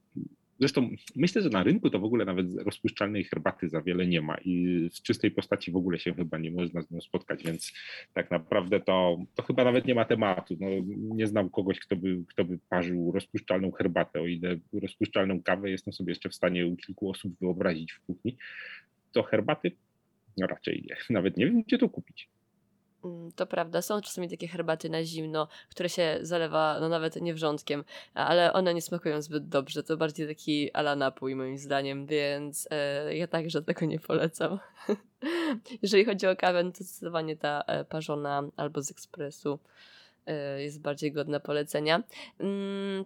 Zresztą 0.60 0.90
myślę, 1.16 1.42
że 1.42 1.48
na 1.48 1.62
rynku 1.62 1.90
to 1.90 1.98
w 1.98 2.04
ogóle 2.04 2.24
nawet 2.24 2.46
rozpuszczalnej 2.56 3.24
herbaty 3.24 3.68
za 3.68 3.82
wiele 3.82 4.06
nie 4.06 4.22
ma 4.22 4.36
i 4.44 4.88
z 4.92 5.02
czystej 5.02 5.30
postaci 5.30 5.70
w 5.72 5.76
ogóle 5.76 5.98
się 5.98 6.14
chyba 6.14 6.38
nie 6.38 6.50
można 6.50 6.82
z 6.82 6.90
nią 6.90 7.00
spotkać, 7.00 7.44
więc 7.44 7.72
tak 8.12 8.30
naprawdę 8.30 8.80
to, 8.80 9.18
to 9.34 9.42
chyba 9.42 9.64
nawet 9.64 9.86
nie 9.86 9.94
ma 9.94 10.04
tematu. 10.04 10.56
No, 10.60 10.66
nie 11.16 11.26
znam 11.26 11.50
kogoś, 11.50 11.80
kto 11.80 11.96
by, 11.96 12.24
kto 12.28 12.44
by 12.44 12.58
parzył 12.68 13.12
rozpuszczalną 13.12 13.72
herbatę, 13.72 14.20
o 14.20 14.26
ile 14.26 14.56
rozpuszczalną 14.72 15.42
kawę 15.42 15.70
jestem 15.70 15.92
sobie 15.92 16.10
jeszcze 16.10 16.28
w 16.28 16.34
stanie 16.34 16.66
u 16.66 16.76
kilku 16.76 17.10
osób 17.10 17.32
wyobrazić 17.40 17.92
w 17.92 18.00
kuchni, 18.00 18.36
to 19.12 19.22
herbaty 19.22 19.72
no 20.36 20.46
raczej 20.46 20.84
nie. 20.88 20.96
Nawet 21.10 21.36
nie 21.36 21.46
wiem, 21.46 21.62
gdzie 21.62 21.78
to 21.78 21.88
kupić. 21.88 22.28
Mm, 23.04 23.32
To 23.32 23.46
prawda, 23.46 23.82
są 23.82 24.00
czasami 24.00 24.30
takie 24.30 24.48
herbaty 24.48 24.90
na 24.90 25.04
zimno, 25.04 25.48
które 25.70 25.88
się 25.88 26.18
zalewa, 26.20 26.76
no 26.80 26.88
nawet 26.88 27.16
nie 27.22 27.34
wrzątkiem, 27.34 27.84
ale 28.14 28.52
one 28.52 28.74
nie 28.74 28.82
smakują 28.82 29.22
zbyt 29.22 29.48
dobrze. 29.48 29.82
To 29.82 29.96
bardziej 29.96 30.28
taki 30.28 30.72
ala 30.72 30.96
napój 30.96 31.34
moim 31.34 31.58
zdaniem, 31.58 32.06
więc 32.06 32.68
e, 32.70 33.16
ja 33.16 33.26
także 33.26 33.62
tego 33.62 33.86
nie 33.86 34.00
polecam. 34.00 34.58
Jeżeli 35.82 36.04
chodzi 36.04 36.26
o 36.26 36.36
kawę, 36.36 36.64
no 36.64 36.70
to 36.72 36.84
zdecydowanie 36.84 37.36
ta 37.36 37.62
e, 37.66 37.84
parzona 37.84 38.42
albo 38.56 38.82
z 38.82 38.90
ekspresu 38.90 39.58
e, 40.26 40.62
jest 40.62 40.80
bardziej 40.80 41.12
godna 41.12 41.40
polecenia. 41.40 42.02
Mm, 42.40 43.04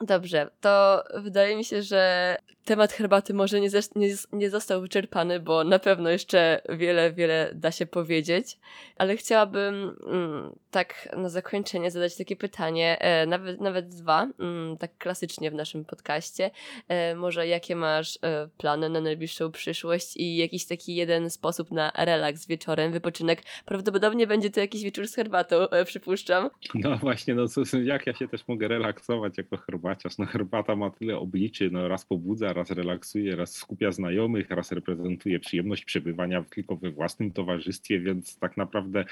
Dobrze, 0.00 0.50
to 0.60 1.04
wydaje 1.14 1.56
mi 1.56 1.64
się, 1.64 1.82
że 1.82 2.36
temat 2.66 2.92
herbaty 2.92 3.34
może 3.34 3.60
nie, 3.60 3.68
nie, 3.96 4.08
nie 4.32 4.50
został 4.50 4.80
wyczerpany, 4.80 5.40
bo 5.40 5.64
na 5.64 5.78
pewno 5.78 6.10
jeszcze 6.10 6.60
wiele, 6.68 7.12
wiele 7.12 7.50
da 7.54 7.70
się 7.72 7.86
powiedzieć, 7.86 8.58
ale 8.96 9.16
chciałabym 9.16 9.96
mm, 10.06 10.52
tak 10.70 11.08
na 11.16 11.28
zakończenie 11.28 11.90
zadać 11.90 12.16
takie 12.16 12.36
pytanie, 12.36 12.98
e, 13.00 13.26
nawet, 13.26 13.60
nawet 13.60 13.88
dwa, 13.88 14.28
mm, 14.38 14.76
tak 14.76 14.98
klasycznie 14.98 15.50
w 15.50 15.54
naszym 15.54 15.84
podcaście. 15.84 16.50
E, 16.88 17.14
może 17.14 17.48
jakie 17.48 17.76
masz 17.76 18.18
e, 18.22 18.48
plany 18.58 18.88
na 18.88 19.00
najbliższą 19.00 19.52
przyszłość 19.52 20.16
i 20.16 20.36
jakiś 20.36 20.66
taki 20.66 20.94
jeden 20.94 21.30
sposób 21.30 21.70
na 21.70 21.92
relaks 21.96 22.46
wieczorem, 22.46 22.92
wypoczynek? 22.92 23.42
Prawdopodobnie 23.64 24.26
będzie 24.26 24.50
to 24.50 24.60
jakiś 24.60 24.82
wieczór 24.82 25.08
z 25.08 25.14
herbatą, 25.14 25.56
e, 25.70 25.84
przypuszczam. 25.84 26.50
No 26.74 26.96
właśnie, 26.96 27.34
no 27.34 27.48
co, 27.48 27.62
jak 27.84 28.06
ja 28.06 28.14
się 28.14 28.28
też 28.28 28.48
mogę 28.48 28.68
relaksować 28.68 29.38
jako 29.38 29.56
herbaciarz? 29.56 30.18
No 30.18 30.26
herbata 30.26 30.76
ma 30.76 30.90
tyle 30.90 31.18
obliczy, 31.18 31.70
no 31.72 31.88
raz 31.88 32.04
pobudza, 32.04 32.52
raz 32.56 32.70
relaksuje, 32.70 33.36
raz 33.36 33.56
skupia 33.56 33.92
znajomych, 33.92 34.50
raz 34.50 34.72
reprezentuje 34.72 35.40
przyjemność 35.40 35.84
przebywania 35.84 36.44
tylko 36.50 36.76
we 36.76 36.90
własnym 36.90 37.32
towarzystwie, 37.32 38.00
więc 38.00 38.38
tak 38.38 38.56
naprawdę 38.56 39.04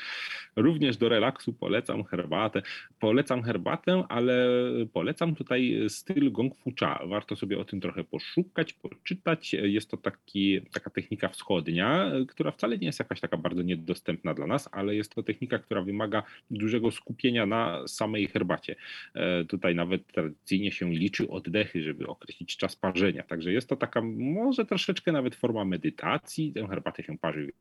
również 0.56 0.96
do 0.96 1.08
relaksu 1.08 1.52
polecam 1.52 2.04
herbatę. 2.04 2.62
Polecam 3.00 3.42
herbatę, 3.42 4.04
ale 4.08 4.48
polecam 4.92 5.34
tutaj 5.34 5.76
styl 5.88 6.32
gong 6.32 6.56
fu 6.56 6.72
cha. 6.80 7.00
Warto 7.06 7.36
sobie 7.36 7.58
o 7.58 7.64
tym 7.64 7.80
trochę 7.80 8.04
poszukać, 8.04 8.72
poczytać. 8.72 9.52
Jest 9.52 9.90
to 9.90 9.96
taki, 9.96 10.60
taka 10.72 10.90
technika 10.90 11.28
wschodnia, 11.28 12.12
która 12.28 12.50
wcale 12.50 12.78
nie 12.78 12.86
jest 12.86 12.98
jakaś 12.98 13.20
taka 13.20 13.36
bardzo 13.36 13.62
niedostępna 13.62 14.34
dla 14.34 14.46
nas, 14.46 14.68
ale 14.72 14.96
jest 14.96 15.14
to 15.14 15.22
technika, 15.22 15.58
która 15.58 15.82
wymaga 15.82 16.22
dużego 16.50 16.90
skupienia 16.90 17.46
na 17.46 17.88
samej 17.88 18.26
herbacie. 18.28 18.76
E, 19.14 19.44
Tutaj 19.44 19.74
nawet 19.74 20.06
tradycyjnie 20.06 20.72
się 20.72 20.90
liczy 20.90 21.28
oddechy, 21.28 21.82
żeby 21.82 22.06
określić 22.06 22.56
czas 22.56 22.76
parzenia. 22.76 23.22
Także 23.34 23.52
jest 23.52 23.68
to 23.68 23.76
taka 23.76 24.02
może 24.16 24.64
troszeczkę 24.64 25.12
nawet 25.12 25.34
forma 25.34 25.64
medytacji. 25.64 26.52
Tę 26.52 26.66
herbatę 26.68 27.02
się 27.02 27.18
parzy 27.18 27.52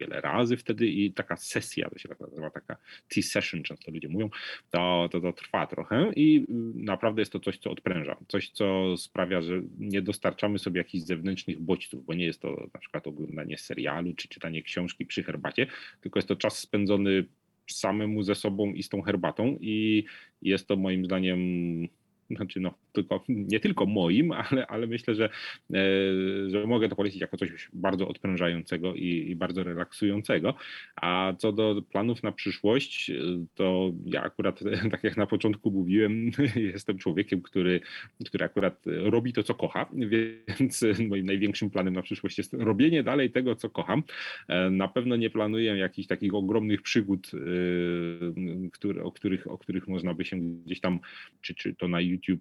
wiele 0.00 0.20
razy 0.20 0.56
wtedy 0.56 0.86
i 0.86 1.12
taka 1.12 1.36
sesja, 1.36 1.90
to 1.90 1.98
się 1.98 2.08
tak 2.08 2.20
nazywa, 2.20 2.50
taka 2.50 2.76
tea 3.08 3.22
session, 3.22 3.62
często 3.62 3.90
ludzie 3.90 4.08
mówią, 4.08 4.30
to, 4.70 5.08
to, 5.12 5.20
to 5.20 5.32
trwa 5.32 5.66
trochę 5.66 6.12
i 6.16 6.38
y, 6.38 6.44
naprawdę 6.74 7.22
jest 7.22 7.32
to 7.32 7.40
coś, 7.40 7.58
co 7.58 7.70
odpręża, 7.70 8.16
coś, 8.28 8.50
co 8.50 8.96
sprawia, 8.96 9.42
że 9.42 9.62
nie 9.78 10.02
dostarczamy 10.02 10.58
sobie 10.58 10.78
jakichś 10.78 11.04
zewnętrznych 11.04 11.60
bodźców, 11.60 12.04
bo 12.04 12.14
nie 12.14 12.24
jest 12.24 12.40
to 12.40 12.68
na 12.74 12.80
przykład 12.80 13.06
oglądanie 13.06 13.58
serialu 13.58 14.14
czy 14.14 14.28
czytanie 14.28 14.62
książki 14.62 15.06
przy 15.06 15.22
herbacie, 15.22 15.66
tylko 16.00 16.18
jest 16.18 16.28
to 16.28 16.36
czas 16.36 16.58
spędzony 16.58 17.24
samemu 17.66 18.22
ze 18.22 18.34
sobą 18.34 18.72
i 18.72 18.82
z 18.82 18.88
tą 18.88 19.02
herbatą 19.02 19.58
i 19.60 20.04
jest 20.42 20.68
to 20.68 20.76
moim 20.76 21.04
zdaniem 21.04 21.38
znaczy 22.36 22.60
no, 22.60 22.74
tylko, 22.92 23.24
nie 23.28 23.60
tylko 23.60 23.86
moim, 23.86 24.32
ale, 24.32 24.66
ale 24.66 24.86
myślę, 24.86 25.14
że, 25.14 25.24
e, 25.74 25.80
że 26.50 26.66
mogę 26.66 26.88
to 26.88 26.96
polecić 26.96 27.20
jako 27.20 27.36
coś 27.36 27.68
bardzo 27.72 28.08
odprężającego 28.08 28.94
i, 28.94 29.30
i 29.30 29.36
bardzo 29.36 29.64
relaksującego. 29.64 30.54
A 30.96 31.32
co 31.38 31.52
do 31.52 31.82
planów 31.90 32.22
na 32.22 32.32
przyszłość, 32.32 33.10
to 33.54 33.92
ja 34.06 34.22
akurat, 34.22 34.60
tak 34.92 35.04
jak 35.04 35.16
na 35.16 35.26
początku 35.26 35.70
mówiłem, 35.70 36.30
jestem 36.74 36.98
człowiekiem, 36.98 37.42
który, 37.42 37.80
który 38.26 38.44
akurat 38.44 38.82
robi 38.86 39.32
to, 39.32 39.42
co 39.42 39.54
kocha, 39.54 39.86
więc 39.92 40.84
moim 41.08 41.26
największym 41.26 41.70
planem 41.70 41.94
na 41.94 42.02
przyszłość 42.02 42.38
jest 42.38 42.54
robienie 42.54 43.02
dalej 43.02 43.30
tego, 43.30 43.56
co 43.56 43.70
kocham. 43.70 44.02
E, 44.48 44.70
na 44.70 44.88
pewno 44.88 45.16
nie 45.16 45.30
planuję 45.30 45.76
jakichś 45.76 46.08
takich 46.08 46.34
ogromnych 46.34 46.82
przygód, 46.82 47.30
e, 47.34 49.02
o, 49.02 49.12
których, 49.12 49.46
o 49.46 49.58
których 49.58 49.88
można 49.88 50.14
by 50.14 50.24
się 50.24 50.36
gdzieś 50.36 50.80
tam, 50.80 51.00
czy, 51.40 51.54
czy 51.54 51.74
to 51.74 51.88
na 51.88 52.00
YouTube 52.00 52.19
e, 52.28 52.36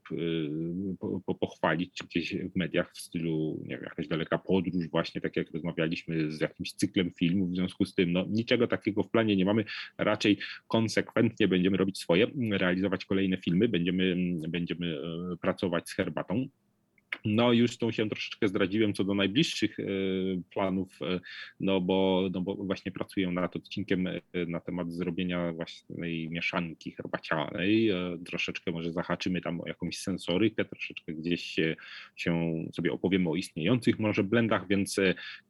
po, 0.99 1.21
po, 1.25 1.35
pochwalić, 1.35 2.03
gdzieś 2.03 2.35
w 2.35 2.55
mediach 2.55 2.91
w 2.93 2.99
stylu, 2.99 3.59
nie 3.63 3.75
wiem, 3.75 3.83
jakaś 3.83 4.07
daleka 4.07 4.37
podróż, 4.37 4.87
właśnie 4.91 5.21
tak 5.21 5.35
jak 5.35 5.51
rozmawialiśmy 5.51 6.31
z 6.31 6.41
jakimś 6.41 6.73
cyklem 6.73 7.11
filmów, 7.11 7.51
w 7.51 7.55
związku 7.55 7.85
z 7.85 7.95
tym, 7.95 8.11
no 8.11 8.25
niczego 8.29 8.67
takiego 8.67 9.03
w 9.03 9.09
planie 9.09 9.35
nie 9.35 9.45
mamy, 9.45 9.65
raczej 9.97 10.37
konsekwentnie 10.67 11.47
będziemy 11.47 11.77
robić 11.77 11.99
swoje, 11.99 12.27
realizować 12.51 13.05
kolejne 13.05 13.37
filmy, 13.37 13.69
będziemy, 13.69 14.15
będziemy 14.49 14.97
pracować 15.41 15.89
z 15.89 15.93
herbatą. 15.93 16.47
No 17.25 17.53
już 17.53 17.77
tą 17.77 17.91
się 17.91 18.09
troszeczkę 18.09 18.47
zdradziłem 18.47 18.93
co 18.93 19.03
do 19.03 19.13
najbliższych 19.13 19.79
e, 19.79 19.83
planów, 20.49 21.01
e, 21.01 21.19
no 21.59 21.81
bo, 21.81 22.29
no 22.31 22.41
bo 22.41 22.55
właśnie 22.55 22.91
pracuję 22.91 23.31
nad 23.31 23.55
odcinkiem 23.55 24.07
e, 24.07 24.21
na 24.47 24.59
temat 24.59 24.93
zrobienia 24.93 25.53
własnej 25.53 26.29
mieszanki 26.29 26.91
herbacianej. 26.91 27.89
Troszeczkę 28.25 28.71
może 28.71 28.91
zahaczymy 28.91 29.41
tam 29.41 29.61
o 29.61 29.67
jakąś 29.67 29.97
sensorykę, 29.97 30.65
troszeczkę 30.65 31.13
gdzieś 31.13 31.43
się, 31.43 31.75
się 32.15 32.63
sobie 32.73 32.91
opowiemy 32.91 33.29
o 33.29 33.35
istniejących 33.35 33.99
może 33.99 34.23
blendach, 34.23 34.67
więc, 34.67 34.95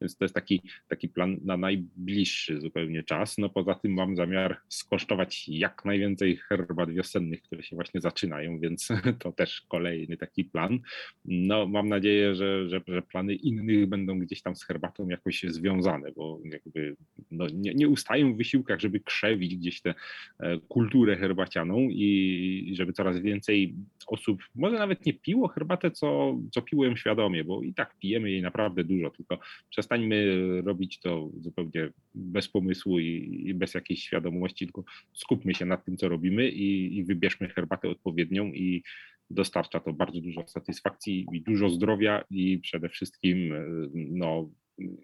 więc 0.02 0.18
to 0.18 0.26
jest 0.26 0.36
taki, 0.36 0.62
taki 0.88 1.10
plan 1.10 1.38
na 1.46 1.58
najbliższy 1.58 2.62
zupełnie 2.62 3.04
czas. 3.04 3.38
No 3.38 3.50
poza 3.50 3.76
tym 3.76 3.94
mam 3.94 4.16
zamiar 4.16 4.58
skosztować 4.68 5.48
jak 5.48 5.86
najwięcej 5.86 6.38
herbat 6.38 6.92
wiosennych, 6.92 7.42
które 7.42 7.64
się 7.64 7.76
właśnie 7.76 8.02
zaczynają, 8.02 8.60
więc 8.60 8.88
to 9.20 9.32
też 9.32 9.62
kolejny 9.62 10.18
taki 10.18 10.46
plan 10.46 10.80
no 11.26 11.59
mam 11.68 11.90
nadzieję, 11.90 12.36
że, 12.36 12.70
że, 12.70 12.82
że, 12.88 13.02
plany 13.02 13.36
innych 13.36 13.86
będą 13.86 14.20
gdzieś 14.20 14.42
tam 14.42 14.56
z 14.56 14.64
herbatą 14.64 15.10
jakoś 15.10 15.44
związane, 15.44 16.12
bo 16.12 16.40
jakby 16.44 16.96
no, 17.32 17.48
nie, 17.54 17.74
nie 17.74 17.88
ustają 17.88 18.34
w 18.34 18.38
wysiłkach, 18.38 18.80
żeby 18.80 19.00
krzewić 19.00 19.56
gdzieś 19.56 19.82
tę 19.82 19.94
e, 20.40 20.60
kulturę 20.68 21.16
herbacianą 21.16 21.80
i 21.80 22.74
żeby 22.76 22.94
coraz 22.94 23.20
więcej 23.20 23.76
osób, 24.08 24.44
może 24.56 24.78
nawet 24.78 25.06
nie 25.06 25.14
piło 25.14 25.48
herbatę, 25.48 25.92
co, 25.92 26.38
co 26.52 26.62
piło 26.62 26.86
ją 26.86 26.96
świadomie, 26.96 27.44
bo 27.44 27.64
i 27.64 27.74
tak 27.74 27.96
pijemy 28.00 28.32
jej 28.32 28.42
naprawdę 28.42 28.84
dużo, 28.84 29.10
tylko 29.10 29.40
przestańmy 29.70 30.42
robić 30.62 31.00
to 31.00 31.30
zupełnie 31.42 31.90
bez 32.16 32.48
pomysłu 32.48 33.00
i, 33.00 33.44
i 33.46 33.54
bez 33.54 33.74
jakiejś 33.74 34.04
świadomości, 34.04 34.66
tylko 34.66 34.84
skupmy 35.14 35.56
się 35.56 35.66
nad 35.66 35.86
tym, 35.86 35.98
co 35.98 36.10
robimy 36.10 36.50
i, 36.50 36.98
i 36.98 37.04
wybierzmy 37.04 37.50
herbatę 37.50 37.90
odpowiednią 37.90 38.46
i 38.46 38.84
dostarcza 39.30 39.80
to 39.80 39.94
bardzo 39.94 40.22
dużo 40.22 40.48
satysfakcji 40.48 41.26
i 41.34 41.42
dużo 41.42 41.70
zdrowia 41.70 42.24
i 42.30 42.60
przede 42.60 42.90
wszystkim 42.90 43.54
e, 43.54 43.66
no, 43.94 44.50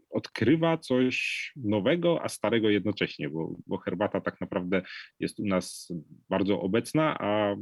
odkrywa 0.10 0.78
coś 0.78 1.52
nowego, 1.56 2.24
a 2.24 2.30
starego 2.30 2.70
jednocześnie, 2.70 3.30
bo, 3.30 3.56
bo 3.68 3.78
herbata 3.78 4.22
tak 4.22 4.42
naprawdę 4.42 4.82
jest 5.20 5.40
u 5.40 5.46
nas 5.46 5.94
bardzo 6.30 6.62
obecna, 6.62 7.18
a, 7.20 7.56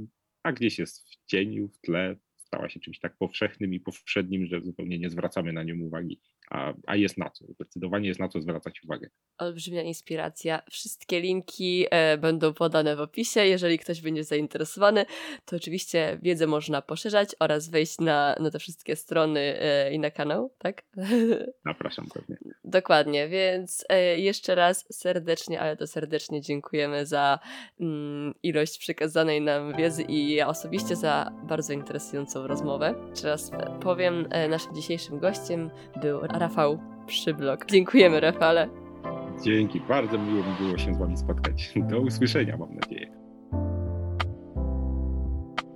a 0.43 0.51
gdzieś 0.51 0.79
jest 0.79 1.09
w 1.09 1.25
cieniu, 1.25 1.67
w 1.67 1.81
tle, 1.81 2.15
stała 2.53 2.69
się 2.69 2.79
czymś 2.79 2.99
tak 2.99 3.17
powszechnym 3.17 3.73
i 3.73 3.79
powszednim, 3.79 4.45
że 4.45 4.61
zupełnie 4.61 4.99
nie 4.99 5.09
zwracamy 5.09 5.53
na 5.53 5.63
nią 5.63 5.75
uwagi 5.79 6.19
a, 6.53 6.73
a 6.87 6.95
jest 6.95 7.17
na 7.17 7.29
co, 7.29 7.45
zdecydowanie 7.47 8.07
jest 8.07 8.19
na 8.19 8.29
co 8.29 8.41
zwracać 8.41 8.83
uwagę. 8.83 9.09
Olbrzymia 9.37 9.81
inspiracja. 9.81 10.61
Wszystkie 10.71 11.21
linki 11.21 11.85
e, 11.91 12.17
będą 12.17 12.53
podane 12.53 12.95
w 12.95 12.99
opisie. 12.99 13.45
Jeżeli 13.45 13.79
ktoś 13.79 14.01
będzie 14.01 14.23
zainteresowany, 14.23 15.05
to 15.45 15.55
oczywiście 15.55 16.19
wiedzę 16.21 16.47
można 16.47 16.81
poszerzać 16.81 17.29
oraz 17.39 17.69
wejść 17.69 17.99
na, 17.99 18.35
na 18.39 18.51
te 18.51 18.59
wszystkie 18.59 18.95
strony 18.95 19.39
e, 19.39 19.93
i 19.93 19.99
na 19.99 20.11
kanał, 20.11 20.53
tak? 20.57 20.83
Zapraszam 21.65 22.07
pewnie. 22.13 22.37
Dokładnie, 22.63 23.27
więc 23.29 23.85
e, 23.89 24.19
jeszcze 24.19 24.55
raz 24.55 24.85
serdecznie, 24.91 25.61
ale 25.61 25.77
to 25.77 25.87
serdecznie 25.87 26.41
dziękujemy 26.41 27.05
za 27.05 27.39
mm, 27.79 28.33
ilość 28.43 28.77
przekazanej 28.77 29.41
nam 29.41 29.77
wiedzy 29.77 30.03
i 30.03 30.33
ja 30.33 30.47
osobiście 30.47 30.95
za 30.95 31.31
bardzo 31.43 31.73
interesującą 31.73 32.42
rozmowę. 32.47 32.95
Teraz 33.21 33.51
powiem, 33.81 34.27
e, 34.29 34.47
naszym 34.47 34.75
dzisiejszym 34.75 35.19
gościem 35.19 35.69
był 36.01 36.21
Rafał 36.21 36.79
Przyblok. 37.05 37.65
Dziękujemy, 37.65 38.19
Rafale. 38.19 38.69
Dzięki, 39.43 39.81
bardzo 39.81 40.17
miło 40.17 40.43
mi 40.43 40.53
było 40.59 40.77
się 40.77 40.93
z 40.93 40.97
Wami 40.97 41.17
spotkać. 41.17 41.73
Do 41.75 41.99
usłyszenia, 41.99 42.57
mam 42.57 42.75
nadzieję. 42.75 43.22